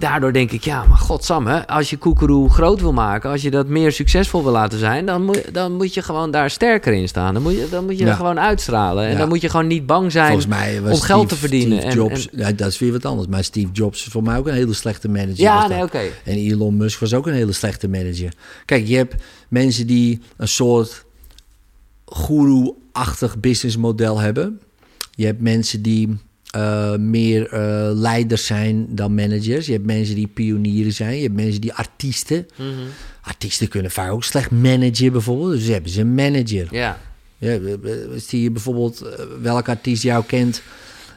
daardoor 0.00 0.32
denk 0.32 0.50
ik, 0.52 0.64
ja, 0.64 0.84
maar 0.84 0.98
godsamme, 0.98 1.66
als 1.66 1.90
je 1.90 1.96
koekeroe 1.96 2.50
groot 2.50 2.80
wil 2.80 2.92
maken, 2.92 3.30
als 3.30 3.42
je 3.42 3.50
dat 3.50 3.66
meer 3.66 3.92
succesvol 3.92 4.42
wil 4.42 4.52
laten 4.52 4.78
zijn, 4.78 5.06
dan 5.06 5.24
moet, 5.24 5.54
dan 5.54 5.72
moet 5.76 5.94
je 5.94 6.02
gewoon 6.02 6.30
daar 6.30 6.50
sterker 6.50 6.92
in 6.92 7.08
staan. 7.08 7.34
Dan 7.34 7.42
moet 7.42 7.52
je, 7.52 7.68
dan 7.70 7.84
moet 7.84 7.98
je 7.98 8.04
Ja. 8.04 8.14
gewoon 8.14 8.40
uitstralen. 8.40 9.04
En 9.04 9.12
Ja. 9.12 9.18
dan 9.18 9.28
moet 9.28 9.40
je 9.40 9.48
gewoon 9.48 9.66
niet 9.66 9.86
bang 9.86 10.12
zijn 10.12 10.32
om 10.84 11.00
geld 11.00 11.28
te 11.28 11.36
verdienen. 11.36 11.78
Steve 11.80 11.94
Jobs, 11.96 12.30
en- 12.30 12.38
ja, 12.38 12.52
dat 12.52 12.68
is 12.68 12.78
weer 12.78 12.92
wat 12.92 13.04
anders. 13.04 13.28
Maar 13.28 13.44
Steve 13.44 13.72
Jobs 13.72 14.06
is 14.06 14.12
voor 14.12 14.22
mij 14.22 14.36
ook 14.38 14.46
een 14.46 14.54
hele 14.54 14.72
slechte 14.74 15.08
manager. 15.08 15.36
ja, 15.40 15.66
nee, 15.68 15.82
oké. 15.82 16.00
En 16.24 16.34
Elon 16.34 16.76
Musk 16.76 17.00
was 17.00 17.14
ook 17.14 17.26
een 17.26 17.34
hele 17.34 17.52
slechte 17.52 17.88
manager. 17.88 18.32
Kijk, 18.64 18.86
je 18.86 18.96
hebt 18.96 19.14
mensen 19.48 19.86
die 19.86 20.20
een 20.36 20.48
soort 20.48 21.04
guru-achtig 22.06 23.38
businessmodel 23.40 24.18
hebben. 24.18 24.60
Je 25.14 25.26
hebt 25.26 25.40
mensen 25.40 25.82
die 25.82 26.16
eh, 26.50 26.96
meer 26.96 27.48
eh, 27.48 27.90
leiders 27.94 28.46
zijn 28.46 28.86
dan 28.88 29.14
managers. 29.14 29.66
Je 29.66 29.72
hebt 29.72 29.86
mensen 29.86 30.14
die 30.14 30.26
pionieren 30.26 30.92
zijn. 30.92 31.16
Je 31.16 31.22
hebt 31.22 31.34
mensen 31.34 31.60
die 31.60 31.72
artiesten. 31.72 32.46
Mhm. 32.56 32.68
Artiesten 33.20 33.68
kunnen 33.68 33.90
vaak 33.90 34.10
ook 34.10 34.24
slecht 34.24 34.50
managen 34.50 35.12
bijvoorbeeld. 35.12 35.52
Dus 35.52 35.66
hebben 35.66 35.90
ze 35.90 36.00
een 36.00 36.14
manager. 36.14 36.68
Ja. 36.70 36.98
Ja, 37.38 37.58
zie 38.16 38.42
je 38.42 38.50
bijvoorbeeld 38.50 39.00
eh, 39.00 39.24
welke 39.42 39.70
artiest 39.70 40.02
jou 40.02 40.24
kent 40.24 40.62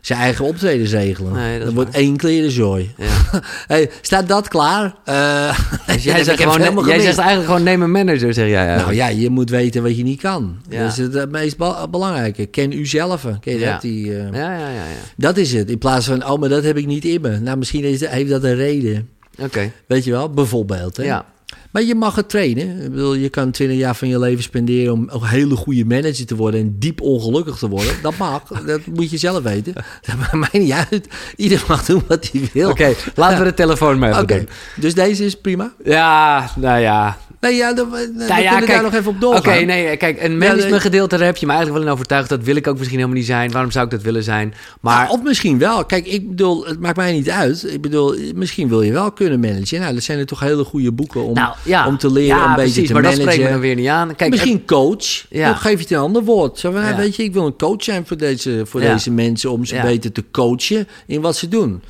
zijn 0.05 0.19
eigen 0.19 0.45
optredens 0.45 0.91
regelen. 0.91 1.33
Nee, 1.33 1.59
dat 1.59 1.73
wordt 1.73 1.95
één 1.95 2.17
klerenzooi. 2.17 2.91
ja. 2.97 3.07
hey, 3.67 3.89
staat 4.01 4.27
dat 4.27 4.47
klaar? 4.47 4.95
Eh, 5.05 5.59
Dus 5.85 6.03
jij, 6.13 6.23
zegt 6.23 6.41
gewoon, 6.41 6.59
jij 6.59 6.67
gemist. 6.73 7.01
zegt 7.03 7.17
eigenlijk 7.17 7.47
gewoon 7.47 7.63
neem 7.63 7.81
een 7.81 7.91
manager, 7.91 8.33
zeg 8.33 8.47
jij 8.49 8.75
Nou 8.75 8.93
ja, 8.93 9.07
je 9.07 9.29
moet 9.29 9.49
weten 9.49 9.81
wat 9.83 9.97
je 9.97 10.03
niet 10.03 10.21
kan. 10.21 10.57
Ja. 10.69 10.83
Dat 10.83 10.91
is 10.91 10.97
het 10.97 11.15
eh, 11.15 11.25
meest 11.29 11.57
be- 11.57 11.87
belangrijke. 11.91 12.45
Ken 12.45 12.71
u 12.71 12.85
zelf. 12.85 13.25
Ken 13.39 13.53
je 13.53 13.59
Ja. 13.59 13.71
dat? 13.71 13.81
Die, 13.81 14.17
eh, 14.17 14.23
Ja, 14.31 14.51
ja, 14.53 14.57
ja. 14.57 14.67
ja. 14.69 14.83
Dat 15.17 15.37
is 15.37 15.53
het. 15.53 15.69
In 15.69 15.77
plaats 15.77 16.05
van, 16.05 16.25
oh, 16.29 16.39
maar 16.39 16.49
dat 16.49 16.63
heb 16.63 16.77
ik 16.77 16.85
niet 16.85 17.05
in 17.05 17.21
me. 17.21 17.39
Nou, 17.39 17.57
misschien 17.57 17.83
is, 17.83 18.05
heeft 18.07 18.29
dat 18.29 18.43
een 18.43 18.55
reden. 18.55 19.09
Oké. 19.39 19.71
Weet 19.87 20.03
je 20.03 20.11
wel? 20.11 20.29
Bijvoorbeeld. 20.29 20.97
Hè? 20.97 21.03
Ja. 21.03 21.25
Maar 21.73 21.83
je 21.83 21.95
mag 21.95 22.15
het 22.15 22.29
trainen. 22.29 22.81
Ik 22.81 22.91
bedoel, 22.91 23.13
je 23.13 23.29
kan 23.29 23.51
20 23.51 23.77
jaar 23.77 23.95
van 23.95 24.07
je 24.07 24.19
leven 24.19 24.43
spenderen 24.43 24.93
om 24.93 25.09
een 25.09 25.25
hele 25.25 25.55
goede 25.55 25.85
manager 25.85 26.25
te 26.25 26.35
worden 26.35 26.59
en 26.59 26.75
diep 26.79 27.01
ongelukkig 27.01 27.57
te 27.57 27.69
worden. 27.69 27.93
Dat 28.01 28.17
mag. 28.17 28.43
dat 28.65 28.85
moet 28.85 29.11
je 29.11 29.17
zelf 29.17 29.43
weten. 29.43 29.73
Dat 30.01 30.15
maakt 30.17 30.51
mij 30.51 30.61
niet 30.61 30.71
uit. 30.71 31.07
Ieder 31.35 31.63
mag 31.67 31.85
doen 31.85 32.03
wat 32.07 32.29
hij 32.31 32.49
wil. 32.53 32.69
Oké, 32.69 32.93
laten 33.15 33.37
we 33.37 33.43
de 33.43 33.53
telefoon 33.53 33.99
maar 33.99 34.09
even 34.09 34.21
Oké. 34.21 34.45
Dus 34.75 34.93
deze 34.93 35.25
is 35.25 35.35
prima. 35.35 35.73
Ja, 35.83 36.49
nou 36.55 36.79
ja. 36.79 37.17
Nee, 37.43 37.55
ja, 37.55 37.73
dan, 37.73 37.89
dan 37.91 38.27
Nou 38.27 38.41
ja, 38.41 38.57
kijk, 38.57 38.67
daar 38.67 38.83
nog 38.83 38.93
even 38.93 39.07
op 39.07 39.15
Oké, 39.15 39.19
doorgaan. 39.19 39.65
nee, 39.65 39.97
kijk, 39.97 40.21
een 40.21 40.37
managementgedeelte, 40.37 41.17
daar 41.17 41.25
heb 41.25 41.37
je 41.37 41.45
me 41.45 41.51
eigenlijk 41.51 41.81
wel 41.81 41.91
in 41.91 41.97
overtuigd. 41.97 42.29
Dat 42.29 42.43
wil 42.43 42.55
ik 42.55 42.67
ook 42.67 42.77
misschien 42.77 42.97
helemaal 42.97 43.17
niet 43.17 43.27
zijn. 43.27 43.51
Waarom 43.51 43.71
zou 43.71 43.85
ik 43.85 43.91
dat 43.91 44.01
willen 44.01 44.23
zijn? 44.23 44.53
Maar 44.81 44.97
Maar, 44.97 45.09
of 45.09 45.23
misschien 45.23 45.57
wel. 45.57 45.85
Kijk, 45.85 46.05
ik 46.05 46.29
bedoel, 46.29 46.65
het 46.65 46.79
maakt 46.79 46.97
mij 46.97 47.11
niet 47.11 47.29
uit. 47.29 47.73
Ik 47.73 47.81
bedoel, 47.81 48.15
misschien 48.35 48.69
wil 48.69 48.81
je 48.81 48.91
wel 48.91 49.11
kunnen 49.11 49.39
managen. 49.39 49.79
Nou, 49.79 49.93
dat 49.93 50.03
zijn 50.03 50.19
er 50.19 50.25
toch 50.25 50.39
hele 50.39 50.63
goede 50.63 50.91
boeken 50.91 51.23
om, 51.23 51.33
nou, 51.33 51.55
ja, 51.63 51.87
om 51.87 51.97
te 51.97 52.11
leren 52.11 52.37
ja, 52.37 52.49
een 52.49 52.55
beetje 52.55 52.71
precies, 52.71 52.87
te 52.87 52.93
maar 52.93 53.01
managen. 53.01 53.25
dat 53.25 53.33
spreekt 53.33 53.49
me 53.49 53.55
dan 53.55 53.65
weer 53.67 53.75
niet 53.75 53.87
aan. 53.87 54.15
Kijk, 54.15 54.29
Misschien 54.29 54.65
coach. 54.65 55.25
Ja. 55.29 55.47
Dan 55.47 55.57
geef 55.57 55.73
je 55.73 55.79
het 55.79 55.91
een 55.91 55.97
ander 55.97 56.23
woord. 56.23 56.59
Zo 56.59 56.71
nou, 56.71 56.95
weet 56.95 57.15
je, 57.15 57.23
ik 57.23 57.33
wil 57.33 57.45
een 57.45 57.57
coach 57.57 57.83
zijn 57.83 58.05
voor 58.05 58.17
deze, 58.17 58.61
voor 58.65 58.79
deze 58.79 59.11
mensen... 59.11 59.51
om 59.51 59.65
ze 59.65 59.79
beter 59.81 60.11
te 60.11 60.23
coachen 60.31 60.87
in 61.07 61.21
wat 61.21 61.35
ze 61.35 61.47
doen. 61.47 61.81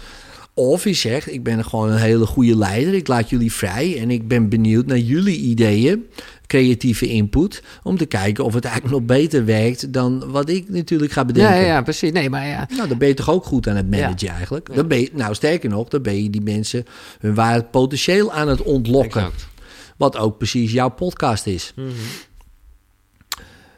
Of 0.55 0.83
je 0.83 0.93
zegt, 0.93 1.31
ik 1.31 1.43
ben 1.43 1.65
gewoon 1.65 1.91
een 1.91 1.97
hele 1.97 2.25
goede 2.25 2.57
leider. 2.57 2.93
Ik 2.93 3.07
laat 3.07 3.29
jullie 3.29 3.51
vrij 3.51 3.99
en 3.99 4.12
ik 4.12 4.27
ben 4.27 4.49
benieuwd 4.49 4.86
naar 4.86 4.97
jullie 4.97 5.38
ideeën. 5.38 6.05
Creatieve 6.47 7.07
input. 7.07 7.63
Om 7.83 7.97
te 7.97 8.05
kijken 8.05 8.43
of 8.43 8.53
het 8.53 8.65
eigenlijk 8.65 8.95
nog 8.95 9.05
beter 9.17 9.45
werkt 9.45 9.93
dan 9.93 10.31
wat 10.31 10.49
ik 10.49 10.69
natuurlijk 10.69 11.12
ga 11.12 11.25
bedenken. 11.25 11.55
ja, 11.55 11.65
ja, 11.65 11.81
precies. 11.81 12.12
Nee, 12.12 12.29
maar 12.29 12.47
ja. 12.47 12.67
Nou, 12.75 12.88
dan 12.88 12.97
ben 12.97 13.07
je 13.07 13.13
toch 13.13 13.29
ook 13.29 13.45
goed 13.45 13.67
aan 13.67 13.75
het 13.75 13.89
managen 13.89 14.27
eigenlijk. 14.27 14.75
Dan 14.75 14.88
ben 14.88 14.99
je, 14.99 15.09
nou, 15.13 15.36
sterker 15.36 15.69
nog, 15.69 15.88
dan 15.88 16.01
ben 16.01 16.23
je 16.23 16.29
die 16.29 16.41
mensen 16.41 16.86
hun 17.19 17.33
ware 17.33 17.63
potentieel 17.63 18.33
aan 18.33 18.47
het 18.47 18.62
ontlokken. 18.62 19.21
Exact. 19.21 19.51
Wat 19.97 20.17
ook 20.17 20.38
precies 20.38 20.71
jouw 20.71 20.89
podcast 20.89 21.45
is. 21.47 21.73
Mhm. 21.75 21.88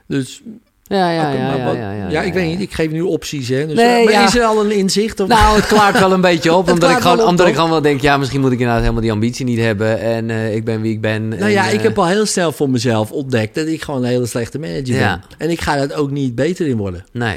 Dus 0.08 0.42
Ja, 0.88 1.12
ja, 1.12 1.32
ja, 1.32 1.48
maar 1.48 1.58
ja, 1.58 1.66
wat- 1.66 1.76
ja, 1.76 1.92
ja, 1.92 2.10
ja, 2.10 2.22
ik 2.22 2.28
ja, 2.28 2.34
weet 2.34 2.44
ja. 2.44 2.50
niet. 2.50 2.62
Ik 2.62 2.74
geef 2.74 2.92
nu 2.92 3.02
opties, 3.02 3.48
hè. 3.50 3.68
Dus, 3.68 3.76
Nee, 3.76 3.98
eh, 4.00 4.04
maar 4.04 4.14
ja. 4.14 4.26
is 4.28 4.36
er 4.36 4.44
al 4.44 4.66
een 4.66 4.72
inzicht? 4.72 5.20
Of... 5.20 5.28
Nou, 5.28 5.56
het 5.56 5.68
klaart 5.68 6.00
wel 6.00 6.12
een 6.12 6.22
beetje 6.22 6.54
op. 6.54 6.70
Omdat 6.72 6.90
ik 6.92 6.98
gewoon, 6.98 7.22
op, 7.22 7.28
omdat 7.28 7.48
ik 7.48 7.56
gewoon 7.56 7.70
wel 7.70 7.82
denk, 7.82 8.02
ja, 8.02 8.18
misschien 8.18 8.42
moet 8.42 8.52
ik 8.52 8.58
inderdaad 8.58 8.82
helemaal 8.82 9.02
die 9.02 9.12
ambitie 9.12 9.46
niet 9.46 9.60
hebben. 9.60 10.00
En 10.00 10.30
eh, 10.30 10.56
ik 10.56 10.66
ben 10.66 10.82
wie 10.82 10.92
ik 10.92 11.02
ben. 11.02 11.28
nou 11.28 11.42
en, 11.42 11.52
ja, 11.52 11.68
ik 11.68 11.78
eh, 11.78 11.84
heb 11.84 11.98
al 12.00 12.08
heel 12.08 12.26
snel 12.26 12.52
voor 12.52 12.70
mezelf 12.70 13.12
ontdekt 13.12 13.56
dat 13.56 13.68
ik 13.68 13.82
gewoon 13.82 14.04
een 14.04 14.10
hele 14.10 14.26
slechte 14.26 14.60
manager 14.60 14.96
Ja. 14.96 15.20
ben. 15.30 15.38
En 15.38 15.50
ik 15.50 15.62
ga 15.62 15.76
dat 15.76 15.94
ook 15.94 16.12
niet 16.12 16.36
beter 16.36 16.68
in 16.68 16.78
worden. 16.78 17.06
Nee. 17.12 17.36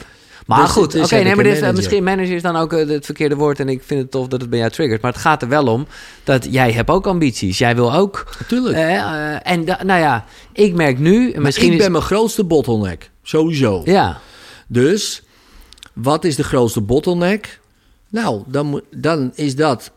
Maar 0.49 0.63
Dus- 0.63 0.71
goed, 0.71 0.95
oké, 0.95 0.99
heb 0.99 1.11
nee, 1.11 1.23
maar 1.25 1.31
een 1.31 1.37
dit, 1.37 1.53
manager. 1.55 1.75
misschien 1.75 2.05
manager 2.05 2.35
is 2.35 2.43
dan 2.43 2.57
ook 2.57 2.73
eh, 2.73 2.89
het 2.89 3.05
verkeerde 3.05 3.35
woord. 3.35 3.61
En 3.61 3.69
ik 3.69 3.83
vind 3.83 4.01
het 4.01 4.11
tof 4.11 4.27
dat 4.29 4.41
het 4.41 4.51
bij 4.51 4.59
jou 4.59 4.71
triggert. 4.71 5.03
Maar 5.03 5.13
het 5.13 5.21
gaat 5.21 5.43
er 5.43 5.49
wel 5.49 5.67
om 5.67 5.87
dat 6.25 6.47
jij 6.51 6.73
hebt 6.73 6.91
ook 6.91 7.07
ambities. 7.07 7.59
Jij 7.59 7.75
wil 7.75 7.95
ook. 7.95 8.37
Natuurlijk. 8.39 8.77
eh, 8.77 8.97
eh, 9.35 9.41
en 9.43 9.65
da- 9.65 9.83
nou 9.85 10.01
ja, 10.01 10.25
ik 10.53 10.75
merk 10.75 10.99
nu. 10.99 11.33
Maar 11.33 11.43
misschien 11.43 11.67
ik 11.67 11.73
is, 11.73 11.79
ben 11.83 11.93
mijn 11.93 12.05
grootste 12.05 12.45
bottleneck. 12.45 13.11
Sowieso. 13.23 13.83
Ja, 13.85 14.21
Dus, 14.67 15.23
wat 15.93 16.25
is 16.25 16.37
de 16.37 16.45
grootste 16.45 16.81
bottleneck? 16.81 17.61
Nou, 18.11 18.43
dan, 18.47 18.83
dan 18.91 19.33
is 19.35 19.57
dat 19.57 19.91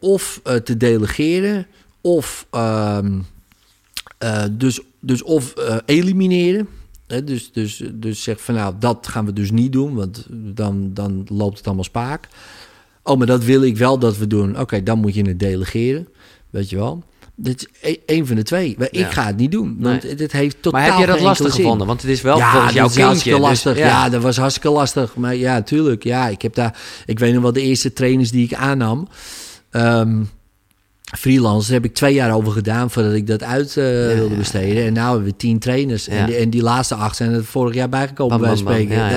of 0.00 0.40
te 0.64 0.76
delegeren, 0.76 1.66
of, 2.00 2.46
ehm, 2.50 3.18
eh, 4.18 4.42
dus, 4.50 4.80
dus 5.00 5.22
of 5.22 5.54
elimineren. 5.86 6.68
Dus, 7.24 7.52
dus, 7.52 7.82
dus 7.92 8.22
zeg 8.22 8.40
van 8.40 8.54
nou, 8.54 8.74
dat 8.78 9.06
gaan 9.06 9.24
we 9.24 9.32
dus 9.32 9.50
niet 9.50 9.72
doen, 9.72 9.94
want 9.94 10.26
dan, 10.30 10.90
dan 10.94 11.26
loopt 11.28 11.56
het 11.56 11.66
allemaal 11.66 11.84
spaak. 11.84 12.28
Oh, 13.02 13.16
maar 13.18 13.26
dat 13.26 13.44
wil 13.44 13.62
ik 13.62 13.76
wel 13.76 13.98
dat 13.98 14.16
we 14.18 14.26
doen. 14.26 14.58
Oké, 14.60 14.82
dan 14.82 14.98
moet 14.98 15.14
je 15.14 15.22
het 15.28 15.38
delegeren, 15.38 16.08
weet 16.50 16.70
je 16.70 16.76
wel. 16.76 17.02
Dit 17.36 17.60
is 17.80 17.90
e- 17.90 17.96
één 18.06 18.26
van 18.26 18.36
de 18.36 18.42
twee. 18.42 18.74
Ja. 18.78 18.88
Ik 18.90 19.10
ga 19.10 19.26
het 19.26 19.36
niet 19.36 19.52
doen, 19.52 19.76
want 19.80 20.02
Nee. 20.02 20.14
dit 20.14 20.32
heeft 20.32 20.56
totaal 20.60 20.80
maar 20.80 20.90
heb 20.90 20.98
je 21.00 21.06
dat 21.06 21.20
lastig 21.20 21.52
zin. 21.52 21.62
gevonden? 21.62 21.86
Want 21.86 22.02
het 22.02 22.10
is 22.10 22.20
wel 22.22 22.36
ja, 22.36 22.50
volgens 22.50 22.72
jouw 22.74 23.06
hartstikke 23.06 23.38
dus- 23.38 23.48
lastig. 23.48 23.78
ja. 23.78 24.08
dat 24.08 24.22
was 24.22 24.36
hartstikke 24.36 24.70
lastig. 24.70 25.16
Maar 25.16 25.36
ja, 25.36 25.62
tuurlijk. 25.62 26.04
Ja, 26.04 26.28
ik 26.28 26.42
heb 26.42 26.54
daar. 26.54 26.78
Ik 27.06 27.18
weet 27.18 27.32
nog 27.34 27.42
wel 27.42 27.52
de 27.52 27.60
eerste 27.62 27.92
trainers 27.92 28.30
die 28.30 28.44
ik 28.44 28.54
aannam. 28.54 29.08
ehm 29.70 30.22
freelance, 31.16 31.66
daar 31.66 31.80
heb 31.80 31.90
ik 31.90 31.94
twee 31.94 32.14
jaar 32.14 32.34
over 32.34 32.52
gedaan 32.52 32.90
voordat 32.90 33.12
ik 33.12 33.26
dat 33.26 33.42
uit 33.42 33.68
eh, 33.68 33.84
wilde 33.84 34.30
ja, 34.30 34.36
besteden. 34.36 34.84
En 34.84 34.92
nu 34.92 35.00
hebben 35.00 35.24
we 35.24 35.36
tien 35.36 35.58
trainers. 35.58 36.08
En, 36.08 36.26
die, 36.26 36.36
en 36.36 36.50
die 36.50 36.62
laatste 36.62 36.94
acht 36.94 37.16
zijn 37.16 37.32
er 37.32 37.44
vorig 37.44 37.74
jaar 37.74 37.88
bijgekomen 37.88 38.40
bij 38.40 38.56
spreken. 38.56 39.02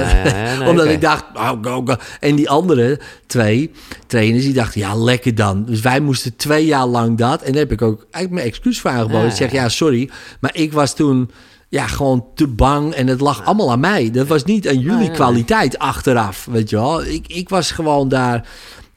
Nee, 0.57 0.69
Omdat 0.69 0.85
ik 0.85 1.01
dacht, 1.01 1.23
oh, 1.33 1.51
go, 1.61 1.81
go. 1.85 1.95
En 2.19 2.35
die 2.35 2.49
andere 2.49 2.99
twee 3.27 3.71
trainers, 4.07 4.43
die 4.43 4.53
dachten, 4.53 4.81
ja, 4.81 4.95
lekker 4.95 5.35
dan. 5.35 5.65
Dus 5.65 5.81
wij 5.81 5.99
moesten 5.99 6.35
twee 6.35 6.65
jaar 6.65 6.85
lang 6.85 7.17
dat. 7.17 7.41
En 7.41 7.51
daar 7.51 7.61
heb 7.61 7.71
ik 7.71 7.81
ook 7.81 8.05
eigenlijk 8.11 8.33
mijn 8.33 8.45
excuus 8.45 8.79
voor 8.79 8.91
aangeboden. 8.91 9.27
Ik 9.27 9.35
zeg, 9.35 9.51
ja. 9.51 9.69
sorry. 9.69 10.09
Maar 10.39 10.55
ik 10.55 10.73
was 10.73 10.95
toen 10.95 11.29
ja, 11.69 11.87
gewoon 11.87 12.25
te 12.35 12.47
bang. 12.47 12.93
En 12.93 13.07
het 13.07 13.19
lag 13.19 13.45
allemaal 13.45 13.71
aan 13.71 13.79
mij. 13.79 14.11
Dat 14.11 14.27
was 14.27 14.43
niet 14.43 14.67
aan 14.67 14.79
jullie 14.79 15.11
kwaliteit 15.11 15.77
achteraf, 15.77 16.47
weet 16.51 16.69
je 16.69 16.75
wel. 16.75 17.03
Ik, 17.03 17.27
ik 17.27 17.49
was 17.49 17.71
gewoon 17.71 18.09
daar... 18.09 18.47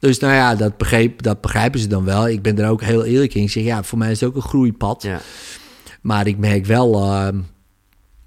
Dus 0.01 0.19
nou 0.19 0.33
ja, 0.33 0.55
dat, 0.55 0.77
begreep, 0.77 1.21
dat 1.21 1.41
begrijpen 1.41 1.79
ze 1.79 1.87
dan 1.87 2.03
wel. 2.05 2.27
Ik 2.29 2.41
ben 2.41 2.59
er 2.59 2.69
ook 2.69 2.81
heel 2.81 3.05
eerlijk 3.05 3.33
in. 3.33 3.41
Ik 3.43 3.49
zeg, 3.51 3.63
ja, 3.63 3.83
voor 3.83 3.97
mij 3.97 4.11
is 4.11 4.19
het 4.19 4.29
ook 4.29 4.35
een 4.35 4.41
groeipad. 4.41 5.03
Ja. 5.03 5.19
Maar 6.01 6.27
ik 6.27 6.37
merk 6.37 6.65
wel... 6.65 6.93
ehm, 7.03 7.37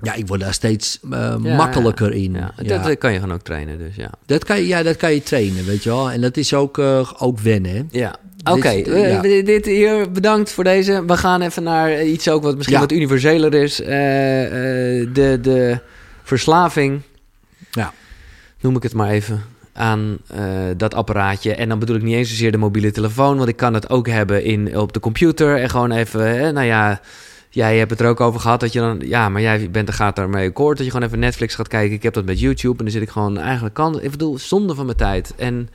ja, 0.01 0.15
ik 0.15 0.27
word 0.27 0.41
daar 0.41 0.53
steeds 0.55 0.99
eh, 1.11 1.35
Ja, 1.43 1.57
makkelijker 1.57 2.13
in. 2.13 2.33
Ja, 2.33 2.53
Ja. 2.63 2.79
Dat 2.79 2.87
eh, 2.89 2.99
kan 2.99 3.13
je 3.13 3.19
gewoon 3.19 3.35
ook 3.35 3.43
trainen, 3.43 3.79
dus 3.79 3.97
ja. 3.97 4.11
Dat 4.27 4.45
kan 4.45 4.57
je, 4.61 4.67
ja, 4.67 4.83
dat 4.83 4.97
kan 4.97 5.13
je 5.15 5.23
trainen, 5.23 5.65
weet 5.65 5.83
je 5.83 5.89
wel. 5.91 6.11
En 6.11 6.21
dat 6.21 6.37
is 6.37 6.55
ook, 6.55 6.79
eh, 6.79 7.11
ook 7.19 7.39
wennen, 7.39 7.71
hè. 7.77 7.83
Ja. 7.91 8.17
Oké, 8.51 8.71
Dit- 8.71 8.89
eh, 8.89 9.21
dit, 9.23 9.47
dit 9.47 9.65
hier, 9.67 10.11
bedankt 10.11 10.51
voor 10.51 10.65
deze. 10.65 11.05
We 11.07 11.17
gaan 11.17 11.41
even 11.43 11.63
naar 11.63 12.05
iets 12.05 12.29
ook 12.29 12.43
wat 12.43 12.57
misschien 12.57 12.79
wat 12.81 12.93
universeler 12.93 13.55
is. 13.55 13.77
De, 13.77 15.39
de 15.43 15.79
verslaving, 16.23 17.01
Ja. 17.71 17.93
noem 18.61 18.77
ik 18.77 18.83
het 18.83 18.95
maar 18.95 19.11
even, 19.11 19.43
aan 19.75 20.19
eh, 20.27 20.45
dat 20.77 20.95
apparaatje. 20.95 21.55
En 21.55 21.69
dan 21.69 21.79
bedoel 21.79 21.97
ik 21.97 22.03
niet 22.03 22.15
eens 22.15 22.29
zozeer 22.29 22.53
de 22.53 22.59
mobiele 22.59 22.91
telefoon, 22.91 23.37
want 23.37 23.49
ik 23.49 23.57
kan 23.57 23.75
het 23.75 23.91
ook 23.91 24.09
hebben 24.09 24.45
in, 24.45 24.79
op 24.79 24.93
de 24.93 25.01
computer. 25.01 25.61
En 25.61 25.71
gewoon 25.71 25.91
even, 25.91 26.37
hè, 26.37 26.53
nou 26.53 26.67
ja, 26.67 27.01
jij 27.51 27.79
hebt 27.79 27.91
het 27.91 28.01
er 28.01 28.09
ook 28.09 28.21
over 28.21 28.41
gehad 28.41 28.61
dat 28.61 28.73
je 28.73 28.79
dan, 28.79 29.01
ja, 29.05 29.29
maar 29.29 29.43
jij 29.43 29.71
bent 29.71 29.89
er 29.89 29.95
gaat 29.95 30.17
daarmee 30.17 30.49
akkoord 30.49 30.77
dat 30.77 30.87
je 30.87 30.93
gewoon 30.93 31.07
even 31.07 31.19
Netflix 31.19 31.55
gaat 31.55 31.69
kijken. 31.69 31.95
Ik 31.95 32.03
heb 32.03 32.15
dat 32.15 32.25
met 32.25 32.41
YouTube 32.41 32.79
en 32.79 32.85
dan 32.85 32.93
zit 32.93 33.03
ik 33.03 33.11
gewoon 33.11 33.39
eigenlijk 33.39 33.75
kan, 33.75 34.03
ik 34.03 34.11
bedoel, 34.11 34.39
zonde 34.39 34.75
van 34.75 34.85
mijn 34.85 34.97
tijd. 34.97 35.33
En, 35.37 35.69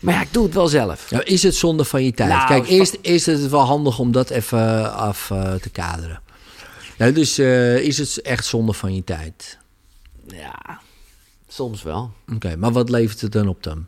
maar 0.00 0.14
ja, 0.14 0.20
ik 0.20 0.32
doe 0.32 0.44
het 0.44 0.54
wel 0.54 0.68
zelf. 0.68 1.10
Nou, 1.10 1.22
is 1.22 1.42
het 1.42 1.54
zonde 1.54 1.84
van 1.84 2.04
je 2.04 2.12
tijd? 2.12 2.30
Nou, 2.30 2.46
Kijk, 2.46 2.68
eerst 2.68 2.98
is 3.00 3.26
het 3.26 3.48
wel 3.48 3.64
handig 3.64 3.98
om 3.98 4.12
dat 4.12 4.30
even 4.30 4.94
af 4.94 5.30
eh, 5.30 5.54
te 5.54 5.70
kaderen. 5.70 6.20
Nou, 6.98 7.12
dus 7.12 7.38
eh, 7.38 7.76
is 7.76 7.98
het 7.98 8.22
echt 8.22 8.44
zonde 8.44 8.72
van 8.72 8.94
je 8.94 9.04
tijd? 9.04 9.58
Ja, 10.26 10.80
soms 11.58 11.82
wel. 11.82 12.10
Oké, 12.34 12.56
maar 12.56 12.72
wat 12.72 12.88
levert 12.90 13.20
het 13.20 13.32
dan 13.32 13.48
op 13.48 13.62
dan? 13.62 13.86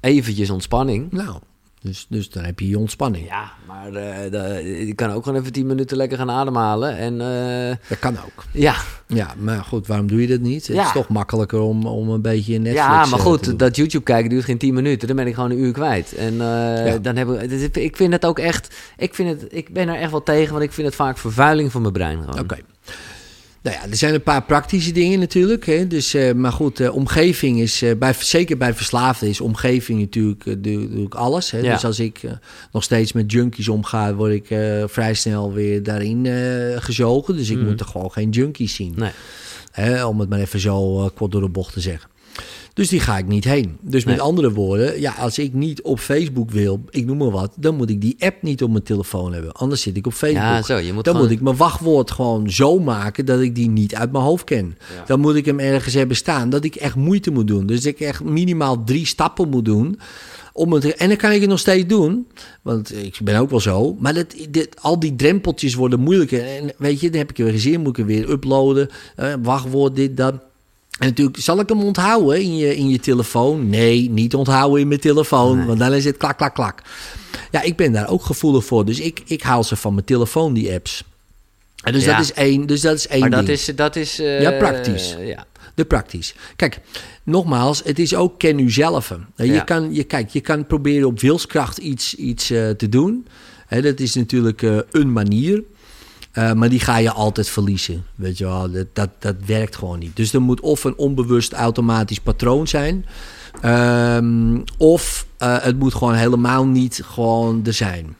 Eventjes 0.00 0.50
ontspanning. 0.50 1.12
Nou, 1.12 1.38
Dus, 1.80 2.06
dus 2.08 2.30
dan 2.30 2.44
heb 2.44 2.60
je 2.60 2.68
je 2.68 2.78
ontspanning. 2.78 3.26
Ja, 3.26 3.52
maar 3.66 3.90
de- 3.92 4.84
je 4.86 4.94
kan 4.94 5.10
ook 5.10 5.24
gewoon 5.24 5.40
even 5.40 5.52
10 5.52 5.66
minuten 5.66 5.96
lekker 5.96 6.18
gaan 6.18 6.30
ademhalen. 6.30 6.96
En 6.96 7.20
eh, 7.20 7.76
Dat 7.88 7.98
kan 7.98 8.16
ook. 8.18 8.44
ja. 8.52 8.74
Ja, 9.06 9.34
maar 9.38 9.64
goed, 9.64 9.86
waarom 9.86 10.06
doe 10.06 10.20
je 10.20 10.26
dat 10.26 10.40
niet? 10.40 10.66
Het 10.66 10.76
Ja. 10.76 10.84
is 10.86 10.92
toch 10.92 11.08
makkelijker 11.08 11.60
om, 11.60 11.86
om 11.86 12.08
een 12.10 12.22
beetje 12.22 12.52
Netflix 12.58 12.76
ja, 12.86 12.88
maar 13.06 13.18
eh, 13.18 13.24
goed, 13.24 13.58
dat 13.58 13.76
YouTube 13.76 14.04
kijken 14.04 14.30
duurt 14.30 14.44
geen 14.44 14.58
10 14.58 14.74
minuten. 14.74 15.06
Dan 15.06 15.16
ben 15.16 15.26
ik 15.26 15.34
gewoon 15.34 15.50
een 15.50 15.58
uur 15.58 15.72
kwijt. 15.72 16.14
En 16.14 16.34
Ja. 16.34 16.98
dan 16.98 17.16
heb 17.16 17.28
ik, 17.28 17.40
het 17.40 17.52
is- 17.52 17.82
ik 17.82 17.96
vind 17.96 18.12
het 18.12 18.26
ook 18.26 18.38
echt, 18.38 18.74
ik, 18.96 19.14
vind 19.14 19.40
het, 19.40 19.52
ik 19.54 19.72
ben 19.72 19.88
er 19.88 19.94
echt 20.00 20.10
wel 20.10 20.22
tegen, 20.22 20.52
want 20.52 20.64
ik 20.64 20.72
vind 20.72 20.86
het 20.86 20.96
vaak 20.96 21.18
vervuiling 21.18 21.72
van 21.72 21.80
mijn 21.80 21.92
brein. 21.92 22.18
Gewoon. 22.24 22.38
Oké. 22.40 22.58
Nou 23.64 23.76
ja, 23.76 23.90
er 23.90 23.96
zijn 23.96 24.14
een 24.14 24.22
paar 24.22 24.42
praktische 24.44 24.92
dingen 24.92 25.18
natuurlijk. 25.18 25.66
Hè? 25.66 25.86
Dus, 25.86 26.14
eh, 26.14 26.32
maar 26.32 26.52
goed, 26.52 26.80
eh, 26.80 26.94
omgeving 26.94 27.60
is, 27.60 27.82
eh, 27.82 27.96
bij, 27.98 28.14
zeker 28.18 28.56
bij 28.56 28.74
verslaafden 28.74 29.28
is 29.28 29.40
omgeving 29.40 30.00
natuurlijk, 30.00 30.62
doe, 30.64 31.02
ik 31.04 31.14
alles. 31.14 31.50
Hè? 31.50 31.58
Ja. 31.58 31.72
Dus 31.72 31.84
als 31.84 31.98
ik 31.98 32.20
nog 32.72 32.82
steeds 32.82 33.12
met 33.12 33.32
junkies 33.32 33.68
omga, 33.68 34.14
word 34.14 34.32
ik 34.32 34.46
vrij 34.90 35.14
snel 35.14 35.52
weer 35.52 35.82
daarin 35.82 36.26
gezogen. 36.80 37.36
Dus 37.36 37.50
ik 37.50 37.56
Mhm. 37.56 37.66
moet 37.66 37.80
er 37.80 37.86
gewoon 37.86 38.12
geen 38.12 38.30
junkies 38.30 38.74
zien. 38.74 38.94
Nee. 38.96 40.04
Om 40.04 40.20
het 40.20 40.28
maar 40.28 40.38
even 40.38 40.60
zo 40.60 41.10
kort 41.14 41.32
door 41.32 41.40
de 41.40 41.48
bocht 41.48 41.72
te 41.72 41.80
zeggen. 41.80 42.10
Dus 42.74 42.88
die 42.88 43.00
ga 43.00 43.18
ik 43.18 43.26
niet 43.26 43.44
heen. 43.44 43.76
Dus 43.80 44.04
met 44.04 44.20
andere 44.20 44.52
woorden, 44.52 45.00
ja, 45.00 45.12
als 45.18 45.38
ik 45.38 45.52
niet 45.52 45.82
op 45.82 45.98
Facebook 45.98 46.50
wil, 46.50 46.80
ik 46.90 47.06
noem 47.06 47.16
maar 47.16 47.30
wat, 47.30 47.52
dan 47.56 47.76
moet 47.76 47.90
ik 47.90 48.00
die 48.00 48.16
app 48.18 48.42
niet 48.42 48.62
op 48.62 48.70
mijn 48.70 48.82
telefoon 48.82 49.32
hebben. 49.32 49.52
Anders 49.52 49.82
zit 49.82 49.96
ik 49.96 50.06
op 50.06 50.12
Facebook. 50.12 50.42
Ja, 50.42 50.62
zo, 50.62 50.76
je 50.76 50.92
moet 50.92 51.04
dan 51.04 51.14
gewoon- 51.14 51.28
moet 51.28 51.36
ik 51.38 51.42
mijn 51.44 51.56
wachtwoord 51.56 52.10
gewoon 52.10 52.50
zo 52.50 52.78
maken 52.78 53.26
dat 53.26 53.40
ik 53.40 53.54
die 53.54 53.68
niet 53.68 53.94
uit 53.94 54.12
mijn 54.12 54.24
hoofd 54.24 54.44
ken. 54.44 54.76
Ja. 54.96 55.04
Dan 55.06 55.20
moet 55.20 55.34
ik 55.34 55.44
hem 55.44 55.58
ergens 55.58 55.94
hebben 55.94 56.16
staan 56.16 56.50
dat 56.50 56.64
ik 56.64 56.74
echt 56.74 56.94
moeite 56.96 57.30
moet 57.30 57.46
doen. 57.48 57.66
Dus 57.66 57.84
ik 57.86 58.00
echt 58.00 58.24
minimaal 58.24 58.84
drie 58.84 59.06
stappen 59.06 59.48
moet 59.48 59.64
doen. 59.64 59.98
Om 60.52 60.72
het, 60.72 60.94
en 60.94 61.08
dan 61.08 61.16
kan 61.16 61.30
ik 61.30 61.40
het 61.40 61.50
nog 61.50 61.58
steeds 61.58 61.86
doen, 61.86 62.26
want 62.62 62.96
ik 63.04 63.18
ben 63.24 63.38
ook 63.40 63.50
wel 63.50 63.60
zo. 63.60 63.96
Maar 63.98 64.14
dat, 64.14 64.34
dit, 64.50 64.68
al 64.80 64.98
die 64.98 65.16
drempeltjes 65.16 65.74
worden 65.74 66.00
moeilijker. 66.00 66.44
En 66.46 66.72
weet 66.78 67.00
je, 67.00 67.10
dan 67.10 67.18
heb 67.18 67.30
ik 67.30 67.38
er 67.38 67.44
weer 67.44 67.52
gezien, 67.52 67.80
moet 67.80 67.98
ik 67.98 68.04
weer 68.06 68.30
uploaden. 68.30 68.88
eh, 69.16 69.32
wachtwoord, 69.42 69.96
dit, 69.96 70.16
dat. 70.16 70.34
En 70.98 71.06
natuurlijk, 71.08 71.36
zal 71.38 71.60
ik 71.60 71.68
hem 71.68 71.80
onthouden 71.82 72.40
in 72.42 72.56
je, 72.56 72.76
in 72.76 72.88
je 72.88 72.98
telefoon? 73.00 73.68
Nee, 73.70 74.10
niet 74.10 74.34
onthouden 74.34 74.80
in 74.80 74.88
mijn 74.88 75.00
telefoon, 75.00 75.56
Nee. 75.56 75.66
want 75.66 75.78
dan 75.78 75.92
is 75.92 76.04
het 76.04 76.16
klak, 76.16 76.36
klak, 76.36 76.54
klak. 76.54 76.82
Ja, 77.50 77.62
ik 77.62 77.76
ben 77.76 77.92
daar 77.92 78.08
ook 78.08 78.24
gevoelig 78.24 78.64
voor. 78.64 78.84
Dus 78.84 79.00
ik, 79.00 79.22
ik 79.26 79.42
haal 79.42 79.64
ze 79.64 79.76
van 79.76 79.94
mijn 79.94 80.06
telefoon, 80.06 80.52
die 80.54 80.72
apps. 80.72 81.04
En 81.82 81.92
dus, 81.92 82.04
Ja. 82.04 82.16
dat 82.16 82.24
is 82.24 82.32
één, 82.32 82.66
dus 82.66 82.80
dat 82.80 82.94
is 82.96 83.06
één 83.08 83.20
Maar 83.20 83.30
dat 83.30 83.46
ding. 83.46 83.58
is, 83.58 83.70
dat 83.76 83.96
is 83.96 84.18
eh, 84.18 84.40
Ja, 84.40 84.50
praktisch. 84.50 85.16
Ja. 85.20 85.46
De 85.74 85.84
praktisch. 85.84 86.34
Kijk, 86.56 86.78
nogmaals, 87.22 87.82
het 87.84 87.98
is 87.98 88.14
ook 88.14 88.38
ken 88.38 88.58
u 88.58 88.70
zelf. 88.70 89.14
Je, 89.36 89.46
Ja. 89.46 89.60
kan, 89.60 89.94
je, 89.94 90.04
kijk, 90.04 90.30
je 90.30 90.40
kan 90.40 90.66
proberen 90.66 91.06
op 91.08 91.20
wilskracht 91.20 91.78
iets, 91.78 92.14
iets 92.14 92.50
eh, 92.50 92.70
te 92.70 92.88
doen. 92.88 93.26
Hè, 93.66 93.82
dat 93.82 94.00
is 94.00 94.14
natuurlijk 94.14 94.62
eh, 94.62 94.78
een 94.90 95.12
manier. 95.12 95.62
Eh, 96.34 96.52
maar 96.52 96.68
die 96.68 96.80
ga 96.80 96.96
je 96.98 97.10
altijd 97.12 97.48
verliezen. 97.48 98.04
Weet 98.14 98.38
je 98.38 98.44
wel, 98.44 98.70
dat, 98.70 98.86
dat, 98.92 99.08
dat 99.18 99.34
werkt 99.46 99.76
gewoon 99.76 99.98
niet. 99.98 100.16
Dus 100.16 100.32
er 100.32 100.40
moet 100.42 100.60
of 100.60 100.84
een 100.84 100.96
onbewust 100.96 101.52
automatisch 101.52 102.20
patroon 102.20 102.68
zijn. 102.68 103.06
ehm, 103.60 104.58
of 104.78 105.26
eh, 105.38 105.56
het 105.60 105.78
moet 105.78 105.94
gewoon 105.94 106.14
helemaal 106.14 106.66
niet 106.66 107.02
gewoon 107.04 107.60
er 107.66 107.72
zijn. 107.72 108.16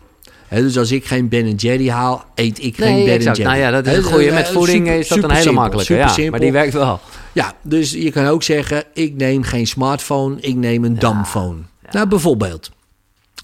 Dus 0.51 0.79
als 0.79 0.91
ik 0.93 1.05
geen 1.05 1.29
Ben 1.29 1.55
Jerry 1.55 1.89
haal, 1.89 2.25
eet 2.35 2.63
ik 2.63 2.77
geen 2.77 3.05
Ben 3.05 3.15
exact. 3.15 3.37
Jerry. 3.37 3.51
Nou 3.53 3.63
ja, 3.63 3.71
dat 3.71 3.87
is 3.87 3.97
een 3.97 4.03
goeie. 4.03 4.29
eh, 4.29 4.35
Met 4.35 4.49
voeding 4.49 4.87
super- 4.87 4.99
is 4.99 5.09
dat 5.09 5.19
een 5.19 5.31
hele 5.31 5.43
simpel, 5.43 5.61
makkelijke. 5.61 5.93
super 5.93 6.07
Ja, 6.07 6.13
simpel. 6.13 6.31
maar 6.31 6.41
die 6.41 6.53
werkt 6.53 6.73
wel. 6.73 7.01
Ja, 7.33 7.53
dus 7.63 7.91
je 7.91 8.11
kan 8.11 8.27
ook 8.27 8.43
zeggen: 8.43 8.85
ik 8.93 9.15
neem 9.17 9.43
geen 9.43 9.67
smartphone, 9.67 10.41
ik 10.41 10.55
neem 10.55 10.85
een 10.85 10.99
damphone. 10.99 11.59
Nou, 11.91 12.09
bijvoorbeeld. 12.09 12.71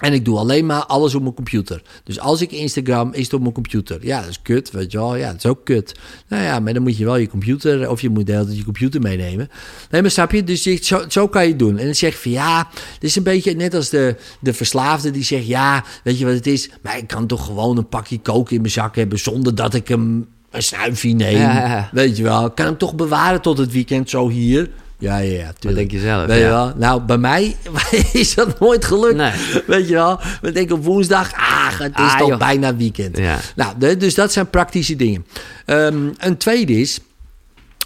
En 0.01 0.12
ik 0.12 0.24
doe 0.24 0.38
alleen 0.38 0.66
maar 0.66 0.86
alles 0.86 1.14
op 1.14 1.22
mijn 1.22 1.34
computer. 1.34 1.82
Dus 2.05 2.20
als 2.20 2.40
ik 2.40 2.53
Instagram, 2.53 3.12
is 3.12 3.24
het 3.24 3.32
op 3.32 3.40
mijn 3.40 3.53
computer. 3.53 3.98
Ja, 4.07 4.20
dat 4.20 4.28
is 4.28 4.42
kut, 4.42 4.70
weet 4.70 4.92
je 4.92 4.98
wel. 4.98 5.16
Ja, 5.16 5.26
dat 5.26 5.36
is 5.36 5.46
ook 5.46 5.64
kut. 5.64 5.94
Nou 6.28 6.42
ja, 6.42 6.61
maar 6.61 6.74
dan 6.74 6.82
moet 6.82 6.96
je 6.96 7.05
wel 7.05 7.16
je 7.16 7.28
computer... 7.28 7.90
of 7.90 8.01
je 8.01 8.11
moet 8.11 8.26
de 8.26 8.32
hele 8.32 8.44
tijd 8.44 8.57
je 8.57 8.64
computer 8.64 9.01
meenemen. 9.01 9.48
Nee, 9.90 10.03
maar 10.03 10.11
snap 10.11 10.32
je? 10.32 10.44
Dus 10.44 10.64
je, 10.64 10.78
zo, 10.82 11.05
zo 11.09 11.28
kan 11.28 11.42
je 11.42 11.48
het 11.48 11.59
doen. 11.59 11.78
En 11.78 11.84
dan 11.84 11.94
zeg 11.94 12.12
je 12.12 12.18
van 12.18 12.30
ja... 12.30 12.68
Het 12.94 13.05
is 13.05 13.16
een 13.16 13.22
beetje 13.22 13.55
net 13.55 13.74
als 13.74 13.88
de, 13.88 14.16
de 14.40 14.53
verslaafde 14.53 15.11
die 15.11 15.24
zegt... 15.24 15.46
ja, 15.46 15.84
weet 16.05 16.18
je 16.18 16.24
wat 16.24 16.34
het 16.34 16.46
is? 16.46 16.70
Maar 16.82 16.98
ik 16.98 17.07
kan 17.07 17.26
toch 17.26 17.44
gewoon 17.44 17.76
een 17.76 17.88
pakje 17.88 18.18
koken 18.18 18.55
in 18.55 18.61
mijn 18.61 18.72
zak 18.72 18.96
hebben... 18.96 19.18
zonder 19.18 19.55
dat 19.55 19.74
ik 19.74 19.88
hem 19.88 20.26
een 20.51 20.62
snuifje 20.62 21.12
neem. 21.12 21.38
Ja. 21.38 21.88
Weet 21.92 22.16
je 22.16 22.22
wel. 22.22 22.46
Ik 22.46 22.55
kan 22.55 22.66
hem 22.66 22.78
toch 22.78 22.94
bewaren 22.94 23.40
tot 23.40 23.59
het 23.59 23.72
weekend 23.72 24.11
zo 24.11 24.28
hier... 24.28 24.70
Ja, 25.01 25.18
ja, 25.18 25.38
ja. 25.38 25.53
tuurlijk. 25.59 25.90
denk 25.90 26.03
je 26.03 26.09
zelf, 26.09 26.26
Weet 26.26 26.36
je 26.36 26.42
ja. 26.42 26.51
wel? 26.51 26.72
Nou, 26.76 27.03
bij 27.03 27.18
mij 27.18 27.57
is 28.12 28.34
dat 28.34 28.59
nooit 28.61 28.84
gelukt. 28.84 29.16
Nee. 29.16 29.32
Weet 29.66 29.88
je 29.88 29.94
wel? 29.94 30.20
We 30.40 30.53
denken 30.53 30.76
op 30.76 30.84
woensdag, 30.84 31.32
ah, 31.32 31.78
het 31.78 31.98
is 31.98 32.12
Ah, 32.12 32.18
toch 32.18 32.38
bijna 32.38 32.76
weekend. 32.76 33.18
Ja. 33.18 33.38
Nou, 33.57 33.96
dus 33.96 34.14
dat 34.14 34.32
zijn 34.32 34.51
praktische 34.51 34.96
dingen. 34.96 35.26
Ehm, 35.64 36.09
een 36.18 36.36
tweede 36.36 36.80
is, 36.80 37.01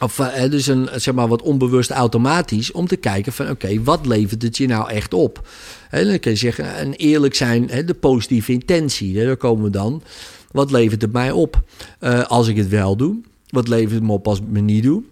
of 0.03 0.19
eh, 0.19 0.51
dus 0.51 0.67
een 0.67 0.89
zeg 0.95 1.15
maar 1.15 1.29
wat 1.29 1.43
onbewust 1.43 1.91
automatisch, 1.91 2.73
om 2.73 2.87
te 2.87 2.97
kijken 2.97 3.33
van 3.33 3.51
oké, 3.51 3.83
wat 3.83 4.07
levert 4.07 4.43
het 4.43 4.57
je 4.57 4.67
nou 4.67 4.91
echt 4.91 5.15
op? 5.15 5.49
En 5.91 6.07
dan 6.07 6.19
kun 6.19 6.31
je 6.31 6.37
zeggen, 6.37 6.75
en 6.75 6.93
eerlijk 6.93 7.35
zijn, 7.35 7.71
de 7.87 7.95
positieve 7.95 8.53
intentie, 8.53 9.25
daar 9.25 9.37
komen 9.37 9.65
we 9.65 9.71
dan. 9.71 10.03
Wat 10.51 10.71
levert 10.71 11.03
het 11.03 11.13
mij 11.13 11.31
op 11.31 11.63
eh, 11.99 12.23
als 12.23 12.49
ik 12.49 12.57
het 12.57 12.69
wel 12.69 12.97
doe? 12.97 13.17
Wat 13.49 13.69
levert 13.69 13.91
het 13.93 14.03
me 14.03 14.13
op 14.13 14.27
als 14.27 14.39
ik 14.39 14.45
het 14.53 14.63
niet 14.63 14.83
doe? 14.83 15.03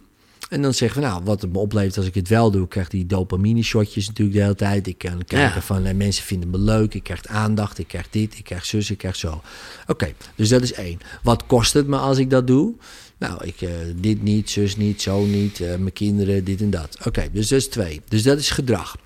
En 0.52 0.62
dan 0.62 0.74
zeggen 0.74 1.00
we, 1.00 1.06
nou, 1.06 1.22
wat 1.24 1.42
het 1.42 1.52
me 1.52 1.58
oplevert 1.58 1.96
als 1.96 2.06
ik 2.06 2.14
het 2.14 2.28
wel 2.28 2.50
doe, 2.50 2.62
ik 2.62 2.68
krijg 2.68 2.88
die 2.88 3.06
dopamine-shotjes 3.06 4.06
natuurlijk 4.06 4.36
de 4.36 4.42
hele 4.42 4.54
tijd. 4.54 4.86
Ik 4.86 4.98
kan 4.98 5.24
kijken 5.24 5.54
Ja. 5.54 5.62
van, 5.62 5.84
eh, 5.84 5.94
mensen 5.94 6.24
vinden 6.24 6.50
me 6.50 6.58
leuk, 6.58 6.94
ik 6.94 7.02
krijg 7.02 7.26
aandacht, 7.26 7.78
ik 7.78 7.88
krijg 7.88 8.10
dit, 8.10 8.38
ik 8.38 8.44
krijg 8.44 8.64
zus, 8.66 8.90
ik 8.90 8.98
krijg 8.98 9.16
zo. 9.16 9.42
Oké, 9.86 10.12
dus 10.34 10.48
dat 10.48 10.62
is 10.62 10.72
één. 10.72 10.98
Wat 11.22 11.46
kost 11.46 11.72
het 11.72 11.86
me 11.86 11.96
als 11.96 12.18
ik 12.18 12.30
dat 12.30 12.46
doe? 12.46 12.72
Nou, 13.18 13.44
ik, 13.44 13.60
eh, 13.62 13.70
dit 13.96 14.22
niet, 14.22 14.50
zus 14.50 14.76
niet, 14.76 15.02
zo 15.02 15.24
niet, 15.24 15.60
eh, 15.60 15.68
mijn 15.68 15.92
kinderen, 15.92 16.44
dit 16.44 16.60
en 16.60 16.70
dat. 16.70 16.98
Oké, 17.06 17.28
dus 17.32 17.48
dat 17.48 17.58
is 17.58 17.68
twee. 17.68 18.00
Dus 18.08 18.22
dat 18.22 18.38
is 18.38 18.50
gedrag. 18.50 18.96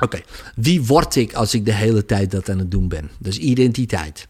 Oké, 0.00 0.20
wie 0.56 0.82
word 0.82 1.16
ik 1.16 1.34
als 1.34 1.54
ik 1.54 1.64
de 1.64 1.74
hele 1.74 2.04
tijd 2.04 2.30
dat 2.30 2.48
aan 2.50 2.58
het 2.58 2.70
doen 2.70 2.88
ben? 2.88 3.10
Dus 3.18 3.38
identiteit. 3.38 4.26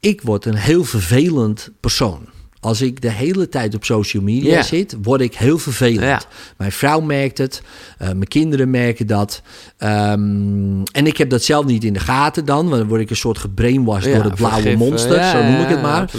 Ik 0.00 0.22
word 0.22 0.44
een 0.44 0.56
heel 0.56 0.84
vervelend 0.84 1.70
persoon. 1.80 2.28
Als 2.60 2.80
ik 2.80 3.00
de 3.00 3.10
hele 3.10 3.48
tijd 3.48 3.74
op 3.74 3.84
social 3.84 4.22
media 4.22 4.62
zit, 4.62 4.96
word 5.02 5.20
ik 5.20 5.34
heel 5.34 5.58
vervelend. 5.58 6.00
Ja. 6.00 6.22
Mijn 6.56 6.72
vrouw 6.72 7.00
merkt 7.00 7.38
het, 7.38 7.62
eh, 7.98 8.06
mijn 8.06 8.28
kinderen 8.28 8.70
merken 8.70 9.06
dat. 9.06 9.42
Ehm, 9.76 10.82
en 10.92 11.06
ik 11.06 11.16
heb 11.16 11.30
dat 11.30 11.42
zelf 11.42 11.64
niet 11.64 11.84
in 11.84 11.92
de 11.92 12.00
gaten 12.00 12.44
dan, 12.44 12.68
want 12.68 12.80
dan 12.80 12.88
word 12.88 13.00
ik 13.00 13.10
een 13.10 13.16
soort 13.16 13.38
gebrainwashed 13.38 14.14
door 14.14 14.24
het 14.24 14.34
blauwe 14.34 14.62
vergif, 14.62 14.80
eh, 14.80 14.86
monster, 14.88 15.16
ja, 15.16 15.30
zo 15.30 15.50
noem 15.50 15.60
ik 15.60 15.68
het 15.68 15.82
maar. 15.82 16.10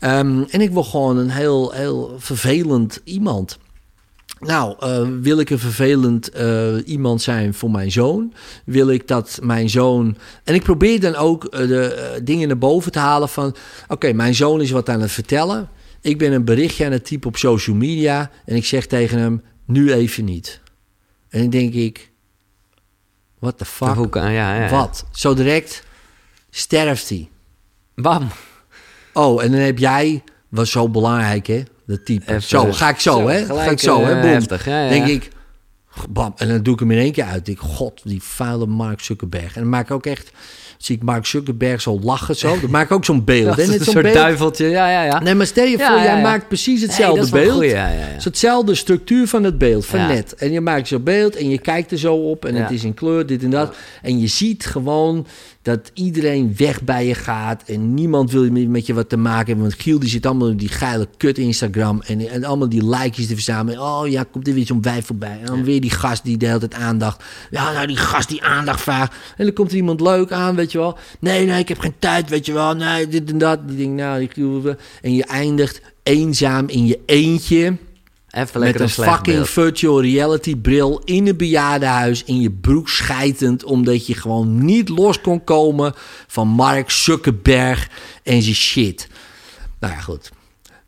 Ehm, 0.00 0.42
en 0.50 0.60
ik 0.60 0.70
word 0.70 0.86
gewoon 0.86 1.16
een 1.16 1.30
heel, 1.30 1.72
heel 1.72 2.16
vervelend 2.18 3.00
iemand. 3.04 3.58
Nou, 4.38 4.74
eh, 4.80 5.08
wil 5.20 5.38
ik 5.38 5.50
een 5.50 5.58
vervelend 5.58 6.30
iemand 6.84 7.22
zijn 7.22 7.54
voor 7.54 7.70
mijn 7.70 7.92
zoon? 7.92 8.32
Wil 8.64 8.90
ik 8.90 9.08
dat 9.08 9.38
mijn 9.42 9.70
zoon. 9.70 10.16
En 10.44 10.54
ik 10.54 10.62
probeer 10.62 11.00
dan 11.00 11.14
ook 11.14 11.50
de 11.50 12.20
dingen 12.24 12.48
naar 12.48 12.58
boven 12.58 12.92
te 12.92 12.98
halen 12.98 13.28
van. 13.28 13.54
Oké, 13.88 14.12
mijn 14.12 14.34
zoon 14.34 14.60
is 14.60 14.70
wat 14.70 14.88
aan 14.88 15.00
het 15.00 15.12
vertellen. 15.12 15.68
Ik 16.04 16.18
ben 16.18 16.32
een 16.32 16.44
berichtje 16.44 16.84
aan 16.84 16.92
het 16.92 17.04
typen 17.04 17.28
op 17.28 17.36
social 17.36 17.76
media. 17.76 18.30
En 18.44 18.56
ik 18.56 18.64
zeg 18.64 18.86
tegen 18.86 19.18
hem: 19.18 19.42
nu 19.66 19.92
even 19.92 20.24
niet. 20.24 20.60
En 21.28 21.40
dan 21.40 21.50
denk 21.50 21.74
ik: 21.74 22.10
what 23.38 23.58
the 23.58 23.64
fuck? 23.64 24.14
Ja, 24.14 24.28
ja, 24.28 24.64
ja. 24.64 24.70
Wat? 24.70 25.06
Zo 25.12 25.34
direct 25.34 25.82
sterft 26.50 27.08
hij. 27.08 27.28
Bam. 27.94 28.28
Oh, 29.12 29.42
en 29.42 29.50
dan 29.50 29.60
heb 29.60 29.78
jij, 29.78 30.22
was 30.48 30.70
zo 30.70 30.88
belangrijk 30.88 31.46
hè, 31.46 31.62
dat 31.86 32.04
type. 32.04 32.26
Even- 32.26 32.42
zo, 32.42 32.72
ga 32.72 32.88
ik 32.88 33.00
zo, 33.00 33.18
zo, 33.18 33.28
hè. 33.28 33.44
gelijk, 33.44 33.64
ga 33.64 33.70
ik 33.70 33.80
zo, 33.80 34.00
eh, 34.00 34.06
hè. 34.06 34.20
Boom. 34.20 34.30
heftig, 34.30 34.64
ja, 34.64 34.82
ja. 34.82 34.88
Denk 34.88 35.06
ik, 35.06 35.28
bam, 36.10 36.32
en 36.36 36.48
dan 36.48 36.62
doe 36.62 36.74
ik 36.74 36.80
hem 36.80 36.90
in 36.90 36.98
één 36.98 37.12
keer 37.12 37.24
uit. 37.24 37.48
Ik, 37.48 37.58
god, 37.58 38.00
die 38.04 38.22
vuile 38.22 38.66
Mark 38.66 39.00
Zuckerberg. 39.00 39.54
En 39.54 39.60
dan 39.60 39.70
maak 39.70 39.84
ik 39.84 39.90
ook 39.90 40.06
echt, 40.06 40.30
zie 40.84 40.96
ik 40.96 41.02
Mark 41.02 41.26
Zuckerberg 41.26 41.80
zo 41.80 41.98
lachen 42.02 42.36
zo. 42.36 42.60
Dan 42.60 42.70
maak 42.70 42.84
ik 42.84 42.92
ook 42.92 43.04
zo'n 43.04 43.24
beeld. 43.24 43.58
Is 43.64 43.68
een 43.68 43.84
soort 43.84 44.02
beeld. 44.02 44.14
duiveltje. 44.14 44.66
Ja, 44.68 44.90
ja, 44.90 45.02
ja. 45.04 45.20
Nee, 45.20 45.34
maar 45.34 45.46
stel 45.46 45.64
je 45.64 45.78
Ja, 45.78 45.86
voor, 45.88 45.96
ja, 45.96 46.04
jij 46.04 46.22
maakt 46.22 46.48
precies 46.48 46.82
hetzelfde 46.82 47.30
beeld. 47.30 47.52
goeie. 47.52 47.74
Het 47.74 48.18
is 48.18 48.24
hetzelfde 48.24 48.74
structuur 48.74 49.28
van 49.28 49.44
het 49.44 49.58
beeld, 49.58 49.86
van 49.86 50.06
net. 50.06 50.34
En 50.34 50.52
je 50.52 50.60
maakt 50.60 50.88
zo'n 50.88 51.02
beeld 51.02 51.36
en 51.36 51.48
je 51.48 51.58
kijkt 51.58 51.90
er 51.90 51.98
zo 51.98 52.14
op 52.14 52.44
en 52.44 52.54
het 52.54 52.70
is 52.70 52.84
in 52.84 52.94
kleur, 52.94 53.26
dit 53.26 53.42
en 53.42 53.50
dat. 53.50 53.74
En 54.02 54.20
je 54.20 54.26
ziet 54.26 54.66
gewoon 54.66 55.26
dat 55.64 55.90
iedereen 55.94 56.54
weg 56.56 56.82
bij 56.82 57.06
je 57.06 57.14
gaat 57.14 57.62
en 57.62 57.94
niemand 57.94 58.30
wil 58.30 58.50
met 58.50 58.86
je 58.86 58.94
wat 58.94 59.08
te 59.08 59.16
maken 59.16 59.46
hebben. 59.46 59.64
Want 59.64 59.82
Giel 59.82 59.98
die 59.98 60.08
zit 60.08 60.26
allemaal 60.26 60.48
in 60.48 60.56
die 60.56 60.68
geile 60.68 61.08
kut 61.16 61.38
Instagram 61.38 62.02
en, 62.06 62.28
en 62.28 62.44
allemaal 62.44 62.68
die 62.68 62.88
likejes 62.88 63.26
te 63.26 63.34
verzamelen. 63.34 63.80
Oh 63.80 64.08
ja, 64.08 64.24
komt 64.30 64.48
er 64.48 64.54
weer 64.54 64.66
zo'n 64.66 64.82
wijf 64.82 65.06
voorbij. 65.06 65.38
En 65.40 65.46
dan 65.46 65.64
weer 65.64 65.80
die 65.80 65.90
gast 65.90 66.24
die 66.24 66.36
de 66.36 66.46
hele 66.46 66.58
tijd 66.58 66.74
aandacht. 66.74 67.24
Ja, 67.50 67.72
nou 67.72 67.86
die 67.86 67.96
gast 67.96 68.28
die 68.28 68.42
aandacht 68.42 68.80
vraagt. 68.80 69.14
En 69.36 69.44
dan 69.44 69.54
komt 69.54 69.70
er 69.70 69.76
iemand 69.76 70.00
leuk 70.00 70.32
aan, 70.32 70.54
weet 70.54 70.72
je 70.72 70.78
wel. 70.78 70.98
Nee, 71.20 71.46
nee, 71.46 71.58
ik 71.58 71.68
heb 71.68 71.78
geen 71.78 71.94
tijd, 71.98 72.28
weet 72.28 72.46
je 72.46 72.52
wel. 72.52 72.74
Nee, 72.74 73.08
dit 73.08 73.30
en 73.30 73.38
dat. 73.38 73.68
Die 73.68 73.76
denkt, 73.76 73.94
nou, 73.94 74.18
die 74.18 74.30
Giel. 74.32 74.74
En 75.02 75.14
je 75.14 75.24
eindigt 75.24 75.80
eenzaam 76.02 76.68
in 76.68 76.86
je 76.86 77.00
eentje 77.06 77.76
Even 78.34 78.60
Met 78.60 78.80
een 78.80 78.88
fucking 78.88 79.36
beeld. 79.36 79.48
virtual 79.50 80.00
reality 80.02 80.56
bril 80.56 81.02
in 81.04 81.26
een 81.26 81.36
bejaardenhuis 81.36 82.24
in 82.24 82.40
je 82.40 82.50
broek 82.50 82.88
schijtend. 82.88 83.64
Omdat 83.64 84.06
je 84.06 84.14
gewoon 84.14 84.64
niet 84.64 84.88
los 84.88 85.20
kon 85.20 85.44
komen 85.44 85.94
van 86.26 86.48
Mark 86.48 86.90
Zuckerberg 86.90 87.88
en 88.22 88.42
zijn 88.42 88.54
shit. 88.54 89.08
Nou 89.80 89.92
ja, 89.92 90.00
goed. 90.00 90.30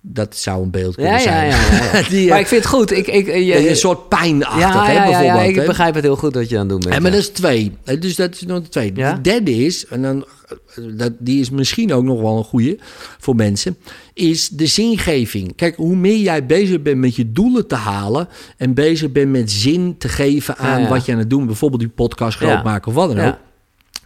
Dat 0.09 0.37
zou 0.37 0.63
een 0.63 0.71
beeld 0.71 0.95
kunnen 0.95 1.13
Ja, 1.13 1.19
zijn. 1.19 1.49
ja. 1.51 1.57
ja. 1.93 2.03
Die, 2.09 2.23
eh, 2.25 2.29
maar 2.31 2.41
ik 2.41 2.47
vind 2.47 2.63
het 2.63 2.73
goed. 2.73 2.91
Ik, 2.93 3.07
ik, 3.07 3.27
je- 3.27 3.69
een 3.69 3.77
soort 3.77 4.09
pijnachtig, 4.09 4.61
ja, 4.61 4.87
hè, 4.87 4.95
bijvoorbeeld. 4.95 5.25
ja, 5.25 5.43
ik 5.43 5.55
hè. 5.55 5.65
begrijp 5.67 5.95
het 5.95 6.05
heel 6.05 6.17
goed 6.17 6.35
wat 6.35 6.49
je 6.49 6.55
aan 6.55 6.61
het 6.61 6.71
doen 6.71 6.81
bent. 6.81 6.95
Ja, 6.95 7.01
maar 7.01 7.11
dat 7.11 7.21
is 7.21 7.29
twee. 7.29 7.73
Dus 7.99 8.17
dat 8.17 8.35
is 8.35 8.43
nog. 8.43 8.63
Ja? 8.95 9.13
De 9.15 9.21
derde 9.21 9.65
is, 9.65 9.87
en 9.87 10.03
dan, 10.03 10.25
eh, 10.49 10.85
dat, 10.97 11.13
die 11.19 11.41
is 11.41 11.51
misschien 11.51 11.93
ook 11.93 12.05
nog 12.05 12.21
wel 12.21 12.37
een 12.37 12.45
goede 12.45 12.79
voor 13.19 13.37
mensen, 13.37 13.77
is 14.15 14.49
de 14.49 14.67
zingeving. 14.67 15.55
Kijk, 15.57 15.77
hoe 15.77 15.97
meer 15.97 16.19
jij 16.19 16.47
bezig 16.47 16.83
bent 16.83 16.99
met 16.99 17.17
je 17.17 17.33
doelen 17.33 17.67
te 17.67 17.75
halen 17.75 18.29
en 18.57 18.75
bezig 18.75 19.13
bent 19.13 19.31
met 19.31 19.51
zin 19.51 19.95
te 19.99 20.09
geven 20.09 20.57
aan 20.57 20.89
wat 20.89 21.07
je 21.07 21.13
aan 21.13 21.19
het 21.19 21.29
doen, 21.31 21.39
bent, 21.39 21.51
bijvoorbeeld 21.51 21.81
die 21.83 21.91
podcast 21.91 22.37
groot 22.37 22.65
maken 22.65 22.89
of 22.89 22.95
wat 22.95 23.17
dan 23.17 23.27
ook, 23.27 23.37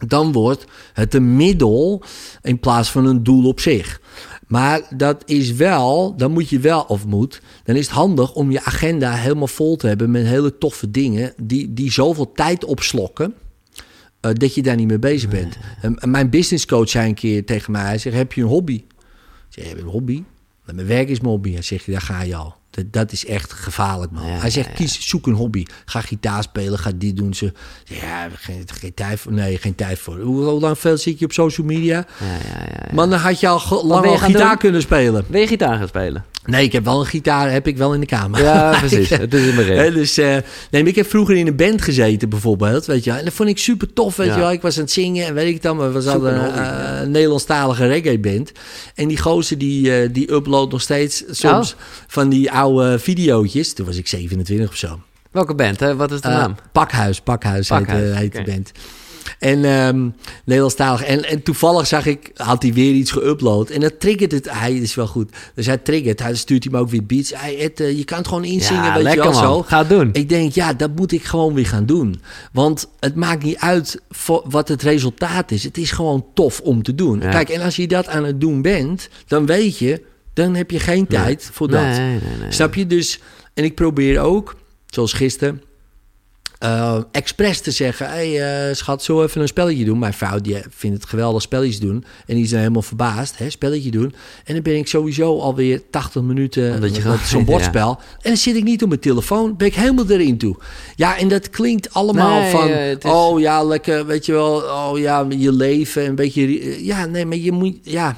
dan 0.07 0.33
wordt 0.33 0.65
het 0.93 1.15
een 1.15 1.37
middel 1.37 2.03
in 2.43 2.59
plaats 2.59 2.91
van 2.91 3.07
een 3.07 3.23
doel 3.23 3.47
op 3.47 3.61
zich. 3.61 4.01
Maar 4.51 4.83
dat 4.97 5.23
is 5.27 5.53
wel, 5.53 6.15
dan 6.17 6.31
moet 6.33 6.49
je 6.49 6.59
wel, 6.59 6.81
of 6.83 7.07
moet, 7.07 7.41
dan 7.65 7.77
is 7.77 7.87
het 7.87 7.95
handig 7.95 8.35
om 8.35 8.51
je 8.51 8.65
agenda 8.65 9.13
helemaal 9.13 9.47
vol 9.47 9.77
te 9.77 9.87
hebben 9.87 10.11
met 10.11 10.27
hele 10.27 10.59
toffe 10.59 10.91
dingen 10.91 11.33
die, 11.43 11.73
die 11.75 11.93
zoveel 11.93 12.33
tijd 12.33 12.65
opslokken. 12.65 13.35
eh, 14.21 14.33
dat 14.33 14.55
je 14.55 14.63
daar 14.63 14.77
niet 14.77 14.87
mee 14.89 14.99
bezig 14.99 15.31
bent. 15.31 15.57
En, 15.81 15.99
en 15.99 16.11
mijn 16.11 16.31
businesscoach 16.31 16.89
zei 16.89 17.09
een 17.09 17.15
keer 17.15 17.45
tegen 17.45 17.73
mij: 17.73 17.83
Hij 17.83 17.99
zegt: 17.99 18.17
Heb 18.17 18.33
je 18.33 18.41
een 18.43 18.49
hobby? 18.49 18.75
Ik 18.75 18.85
zeg: 19.49 19.69
Heb 19.69 19.77
je 19.77 19.83
een 19.83 19.89
hobby? 19.89 20.23
"Nou, 20.65 20.75
Mijn 20.75 20.87
werk 20.87 21.09
is 21.09 21.21
mijn 21.21 21.33
hobby. 21.33 21.53
Hij 21.53 21.63
zegt: 21.63 21.91
Daar 21.91 22.01
ga 22.01 22.23
je 22.23 22.37
al. 22.37 22.55
Dat, 22.71 22.85
dat 22.91 23.13
is 23.13 23.27
echt 23.27 23.53
gevaarlijk, 23.53 24.13
man. 24.13 24.27
Ja, 24.27 24.33
hij 24.39 24.51
zegt: 24.51 24.69
ja. 24.69 24.75
Kies, 24.75 25.09
zoek 25.09 25.27
een 25.27 25.33
hobby. 25.35 25.65
Ga 25.85 26.01
gitaar 26.01 26.43
spelen, 26.43 26.79
ga 26.79 26.91
dit 26.95 27.17
doen. 27.17 27.35
Ze, 27.35 27.53
ja, 27.85 28.29
geen, 28.35 28.65
geen 28.81 28.95
tijd 28.95 29.21
voor. 29.21 29.33
Nee, 29.33 29.59
geen 29.59 29.75
tijd 29.75 29.99
voor. 29.99 30.19
Hoe, 30.21 30.45
hoe 30.45 30.61
lang 30.61 30.79
veel 30.79 30.97
zit 30.97 31.19
je 31.19 31.25
op 31.25 31.33
social 31.33 31.67
media? 31.67 32.07
Ja, 32.21 32.27
ja, 32.27 32.33
ja, 32.59 32.67
ja. 32.89 32.95
Man, 32.95 33.11
dan 33.11 33.19
had 33.19 33.41
je 33.41 33.49
al 33.49 33.87
lang 33.87 34.07
al 34.07 34.17
gaan 34.19 34.31
gitaar 34.31 34.49
doen? 34.49 34.59
kunnen 34.59 34.83
spelen. 34.83 35.25
Ben 35.29 35.41
je 35.41 35.47
gitaar 35.47 35.79
gaan 35.79 35.89
spelen? 35.89 36.25
Nee, 36.45 36.65
ik 36.65 36.73
heb 36.73 36.85
wel 36.85 37.01
een 37.01 37.07
gitaar, 37.07 37.51
heb 37.53 37.67
ik 37.67 37.77
wel 37.77 37.95
in 37.95 38.01
de 38.01 38.07
kamer. 38.07 38.43
Ja, 38.43 38.71
precies. 38.79 39.09
Het 39.09 39.35
is 39.35 39.47
in 39.47 39.55
mijn 39.55 39.93
dus, 39.93 40.19
eh, 40.19 40.37
nee, 40.71 40.83
ik 40.83 40.95
heb 40.97 41.07
vroeger 41.11 41.37
in 41.37 41.47
een 41.47 41.57
band 41.57 41.83
gezeten 41.83 42.29
bijvoorbeeld, 42.29 42.87
weet 42.87 43.05
je 43.05 43.11
wel. 43.11 43.19
En 43.19 43.25
dat 43.25 43.35
vond 43.35 43.49
ik 43.49 43.59
super 43.59 43.93
tof, 43.93 44.17
weet 44.17 44.27
Ja. 44.27 44.35
je 44.35 44.41
wel. 44.41 44.53
Ik 44.53 44.63
was 44.63 44.77
aan 44.77 44.83
het 44.83 44.91
zingen 44.93 45.27
en 45.27 45.35
weet 45.35 45.47
ik 45.47 45.53
het 45.55 45.63
dan, 45.63 45.77
maar 45.77 45.93
we 45.93 46.09
hadden 46.09 46.35
een 46.45 46.53
eh, 46.53 47.01
een 47.01 47.11
Nederlandstalige 47.11 47.87
reggae 47.87 48.19
band. 48.19 48.53
En 48.95 49.09
die 49.09 49.19
gozer 49.19 49.59
die, 49.59 49.97
eh, 49.97 50.09
die 50.13 50.33
uploadt 50.33 50.73
nog 50.73 50.81
steeds 50.81 51.25
soms 51.31 51.73
Oh. 51.75 51.81
van 52.07 52.29
die 52.29 52.51
oude 52.61 52.99
videootjes. 52.99 53.73
Toen 53.75 53.87
was 53.87 53.97
ik 53.97 54.09
27 54.09 54.69
of 54.69 54.77
zo. 54.77 55.01
Welke 55.31 55.55
band, 55.55 55.81
hè? 55.81 55.97
Wat 55.97 56.13
is 56.13 56.21
de 56.21 56.29
Eh, 56.29 56.35
naam? 56.35 56.55
Pakhuis, 56.73 57.21
Pakhuis, 57.21 57.69
heet, 57.69 57.87
eh, 57.89 58.17
heet 58.17 58.33
de 58.33 58.43
band. 58.43 58.73
En 59.39 59.65
ehm 59.65 60.09
Nederlandstalig. 60.45 61.03
En, 61.05 61.25
en 61.25 61.43
toevallig 61.43 61.87
zag 61.87 62.07
ik, 62.07 62.31
had 62.35 62.63
hij 62.63 62.73
weer 62.73 62.93
iets 62.93 63.13
geüpload. 63.19 63.71
En 63.73 63.81
dat 63.81 64.01
triggert 64.01 64.33
het. 64.33 64.51
Hij 64.51 64.75
is 64.75 64.95
wel 64.95 65.07
goed. 65.07 65.31
Dus 65.55 65.67
hij 65.67 65.77
triggert. 65.79 66.21
Hij 66.21 66.35
stuurt 66.35 66.71
me 66.71 66.79
ook 66.79 66.89
weer 66.91 67.07
beats. 67.07 67.33
Hij, 67.37 67.59
Ed, 67.59 67.81
eh, 67.81 67.97
je 67.99 68.05
kan 68.05 68.19
het 68.19 68.29
gewoon 68.29 68.45
inzingen, 68.45 68.85
Ja, 68.85 68.95
weet 68.95 69.03
lekker 69.03 69.25
je 69.25 69.31
wel 69.31 69.41
man. 69.43 69.53
zo. 69.55 69.63
Ga 69.63 69.79
het 69.79 69.89
doen. 69.89 70.09
Ik 70.13 70.29
denk, 70.29 70.53
ja, 70.53 70.73
dat 70.73 70.91
moet 70.97 71.13
ik 71.13 71.25
gewoon 71.25 71.55
weer 71.55 71.67
gaan 71.67 71.87
doen. 71.87 72.21
Want 72.53 72.89
het 73.01 73.15
maakt 73.15 73.43
niet 73.43 73.57
uit 73.59 74.01
voor 74.11 74.45
wat 74.49 74.69
het 74.69 74.83
resultaat 74.83 75.51
is. 75.51 75.65
Het 75.65 75.79
is 75.79 75.91
gewoon 75.91 76.25
tof 76.35 76.61
om 76.61 76.83
te 76.83 76.95
doen. 76.95 77.21
Ja. 77.21 77.31
Kijk, 77.31 77.49
en 77.49 77.61
als 77.63 77.77
je 77.77 77.87
dat 77.89 78.09
aan 78.09 78.25
het 78.25 78.41
doen 78.41 78.63
bent, 78.63 79.09
dan 79.27 79.47
weet 79.47 79.79
je, 79.79 80.03
dan 80.45 80.55
heb 80.55 80.71
je 80.71 80.81
geen 80.81 81.07
tijd 81.07 81.49
voor 81.53 81.69
dat. 81.71 81.81
Nee, 81.83 81.99
nee, 81.99 82.21
nee. 82.41 82.53
Snap 82.53 82.75
je? 82.75 82.87
Dus, 82.87 83.21
en 83.55 83.65
ik 83.65 83.75
probeer 83.75 84.21
ook, 84.21 84.57
zoals 84.87 85.13
gisteren, 85.13 85.63
eh 86.59 86.99
expres 87.13 87.61
te 87.61 87.71
zeggen: 87.71 88.09
hey, 88.09 88.69
eh, 88.69 88.75
schat, 88.75 89.03
zo 89.03 89.23
even 89.23 89.41
een 89.41 89.49
spelletje 89.49 89.85
doen. 89.85 89.99
Mijn 89.99 90.13
vrouw 90.13 90.39
die 90.41 90.57
vindt 90.71 90.97
het 91.01 91.09
geweldig 91.09 91.43
spelletjes 91.43 91.81
doen. 91.81 92.05
En 92.27 92.35
die 92.35 92.45
is 92.45 92.51
dan 92.51 92.59
helemaal 92.59 92.83
verbaasd: 92.83 93.39
hè, 93.39 93.51
spelletje 93.51 93.91
doen. 93.91 94.15
En 94.45 94.55
dan 94.55 94.63
ben 94.63 94.77
ik 94.77 94.87
sowieso 94.89 95.39
alweer 95.41 95.83
80 95.91 96.23
minuten. 96.23 96.75
Omdat 96.75 96.97
je 96.97 97.17
zo'n 97.25 97.45
bordspel. 97.53 97.91
En 97.91 98.29
dan 98.31 98.37
zit 98.37 98.57
ik 98.57 98.63
niet 98.65 98.83
op 98.83 98.89
mijn 98.89 99.01
telefoon, 99.01 99.57
ben 99.57 99.67
ik 99.67 99.75
helemaal 99.75 100.09
erin 100.11 100.39
toe. 100.39 100.57
Ja, 100.97 101.19
en 101.19 101.29
dat 101.29 101.51
klinkt 101.51 101.95
allemaal 101.95 102.41
Nee, 102.41 102.51
van: 102.51 102.69
eh, 102.69 102.91
is- 102.91 102.97
oh 103.03 103.41
ja, 103.41 103.63
lekker, 103.63 104.07
weet 104.07 104.27
je 104.27 104.33
wel, 104.33 104.55
oh 104.63 104.99
ja, 104.99 105.27
je 105.29 105.53
leven, 105.53 106.07
een 106.07 106.15
beetje. 106.15 106.85
Ja, 106.85 107.07
nee, 107.07 107.27
maar 107.27 107.37
je 107.37 107.53
moet, 107.53 107.77
ja. 107.83 108.17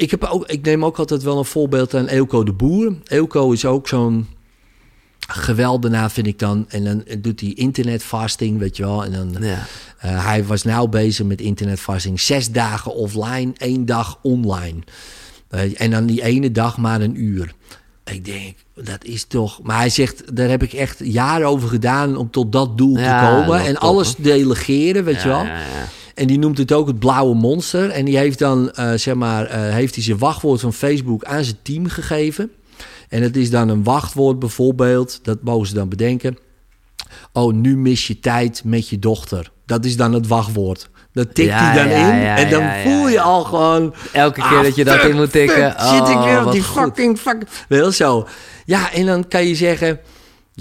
Ik, 0.00 0.10
heb 0.10 0.24
ook, 0.24 0.46
ik 0.46 0.64
neem 0.64 0.84
ook 0.84 0.98
altijd 0.98 1.22
wel 1.22 1.38
een 1.38 1.44
voorbeeld 1.44 1.94
aan 1.94 2.06
Eelco 2.06 2.44
de 2.44 2.52
Boer. 2.52 2.94
Eelco 3.04 3.52
is 3.52 3.64
ook 3.64 3.88
zo'n 3.88 4.26
geweldenaar, 5.28 6.10
vind 6.10 6.26
ik 6.26 6.38
dan. 6.38 6.64
En 6.68 6.84
dan 6.84 7.04
doet 7.18 7.40
hij 7.40 7.52
internetfasting, 7.54 8.58
weet 8.58 8.76
je 8.76 8.82
wel. 8.82 9.04
En 9.04 9.12
dan, 9.12 9.36
Ja. 9.40 9.66
eh, 9.98 10.24
hij 10.26 10.44
was 10.44 10.62
nou 10.62 10.88
bezig 10.88 11.26
met 11.26 11.40
internetfasting. 11.40 12.20
Zes 12.20 12.50
dagen 12.50 12.94
offline, 12.94 13.52
één 13.56 13.86
dag 13.86 14.18
online. 14.22 14.78
Eh, 15.48 15.80
en 15.80 15.90
dan 15.90 16.06
die 16.06 16.22
ene 16.22 16.50
dag 16.50 16.76
maar 16.76 17.00
een 17.00 17.22
uur. 17.22 17.52
Ik 18.04 18.24
denk, 18.24 18.56
dat 18.74 19.04
is 19.04 19.24
toch... 19.24 19.62
Maar 19.62 19.76
hij 19.76 19.90
zegt, 19.90 20.36
daar 20.36 20.48
heb 20.48 20.62
ik 20.62 20.72
echt 20.72 20.98
jaren 21.02 21.46
over 21.48 21.68
gedaan 21.68 22.16
om 22.16 22.30
tot 22.30 22.52
dat 22.52 22.78
doel 22.78 22.98
Ja, 22.98 23.20
te 23.20 23.26
komen. 23.42 23.60
En 23.64 23.74
top, 23.74 23.82
alles 23.82 24.14
delegeren, 24.16 25.04
weet 25.04 25.22
je 25.22 25.28
wel. 25.28 25.46
En 26.20 26.26
die 26.26 26.38
noemt 26.38 26.58
het 26.58 26.72
ook 26.72 26.86
het 26.86 26.98
blauwe 26.98 27.34
monster. 27.34 27.90
En 27.90 28.04
die 28.04 28.16
heeft 28.16 28.38
dan, 28.38 28.70
eh, 28.70 28.92
zeg 28.94 29.14
maar, 29.14 29.46
eh, 29.46 29.60
heeft 29.60 29.94
hij 29.94 30.04
zijn 30.04 30.18
wachtwoord 30.18 30.60
van 30.60 30.72
Facebook 30.72 31.24
aan 31.24 31.44
zijn 31.44 31.56
team 31.62 31.86
gegeven. 31.88 32.50
En 33.08 33.22
het 33.22 33.36
is 33.36 33.50
dan 33.50 33.68
een 33.68 33.82
wachtwoord 33.82 34.38
bijvoorbeeld, 34.38 35.20
dat 35.22 35.38
mogen 35.42 35.66
ze 35.66 35.74
dan 35.74 35.88
bedenken. 35.88 36.38
Oh, 37.32 37.52
nu 37.52 37.76
mis 37.76 38.06
je 38.06 38.20
tijd 38.20 38.62
met 38.64 38.88
je 38.88 38.98
dochter. 38.98 39.50
Dat 39.66 39.84
is 39.84 39.96
dan 39.96 40.12
het 40.12 40.26
wachtwoord. 40.26 40.90
Dat 41.12 41.34
tikt 41.34 41.48
Ja, 41.48 41.58
hij 41.58 41.74
dan 41.74 41.88
ja, 41.88 42.12
in 42.12 42.20
ja, 42.20 42.36
en 42.36 42.50
dan 42.50 42.82
voel 42.82 43.08
je 43.08 43.20
al 43.20 43.44
gewoon... 43.44 43.94
Elke 44.12 44.40
keer 44.40 44.58
ah, 44.58 44.62
dat 44.62 44.74
je 44.76 44.84
dat 44.84 45.04
in 45.04 45.16
moet 45.16 45.32
tikken. 45.32 45.70
fuck, 45.70 45.80
zit 45.80 46.08
ik 46.08 46.14
oh, 46.14 46.24
weer 46.24 46.38
op 46.38 46.44
wat 46.44 46.52
die 46.52 46.62
goed. 46.62 46.82
fucking... 46.82 47.18
Fuck, 47.18 47.42
wel 47.68 47.92
zo. 47.92 48.26
Ja, 48.64 48.92
en 48.92 49.06
dan 49.06 49.28
kan 49.28 49.46
je 49.46 49.54
zeggen... 49.54 50.00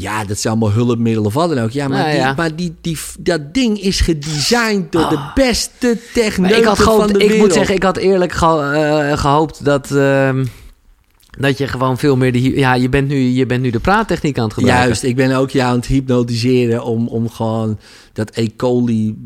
Ja, 0.01 0.25
dat 0.25 0.39
zijn 0.39 0.53
allemaal 0.53 0.71
hulpmiddelen 0.75 1.25
of 1.27 1.33
wat 1.33 1.49
dan 1.49 1.59
ook. 1.63 1.71
Ja, 1.71 1.87
maar, 1.87 1.97
Nou 1.97 2.09
die, 2.11 2.19
ja. 2.19 2.33
maar 2.37 2.55
die, 2.55 2.75
die, 2.81 2.97
dat 3.19 3.53
ding 3.53 3.79
is 3.81 4.01
gedesigned 4.01 4.91
door 4.91 5.09
de 5.09 5.31
beste 5.35 5.87
Maar 5.87 6.11
techneuten 6.13 6.57
ik 6.57 6.63
had 6.63 6.77
van 6.81 7.07
de 7.07 7.13
ik 7.13 7.19
wereld. 7.19 7.37
moet 7.39 7.53
zeggen, 7.53 7.75
ik 7.75 7.83
had 7.83 7.97
eerlijk 7.97 8.31
ge- 8.31 9.05
eh, 9.09 9.17
gehoopt 9.17 9.65
dat, 9.65 9.91
ehm, 9.91 10.45
dat 11.29 11.57
je 11.57 11.67
gewoon 11.67 11.97
veel 11.97 12.15
meer 12.17 12.31
de... 12.31 12.41
Ja, 12.57 12.73
je 12.73 12.89
bent 12.89 13.07
nu, 13.07 13.15
je 13.17 13.45
bent 13.45 13.61
nu 13.61 13.69
de 13.69 13.79
praattechniek 13.79 14.37
aan 14.37 14.43
het 14.43 14.53
gebruiken. 14.53 14.85
Juist, 14.85 15.03
ik 15.03 15.15
ben 15.15 15.31
ook 15.31 15.49
je 15.49 15.61
aan 15.63 15.75
het 15.75 15.85
hypnotiseren 15.85 16.83
om, 16.83 17.07
om 17.07 17.29
gewoon 17.29 17.79
dat 18.13 18.31
E. 18.33 18.47
coli 18.57 19.17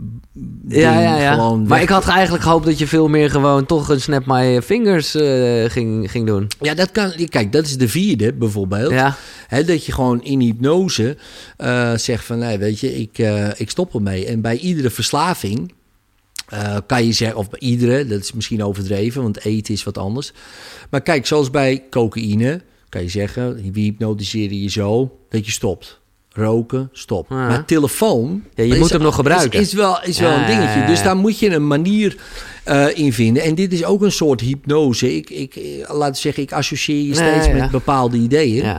Ja, 0.67 0.99
ja, 1.01 1.17
ja. 1.17 1.33
gewoon 1.33 1.59
maar 1.59 1.67
weg- 1.69 1.81
ik 1.81 1.89
had 1.89 2.07
eigenlijk 2.07 2.43
gehoopt 2.43 2.65
dat 2.65 2.77
je 2.79 2.87
veel 2.87 3.07
meer 3.07 3.29
gewoon 3.29 3.65
toch 3.65 3.89
een 3.89 4.01
snap 4.01 4.25
my 4.25 4.61
fingers 4.61 5.15
eh, 5.15 5.69
ging, 5.69 6.11
ging 6.11 6.27
doen. 6.27 6.47
Ja, 6.61 6.73
dat 6.73 6.91
kan. 6.91 7.11
Kijk, 7.29 7.51
dat 7.51 7.65
is 7.65 7.77
de 7.77 7.87
vierde 7.87 8.33
bijvoorbeeld. 8.33 8.91
Ja, 8.91 9.15
Hè, 9.47 9.63
dat 9.63 9.85
je 9.85 9.91
gewoon 9.91 10.23
in 10.23 10.39
hypnose 10.39 11.17
eh, 11.57 11.93
zegt 11.95 12.25
van, 12.25 12.37
nee, 12.37 12.57
weet 12.57 12.79
je, 12.79 12.99
ik, 12.99 13.17
eh, 13.19 13.47
ik 13.55 13.69
stop 13.69 13.93
ermee. 13.93 14.25
En 14.25 14.41
bij 14.41 14.57
iedere 14.57 14.89
verslaving 14.89 15.73
eh, 16.53 16.77
kan 16.87 17.05
je 17.05 17.11
zeggen, 17.11 17.37
of 17.37 17.49
bij 17.49 17.59
iedere, 17.59 18.05
dat 18.05 18.19
is 18.19 18.33
misschien 18.33 18.63
overdreven, 18.63 19.21
want 19.21 19.45
eten 19.45 19.73
is 19.73 19.83
wat 19.83 19.97
anders. 19.97 20.31
Maar 20.89 21.01
kijk, 21.01 21.25
zoals 21.25 21.49
bij 21.49 21.83
cocaïne, 21.89 22.61
kan 22.89 23.01
je 23.01 23.09
zeggen, 23.09 23.71
we 23.71 23.79
hypnotiseren 23.79 24.61
je 24.61 24.69
zo 24.69 25.17
dat 25.29 25.45
je 25.45 25.51
stopt. 25.51 26.01
Roken, 26.35 26.89
stop. 26.91 27.29
Ja. 27.29 27.35
Maar 27.47 27.65
telefoon... 27.65 28.43
Ja, 28.53 28.63
je 28.63 28.73
is- 28.73 28.79
moet 28.79 28.89
hem 28.89 29.01
nog 29.01 29.15
gebruiken. 29.15 29.59
Is, 29.59 29.67
is 29.67 29.73
wel, 29.73 30.03
is 30.03 30.19
wel 30.19 30.31
Ja, 30.31 30.39
een 30.39 30.55
dingetje. 30.59 30.85
Dus 30.85 31.03
daar 31.03 31.15
moet 31.17 31.39
je 31.39 31.49
een 31.49 31.67
manier 31.67 32.15
eh, 32.63 32.97
in 32.97 33.13
vinden. 33.13 33.43
En 33.43 33.55
dit 33.55 33.73
is 33.73 33.83
ook 33.83 34.01
een 34.01 34.11
soort 34.11 34.41
hypnose. 34.41 35.15
Ik, 35.15 35.29
ik, 35.29 35.55
laat 35.87 36.17
zeggen, 36.17 36.43
ik 36.43 36.51
associeer 36.51 37.07
je 37.07 37.13
steeds 37.13 37.59
met 37.59 37.71
bepaalde 37.71 38.17
ideeën. 38.17 38.75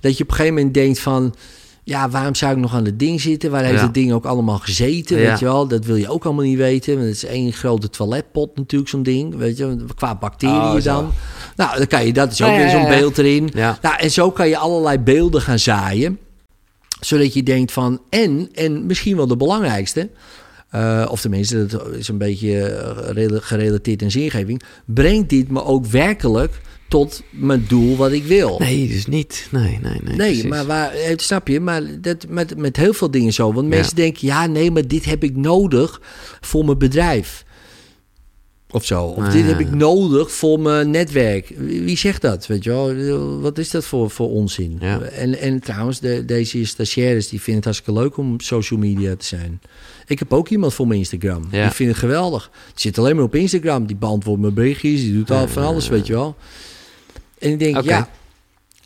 Dat 0.00 0.16
je 0.16 0.22
op 0.22 0.30
een 0.30 0.36
gegeven 0.36 0.54
moment 0.54 0.74
denkt 0.74 0.98
van... 0.98 1.34
Ja, 1.88 2.08
waarom 2.10 2.34
zou 2.34 2.52
ik 2.52 2.58
nog 2.58 2.74
aan 2.74 2.84
het 2.84 2.98
ding 2.98 3.20
zitten? 3.20 3.50
Waar 3.50 3.64
heeft 3.64 3.78
Ja. 3.78 3.84
het 3.84 3.94
ding 3.94 4.12
ook 4.12 4.24
allemaal 4.24 4.58
gezeten? 4.58 5.18
Ja. 5.20 5.28
Weet 5.30 5.38
je 5.38 5.44
wel? 5.44 5.68
Dat 5.68 5.84
wil 5.84 5.96
je 5.96 6.08
ook 6.08 6.24
allemaal 6.24 6.44
niet 6.44 6.56
weten. 6.56 6.94
Want 6.94 7.06
het 7.06 7.14
is 7.16 7.24
één 7.24 7.52
grote 7.52 7.90
toiletpot 7.90 8.56
natuurlijk, 8.56 8.90
zo'n 8.90 9.02
ding. 9.02 9.36
Weet 9.36 9.56
je, 9.56 9.76
qua 9.94 10.14
bacteriën 10.16 10.76
Oh, 10.76 10.82
dan. 10.82 11.12
Nou, 11.56 11.76
dan 11.78 11.86
kan 11.86 12.06
je, 12.06 12.12
dat 12.12 12.32
is 12.32 12.42
ook 12.42 12.56
weer 12.56 12.68
zo'n 12.68 12.80
ja, 12.82 12.90
ja. 12.90 12.98
beeld 12.98 13.18
erin. 13.18 13.50
Ja. 13.54 13.78
Nou, 13.82 13.96
en 13.98 14.10
zo 14.10 14.30
kan 14.30 14.48
je 14.48 14.56
allerlei 14.56 14.98
beelden 14.98 15.40
gaan 15.40 15.58
zaaien. 15.58 16.18
Zodat 17.00 17.34
je 17.34 17.42
denkt 17.42 17.72
van... 17.72 18.00
En, 18.10 18.48
en 18.54 18.86
misschien 18.86 19.16
wel 19.16 19.26
de 19.26 19.36
belangrijkste... 19.36 20.08
eh, 20.70 21.06
of 21.10 21.20
tenminste, 21.20 21.66
dat 21.66 21.86
is 21.92 22.08
een 22.08 22.18
beetje 22.18 22.62
eh, 22.62 23.10
rela- 23.12 23.40
gerelateerd 23.40 24.02
aan 24.02 24.10
zingeving. 24.10 24.62
Brengt 24.84 25.28
dit 25.30 25.50
me 25.50 25.64
ook 25.64 25.86
werkelijk 25.86 26.60
tot 26.88 27.22
mijn 27.30 27.64
doel 27.68 27.96
wat 27.96 28.12
ik 28.12 28.24
wil? 28.24 28.58
Nee, 28.58 28.88
dus 28.88 29.06
niet. 29.06 29.48
Nee, 29.50 29.78
nee, 29.82 30.00
nee. 30.04 30.16
Nee, 30.16 30.16
precies. 30.16 30.42
maar 30.44 30.66
waar, 30.66 30.92
eh, 30.92 31.12
snap 31.16 31.48
je? 31.48 31.60
Maar 31.60 31.82
dat, 32.00 32.26
met, 32.28 32.56
met 32.56 32.76
heel 32.76 32.92
veel 32.92 33.10
dingen 33.10 33.32
zo. 33.32 33.52
Want 33.52 33.68
Ja. 33.68 33.74
mensen 33.76 33.96
denken, 33.96 34.26
ja, 34.26 34.46
nee, 34.46 34.70
maar 34.70 34.86
dit 34.88 35.04
heb 35.04 35.22
ik 35.24 35.36
nodig 35.36 36.00
voor 36.40 36.64
mijn 36.64 36.78
bedrijf. 36.78 37.46
Of 38.70 38.84
zo. 38.84 39.02
Of 39.04 39.24
Ah, 39.24 39.32
dit 39.32 39.42
ja, 39.42 39.48
heb 39.48 39.60
ik 39.60 39.70
nodig 39.74 40.32
voor 40.32 40.60
mijn 40.60 40.90
netwerk. 40.90 41.52
Wie 41.58 41.96
zegt 41.96 42.22
dat? 42.22 42.46
Weet 42.46 42.64
je 42.64 42.70
wel? 42.70 43.40
Wat 43.40 43.58
is 43.58 43.70
dat 43.70 43.84
voor, 43.84 44.10
voor 44.10 44.30
onzin? 44.30 44.76
Ja. 44.80 45.00
En, 45.00 45.38
en 45.38 45.60
trouwens, 45.60 46.00
de, 46.00 46.24
deze 46.24 46.64
stagiaires 46.64 47.28
die 47.28 47.38
vinden 47.38 47.54
het 47.54 47.64
hartstikke 47.64 48.00
leuk 48.00 48.16
om 48.16 48.40
social 48.40 48.78
media 48.80 49.16
te 49.16 49.24
zijn. 49.24 49.60
Ik 50.06 50.18
heb 50.18 50.32
ook 50.32 50.48
iemand 50.48 50.74
voor 50.74 50.86
mijn 50.86 50.98
Instagram. 50.98 51.44
Ja. 51.50 51.62
Die 51.62 51.72
vindt 51.74 51.92
het 51.92 52.00
geweldig. 52.00 52.50
Die 52.52 52.72
zit 52.74 52.98
alleen 52.98 53.14
maar 53.16 53.24
op 53.24 53.34
Instagram. 53.34 53.86
Die 53.86 53.96
beantwoordt 53.96 54.40
mijn 54.40 54.54
berichtjes. 54.54 55.00
Die 55.00 55.12
doet 55.12 55.30
al 55.30 55.48
van 55.48 55.62
alles, 55.64 55.88
weet 55.88 56.06
je 56.06 56.12
wel. 56.12 56.36
En 57.40 57.50
ik 57.50 57.58
denk, 57.58 57.80
ja, 57.82 58.08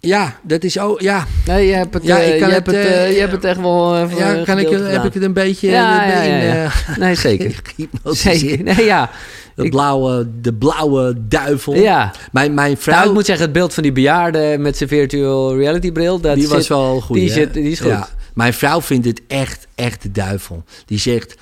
ja, 0.00 0.38
dat 0.42 0.64
is 0.64 0.78
ook, 0.78 1.00
ja, 1.00 1.26
Nee, 1.46 1.66
je 1.66 1.72
hebt 1.72 1.94
het, 1.94 2.02
Ja, 2.04 2.20
eh, 2.20 2.34
ik 2.34 2.40
kan 2.40 2.48
je 2.48 2.54
het, 2.54 2.66
hebt 2.66 2.66
het, 2.66 2.86
eh, 2.86 3.04
eh, 3.04 3.12
je 3.14 3.18
hebt 3.20 3.32
het 3.32 3.44
echt 3.44 3.60
wel 3.60 3.96
even 4.02 4.16
ja 4.16 4.44
kan 4.44 4.58
ik, 4.58 4.68
heb 4.70 5.04
ik 5.04 5.14
het 5.14 5.22
een 5.22 5.32
beetje 5.32 5.70
Ja, 5.70 6.04
ja, 6.04 6.22
erin, 6.22 6.46
ja, 6.46 6.54
ja. 6.54 6.70
Nee, 6.98 7.14
zeker. 7.28 7.62
zeker. 8.04 8.62
Nee, 8.62 8.84
ja. 8.84 9.10
De 9.54 9.64
Ik- 9.64 9.70
blauwe, 9.70 10.28
de 10.40 10.52
blauwe 10.54 11.14
duivel. 11.28 11.74
Ja. 11.74 12.12
Mijn, 12.32 12.54
mijn 12.54 12.76
vrouw, 12.76 12.94
Nou, 12.96 13.08
ik 13.08 13.14
moet 13.14 13.26
zeggen, 13.26 13.44
het 13.44 13.54
beeld 13.54 13.74
van 13.74 13.82
die 13.82 13.92
bejaarde 13.92 14.56
met 14.58 14.76
zijn 14.76 14.88
virtual 14.88 15.56
reality 15.56 15.92
bril, 15.92 16.20
dat 16.20 16.34
die 16.34 16.48
was 16.48 16.58
zit- 16.58 16.68
wel 16.68 17.00
goed. 17.00 17.16
die 17.16 17.30
zit- 17.30 17.54
die 17.54 17.70
is 17.70 17.80
goed. 17.80 18.12
Mijn 18.34 18.54
vrouw 18.54 18.80
vindt 18.82 19.06
het 19.06 19.20
echt, 19.28 19.66
echt 19.74 20.02
de 20.02 20.10
duivel. 20.12 20.64
Die 20.86 20.98
zegt, 20.98 21.34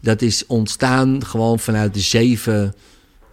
dat 0.00 0.22
is 0.22 0.46
ontstaan 0.46 1.24
gewoon 1.26 1.58
vanuit 1.58 1.94
de 1.94 2.00
zeven 2.00 2.74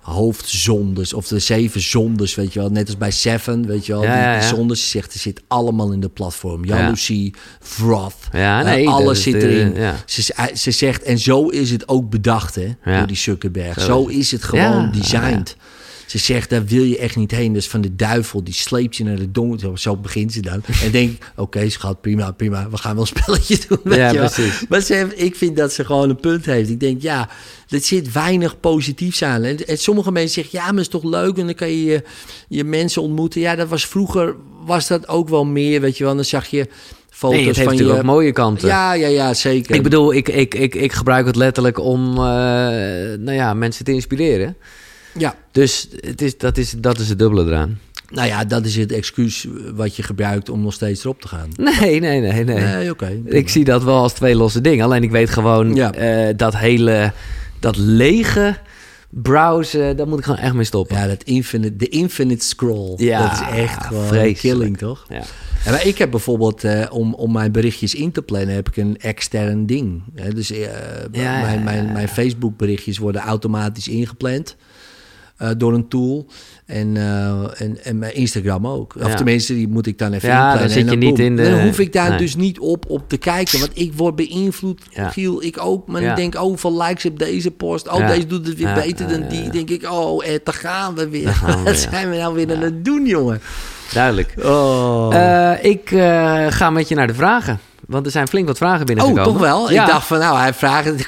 hoofdzondes. 0.10 1.14
Of 1.14 1.28
de 1.28 1.40
zeven 1.40 1.82
zondes, 1.82 2.36
weet 2.36 2.54
je 2.54 2.60
wel. 2.60 2.70
Net 2.70 2.88
als 2.88 2.98
bij 2.98 3.12
Seven, 3.12 3.66
weet 3.66 3.86
je 3.86 3.92
wel. 3.92 4.04
Ja, 4.04 4.14
die, 4.14 4.22
ja, 4.22 4.34
die 4.34 4.42
ja. 4.42 4.56
zondes, 4.56 4.82
ze 4.82 4.88
zegt, 4.88 5.14
er 5.14 5.20
zit 5.20 5.42
allemaal 5.48 5.92
in 5.92 6.00
de 6.00 6.10
platform. 6.10 6.66
Jaloezie, 6.66 7.34
wrath, 7.78 8.16
Ja, 8.32 8.60
eh, 8.60 8.66
nee, 8.66 8.86
dat 8.86 8.94
alles 8.94 9.24
zit 9.24 9.44
erin. 9.44 9.76
Ze, 10.06 10.52
ze 10.54 10.72
zegt, 10.72 11.04
en 11.04 11.18
zo 11.18 11.48
is 11.48 11.72
het 11.72 11.88
ook 11.88 12.10
bedacht, 12.10 12.56
hè, 12.56 12.76
door 12.84 13.08
die 13.08 13.18
Zuckerberg. 13.18 13.80
Zo 13.80 13.86
Zo, 13.86 14.06
is 14.06 14.32
het 14.32 14.44
gewoon 14.44 14.92
designed. 14.92 15.56
Ze 16.10 16.18
zegt, 16.18 16.50
daar 16.50 16.66
wil 16.66 16.84
je 16.84 16.98
echt 16.98 17.16
niet 17.16 17.32
heen. 17.32 17.54
Dus 17.54 17.68
van 17.68 17.82
de 17.82 17.96
duivel, 17.96 18.44
die 18.44 18.54
sleept 18.54 18.96
je 18.96 19.04
naar 19.04 19.16
de 19.16 19.32
donker. 19.32 19.80
Zo 19.80 19.96
begint 19.96 20.34
ze 20.34 20.42
dan. 20.42 20.62
En 20.84 20.92
denk 20.92 21.24
oké 21.36 21.70
schat, 21.70 22.02
prima, 22.02 22.32
prima. 22.32 22.70
We 22.70 22.78
gaan 22.78 22.96
wel 22.96 23.02
een 23.02 23.08
spelletje 23.18 23.58
doen. 23.68 23.80
weet 23.84 23.98
Ja, 23.98 24.12
je 24.12 24.18
precies. 24.18 24.66
Maar 24.70 24.82
ze 24.82 25.08
ik 25.16 25.36
vind 25.36 25.58
dat 25.58 25.74
ze 25.74 25.86
gewoon 25.86 26.10
een 26.10 26.20
punt 26.20 26.46
heeft. 26.46 26.70
Ik 26.70 26.80
denk, 26.80 27.02
ja, 27.02 27.30
er 27.70 27.80
zit 27.80 28.12
weinig 28.12 28.60
positiefs 28.60 29.24
aan. 29.24 29.44
En, 29.44 29.68
en 29.68 29.78
sommige 29.78 30.12
mensen 30.12 30.34
zeggen, 30.34 30.60
ja, 30.60 30.66
maar 30.66 30.84
het 30.84 30.94
is 30.94 31.02
toch 31.02 31.04
leuk. 31.04 31.38
En 31.38 31.46
dan 31.46 31.56
kan 31.56 31.70
je, 31.70 31.86
je 31.86 32.04
je 32.48 32.64
mensen 32.64 33.02
ontmoeten. 33.02 33.42
Ja, 33.42 33.56
dat 33.56 33.68
was 33.68 33.86
vroeger, 33.86 34.36
was 34.66 34.88
dat 34.88 35.08
ook 35.08 35.30
wel 35.30 35.46
meer, 35.46 35.82
weet 35.82 35.98
je 35.98 36.04
wel. 36.04 36.16
Dan 36.16 36.26
zag 36.26 36.48
je 36.48 36.68
foto's 37.10 37.58
Nee, 37.58 37.66
van 37.66 37.78
je... 37.78 37.92
ook 37.92 38.04
mooie 38.04 38.32
kanten. 38.32 38.68
Ja, 38.68 38.94
ja, 38.94 39.08
ja, 39.08 39.34
zeker. 39.34 39.76
Ik 39.76 39.84
bedoel, 39.84 40.14
ik, 40.14 40.30
ik, 40.30 40.56
ik, 40.56 40.76
ik 40.76 40.92
gebruik 40.92 41.26
het 41.26 41.36
letterlijk 41.36 41.80
om 41.80 42.10
eh, 42.12 42.24
nou 43.18 43.32
ja, 43.32 43.54
mensen 43.54 43.86
te 43.86 43.92
inspireren. 43.92 44.56
Ja, 45.20 45.36
Dus 45.52 45.88
het 46.00 46.22
is, 46.22 46.38
dat, 46.38 46.58
is, 46.58 46.72
dat 46.78 47.00
is 47.00 47.10
het 47.10 47.20
dubbele 47.20 47.46
eraan. 47.46 47.80
nou 48.10 48.28
ja, 48.28 48.46
dat 48.46 48.66
is 48.66 48.76
het 48.76 48.92
excuus 48.92 49.48
wat 49.76 49.96
je 49.96 50.04
gebruikt 50.04 50.50
om 50.50 50.62
nog 50.62 50.74
steeds 50.74 51.04
erop 51.04 51.22
te 51.22 51.28
gaan. 51.28 51.50
Nee, 51.56 52.00
nee, 52.00 52.20
nee, 52.22 52.44
nee. 52.44 52.60
Nee, 52.60 52.90
oké. 52.90 53.22
Ik 53.26 53.50
zie 53.50 53.64
dat 53.64 53.84
wel 53.84 53.98
als 53.98 54.14
twee 54.14 54.36
losse 54.36 54.62
dingen. 54.62 54.86
Alleen 54.86 55.04
ik 55.04 55.12
weet 55.12 55.30
gewoon 55.30 55.76
Ja. 55.76 55.94
eh, 55.94 56.34
dat 56.38 56.58
hele, 56.58 57.14
dat 57.60 57.78
lege 57.78 58.56
browsen, 59.12 59.98
daar 59.98 60.08
moet 60.08 60.20
ik 60.20 60.26
gewoon 60.26 60.40
echt 60.40 60.54
mee 60.54 60.64
stoppen. 60.64 60.98
Ja, 60.98 61.08
dat 61.08 61.24
infinite, 61.24 61.76
de 61.76 61.88
infinite 61.88 62.46
scroll. 62.46 62.94
Ja, 62.98 63.22
dat 63.22 63.32
is 63.32 63.58
echt 63.58 63.86
gewoon 63.86 64.08
vreselijk. 64.08 64.38
killing, 64.40 64.78
toch? 64.78 65.06
Ja. 65.10 65.22
En 65.66 65.72
maar 65.72 65.86
ik 65.86 65.98
heb 65.98 66.12
bijvoorbeeld, 66.12 66.64
eh, 66.64 66.86
om, 66.90 67.14
om 67.14 67.32
mijn 67.32 67.52
berichtjes 67.52 67.96
in 67.96 68.12
te 68.12 68.22
plannen, 68.22 68.56
heb 68.56 68.68
ik 68.68 68.78
een 68.78 68.98
extern 68.98 69.66
ding. 69.66 70.02
Hè, 70.16 70.34
dus 70.34 70.52
eh, 70.52 70.60
ja, 71.12 71.42
mijn, 71.42 71.64
mijn, 71.64 71.92
mijn 71.94 72.08
Facebook 72.08 72.58
berichtjes 72.58 72.98
worden 72.98 73.22
automatisch 73.22 73.88
ingepland 73.88 74.56
eh, 75.40 75.50
door 75.58 75.74
een 75.74 75.88
tool. 75.88 76.26
En, 76.66 76.98
eh, 76.98 77.62
en, 77.62 77.84
en 77.84 77.98
mijn 77.98 78.16
Instagram 78.16 78.68
ook. 78.68 78.96
Of 78.96 79.08
Ja. 79.08 79.14
tenminste, 79.16 79.54
die 79.54 79.68
moet 79.68 79.86
ik 79.88 79.98
dan 79.98 80.14
even 80.14 80.30
Ja, 80.30 80.36
inplannen. 80.36 80.60
dan 80.62 80.70
zit 80.70 80.86
en 80.86 80.92
je 80.92 80.98
niet 81.08 81.20
in 81.20 81.36
de- 81.36 81.50
Dan 81.50 81.62
hoef 81.62 81.80
ik 81.80 81.94
daar 81.94 82.10
nee. 82.10 82.18
dus 82.18 82.36
niet 82.36 82.60
op, 82.60 82.86
op 82.90 83.10
te 83.10 83.18
kijken. 83.18 83.60
Want 83.60 83.72
ik 83.74 83.94
word 83.94 84.16
beïnvloed, 84.16 84.82
Ja. 84.90 85.10
Giel, 85.10 85.44
ik 85.44 85.58
ook. 85.62 85.88
Maar 85.88 86.02
ik 86.02 86.16
denk, 86.16 86.36
oh, 86.36 86.42
hoeveel 86.42 86.82
likes 86.82 87.06
op 87.06 87.20
deze 87.20 87.52
post. 87.52 87.88
Oh, 87.92 88.08
deze 88.08 88.26
doet 88.28 88.48
het 88.48 88.58
weer 88.58 88.74
beter 88.74 89.08
dan 89.08 89.28
die. 89.30 89.50
denk 89.50 89.70
ik, 89.70 89.92
oh, 89.92 90.26
eh, 90.26 90.40
daar 90.44 90.54
gaan 90.54 90.96
we 90.96 91.10
weer. 91.10 91.28
Gaan 91.34 91.58
we, 91.58 91.64
Wat 91.72 91.82
ja. 91.84 91.90
zijn 91.90 92.10
we 92.10 92.16
nou 92.16 92.34
weer 92.36 92.56
aan 92.56 92.62
het 92.62 92.86
doen, 92.86 93.06
jongen? 93.06 93.42
Duidelijk. 93.94 94.34
Oh. 94.44 95.16
Eh, 95.16 95.64
ik 95.72 95.90
ga 96.54 96.70
met 96.70 96.88
je 96.88 96.96
naar 96.96 97.08
de 97.08 97.14
vragen. 97.14 97.60
Want 97.90 98.06
er 98.06 98.12
zijn 98.12 98.28
flink 98.28 98.48
wat 98.48 98.58
vragen 98.58 98.80
Oh, 98.80 98.86
binnengekomen. 98.86 99.32
toch 99.32 99.42
wel? 99.42 99.72
Ja. 99.72 99.82
Ik 99.84 99.90
dacht 99.90 100.08
van, 100.08 100.20
nou, 100.20 100.38
hij 100.38 100.54
vraagt 100.54 100.86
het. 100.90 101.06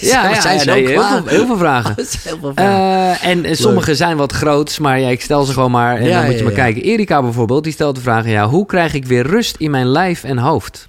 ja, 0.00 0.28
ja, 0.28 0.40
zijn 0.40 0.56
ja, 0.56 0.62
zo 0.62 0.72
nee, 0.72 0.86
heel, 0.88 1.02
veel, 1.02 1.26
heel 1.26 1.46
veel 1.46 1.56
vragen. 1.56 1.94
Heel 2.24 2.38
veel 2.40 2.52
vragen. 2.54 3.20
Eh, 3.22 3.30
en, 3.30 3.44
en 3.44 3.56
sommige 3.56 3.94
zijn 3.94 4.16
wat 4.16 4.32
groots, 4.32 4.78
maar 4.78 5.00
ja, 5.00 5.08
ik 5.08 5.22
stel 5.22 5.44
ze 5.44 5.52
gewoon 5.52 5.70
maar. 5.70 5.96
En 5.96 6.10
dan 6.10 6.24
moet 6.24 6.38
je 6.38 6.44
maar 6.44 6.52
kijken. 6.52 6.82
Erika 6.82 7.22
bijvoorbeeld, 7.22 7.64
die 7.64 7.72
stelt 7.72 7.94
de 7.94 8.00
vraag. 8.00 8.42
Hoe 8.50 8.66
krijg 8.66 8.94
ik 8.94 9.06
weer 9.06 9.26
rust 9.26 9.56
in 9.58 9.70
mijn 9.70 9.86
lijf 9.86 10.24
en 10.24 10.38
hoofd? 10.38 10.88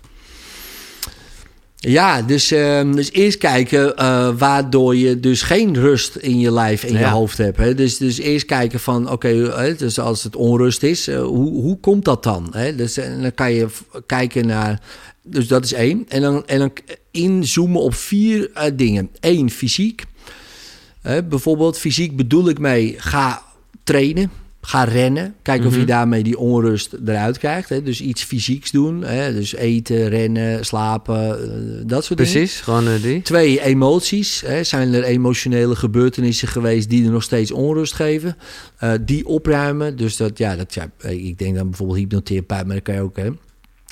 Ja, 1.88 2.22
dus, 2.22 2.52
ehm, 2.52 2.92
dus 2.92 3.12
eerst 3.12 3.38
kijken 3.38 3.96
eh, 3.98 4.30
waardoor 4.38 4.96
je 4.96 5.20
dus 5.20 5.42
geen 5.42 5.74
rust 5.74 6.16
in 6.16 6.40
je 6.40 6.52
lijf 6.52 6.84
en 6.84 6.98
je 6.98 7.06
hoofd 7.06 7.38
hebt. 7.38 7.58
Hè? 7.58 7.76
Dus, 7.76 7.98
dus 7.98 8.18
eerst 8.18 8.46
kijken 8.46 8.80
van, 8.80 9.12
oké, 9.12 9.76
dus 9.78 10.00
als 10.00 10.24
het 10.24 10.36
onrust 10.36 10.84
is, 10.84 11.08
eh, 11.08 11.24
hoe, 11.24 11.52
hoe 11.62 11.80
komt 11.80 12.06
dat 12.06 12.24
dan? 12.24 12.48
Hè? 12.52 12.76
Dus 12.76 12.98
en 12.98 13.22
dan 13.22 13.34
kan 13.34 13.54
je 13.54 13.68
kijken 14.06 14.48
naar, 14.48 14.82
dus 15.24 15.48
dat 15.48 15.64
is 15.64 15.74
één. 15.74 16.06
En 16.08 16.22
dan, 16.22 16.48
en 16.48 16.60
dan 16.60 16.72
inzoomen 17.12 17.82
op 17.82 17.94
vier 17.94 18.52
eh, 18.54 18.72
dingen. 18.74 19.10
Eén, 19.20 19.50
fysiek. 19.50 20.04
Hè, 21.02 21.24
bijvoorbeeld 21.24 21.78
fysiek 21.78 22.16
bedoel 22.16 22.50
ik 22.50 22.60
mee, 22.60 22.96
ga 22.98 23.42
trainen. 23.84 24.32
Ga 24.68 24.84
rennen. 24.84 25.36
Kijk 25.42 25.66
of 25.66 25.72
je 25.72 25.78
Mhm. 25.78 25.88
daarmee 25.88 26.24
die 26.24 26.38
onrust 26.38 26.94
eruit 27.06 27.38
krijgt. 27.38 27.70
Hè. 27.70 27.82
Dus 27.84 28.02
iets 28.02 28.24
fysieks 28.24 28.72
doen. 28.72 29.04
Hè. 29.04 29.34
Dus 29.34 29.56
eten, 29.56 30.10
rennen, 30.10 30.66
slapen, 30.66 31.44
eh, 31.44 31.84
dat 31.88 32.06
soort 32.06 32.20
dingen. 32.20 32.34
Precies, 32.34 32.60
gewoon 32.62 32.88
eh, 32.88 33.02
die. 33.02 33.22
Twee, 33.22 33.62
emoties. 33.62 34.42
Hè. 34.42 34.64
Zijn 34.64 34.94
er 34.94 35.04
emotionele 35.04 35.76
gebeurtenissen 35.76 36.48
geweest 36.48 36.90
die 36.90 37.06
er 37.06 37.12
nog 37.12 37.24
steeds 37.24 37.52
onrust 37.52 37.94
geven? 37.94 38.38
Eh, 38.78 38.92
die 39.02 39.26
opruimen. 39.28 39.98
Dus 39.98 40.18
dat, 40.18 40.38
ja, 40.38 40.56
dat, 40.56 40.74
ja, 40.74 40.90
ik 41.10 41.38
denk 41.38 41.56
dan 41.56 41.68
bijvoorbeeld 41.70 42.00
hypnotherapeut, 42.00 42.66
maar 42.66 42.76
dan 42.76 42.82
kan 42.84 42.96
je 42.96 43.02
ook 43.02 43.18
hè, 43.18 43.30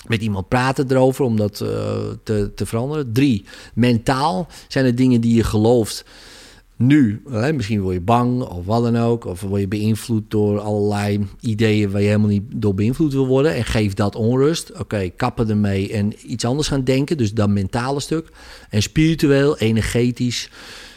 met 0.07 0.21
iemand 0.21 0.47
praten 0.47 0.91
erover 0.91 1.25
om 1.25 1.37
dat 1.37 1.55
te, 2.23 2.51
te 2.55 2.65
veranderen. 2.65 3.13
Drie, 3.13 3.45
mentaal 3.73 4.47
zijn 4.67 4.85
er 4.85 4.95
dingen 4.95 5.21
die 5.21 5.35
je 5.35 5.43
gelooft 5.43 6.05
nu. 6.75 7.21
Hè, 7.29 7.53
misschien 7.53 7.81
word 7.81 7.93
je 7.93 8.01
bang 8.01 8.41
of 8.41 8.65
wat 8.65 8.83
dan 8.83 8.97
ook. 8.97 9.25
Of 9.25 9.41
word 9.41 9.61
je 9.61 9.67
beïnvloed 9.67 10.23
door 10.27 10.59
allerlei 10.59 11.27
ideeën 11.39 11.91
waar 11.91 12.01
je 12.01 12.07
helemaal 12.07 12.29
niet 12.29 12.43
door 12.55 12.73
beïnvloed 12.73 13.13
wil 13.13 13.27
worden. 13.27 13.55
En 13.55 13.63
geef 13.63 13.93
dat 13.93 14.15
onrust. 14.15 14.79
Oké, 14.79 15.09
kappen 15.09 15.49
ermee 15.49 15.91
en 15.91 16.31
iets 16.31 16.45
anders 16.45 16.67
gaan 16.67 16.83
denken. 16.83 17.17
Dus 17.17 17.33
dat 17.33 17.49
mentale 17.49 17.99
stuk. 17.99 18.29
En 18.69 18.81
spiritueel, 18.81 19.57
energetisch. 19.57 20.49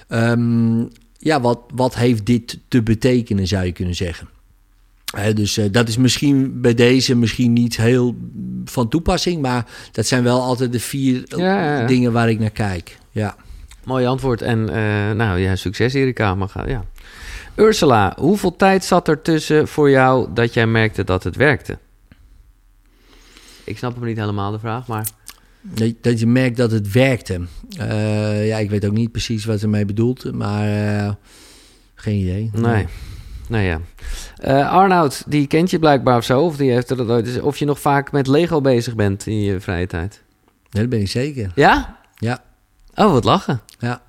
Ehm, 0.08 0.84
ja, 1.18 1.40
wat, 1.40 1.60
wat 1.74 1.94
heeft 1.94 2.26
dit 2.26 2.58
te 2.68 2.82
betekenen, 2.82 3.46
zou 3.46 3.64
je 3.64 3.72
kunnen 3.72 3.94
zeggen. 3.94 4.28
Dus 5.34 5.56
eh, 5.56 5.64
dat 5.70 5.88
is 5.88 5.96
misschien 5.96 6.60
bij 6.60 6.74
deze 6.74 7.14
misschien 7.14 7.52
niet 7.52 7.76
heel 7.76 8.16
van 8.64 8.88
toepassing. 8.88 9.42
Maar 9.42 9.66
dat 9.92 10.06
zijn 10.06 10.22
wel 10.22 10.40
altijd 10.40 10.72
de 10.72 10.80
vier 10.80 11.22
Ja, 11.24 11.36
ja, 11.36 11.80
ja. 11.80 11.86
dingen 11.86 12.12
waar 12.12 12.30
ik 12.30 12.38
naar 12.38 12.50
kijk. 12.50 12.98
Ja. 13.10 13.36
Mooi 13.86 14.06
antwoord. 14.06 14.42
En 14.42 14.68
eh, 14.68 15.16
nou 15.16 15.38
ja, 15.38 15.56
succes 15.56 15.94
Erika. 15.94 16.34
Maar 16.34 16.48
ga, 16.48 16.68
ja. 16.68 16.84
Ursula, 17.54 18.16
hoeveel 18.18 18.56
tijd 18.56 18.84
zat 18.84 19.08
er 19.08 19.22
tussen 19.22 19.68
voor 19.68 19.90
jou 19.90 20.28
dat 20.34 20.54
jij 20.54 20.66
merkte 20.66 21.04
dat 21.04 21.24
het 21.24 21.36
werkte? 21.36 21.78
Ik 23.64 23.78
snap 23.78 23.94
hem 23.94 24.04
niet 24.04 24.16
helemaal, 24.16 24.50
de 24.50 24.58
vraag, 24.58 24.86
maar... 24.86 25.06
Dat, 25.60 25.92
dat 26.00 26.20
je 26.20 26.26
merkt 26.26 26.56
dat 26.56 26.70
het 26.70 26.92
werkte. 26.92 27.40
Eh, 27.78 28.46
ja, 28.46 28.58
ik 28.58 28.70
weet 28.70 28.86
ook 28.86 28.92
niet 28.92 29.12
precies 29.12 29.44
wat 29.44 29.60
ze 29.60 29.68
mee 29.68 29.84
bedoelt, 29.84 30.32
maar 30.32 30.68
eh, 30.68 31.12
geen 31.94 32.16
idee. 32.16 32.50
Nee. 32.52 32.86
Nou 33.48 33.64
ja. 33.64 33.80
Eh, 34.36 34.70
Arnoud, 34.72 35.24
die 35.26 35.46
kent 35.46 35.70
je 35.70 35.78
blijkbaar 35.78 36.16
of 36.16 36.24
zo. 36.24 36.40
Of, 36.40 36.56
die 36.56 36.70
heeft 36.70 36.90
er 36.90 36.96
dat 36.96 37.08
ooit, 37.08 37.40
of 37.40 37.56
je 37.56 37.64
nog 37.64 37.80
vaak 37.80 38.12
met 38.12 38.26
Lego 38.26 38.60
bezig 38.60 38.94
bent 38.94 39.26
in 39.26 39.40
je 39.40 39.60
vrije 39.60 39.86
tijd. 39.86 40.22
Nee, 40.70 40.82
dat 40.82 40.90
ben 40.90 41.00
ik 41.00 41.08
zeker. 41.08 41.52
Ja? 41.54 41.98
Ja. 42.14 42.42
Oh, 42.96 43.12
wat 43.12 43.24
lachen. 43.24 43.60
Ja, 43.78 44.02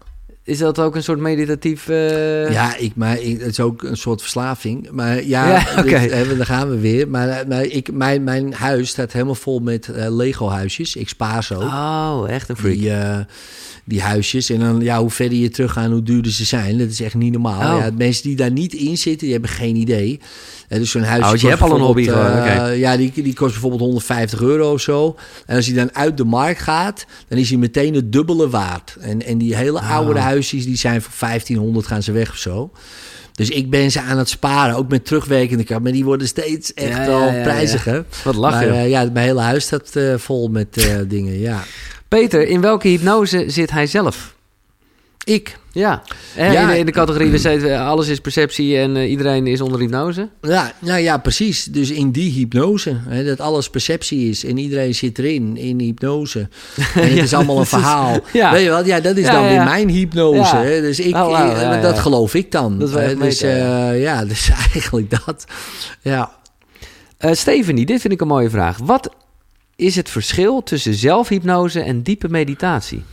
Is 0.43 0.57
dat 0.57 0.79
ook 0.79 0.95
een 0.95 1.03
soort 1.03 1.19
meditatief... 1.19 1.88
eh, 1.89 2.51
ja 2.51 2.75
ik, 2.75 2.95
maar 2.95 3.19
ik, 3.19 3.39
het 3.39 3.49
is 3.49 3.59
ook 3.59 3.83
een 3.83 3.97
soort 3.97 4.21
verslaving. 4.21 4.89
Maar 4.91 5.23
ja, 5.23 5.47
Ja, 5.85 6.07
eh, 6.07 6.38
daar 6.38 6.45
gaan 6.45 6.69
we 6.69 6.79
weer. 6.79 7.07
Maar, 7.09 7.47
maar 7.47 7.63
ik, 7.63 7.91
mijn, 7.91 8.23
mijn 8.23 8.53
huis 8.53 8.89
staat 8.89 9.11
helemaal 9.11 9.35
vol 9.35 9.59
met 9.59 9.88
eh, 9.88 10.15
Lego-huisjes. 10.15 10.95
Ik 10.95 11.09
spaar 11.09 11.49
ook. 11.53 11.61
Oh, 11.61 12.23
echt 12.27 12.49
een 12.49 12.57
freak. 12.57 12.75
Die, 12.77 12.91
eh, 12.93 13.19
die 13.88 14.01
huisjes. 14.01 14.49
En 14.49 14.59
dan, 14.59 14.81
ja, 14.81 14.99
hoe 14.99 15.09
verder 15.09 15.38
je 15.38 15.49
teruggaan, 15.49 15.91
hoe 15.91 16.03
duurder 16.03 16.31
ze 16.31 16.45
zijn. 16.45 16.77
Dat 16.77 16.89
is 16.89 17.01
echt 17.01 17.13
niet 17.15 17.31
normaal. 17.31 17.75
Oh. 17.75 17.81
Ja, 17.83 17.89
mensen 17.97 18.23
die 18.23 18.35
daar 18.35 18.51
niet 18.51 18.73
in 18.73 18.97
zitten, 18.97 19.19
die 19.23 19.31
hebben 19.31 19.49
geen 19.49 19.75
idee. 19.75 20.19
Hè, 20.67 20.79
dus 20.79 20.91
zo'n 20.91 21.03
huis. 21.03 21.25
Oh, 21.25 21.35
je 21.35 21.47
hebt 21.47 21.61
al 21.61 21.75
een 21.75 21.81
hobby 21.81 22.03
gewoon, 22.03 22.25
oké. 22.38 22.65
Ja, 22.65 22.97
die, 22.97 23.11
die 23.15 23.33
kost 23.33 23.51
bijvoorbeeld 23.51 23.81
150 23.81 24.41
euro 24.41 24.73
of 24.73 24.81
zo. 24.81 25.15
En 25.45 25.55
als 25.55 25.65
hij 25.65 25.75
dan 25.75 25.95
uit 25.95 26.17
de 26.17 26.23
markt 26.23 26.61
gaat, 26.61 27.05
dan 27.27 27.38
is 27.38 27.49
hij 27.49 27.57
meteen 27.57 27.93
het 27.93 28.11
dubbele 28.11 28.49
waard. 28.49 28.95
En, 28.99 29.25
en 29.25 29.38
die 29.38 29.55
hele 29.55 29.79
Ah. 29.79 29.91
oude 29.95 30.19
huisjes, 30.19 30.65
die 30.65 30.77
zijn 30.77 31.01
voor 31.01 31.13
1500 31.19 31.88
gaan 31.88 32.03
ze 32.03 32.11
weg 32.11 32.29
of 32.29 32.38
zo. 32.38 32.71
Dus 33.33 33.49
ik 33.49 33.69
ben 33.69 33.91
ze 33.91 34.01
aan 34.01 34.17
het 34.17 34.29
sparen, 34.29 34.75
ook 34.75 34.89
met 34.89 35.05
terugwerkende 35.05 35.63
kracht. 35.63 35.81
Maar 35.81 35.91
die 35.91 36.03
worden 36.05 36.27
steeds 36.27 36.73
echt 36.73 36.89
Ja, 36.97 37.05
wel 37.05 37.25
ja, 37.27 37.33
ja. 37.33 37.43
prijziger. 37.43 38.05
Wat 38.23 38.35
lach 38.35 38.51
Maar 38.51 38.67
eh, 38.67 38.89
ja, 38.89 39.09
mijn 39.13 39.25
hele 39.25 39.41
huis 39.41 39.63
staat 39.63 39.95
eh, 39.95 40.13
vol 40.17 40.47
met 40.47 40.77
eh, 40.77 40.95
dingen, 41.07 41.39
ja. 41.39 41.63
Peter, 42.08 42.47
in 42.47 42.62
welke 42.62 42.88
hypnose 42.88 43.43
zit 43.47 43.72
hij 43.72 43.88
zelf? 43.88 44.36
Ik, 45.24 45.58
Ja, 45.72 46.01
Hè, 46.34 46.51
Ja. 46.51 46.62
in, 46.62 46.68
de, 46.68 46.78
in 46.78 46.86
de 46.86 46.91
categorie, 46.91 47.32
we 47.32 47.38
zeiden, 47.38 47.80
alles 47.80 48.08
is 48.08 48.20
perceptie 48.20 48.78
en 48.78 48.95
eh, 48.97 49.10
iedereen 49.10 49.47
is 49.47 49.62
onder 49.62 49.80
hypnose. 49.80 50.30
Ja, 50.41 50.72
nou 50.80 50.99
ja, 50.99 51.18
precies. 51.18 51.64
Dus 51.64 51.89
in 51.91 52.12
die 52.12 52.32
hypnose, 52.32 52.97
hè, 53.08 53.26
dat 53.26 53.39
alles 53.39 53.70
perceptie 53.70 54.30
is 54.30 54.45
en 54.45 54.58
iedereen 54.58 54.95
zit 54.95 55.20
erin 55.20 55.58
in 55.58 55.80
hypnose. 55.80 56.39
En 56.95 57.01
het 57.03 57.14
Ja, 57.14 57.24
is 57.24 57.34
allemaal 57.34 57.60
een 57.60 57.66
verhaal. 57.66 58.20
ja. 58.34 58.51
Weet 58.51 58.64
je 58.64 58.70
wat? 58.70 58.86
Ja, 58.86 58.99
dat 58.99 59.18
is 59.18 59.26
dan 59.26 59.47
weer 59.47 59.64
mijn 59.64 59.89
hypnose. 59.89 60.55
Hè? 60.55 60.82
Dus 60.82 60.99
ik, 60.99 61.16
Oh, 61.16 61.30
ja, 61.30 61.82
dat 61.82 61.99
geloof 61.99 62.34
ik 62.34 62.51
dan. 62.51 62.80
Dat 62.80 62.89
is 63.01 63.18
dus, 63.18 63.39
ja. 63.39 64.22
eh, 64.22 64.28
dus 64.28 64.49
eigenlijk 64.74 65.10
dat. 65.26 65.45
Ja. 66.01 66.32
Eh 67.18 67.32
Stephanie, 67.34 67.86
dit 67.86 68.01
vind 68.01 68.14
ik 68.14 68.22
een 68.22 68.28
mooie 68.28 68.49
vraag. 68.49 68.78
Wat 68.84 69.10
is 69.78 69.95
het 69.95 70.09
verschil 70.09 70.63
tussen 70.63 70.93
zelfhypnose 70.93 71.82
en 71.82 72.01
diepe 72.01 72.30
meditatie? 72.30 73.03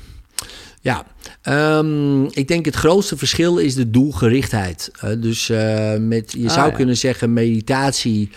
Ja, 0.81 1.05
ehm, 1.43 2.25
ik 2.25 2.49
denk 2.49 2.65
het 2.65 2.75
grootste 2.75 3.17
verschil 3.17 3.57
is 3.59 3.75
de 3.75 3.91
doelgerichtheid. 3.91 4.91
Eh, 5.01 5.11
dus 5.19 5.49
eh, 5.49 5.97
met, 5.97 6.33
je 6.33 6.49
Ah, 6.49 6.55
zou 6.55 6.69
ja. 6.71 6.75
kunnen 6.77 6.97
zeggen 6.97 7.33
meditatie. 7.33 8.31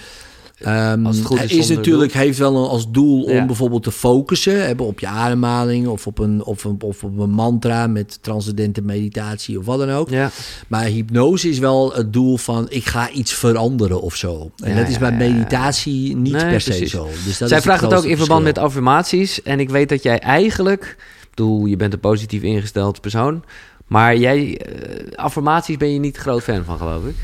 Als 1.04 1.18
het 1.18 1.26
goed 1.26 1.52
is 1.52 1.70
natuurlijk 1.70 2.14
heeft 2.14 2.38
wel 2.38 2.56
een, 2.64 2.70
als 2.70 2.92
doel 2.92 3.24
om 3.24 3.32
Ja. 3.34 3.46
bijvoorbeeld 3.46 3.84
te 3.84 3.92
focussen 3.92 4.66
hebben 4.66 4.86
op 4.86 5.00
je 5.00 5.08
ademhaling 5.08 5.88
of 5.88 6.08
op 6.08 6.20
een 6.20 6.44
of 6.44 6.64
een, 6.64 6.78
of 6.82 7.04
op 7.04 7.20
een 7.20 7.30
mantra 7.30 7.88
met 7.88 8.18
transcendente 8.22 8.82
meditatie 8.82 9.60
of 9.60 9.66
wat 9.66 9.80
dan 9.80 9.90
ook. 9.92 10.10
Ja, 10.10 10.32
Maar 10.68 10.84
hypnose 10.84 11.50
is 11.50 11.60
wel 11.60 11.94
het 11.94 12.14
doel 12.14 12.38
van 12.38 12.66
ik 12.70 12.86
ga 12.86 13.10
iets 13.10 13.34
veranderen 13.34 14.02
of 14.02 14.16
zo. 14.16 14.52
En 14.64 14.70
Ja, 14.70 14.76
dat 14.80 14.88
is 14.90 14.98
bij 14.98 15.12
meditatie 15.12 16.16
niet 16.16 16.34
Nee, 16.34 16.46
per 16.46 16.62
se 16.62 16.70
precies. 16.70 16.92
zo. 16.92 17.08
Dus 17.26 17.38
dat 17.38 17.48
Zij 17.50 17.58
is 17.58 17.64
vraagt 17.64 17.82
het 17.82 17.94
ook 17.94 18.04
in 18.04 18.18
verband 18.18 18.44
met 18.44 18.58
affirmaties. 18.58 19.42
En 19.42 19.60
ik 19.60 19.70
weet 19.70 19.90
dat 19.90 20.04
jij 20.04 20.20
eigenlijk, 20.20 20.96
ik 21.22 21.28
bedoel, 21.30 21.66
je 21.66 21.76
bent 21.76 21.94
een 21.94 22.00
positief 22.00 22.42
ingesteld 22.42 23.02
persoon. 23.02 23.44
Maar 23.88 24.18
jij, 24.18 24.58
eh, 24.58 25.18
affirmaties 25.18 25.78
ben 25.78 25.94
je 25.94 26.00
niet 26.00 26.18
groot 26.18 26.44
fan 26.44 26.64
van, 26.64 26.78
geloof 26.78 27.06
ik. 27.06 27.16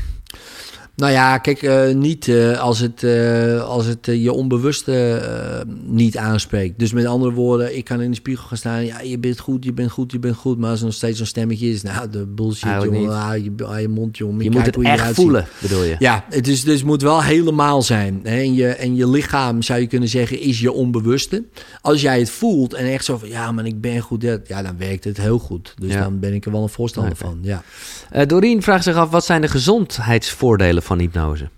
Nou 0.96 1.12
ja, 1.12 1.38
kijk, 1.38 1.62
eh, 1.62 1.94
niet 1.94 2.28
eh, 2.28 2.60
als 2.60 2.78
het, 2.78 3.02
eh, 3.02 3.62
als 3.62 3.86
het 3.86 4.06
je 4.06 4.32
onbewuste 4.32 5.22
niet 5.86 6.16
aanspreekt. 6.16 6.78
Dus 6.78 6.92
met 6.92 7.06
andere 7.06 7.32
woorden, 7.32 7.76
ik 7.76 7.84
kan 7.84 8.00
in 8.00 8.10
de 8.10 8.16
spiegel 8.16 8.46
gaan 8.46 8.56
staan. 8.56 8.84
Ja, 8.84 9.00
je 9.00 9.18
bent 9.18 9.38
goed, 9.38 9.64
je 9.64 9.72
bent 9.72 9.90
goed, 9.90 10.12
je 10.12 10.18
bent 10.18 10.36
goed. 10.36 10.58
Maar 10.58 10.70
als 10.70 10.78
er 10.78 10.84
nog 10.84 10.94
steeds 10.94 11.18
zo'n 11.18 11.26
stemmetje 11.26 11.70
is, 11.70 11.82
nou, 11.82 12.10
de 12.10 12.26
bullshit, 12.26 12.64
Eigenlijk 12.64 12.96
jongen. 12.96 13.16
Hou 13.16 13.42
je, 13.42 13.52
hou 13.56 13.80
je 13.80 13.88
mond, 13.88 14.16
jongen. 14.16 14.44
Je 14.44 14.50
moet 14.50 14.66
het 14.66 14.82
echt 14.82 15.14
voelen, 15.14 15.46
bedoel 15.60 15.82
je. 15.82 15.96
Ja, 15.98 16.24
het 16.30 16.48
is, 16.48 16.64
dus 16.64 16.82
moet 16.82 17.02
wel 17.02 17.22
helemaal 17.22 17.82
zijn. 17.82 18.20
Hè? 18.22 18.36
En, 18.36 18.54
je, 18.54 18.68
en 18.68 18.96
je 18.96 19.08
lichaam, 19.08 19.62
zou 19.62 19.80
je 19.80 19.86
kunnen 19.86 20.08
zeggen, 20.08 20.40
is 20.40 20.60
je 20.60 20.72
onbewuste. 20.72 21.44
Als 21.80 22.00
jij 22.00 22.18
het 22.18 22.30
voelt 22.30 22.74
en 22.74 22.86
echt 22.92 23.04
zo 23.04 23.18
van, 23.18 23.28
ja, 23.28 23.52
maar 23.52 23.66
ik 23.66 23.80
ben 23.80 24.00
goed. 24.00 24.22
Ja, 24.22 24.62
dan 24.62 24.78
werkt 24.78 25.04
het 25.04 25.16
heel 25.16 25.38
goed. 25.38 25.74
Dus 25.78 25.92
Ja. 25.92 26.00
dan 26.00 26.18
ben 26.18 26.34
ik 26.34 26.44
er 26.44 26.52
wel 26.52 26.62
een 26.62 26.68
voorstander 26.68 27.16
van, 27.16 27.38
ja. 27.42 27.62
Doreen 28.26 28.62
vraagt 28.62 28.84
zich 28.84 28.96
af, 28.96 29.10
wat 29.10 29.24
zijn 29.24 29.40
de 29.40 29.48
gezondheidsvoordelen 29.48 30.82
van 30.84 30.98
hypnose? 30.98 31.48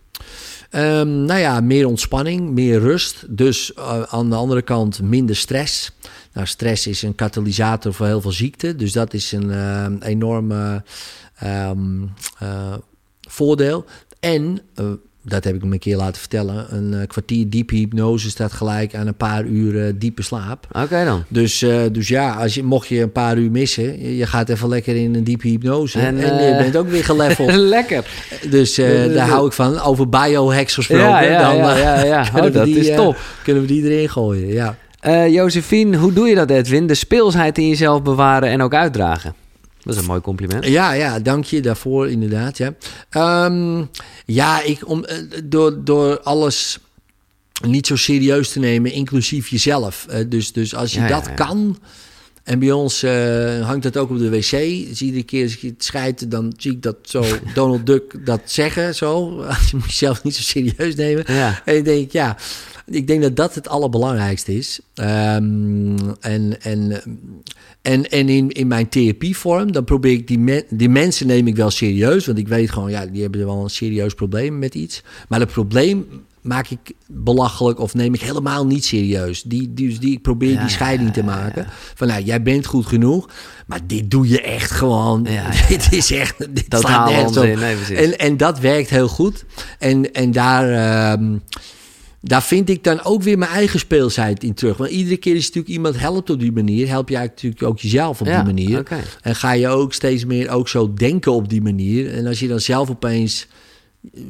Ehm, 0.71 1.25
nou 1.25 1.41
ja, 1.41 1.61
meer 1.61 1.87
ontspanning, 1.87 2.51
meer 2.51 2.81
rust. 2.81 3.25
Dus 3.29 3.75
eh, 3.75 4.03
aan 4.03 4.31
de 4.31 4.37
andere 4.37 4.63
kant 4.63 5.03
minder 5.03 5.37
stress. 5.37 5.93
Nou, 6.33 6.47
stress 6.47 6.87
is 6.87 7.03
een 7.03 7.15
katalysator 7.15 7.95
voor 7.95 8.07
heel 8.07 8.21
veel 8.21 8.33
ziekten. 8.33 8.77
Dus 8.77 8.93
dat 8.93 9.15
is 9.15 9.33
een 9.33 9.51
eh, 9.51 9.87
enorme 10.01 10.83
ehm, 11.37 12.03
eh, 12.39 12.75
voordeel. 13.21 13.85
En, 14.21 14.61
dat 15.29 15.45
heb 15.45 15.55
ik 15.55 15.61
hem 15.61 15.73
een 15.73 15.79
keer 15.79 15.97
laten 15.97 16.21
vertellen... 16.21 16.67
een 16.75 16.95
eh, 16.95 17.07
kwartier 17.07 17.49
diepe 17.49 17.75
hypnose 17.75 18.31
staat 18.31 18.53
gelijk 18.53 18.95
aan 18.95 19.07
een 19.07 19.17
paar 19.17 19.45
uur 19.45 19.99
diepe 19.99 20.23
slaap. 20.23 20.67
Oké 20.73 21.05
dan. 21.05 21.25
Dus, 21.29 21.63
eh, 21.63 21.81
dus 21.93 22.09
ja, 22.09 22.35
als 22.35 22.55
je, 22.55 22.63
mocht 22.63 22.89
je 22.89 23.01
een 23.01 23.13
paar 23.13 23.37
uur 23.37 23.51
missen... 23.51 24.03
je, 24.03 24.17
je 24.17 24.27
gaat 24.27 24.49
even 24.49 24.69
lekker 24.69 24.97
in 24.97 25.15
een 25.15 25.25
diepe 25.25 25.49
hypnose... 25.49 25.99
En, 25.99 26.19
en, 26.19 26.39
eh, 26.39 26.49
je 26.49 26.57
bent 26.57 26.77
ook 26.77 26.89
weer 26.89 27.05
geleveld. 27.05 27.53
Lekker. 27.77 28.05
Dus 28.51 28.75
daar 28.75 29.29
hou 29.29 29.47
ik 29.47 29.53
van. 29.53 29.81
Over 29.81 30.09
biohacks 30.09 30.75
gesproken. 30.75 31.05
Ja, 31.05 31.21
ja, 31.21 31.41
dan, 31.43 31.57
ja, 31.57 31.77
ja, 31.77 32.05
ja. 32.05 32.25
Oh, 32.37 32.53
dat 32.53 32.65
die, 32.65 32.79
is 32.79 32.97
top. 32.97 33.17
Kunnen 33.43 33.63
we 33.63 33.69
die 33.69 33.91
erin 33.91 34.09
gooien, 34.09 34.49
ja. 34.49 34.77
Josephine, 35.29 35.97
hoe 35.97 36.13
doe 36.13 36.29
je 36.29 36.35
dat, 36.35 36.51
Edwin? 36.51 36.87
De 36.87 36.95
speelsheid 36.95 37.59
in 37.59 37.69
jezelf 37.69 38.03
bewaren 38.03 38.49
en 38.49 38.63
ook 38.63 38.75
uitdragen. 38.75 39.35
Dat 39.87 39.95
is 39.95 40.01
een 40.01 40.07
mooi 40.07 40.21
compliment. 40.21 40.65
Ja, 40.67 40.93
ja, 40.93 41.21
dank 41.21 41.45
je 41.45 41.61
daarvoor 41.61 42.11
inderdaad. 42.11 42.59
Ja, 42.59 42.75
Ehm, 43.11 43.85
ja 44.25 44.63
ik, 44.63 44.89
om, 44.89 45.05
eh, 45.05 45.17
door, 45.45 45.85
door 45.85 46.21
alles 46.21 46.79
niet 47.67 47.87
zo 47.87 47.97
serieus 47.97 48.53
te 48.53 48.59
nemen, 48.59 48.93
inclusief 48.93 49.49
jezelf. 49.49 50.07
Eh, 50.09 50.25
dus, 50.29 50.53
dus 50.53 50.75
als 50.75 50.93
je 50.93 51.01
Ja, 51.01 51.07
ja, 51.09 51.15
dat 51.15 51.27
ja. 51.27 51.33
kan... 51.33 51.79
En 52.47 52.59
bij 52.59 52.73
ons 52.73 53.03
eh, 53.03 53.67
hangt 53.67 53.83
dat 53.83 53.97
ook 53.97 54.11
op 54.11 54.19
de 54.19 54.31
wc. 54.31 54.51
Dus 54.89 55.03
iedere 55.03 55.23
keer 55.23 55.43
als 55.43 55.53
ik 55.57 55.61
het 55.61 55.85
schijt, 55.85 56.31
dan 56.31 56.53
zie 56.57 56.73
ik 56.73 56.83
dat 56.83 56.97
zo 57.03 57.25
Donald 57.55 57.87
Duck 57.87 58.27
dat 58.27 58.41
zeggen. 58.45 58.95
Zo. 58.95 59.41
Je 59.71 59.77
moet 59.77 59.85
jezelf 59.85 60.23
niet 60.25 60.35
zo 60.35 60.43
serieus 60.43 60.95
nemen. 60.95 61.25
Ja. 61.27 61.63
En 61.65 61.77
ik 61.77 61.85
denk, 61.85 62.13
ja, 62.13 62.37
ik 62.87 63.07
denk 63.07 63.23
dat 63.23 63.37
dat 63.37 63.55
het 63.55 63.69
allerbelangrijkste 63.69 64.57
is. 64.57 64.81
Ehm, 64.95 65.99
en 66.21 66.61
en, 66.63 67.03
en, 67.83 68.11
en 68.11 68.29
in, 68.29 68.51
in 68.51 68.67
mijn 68.67 68.89
therapievorm, 68.89 69.73
dan 69.73 69.85
probeer 69.85 70.13
ik 70.13 70.29
die, 70.29 70.39
men- 70.39 70.65
die 70.71 70.89
mensen 70.89 71.27
neem 71.27 71.47
ik 71.47 71.57
wel 71.57 71.71
serieus. 71.71 72.27
Want 72.27 72.39
ik 72.39 72.49
weet 72.49 72.71
gewoon, 72.71 72.91
ja, 72.91 73.07
die 73.07 73.23
hebben 73.23 73.47
wel 73.47 73.63
een 73.63 73.71
serieus 73.71 74.15
probleem 74.15 74.59
met 74.59 74.75
iets. 74.75 75.03
Maar 75.29 75.41
het 75.41 75.53
probleem 75.53 76.07
maak 76.47 76.69
ik 76.69 76.93
belachelijk 77.07 77.79
of 77.81 77.95
neem 77.95 78.15
ik 78.15 78.21
helemaal 78.21 78.67
niet 78.67 78.85
serieus. 78.85 79.43
Die, 79.43 79.75
die, 79.75 79.89
dus 79.89 79.99
die, 79.99 80.13
ik 80.13 80.23
probeer 80.23 80.53
Ja, 80.53 80.61
die 80.61 80.71
scheiding 80.71 81.13
te 81.13 81.23
ja, 81.23 81.27
ja, 81.27 81.37
maken. 81.37 81.67
Van 81.95 82.07
nou, 82.07 82.23
jij 82.23 82.43
bent 82.43 82.67
goed 82.67 82.87
genoeg, 82.87 83.29
maar 83.67 83.81
dit 83.87 84.11
doe 84.11 84.29
je 84.29 84.41
echt 84.41 84.71
gewoon. 84.71 85.27
Dit 85.69 85.93
is 85.93 86.11
echt, 86.11 86.39
dit 86.39 86.71
Totaal 86.71 86.81
slaat 86.81 87.11
nergens 87.11 87.37
op. 87.37 87.43
onzin, 87.43 87.59
nee, 87.59 87.75
precies. 87.75 87.99
En, 87.99 88.19
en 88.19 88.37
dat 88.37 88.59
werkt 88.59 88.91
heel 88.91 89.09
goed. 89.09 89.45
En, 89.79 90.13
en 90.13 90.33
daar, 90.33 90.71
ehm, 90.73 91.37
daar 92.21 92.43
vind 92.43 92.69
ik 92.69 92.85
dan 92.85 93.05
ook 93.05 93.23
weer 93.23 93.39
mijn 93.39 93.51
eigen 93.51 93.79
speelsheid 93.79 94.45
in 94.45 94.55
terug. 94.55 94.77
Want 94.77 94.91
iedere 94.91 95.17
keer 95.17 95.35
is 95.35 95.47
natuurlijk 95.47 95.75
iemand 95.75 95.99
helpt 95.99 96.31
op 96.31 96.41
die 96.41 96.53
manier, 96.53 96.89
help 96.89 97.09
eigenlijk 97.09 97.43
natuurlijk 97.43 97.63
ook 97.63 97.79
jezelf 97.79 98.21
op 98.21 98.27
Ja, 98.27 98.43
die 98.43 98.55
manier. 98.55 98.83
En 99.23 99.37
ga 99.37 99.53
je 99.53 99.69
ook 99.69 99.93
steeds 99.93 100.25
meer 100.25 100.51
ook 100.51 100.69
zo 100.69 100.95
denken 100.95 101.33
op 101.33 101.49
die 101.49 101.63
manier. 101.63 102.13
En 102.13 102.27
als 102.27 102.41
je 102.41 102.49
dan 102.49 102.61
zelf 102.61 102.91
opeens, 102.91 103.47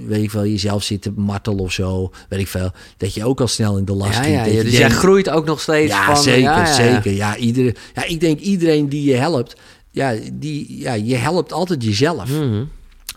weet 0.06 0.22
ik 0.22 0.30
wel, 0.30 0.46
jezelf 0.46 0.82
zit 0.82 1.02
te 1.02 1.12
martelen 1.16 1.58
of 1.58 1.72
zo, 1.72 2.12
weet 2.28 2.40
ik 2.40 2.48
veel, 2.48 2.70
dat 2.96 3.14
je 3.14 3.24
ook 3.24 3.40
al 3.40 3.48
snel 3.48 3.78
in 3.78 3.84
de 3.84 3.92
last 3.92 4.18
Ja, 4.18 4.24
ja, 4.24 4.62
dus 4.62 4.76
jij 4.76 4.90
groeit 4.90 5.30
ook 5.30 5.44
nog 5.44 5.60
steeds 5.60 5.92
ja, 5.92 6.04
van... 6.06 6.22
zeker, 6.22 6.40
ja, 6.40 6.58
ja. 6.58 6.72
zeker. 6.72 7.12
Ja, 7.12 7.36
iedere, 7.36 7.74
ja, 7.94 8.04
ik 8.04 8.20
denk 8.20 8.38
iedereen 8.38 8.88
die 8.88 9.04
je 9.04 9.14
helpt, 9.14 9.56
ja, 9.90 10.14
die, 10.32 10.78
ja, 10.78 10.92
je 10.92 11.14
helpt 11.14 11.52
altijd 11.52 11.84
jezelf. 11.84 12.30
Mhm. 12.30 12.64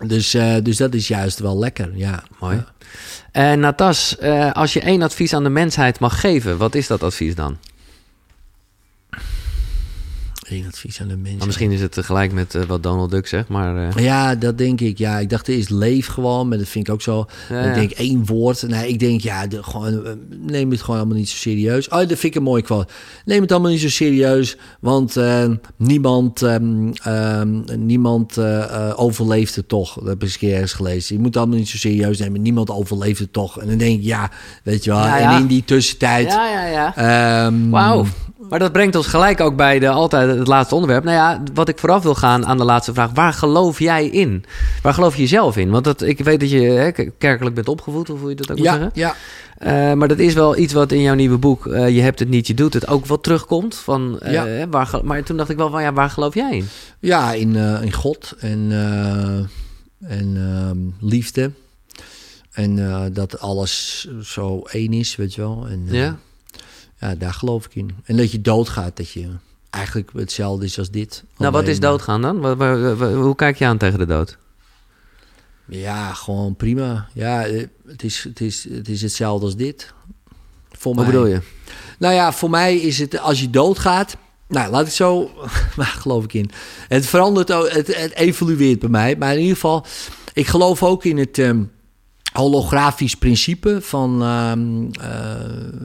Dus, 0.08 0.34
eh, 0.34 0.56
dus 0.64 0.78
dat 0.78 0.94
is 0.94 1.08
juist 1.08 1.40
wel 1.40 1.60
lekker, 1.60 1.92
ja. 1.96 2.24
Mooi. 2.40 2.64
En 3.32 3.60
Natas, 3.60 4.18
eh, 4.18 4.52
als 4.52 4.74
je 4.74 4.80
één 4.80 5.02
advies 5.02 5.34
aan 5.34 5.44
de 5.44 5.50
mensheid 5.50 6.00
mag 6.00 6.20
geven, 6.20 6.58
wat 6.58 6.76
is 6.76 6.88
dat 6.88 7.04
advies 7.04 7.36
dan? 7.36 7.58
Advies 10.68 11.02
aan 11.02 11.08
de 11.08 11.16
mensen. 11.16 11.34
Nou, 11.36 11.46
misschien 11.46 11.72
is 11.72 11.82
het 11.82 11.92
tegelijk 11.92 12.32
met 12.32 12.56
eh, 12.56 12.64
wat 12.64 12.84
Donald 12.84 13.12
Duck 13.12 13.28
zegt, 13.28 13.48
maar... 13.48 13.90
eh, 13.96 14.04
Ja, 14.04 14.36
dat 14.36 14.58
denk 14.58 14.82
ik. 14.82 14.98
Ja, 14.98 15.18
ik 15.20 15.30
dacht 15.30 15.48
eerst 15.48 15.70
leef 15.70 16.08
gewoon, 16.08 16.48
maar 16.48 16.58
dat 16.58 16.68
vind 16.68 16.88
ik 16.88 16.94
ook 16.94 17.02
zo. 17.02 17.26
Ja, 17.50 17.62
ik 17.64 17.74
denk 17.74 17.92
één 17.92 18.26
woord. 18.26 18.68
Nee, 18.68 18.88
ik 18.90 19.00
denk 19.00 19.22
ja, 19.22 19.48
de, 19.48 19.64
gewoon, 19.64 20.06
eh, 20.06 20.12
neem 20.40 20.72
het 20.72 20.82
gewoon 20.82 21.00
allemaal 21.00 21.18
niet 21.18 21.30
zo 21.30 21.36
serieus. 21.38 21.88
Oh, 21.88 21.98
dat 21.98 22.08
vind 22.08 22.24
ik 22.24 22.36
een 22.36 22.44
mooi 22.44 22.62
quote. 22.62 22.94
Neem 23.26 23.42
het 23.42 23.52
allemaal 23.52 23.72
niet 23.72 23.82
zo 23.82 23.90
serieus, 23.90 24.58
want 24.80 25.18
eh, 25.18 25.50
niemand, 25.78 26.42
ehm, 26.42 26.92
ehm, 27.04 27.60
niemand 27.86 28.38
overleeft 28.96 29.56
het 29.56 29.68
toch. 29.68 29.94
Dat 29.94 30.08
heb 30.08 30.16
ik 30.16 30.22
eens 30.22 30.38
ergens 30.52 30.74
gelezen. 30.74 31.16
Je 31.16 31.22
moet 31.22 31.34
het 31.34 31.38
allemaal 31.38 31.58
niet 31.58 31.70
zo 31.70 31.78
serieus 31.78 32.20
nemen. 32.20 32.42
Niemand 32.42 32.70
overleeft 32.70 33.20
het 33.20 33.34
toch. 33.34 33.60
En 33.62 33.68
dan 33.68 33.78
denk 33.78 33.98
ik, 34.00 34.06
ja, 34.06 34.32
weet 34.64 34.84
je 34.84 34.90
wel. 34.90 35.00
Ja. 35.00 35.36
En 35.36 35.42
in 35.42 35.48
die 35.48 35.64
tussentijd. 35.66 36.28
ja, 36.32 36.50
ja, 36.50 36.66
ja. 36.66 36.96
ehm, 37.46 37.70
Wauw. 37.70 38.06
Maar 38.50 38.60
dat 38.60 38.72
brengt 38.72 38.96
ons 38.96 39.08
gelijk 39.08 39.40
ook 39.42 39.56
bij 39.56 39.80
de, 39.80 39.90
altijd 39.90 40.38
het 40.38 40.48
laatste 40.48 40.76
onderwerp. 40.76 41.04
Nou 41.04 41.16
ja, 41.16 41.44
wat 41.54 41.70
ik 41.70 41.80
vooraf 41.80 42.04
wil 42.04 42.16
gaan 42.16 42.46
aan 42.46 42.58
de 42.58 42.64
laatste 42.64 42.94
vraag. 42.94 43.12
Waar 43.14 43.34
geloof 43.34 43.80
jij 43.80 44.08
in? 44.08 44.46
Waar 44.82 44.94
geloof 44.94 45.16
je 45.16 45.28
zelf 45.28 45.58
in? 45.58 45.70
Want 45.70 45.84
dat, 45.84 46.02
ik 46.02 46.20
weet 46.20 46.40
dat 46.40 46.50
je 46.52 46.60
hè, 46.62 46.92
kerkelijk 47.18 47.56
bent 47.56 47.68
opgevoed, 47.68 48.08
hoe 48.08 48.18
voel 48.18 48.30
je 48.30 48.36
dat 48.36 48.52
ook 48.52 48.58
moet 48.58 48.66
Ja, 48.66 48.72
zeggen? 48.74 48.92
ja. 48.94 49.16
Eh, 49.58 49.94
maar 49.94 50.08
dat 50.08 50.20
is 50.20 50.34
wel 50.34 50.58
iets 50.58 50.74
wat 50.74 50.92
in 50.92 51.02
jouw 51.02 51.16
nieuwe 51.16 51.38
boek, 51.38 51.68
eh, 51.68 51.90
Je 51.90 52.02
hebt 52.02 52.20
het 52.20 52.30
niet, 52.30 52.48
je 52.48 52.54
doet 52.54 52.74
het, 52.74 52.88
ook 52.88 53.06
wat 53.06 53.24
terugkomt. 53.24 53.76
Van, 53.76 54.20
eh, 54.20 54.32
Ja. 54.34 54.68
waar, 54.70 55.00
maar 55.04 55.24
toen 55.24 55.38
dacht 55.38 55.50
ik 55.50 55.58
wel 55.58 55.70
van, 55.70 55.82
ja, 55.82 55.94
waar 55.94 56.10
geloof 56.10 56.34
jij 56.34 56.56
in? 56.58 56.68
Ja, 57.00 57.34
in, 57.34 57.56
in 57.56 57.94
God 57.94 58.34
en, 58.40 58.72
en 60.00 60.38
ehm, 60.38 61.08
liefde. 61.10 61.52
En 62.52 63.10
dat 63.14 63.40
alles 63.40 64.08
zo 64.24 64.62
één 64.72 64.94
is, 64.94 65.16
weet 65.16 65.34
je 65.34 65.42
wel. 65.42 65.66
En, 65.70 65.86
Ja? 65.90 66.18
Ja, 67.00 67.16
daar 67.16 67.34
geloof 67.34 67.66
ik 67.66 67.76
in. 67.76 67.96
En 68.04 68.18
dat 68.18 68.32
je 68.32 68.42
doodgaat, 68.42 68.98
dat 68.98 69.10
je 69.12 69.28
eigenlijk 69.70 70.10
hetzelfde 70.16 70.66
is 70.66 70.80
als 70.80 70.90
dit. 70.92 71.24
Nou, 71.38 71.52
wat 71.52 71.68
is 71.68 71.80
doodgaan 71.80 72.22
dan? 72.22 72.40
Wa- 72.40 72.56
wa- 72.56 72.96
wa- 72.96 73.14
hoe 73.14 73.36
kijk 73.36 73.58
je 73.58 73.66
aan 73.66 73.78
tegen 73.78 74.00
de 74.00 74.06
dood? 74.06 74.38
Ja, 75.66 76.14
gewoon 76.14 76.56
prima. 76.56 77.08
Ja, 77.14 77.46
eh, 77.46 77.68
het 77.88 78.04
is, 78.04 78.24
het 78.24 78.42
is, 78.42 78.68
het 78.70 78.90
is 78.90 79.02
hetzelfde 79.02 79.46
als 79.46 79.56
dit. 79.56 79.94
Voor 80.72 80.96
Wat 80.96 81.04
mij. 81.04 81.14
bedoel 81.14 81.28
je? 81.28 81.42
Nou 82.00 82.14
ja, 82.14 82.34
voor 82.34 82.50
mij 82.50 82.76
is 82.78 83.00
het 83.00 83.20
als 83.20 83.40
je 83.42 83.50
doodgaat. 83.50 84.18
Nou, 84.48 84.72
laat 84.72 84.86
ik 84.88 84.94
zo. 84.94 85.32
Waar 85.76 85.86
geloof 85.86 86.24
ik 86.24 86.34
in? 86.34 86.50
Het 86.88 87.06
verandert 87.06 87.52
ook. 87.52 87.70
Het, 87.70 87.96
het 87.96 88.14
evolueert 88.14 88.80
bij 88.80 88.90
mij. 88.90 89.16
Maar 89.16 89.34
in 89.34 89.40
ieder 89.40 89.54
geval, 89.54 89.86
ik 90.34 90.48
geloof 90.48 90.84
ook 90.84 91.04
in 91.06 91.18
het. 91.18 91.38
ehm, 91.38 91.64
holografisch 92.34 93.16
principe 93.16 93.78
van, 93.82 94.22
ehm, 94.22 94.60
eh, 95.02 95.36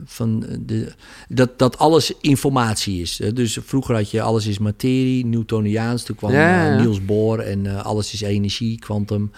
van 0.05 0.45
de, 0.59 0.91
dat, 1.29 1.49
dat 1.59 1.77
alles 1.77 2.11
informatie 2.21 3.01
is. 3.01 3.19
Eh, 3.19 3.29
Dus 3.33 3.57
vroeger 3.65 3.95
had 3.95 4.11
je 4.11 4.21
alles 4.21 4.45
is 4.47 4.57
materie, 4.59 5.25
Newtoniaans. 5.25 6.03
Toen 6.03 6.15
kwam 6.15 6.31
Ja, 6.31 6.39
ja, 6.39 6.63
ja. 6.65 6.71
eh, 6.75 6.79
Niels 6.81 7.05
Bohr 7.05 7.39
en 7.39 7.83
alles 7.83 8.13
is 8.13 8.21
energie, 8.21 8.79
kwantum. 8.79 9.31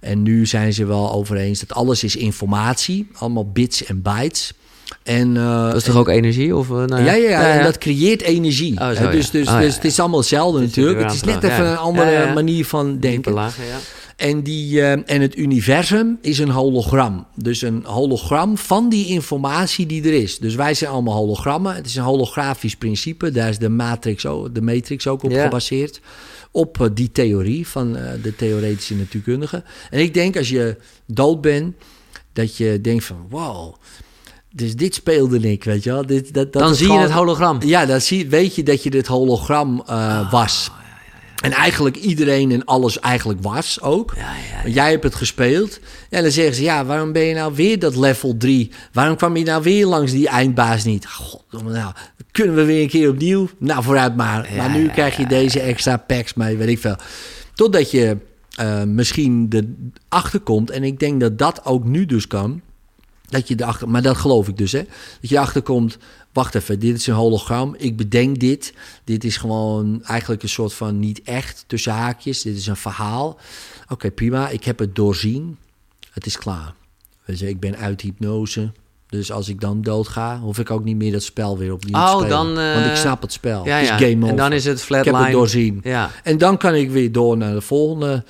En 0.00 0.22
nu 0.22 0.46
zijn 0.46 0.72
ze 0.72 0.84
wel 0.84 1.12
over 1.12 1.36
eens 1.36 1.60
dat 1.60 1.72
alles 1.76 2.04
is 2.04 2.16
informatie. 2.16 3.08
Allemaal 3.14 3.50
bits 3.50 3.84
en 3.84 4.02
bytes. 4.02 4.52
En, 5.02 5.36
eh, 5.36 5.64
Dat 5.66 5.76
is 5.76 5.82
toch 5.82 5.94
en- 5.94 6.00
ook 6.00 6.08
energie? 6.08 6.56
Of, 6.56 6.68
nou 6.68 6.88
ja, 6.96 6.98
ja, 6.98 7.12
ja, 7.14 7.28
ja, 7.28 7.58
en 7.58 7.64
dat 7.64 7.78
creëert 7.78 8.22
energie. 8.22 8.80
Oh, 8.80 8.90
zo, 8.90 9.10
dus 9.10 9.30
dus, 9.30 9.48
Oh, 9.48 9.58
dus 9.60 9.74
het 9.74 9.84
is 9.84 10.00
allemaal 10.00 10.18
hetzelfde 10.18 10.60
natuurlijk. 10.60 11.02
Het 11.02 11.12
is 11.12 11.22
net 11.22 11.42
even 11.42 11.66
een 11.70 11.76
andere 11.76 12.32
manier 12.34 12.66
van 12.66 12.98
denken. 12.98 13.32
lagen. 13.32 13.64
En, 14.20 14.42
die, 14.42 14.80
eh, 14.80 14.90
en 14.92 15.20
het 15.20 15.36
universum 15.36 16.18
is 16.22 16.38
een 16.38 16.50
hologram. 16.50 17.26
Dus 17.34 17.62
een 17.62 17.84
hologram 17.84 18.56
van 18.58 18.88
die 18.88 19.06
informatie 19.06 19.86
die 19.86 20.02
er 20.02 20.12
is. 20.22 20.38
Dus 20.38 20.54
wij 20.54 20.74
zijn 20.74 20.90
allemaal 20.90 21.14
hologrammen. 21.14 21.74
Het 21.74 21.86
is 21.86 21.96
een 21.96 22.02
holografisch 22.02 22.76
principe. 22.76 23.30
Daar 23.30 23.48
is 23.48 23.58
de 23.58 23.68
matrix 23.68 24.26
ook, 24.26 24.54
de 24.54 24.62
matrix 24.62 25.06
ook 25.06 25.22
op 25.22 25.30
Ja. 25.30 25.42
gebaseerd. 25.42 26.00
Op 26.50 26.80
eh, 26.80 26.86
die 26.94 27.12
theorie 27.12 27.66
van 27.68 27.96
eh, 27.96 28.12
de 28.22 28.36
theoretische 28.36 28.94
natuurkundige. 28.94 29.62
En 29.90 30.00
ik 30.00 30.14
denk 30.14 30.36
als 30.36 30.48
je 30.48 30.76
dood 31.06 31.40
bent, 31.40 31.74
dat 32.32 32.56
je 32.56 32.80
denkt 32.80 33.04
van 33.04 33.26
wow. 33.30 33.74
Dus 34.54 34.76
dit 34.76 34.94
speelde 34.94 35.50
ik, 35.50 35.64
weet 35.64 35.82
je 35.84 35.90
wel. 35.90 36.06
Dit, 36.06 36.34
dat, 36.34 36.52
dat 36.52 36.62
Dan 36.62 36.74
zie 36.74 36.92
je 36.92 36.98
het 36.98 37.10
hologram. 37.10 37.58
ja, 37.62 37.86
dan 37.86 38.00
zie, 38.00 38.28
weet 38.28 38.54
je 38.54 38.62
dat 38.62 38.82
je 38.82 38.90
dit 38.90 39.06
hologram 39.06 39.82
eh, 39.86 39.94
Ah, 40.18 40.32
was. 40.32 40.70
En 41.40 41.52
eigenlijk 41.52 41.96
iedereen 41.96 42.52
en 42.52 42.64
alles 42.64 43.00
eigenlijk 43.00 43.42
was 43.42 43.80
ook. 43.80 44.12
Ja, 44.16 44.32
ja, 44.64 44.70
jij 44.70 44.90
hebt 44.90 45.04
het 45.04 45.14
gespeeld. 45.14 45.80
En 46.10 46.22
dan 46.22 46.30
zeggen 46.30 46.54
ze, 46.54 46.62
ja, 46.62 46.84
waarom 46.84 47.12
ben 47.12 47.22
je 47.22 47.34
nou 47.34 47.54
weer 47.54 47.78
dat 47.78 47.96
level 47.96 48.36
3? 48.36 48.70
Waarom 48.92 49.16
kwam 49.16 49.36
je 49.36 49.44
nou 49.44 49.62
weer 49.62 49.86
langs 49.86 50.12
die 50.12 50.28
eindbaas 50.28 50.84
niet? 50.84 51.06
God, 51.06 51.44
nou, 51.50 51.92
kunnen 52.30 52.56
we 52.56 52.64
weer 52.64 52.82
een 52.82 52.88
keer 52.88 53.08
opnieuw? 53.08 53.48
Nou, 53.58 53.82
vooruit 53.82 54.16
maar. 54.16 54.48
Maar 54.56 54.70
nu 54.70 54.88
krijg 54.88 55.16
je 55.16 55.26
deze 55.26 55.60
extra 55.60 55.96
packs 55.96 56.34
mee, 56.34 56.56
weet 56.56 56.68
ik 56.68 56.78
veel. 56.78 56.96
Totdat 57.54 57.90
je 57.90 58.16
eh, 58.54 58.82
misschien 58.82 59.48
erachter 60.08 60.40
komt. 60.40 60.70
En 60.70 60.84
ik 60.84 60.98
denk 60.98 61.20
dat 61.20 61.38
dat 61.38 61.64
ook 61.64 61.84
nu 61.84 62.06
dus 62.06 62.26
kan. 62.26 62.60
Dat 63.28 63.48
je 63.48 63.54
erachter, 63.58 63.88
maar 63.88 64.02
dat 64.02 64.16
geloof 64.16 64.48
ik 64.48 64.56
dus, 64.56 64.72
hè. 64.72 64.82
Dat 65.20 65.30
je 65.30 65.36
erachter 65.36 65.62
komt, 65.62 65.98
wacht 66.32 66.54
even, 66.54 66.78
dit 66.78 66.96
is 66.96 67.06
een 67.06 67.14
hologram. 67.14 67.74
Ik 67.78 67.96
bedenk 67.96 68.40
dit. 68.40 68.74
Dit 69.04 69.24
is 69.24 69.36
gewoon 69.36 70.04
eigenlijk 70.04 70.42
een 70.42 70.48
soort 70.48 70.72
van 70.72 70.98
niet 70.98 71.22
echt, 71.22 71.64
tussen 71.66 71.92
haakjes. 71.92 72.42
Dit 72.42 72.56
is 72.56 72.66
een 72.66 72.76
verhaal. 72.76 73.38
Oké, 73.88 74.10
prima. 74.10 74.48
Ik 74.48 74.64
heb 74.64 74.78
het 74.78 74.94
doorzien. 74.94 75.56
Het 76.10 76.26
is 76.26 76.38
klaar. 76.38 76.74
Weet 77.24 77.38
je, 77.38 77.48
ik 77.48 77.60
ben 77.60 77.76
uit 77.76 78.00
hypnose. 78.00 78.72
Dus 79.08 79.32
als 79.32 79.48
ik 79.48 79.60
dan 79.60 79.82
doodga, 79.82 80.38
hoef 80.38 80.58
ik 80.58 80.70
ook 80.70 80.84
niet 80.84 80.96
meer 80.96 81.12
dat 81.12 81.22
spel 81.22 81.58
weer 81.58 81.72
opnieuw 81.72 81.94
Oh, 81.96 82.06
te 82.10 82.10
spelen. 82.10 82.28
dan, 82.28 82.58
eh, 82.58 82.74
Want 82.74 82.86
ik 82.86 82.96
snap 82.96 83.22
het 83.22 83.32
spel. 83.32 83.64
Ja, 83.66 83.74
het 83.74 83.82
is 83.82 83.88
ja. 83.88 83.98
game 83.98 84.16
over. 84.16 84.28
En 84.28 84.36
dan 84.36 84.52
is 84.52 84.64
het 84.64 84.80
ik 84.80 84.88
heb 84.88 85.02
flatline. 85.02 85.22
het 85.24 85.32
doorzien. 85.32 85.80
Ja. 85.82 86.10
En 86.22 86.38
dan 86.38 86.56
kan 86.56 86.74
ik 86.74 86.90
weer 86.90 87.12
door 87.12 87.36
naar 87.36 87.54
de 87.54 87.60
volgende 87.60 88.24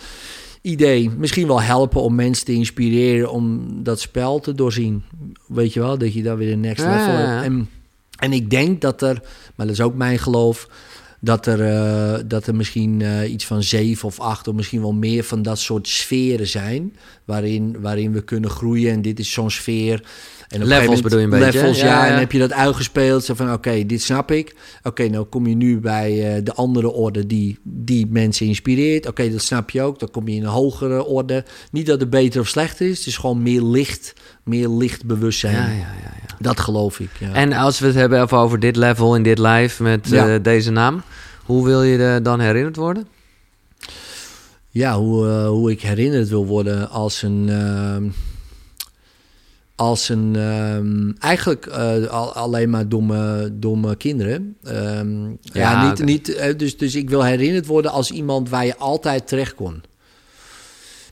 idee. 0.62 1.11
Misschien 1.11 1.46
wel 1.46 1.61
helpen 1.61 2.03
om 2.03 2.14
mensen 2.14 2.44
te 2.44 2.53
inspireren 2.53 3.30
om 3.30 3.68
dat 3.82 4.01
spel 4.01 4.40
te 4.40 4.55
doorzien. 4.55 5.03
Weet 5.46 5.72
je 5.72 5.80
wel, 5.80 5.98
dat 5.98 6.12
je 6.12 6.22
dan 6.22 6.36
weer 6.36 6.53
een 6.53 6.61
next 6.61 6.84
level 6.84 7.14
hebt. 7.14 7.44
En, 7.44 7.68
en 8.21 8.33
ik 8.33 8.51
denk 8.51 8.81
dat 8.81 9.03
er, 9.03 9.23
maar 9.55 9.66
dat 9.66 9.75
is 9.75 9.81
ook 9.81 9.95
mijn 9.95 10.18
geloof, 10.18 10.68
dat 11.21 11.47
er, 11.47 11.61
eh, 11.61 12.23
dat 12.27 12.47
er 12.47 12.55
misschien 12.55 13.03
eh, 13.03 13.33
iets 13.33 13.47
van 13.47 13.62
zeven 13.62 14.09
of 14.09 14.21
acht 14.21 14.49
of 14.49 14.55
misschien 14.55 14.81
wel 14.81 14.93
meer 14.93 15.25
van 15.25 15.43
dat 15.43 15.59
soort 15.59 15.89
sferen 15.89 16.47
zijn. 16.47 16.97
Waarin, 17.25 17.81
waarin 17.81 18.12
we 18.12 18.23
kunnen 18.23 18.51
groeien. 18.51 18.93
En 18.93 19.03
dit 19.03 19.18
is 19.18 19.33
zo'n 19.33 19.51
sfeer. 19.51 20.03
En 20.51 20.59
Levels 20.64 20.78
gegeven 20.78 21.03
bedoel 21.03 21.18
je 21.18 21.24
een 21.24 21.30
moment- 21.30 21.53
beetje, 21.53 21.66
Levels, 21.66 21.80
ja. 21.82 22.09
En 22.09 22.18
heb 22.18 22.32
je 22.32 22.38
dat 22.38 22.53
uitgespeeld. 22.53 23.24
Zo 23.24 23.34
van, 23.34 23.53
oké, 23.53 23.86
dit 23.86 24.03
snap 24.03 24.30
ik. 24.30 24.55
Oké, 24.82 25.09
nou 25.09 25.24
kom 25.24 25.46
je 25.46 25.55
nu 25.55 25.80
bij 25.80 26.34
eh, 26.36 26.44
de 26.44 26.55
andere 26.55 26.90
orde 26.92 27.26
die, 27.26 27.59
die 27.62 28.07
mensen 28.11 28.46
inspireert. 28.46 29.07
Oké, 29.07 29.30
dat 29.30 29.42
snap 29.42 29.70
je 29.70 29.82
ook. 29.82 29.98
Dan 29.98 30.11
kom 30.11 30.28
je 30.28 30.34
in 30.36 30.42
een 30.42 30.48
hogere 30.48 31.05
orde. 31.05 31.44
Niet 31.70 31.86
dat 31.86 32.01
het 32.01 32.11
beter 32.11 32.40
of 32.40 32.46
slechter 32.48 32.88
is. 32.88 32.98
Het 32.98 33.07
is 33.07 33.16
gewoon 33.16 33.42
meer 33.42 33.62
licht, 33.62 34.12
meer 34.44 34.68
lichtbewustzijn. 34.68 35.55
Ja, 35.55 35.66
ja, 35.66 35.72
ja, 35.76 36.14
ja. 36.28 36.36
Dat 36.38 36.61
geloof 36.61 37.01
ik. 37.01 37.11
Ja. 37.18 37.32
En 37.32 37.53
als 37.53 37.78
we 37.78 37.86
het 37.86 37.94
hebben 37.94 38.22
even 38.22 38.38
over 38.38 38.61
dit 38.61 38.76
level 38.76 39.16
in 39.16 39.22
dit 39.22 39.38
live 39.38 39.82
met 39.82 40.09
Ja. 40.09 40.34
eh, 40.34 40.42
deze 40.42 40.70
naam. 40.70 41.03
Hoe 41.44 41.64
wil 41.64 41.82
je 41.82 41.98
er 41.98 42.22
dan 42.22 42.40
herinnerd 42.40 42.76
worden? 42.76 43.07
Ja, 44.70 44.96
hoe, 44.98 45.28
eh, 45.28 45.46
hoe 45.48 45.70
ik 45.70 45.80
herinnerd 45.80 46.28
wil 46.28 46.46
worden 46.46 46.90
als 46.90 47.22
een. 47.22 47.51
Als 49.81 50.09
een. 50.09 50.37
ehm, 50.37 51.11
eigenlijk 51.18 51.66
eh, 51.66 52.07
al, 52.07 52.33
alleen 52.33 52.70
maar 52.70 52.89
domme, 52.89 53.51
domme 53.53 53.97
kinderen. 53.97 54.57
Ehm, 54.62 55.24
ja, 55.28 55.35
Ja, 55.53 55.89
niet. 55.89 56.05
niet 56.05 56.35
eh, 56.35 56.57
dus, 56.57 56.76
dus 56.76 56.95
ik 56.95 57.11
wil 57.11 57.24
herinnerd 57.24 57.66
worden 57.66 57.91
als 57.91 58.11
iemand 58.11 58.49
waar 58.49 58.66
je 58.66 58.76
altijd 58.76 59.28
terecht 59.28 59.55
kon. 59.55 59.83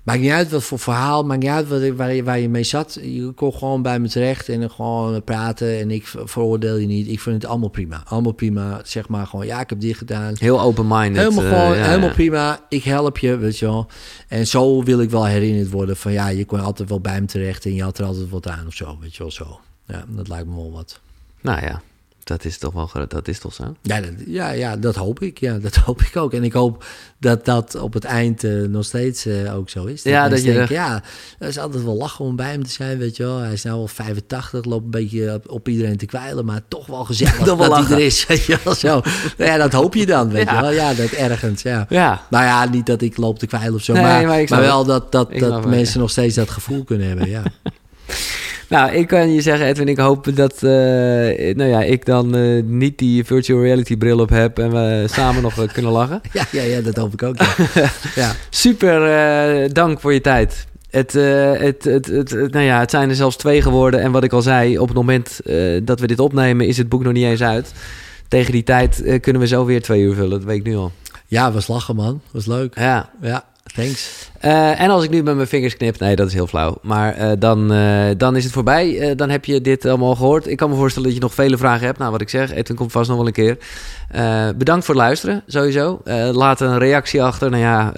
Maakt 0.08 0.20
niet 0.20 0.30
uit 0.30 0.50
wat 0.50 0.64
voor 0.64 0.78
verhaal, 0.78 1.24
maakt 1.24 1.42
niet 1.42 1.50
uit 1.50 1.68
wat, 1.68 1.88
waar, 1.96 2.14
je, 2.14 2.24
waar 2.24 2.38
je 2.38 2.48
mee 2.48 2.64
zat. 2.64 2.98
Je 3.02 3.32
kon 3.34 3.52
gewoon 3.54 3.82
bij 3.82 4.00
me 4.00 4.08
terecht 4.08 4.48
en 4.48 4.70
gewoon 4.70 5.24
praten. 5.24 5.78
En 5.78 5.90
ik 5.90 6.06
veroordeel 6.06 6.76
je 6.76 6.86
niet. 6.86 7.08
Ik 7.08 7.20
vind 7.20 7.42
het 7.42 7.50
allemaal 7.50 7.68
prima. 7.68 8.02
Allemaal 8.06 8.32
prima. 8.32 8.80
Zeg 8.84 9.08
maar 9.08 9.26
gewoon, 9.26 9.46
ja, 9.46 9.60
ik 9.60 9.70
heb 9.70 9.80
dit 9.80 9.96
gedaan. 9.96 10.34
Heel 10.38 10.60
open-minded. 10.60 11.22
Helemaal 11.22 11.44
eh, 11.44 11.50
gewoon, 11.50 11.76
ja, 11.76 11.84
helemaal 11.84 12.08
ja. 12.08 12.14
prima. 12.14 12.60
Ik 12.68 12.84
help 12.84 13.18
je, 13.18 13.36
weet 13.36 13.58
je 13.58 13.66
wel. 13.66 13.86
En 14.28 14.46
zo 14.46 14.82
wil 14.82 15.00
ik 15.00 15.10
wel 15.10 15.26
herinnerd 15.26 15.70
worden 15.70 15.96
van 15.96 16.12
ja, 16.12 16.28
je 16.28 16.44
kon 16.44 16.60
altijd 16.60 16.88
wel 16.88 17.00
bij 17.00 17.14
hem 17.14 17.26
terecht 17.26 17.64
en 17.64 17.74
je 17.74 17.82
had 17.82 17.98
er 17.98 18.04
altijd 18.04 18.30
wat 18.30 18.48
aan 18.48 18.66
of 18.66 18.74
zo, 18.74 18.98
weet 19.00 19.16
je 19.16 19.22
wel 19.22 19.32
zo. 19.32 19.60
Ja, 19.86 20.04
dat 20.08 20.28
lijkt 20.28 20.46
me 20.46 20.54
wel 20.54 20.72
wat. 20.72 21.00
Nou 21.40 21.60
ja, 21.60 21.82
dat 22.28 22.44
is 22.44 22.58
toch 22.58 22.72
wel 22.72 22.90
dat 23.08 23.28
is 23.28 23.38
toch 23.38 23.54
zo? 23.54 23.76
Ja, 23.82 24.00
dat, 24.00 24.10
ja, 24.26 24.50
ja, 24.50 24.76
dat 24.76 24.94
hoop 24.94 25.20
ik. 25.20 25.38
Ja, 25.38 25.58
dat 25.58 25.74
hoop 25.86 26.00
ik 26.02 26.16
ook. 26.16 26.32
En 26.32 26.44
ik 26.44 26.52
hoop 26.52 26.84
dat 27.18 27.44
dat 27.44 27.74
op 27.74 27.92
het 27.92 28.04
eind 28.04 28.44
eh, 28.44 28.52
nog 28.52 28.84
steeds 28.84 29.26
eh, 29.26 29.56
ook 29.56 29.70
zo 29.70 29.84
is. 29.84 30.02
Ja, 30.02 30.28
dat 30.28 30.42
je 30.42 30.66
ja, 30.68 31.02
dat 31.38 31.48
is 31.48 31.58
altijd 31.58 31.84
wel 31.84 31.96
lachen 31.96 32.24
om 32.24 32.36
bij 32.36 32.50
hem 32.50 32.64
te 32.64 32.70
zijn, 32.70 32.98
weet 32.98 33.16
je 33.16 33.22
wel. 33.22 33.38
Hij 33.38 33.52
is 33.52 33.62
nou 33.62 33.76
al 33.78 33.88
85, 33.88 34.64
loopt 34.64 34.84
een 34.84 34.90
beetje 34.90 35.34
op, 35.34 35.50
op 35.50 35.68
iedereen 35.68 35.96
te 35.96 36.06
kwijlen, 36.06 36.44
maar 36.44 36.60
toch 36.68 36.86
wel 36.86 37.04
gezellig 37.04 37.36
Toch 37.44 37.58
wel 37.58 37.68
dat 37.68 37.86
hij 37.86 37.96
er 37.96 38.04
is, 38.04 38.26
weet 38.28 38.44
je 38.44 38.58
wel 38.64 38.74
zo. 38.74 39.00
Nou 39.36 39.50
ja, 39.50 39.56
dat 39.56 39.72
hoop 39.72 39.94
je 39.94 40.06
dan, 40.06 40.30
weet 40.30 40.48
Ja. 40.48 40.54
je 40.54 40.60
wel. 40.60 40.72
Ja, 40.72 40.94
dat 40.94 41.10
ergens, 41.10 41.62
ja. 41.62 41.86
Ja. 41.88 42.26
Nou 42.30 42.44
ja, 42.44 42.68
niet 42.68 42.86
dat 42.86 43.02
ik 43.02 43.16
loop 43.16 43.38
te 43.38 43.46
kwijlen 43.46 43.74
of 43.74 43.82
zo, 43.82 43.92
Nee, 43.92 44.02
maar, 44.02 44.26
maar 44.26 44.44
maar, 44.48 44.60
wel 44.60 44.84
dat, 44.84 45.12
dat, 45.12 45.28
Ik 45.30 45.40
dat 45.40 45.66
mensen 45.66 46.00
nog 46.00 46.10
steeds 46.10 46.34
dat 46.34 46.50
gevoel 46.50 46.84
kunnen 46.84 47.06
hebben, 47.08 47.28
ja. 47.28 47.42
Nou, 48.68 48.92
ik 48.92 49.06
kan 49.06 49.32
je 49.32 49.40
zeggen, 49.40 49.66
Edwin, 49.66 49.88
ik 49.88 49.98
hoop 49.98 50.36
dat 50.36 50.52
eh, 50.52 50.60
nou 51.54 51.64
ja, 51.64 51.82
ik 51.82 52.04
dan 52.04 52.34
eh, 52.34 52.62
niet 52.64 52.98
die 52.98 53.24
virtual 53.24 53.62
reality 53.62 53.96
bril 53.96 54.18
op 54.18 54.28
heb 54.28 54.58
en 54.58 54.70
we 54.70 55.06
samen 55.10 55.42
nog 55.42 55.58
eh, 55.58 55.68
kunnen 55.72 55.92
lachen. 55.92 56.20
ja, 56.32 56.44
ja, 56.50 56.62
ja, 56.62 56.80
dat 56.80 56.96
hoop 56.96 57.12
ik 57.12 57.22
ook, 57.22 57.36
ja. 57.36 57.54
ja. 58.22 58.32
Super, 58.50 59.72
dank 59.72 60.00
voor 60.00 60.12
je 60.12 60.20
tijd. 60.20 60.66
Het, 60.90 61.12
het, 61.12 61.84
het, 61.84 62.06
het, 62.06 62.30
nou 62.30 62.64
ja, 62.64 62.80
het 62.80 62.90
zijn 62.90 63.08
er 63.08 63.14
zelfs 63.14 63.36
twee 63.36 63.62
geworden. 63.62 64.00
En 64.00 64.12
wat 64.12 64.24
ik 64.24 64.32
al 64.32 64.42
zei, 64.42 64.78
op 64.78 64.88
het 64.88 64.96
moment 64.96 65.40
dat 65.82 66.00
we 66.00 66.06
dit 66.06 66.18
opnemen, 66.18 66.66
is 66.66 66.76
het 66.76 66.88
boek 66.88 67.02
nog 67.02 67.12
niet 67.12 67.24
eens 67.24 67.42
uit. 67.42 67.72
Tegen 68.28 68.52
die 68.52 68.62
tijd 68.62 69.18
kunnen 69.20 69.42
we 69.42 69.48
zo 69.48 69.64
weer 69.64 69.82
twee 69.82 70.02
uur 70.02 70.14
vullen. 70.14 70.30
Dat 70.30 70.44
weet 70.44 70.58
ik 70.58 70.64
nu 70.64 70.76
al. 70.76 70.92
Ja, 71.26 71.52
was 71.52 71.66
lachen, 71.66 71.96
man. 71.96 72.20
Was 72.30 72.46
leuk. 72.46 72.78
Ja. 72.78 73.10
Ja, 73.20 73.44
thanks. 73.74 74.30
Eh, 74.40 74.80
en 74.80 74.90
als 74.90 75.04
ik 75.04 75.10
nu 75.10 75.22
met 75.22 75.34
mijn 75.36 75.48
vingers 75.48 75.76
knip, 75.76 75.98
nee, 75.98 76.16
dat 76.16 76.26
is 76.26 76.32
heel 76.32 76.46
flauw. 76.46 76.78
Maar 76.82 77.14
eh, 77.14 77.30
dan, 77.38 77.72
eh, 77.72 78.04
dan 78.16 78.36
is 78.36 78.44
het 78.44 78.52
voorbij. 78.52 79.14
Dan 79.16 79.30
heb 79.30 79.44
je 79.44 79.60
dit 79.60 79.84
allemaal 79.86 80.14
gehoord. 80.14 80.46
Ik 80.46 80.56
kan 80.56 80.70
me 80.70 80.76
voorstellen 80.76 81.08
dat 81.08 81.16
je 81.16 81.22
nog 81.22 81.34
vele 81.34 81.56
vragen 81.56 81.86
hebt. 81.86 81.98
Nou, 81.98 82.10
wat 82.10 82.20
ik 82.20 82.28
zeg, 82.28 82.52
Edwin 82.52 82.76
komt 82.76 82.92
vast 82.92 83.08
nog 83.08 83.16
wel 83.18 83.26
een 83.26 83.32
keer. 83.32 83.56
Bedankt 84.56 84.84
voor 84.84 84.94
het 84.94 85.04
luisteren, 85.04 85.42
sowieso. 85.46 86.00
Laat 86.32 86.60
een 86.60 86.78
reactie 86.78 87.22
achter. 87.22 87.50
Nou 87.50 87.62
ja, 87.62 87.92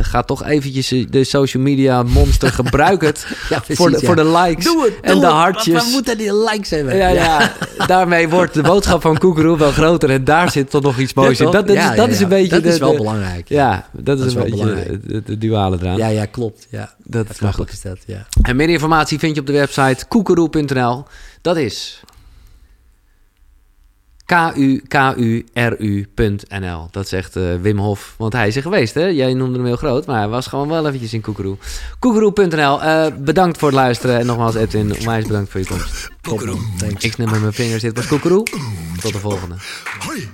ga 0.00 0.22
toch 0.22 0.44
eventjes 0.44 0.88
de 1.10 1.24
social 1.24 1.62
media 1.62 2.02
monster 2.02 2.52
gebruik 2.62 3.02
het. 3.02 3.26
Ja, 3.48 3.58
precies, 3.58 3.76
voor, 3.76 3.90
de, 3.90 3.98
ja. 4.00 4.06
voor 4.06 4.16
de 4.16 4.24
likes 4.24 4.64
Doe 4.64 4.84
het, 4.84 4.92
en 5.00 5.12
doe 5.12 5.20
de 5.20 5.26
het. 5.26 5.34
hartjes. 5.36 5.74
Wat 5.74 5.92
moeten 5.92 6.18
die 6.18 6.34
likes 6.34 6.70
hebben? 6.70 6.96
Ja, 6.96 7.08
ja, 7.08 7.52
daarmee 7.86 8.28
wordt 8.28 8.54
de 8.54 8.62
boodschap 8.62 9.00
van 9.00 9.18
Koekeroe 9.18 9.58
wel 9.58 9.70
groter. 9.72 10.10
En 10.10 10.24
daar 10.24 10.50
zit 10.50 10.70
toch 10.70 10.82
nog 10.82 10.98
iets 10.98 11.14
moois 11.14 11.38
in. 11.40 11.44
Dat, 11.50 11.52
dat, 11.66 11.76
is, 11.76 11.84
dat 11.84 11.96
ja, 11.96 12.06
is 12.06 12.20
een 12.20 12.28
beetje... 12.28 12.48
Dat 12.50 12.62
de- 12.62 12.68
is 12.68 12.78
wel 12.78 12.90
de- 12.90 12.96
belangrijk. 12.96 13.48
Ja, 13.48 13.86
dat 13.92 14.18
is, 14.18 14.22
Dat 14.34 14.44
is 14.44 14.50
een 14.50 14.56
wel 14.64 14.74
beetje 14.74 15.00
de, 15.06 15.22
de 15.22 15.38
duale 15.38 15.78
eraan. 15.80 15.96
Ja, 15.96 16.08
ja, 16.08 16.26
klopt. 16.26 16.66
Ja. 16.70 16.94
Dat 17.04 17.26
Ja, 17.40 17.48
is 17.48 17.72
is 17.72 17.82
dat, 17.82 17.98
ja. 18.06 18.26
En 18.42 18.56
meer 18.56 18.68
informatie 18.68 19.18
vind 19.18 19.34
je 19.34 19.40
op 19.40 19.46
de 19.46 19.52
website 19.52 20.06
koekeroe.nl. 20.08 21.04
Dat 21.40 21.56
is 21.56 22.02
K-U-K-U-R-U.nl. 25.50 26.88
Dat 26.90 27.08
zegt 27.08 27.36
eh, 27.36 27.42
Wim 27.60 27.78
Hof, 27.78 28.14
want 28.18 28.32
hij 28.32 28.48
is 28.48 28.56
er 28.56 28.62
geweest, 28.62 28.94
hè? 28.94 29.04
Jij 29.06 29.34
noemde 29.34 29.56
hem 29.56 29.66
heel 29.66 29.76
groot, 29.76 30.06
maar 30.06 30.18
hij 30.18 30.28
was 30.28 30.46
gewoon 30.46 30.68
wel 30.68 30.86
eventjes 30.86 31.12
in 31.12 31.20
Koekeroe. 31.20 31.56
Koekeroe.nl. 31.98 32.82
Eh, 32.82 33.06
bedankt 33.18 33.58
voor 33.58 33.68
het 33.68 33.76
luisteren. 33.76 34.18
En 34.18 34.26
nogmaals, 34.26 34.54
Edwin, 34.54 34.98
onwijs 34.98 35.26
bedankt 35.26 35.50
voor 35.50 35.60
je 35.60 35.66
komst. 35.66 36.10
Thanks. 36.78 37.04
Ik 37.04 37.12
snap 37.12 37.30
met 37.30 37.40
mijn 37.40 37.52
vingers, 37.52 37.82
dit 37.82 37.96
was 37.96 38.06
Koekeroe. 38.06 38.46
Tot 39.00 39.12
de 39.12 39.18
volgende. 39.18 39.54
Hoi. 39.98 40.28